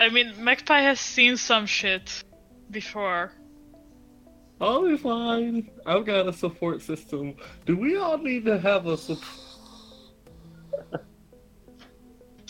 I 0.00 0.08
mean, 0.08 0.32
Magpie 0.42 0.80
has 0.80 0.98
seen 0.98 1.36
some 1.36 1.66
shit 1.66 2.24
before. 2.70 3.32
I'll 4.62 4.88
be 4.88 4.96
fine. 4.96 5.70
I've 5.84 6.06
got 6.06 6.26
a 6.26 6.32
support 6.32 6.80
system. 6.80 7.34
Do 7.66 7.76
we 7.76 7.98
all 7.98 8.16
need 8.16 8.46
to 8.46 8.58
have 8.58 8.86
a 8.86 8.96
support? 8.96 9.28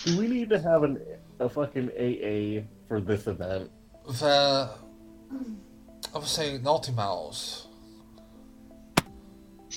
Do 0.05 0.17
we 0.17 0.29
need 0.29 0.49
to 0.51 0.61
have 0.61 0.85
an 0.85 1.03
a 1.41 1.49
fucking 1.49 1.89
AA 1.89 2.63
for 2.87 3.01
this 3.01 3.27
event? 3.27 3.69
The. 4.07 4.71
I 6.15 6.19
would 6.19 6.27
say 6.27 6.59
Naughty 6.59 6.93
Mouse. 6.93 7.67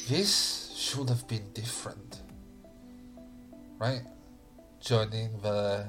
This 0.09 0.73
should 0.75 1.09
have 1.09 1.27
been 1.27 1.51
different. 1.53 2.21
Right? 3.77 4.01
Joining 4.79 5.39
the. 5.41 5.85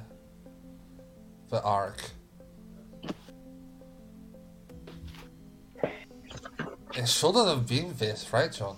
the 1.50 1.62
arc. 1.62 2.02
It 6.96 7.08
shouldn't 7.08 7.48
have 7.48 7.66
been 7.66 7.92
this, 7.96 8.32
right, 8.32 8.52
John? 8.52 8.76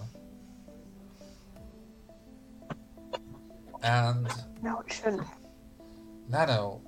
And 3.82 4.28
No, 4.62 4.80
it 4.80 4.92
shouldn't. 4.92 5.26
Nano, 6.28 6.80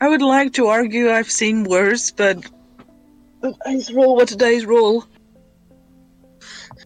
I 0.00 0.08
would 0.08 0.22
like 0.22 0.54
to 0.54 0.66
argue 0.68 1.10
I've 1.10 1.30
seen 1.30 1.64
worse, 1.64 2.10
but 2.10 2.38
the 3.40 3.54
dice 3.64 3.90
roll 3.90 4.16
what 4.16 4.28
the 4.28 4.36
dice 4.36 4.64
roll. 4.64 5.04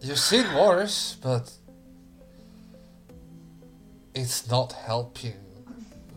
You've 0.01 0.19
seen 0.19 0.45
worse, 0.53 1.17
but 1.21 1.51
it's 4.13 4.49
not 4.49 4.73
helping 4.73 5.33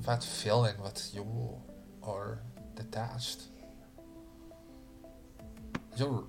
that 0.07 0.25
feeling 0.25 0.75
that 0.85 1.11
you 1.13 1.27
are 2.03 2.41
detached. 2.75 3.43
You're. 5.97 6.25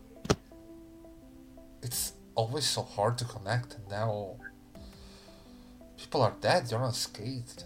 It's 1.81 2.13
always 2.35 2.65
so 2.65 2.81
hard 2.81 3.17
to 3.19 3.25
connect, 3.25 3.75
and 3.75 3.87
now 3.89 4.35
people 5.97 6.21
are 6.21 6.33
dead. 6.41 6.69
You're 6.69 6.83
unscathed. 6.83 7.63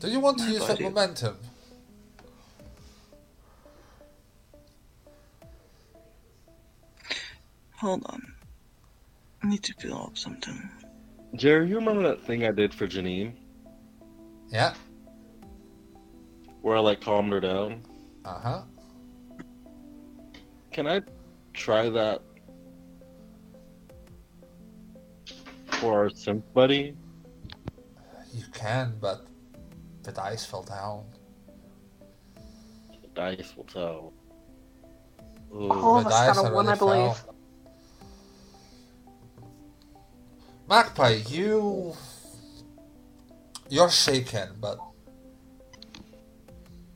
Do 0.00 0.10
you 0.10 0.20
want 0.20 0.38
to 0.38 0.44
My 0.44 0.50
use 0.50 0.66
that 0.66 0.80
momentum? 0.80 1.36
Hold 7.76 8.02
on. 8.06 8.34
I 9.42 9.48
need 9.48 9.62
to 9.64 9.74
fill 9.74 10.02
up 10.02 10.16
something. 10.16 10.68
Jerry, 11.34 11.68
you 11.68 11.76
remember 11.76 12.02
that 12.02 12.22
thing 12.22 12.46
I 12.46 12.50
did 12.50 12.72
for 12.72 12.86
Janine? 12.86 13.32
Yeah. 14.48 14.74
Where 16.62 16.76
I 16.76 16.80
like 16.80 17.00
calmed 17.00 17.32
her 17.32 17.40
down? 17.40 17.82
Uh 18.24 18.40
huh. 18.40 18.62
Can 20.72 20.86
I 20.86 21.02
try 21.52 21.90
that 21.90 22.22
for 25.66 26.04
our 26.04 26.08
synth 26.08 26.42
buddy? 26.54 26.96
You 28.32 28.44
can, 28.52 28.94
but 29.00 29.26
the 30.04 30.12
dice 30.12 30.44
fell 30.44 30.62
down. 30.62 31.04
The 33.02 33.08
dice 33.14 33.54
will 33.56 33.64
tell. 33.64 34.12
Ooh, 35.52 35.70
All 35.70 35.98
of 35.98 36.04
the 36.04 36.10
us 36.10 36.26
dice 36.26 36.36
got 36.36 36.50
a 36.50 36.54
one, 36.54 36.68
I 36.68 36.74
believe. 36.74 37.16
fell. 37.16 37.34
Magpie, 40.68 41.20
you. 41.28 41.94
You're 43.68 43.90
shaken, 43.90 44.50
but. 44.60 44.78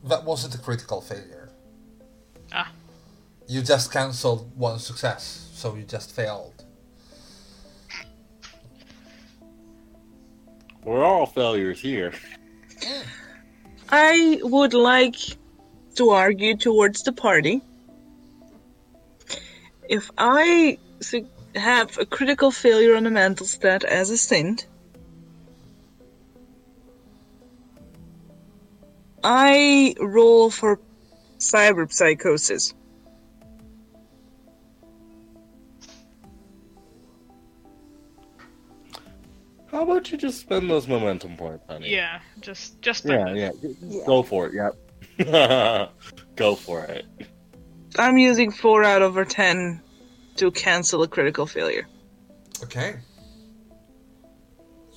That 0.05 0.23
wasn't 0.23 0.55
a 0.55 0.57
critical 0.59 1.01
failure. 1.01 1.49
Ah. 2.53 2.71
You 3.47 3.61
just 3.61 3.91
cancelled 3.91 4.49
one 4.55 4.79
success, 4.79 5.49
so 5.53 5.75
you 5.75 5.83
just 5.83 6.15
failed. 6.15 6.63
We're 10.85 11.03
all 11.03 11.25
failures 11.25 11.81
here. 11.81 12.13
I 13.89 14.39
would 14.43 14.73
like 14.73 15.15
to 15.95 16.11
argue 16.11 16.55
towards 16.55 17.03
the 17.03 17.11
party. 17.11 17.61
If 19.89 20.11
I 20.17 20.77
have 21.55 21.97
a 21.97 22.05
critical 22.05 22.51
failure 22.51 22.95
on 22.95 23.07
a 23.07 23.11
mental 23.11 23.45
stat 23.45 23.83
as 23.83 24.11
a 24.11 24.13
Synth, 24.13 24.65
I 29.23 29.95
roll 29.99 30.49
for 30.49 30.79
cyber 31.39 31.91
psychosis. 31.91 32.73
How 39.79 39.83
about 39.83 40.11
you 40.11 40.17
just 40.17 40.41
spend 40.41 40.69
those 40.69 40.89
momentum 40.89 41.37
points, 41.37 41.63
honey? 41.69 41.89
Yeah, 41.89 42.19
just 42.41 42.81
just 42.81 43.05
Yeah, 43.05 43.33
yeah. 43.33 43.51
Yeah. 43.81 44.05
Go 44.05 44.23
for 44.23 44.47
it, 44.47 44.53
yep. 44.53 44.75
Go 46.35 46.55
for 46.55 46.83
it. 46.83 47.05
I'm 47.97 48.17
using 48.17 48.51
4 48.51 48.83
out 48.83 49.01
of 49.01 49.15
10 49.25 49.81
to 50.35 50.51
cancel 50.51 51.01
a 51.03 51.07
critical 51.07 51.45
failure. 51.45 51.87
Okay. 52.61 52.97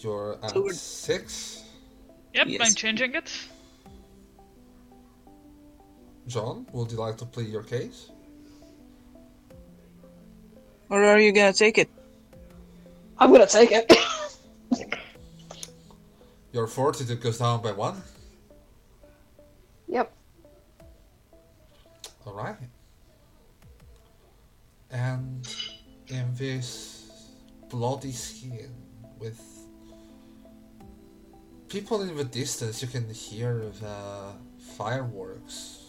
You're 0.01 0.37
at 0.43 0.51
So 0.51 0.67
six. 0.71 1.63
Yep, 2.35 2.47
Yes. 2.49 2.61
I'm 2.67 2.75
changing 2.75 3.15
it. 3.15 3.31
John, 6.27 6.67
would 6.73 6.91
you 6.91 6.99
like 6.99 7.17
to 7.19 7.25
plead 7.25 7.51
your 7.51 7.63
case? 7.63 8.11
Or 10.91 11.05
are 11.05 11.21
you 11.21 11.31
gonna 11.31 11.53
take 11.53 11.79
it? 11.79 11.89
I'm 13.17 13.31
gonna 13.31 13.47
take 13.47 13.71
it. 13.71 13.87
Your 16.53 16.67
fortitude 16.67 17.21
goes 17.21 17.39
down 17.39 17.63
by 17.63 17.73
one. 17.73 18.03
yep. 19.89 20.13
Alright. 22.27 22.57
And 24.91 25.49
in 26.09 26.35
this 26.35 27.11
bloody 27.71 28.13
scene 28.13 28.75
with 29.19 29.41
people 31.69 32.03
in 32.03 32.15
the 32.15 32.25
distance, 32.25 32.83
you 32.83 32.89
can 32.89 33.09
hear 33.09 33.71
the 33.81 34.33
fireworks 34.77 35.83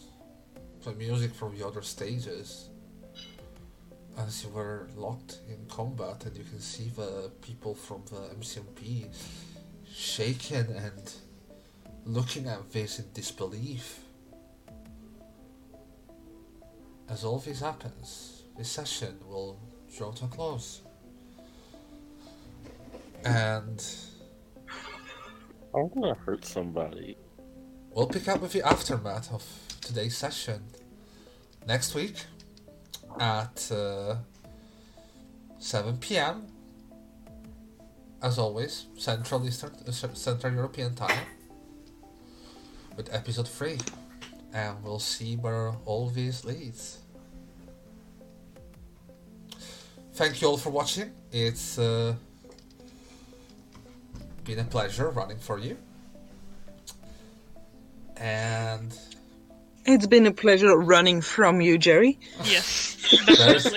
the 0.83 0.93
music 0.93 1.33
from 1.33 1.57
the 1.57 1.65
other 1.65 1.81
stages 1.81 2.69
as 4.17 4.43
you 4.43 4.49
were 4.49 4.87
locked 4.95 5.39
in 5.47 5.65
combat 5.67 6.25
and 6.25 6.35
you 6.37 6.43
can 6.43 6.59
see 6.59 6.89
the 6.95 7.31
people 7.41 7.73
from 7.73 8.03
the 8.09 8.35
MCMP 8.35 9.13
shaken 9.91 10.67
and 10.75 11.13
looking 12.05 12.47
at 12.47 12.71
this 12.71 12.99
in 12.99 13.05
disbelief. 13.13 13.99
As 17.09 17.23
all 17.23 17.39
this 17.39 17.59
happens, 17.59 18.43
this 18.57 18.69
session 18.69 19.19
will 19.27 19.59
draw 19.95 20.11
to 20.11 20.25
a 20.25 20.27
close. 20.27 20.81
And 23.25 23.83
I'm 25.75 25.89
gonna 25.89 26.13
hurt 26.13 26.45
somebody. 26.45 27.17
we'll 27.91 28.07
pick 28.07 28.27
up 28.27 28.41
with 28.41 28.51
the 28.53 28.61
aftermath 28.67 29.31
of 29.31 29.43
today's 29.81 30.17
session 30.17 30.63
next 31.67 31.93
week 31.95 32.15
at 33.19 33.71
uh, 33.71 34.15
7 35.59 35.97
p.m. 35.97 36.47
As 38.21 38.37
always, 38.39 38.87
Central 38.97 39.45
Eastern 39.45 39.71
uh, 39.87 39.91
Central 39.91 40.53
European 40.53 40.95
time 40.95 41.25
with 42.95 43.13
episode 43.13 43.47
3 43.47 43.77
and 44.53 44.83
we'll 44.83 44.99
see 44.99 45.35
where 45.35 45.73
all 45.85 46.07
this 46.09 46.45
leads. 46.45 46.99
Thank 50.13 50.41
you 50.41 50.47
all 50.47 50.57
for 50.57 50.69
watching. 50.69 51.11
It's 51.31 51.79
uh, 51.79 52.13
been 54.43 54.59
a 54.59 54.63
pleasure 54.63 55.09
running 55.09 55.39
for 55.39 55.57
you. 55.57 55.75
And 58.17 58.95
It's 59.85 60.07
been 60.07 60.25
a 60.25 60.31
pleasure 60.31 60.77
running 60.77 61.21
from 61.21 61.59
you, 61.59 61.77
Jerry. 61.77 62.17
Yes, 62.43 62.97
there, 63.27 63.55
is, 63.55 63.75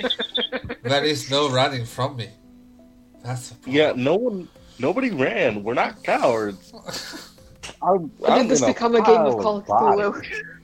there 0.82 1.04
is 1.04 1.30
no 1.30 1.50
running 1.50 1.84
from 1.84 2.16
me. 2.16 2.30
That's 3.24 3.50
the. 3.50 3.70
Yeah, 3.70 3.92
no 3.96 4.14
one, 4.14 4.48
nobody 4.78 5.10
ran. 5.10 5.64
We're 5.64 5.74
not 5.74 6.04
cowards. 6.04 6.72
I'm, 7.82 8.10
I'm 8.26 8.42
did 8.42 8.50
this 8.50 8.64
become 8.64 8.94
a 8.94 9.02
game 9.02 9.20
of 9.20 9.38
Call 9.38 9.56
of 9.58 9.66
bodies. 9.66 10.22
Cthulhu? 10.22 10.56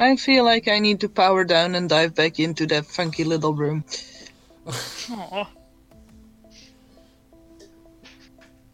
I 0.00 0.16
feel 0.16 0.44
like 0.44 0.66
I 0.66 0.78
need 0.78 1.00
to 1.00 1.08
power 1.08 1.44
down 1.44 1.74
and 1.74 1.88
dive 1.88 2.14
back 2.14 2.40
into 2.40 2.66
that 2.66 2.86
funky 2.86 3.22
little 3.22 3.54
room. 3.54 3.84
Aw. 4.66 5.48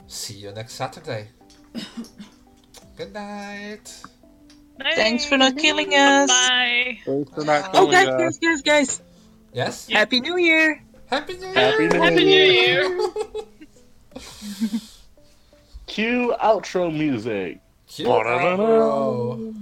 See 0.06 0.34
you 0.34 0.52
next 0.52 0.74
Saturday. 0.74 1.28
Good 2.96 3.12
night. 3.12 4.02
Thanks 4.78 5.24
for 5.24 5.36
not 5.36 5.56
killing 5.58 5.92
us. 5.94 6.28
Bye. 6.28 6.98
Thanks 7.04 7.30
for 7.32 7.44
not 7.44 7.70
Oh, 7.74 7.90
guys, 7.90 8.08
us. 8.08 8.38
guys, 8.38 8.38
guys, 8.38 8.62
guys! 8.62 9.02
Yes? 9.52 9.86
Yeah. 9.88 9.98
Happy 9.98 10.20
New 10.20 10.36
Year! 10.36 10.82
Happy 11.06 11.34
New 11.34 11.46
Year! 11.46 11.54
Happy 11.54 11.88
New 11.88 12.00
Happy 12.00 12.14
New 12.16 12.26
Year. 12.26 12.82
Year. 12.82 13.10
Cue 15.86 16.34
outro 16.42 16.92
music. 16.92 17.60
Cute 17.88 18.08
outro. 18.08 19.54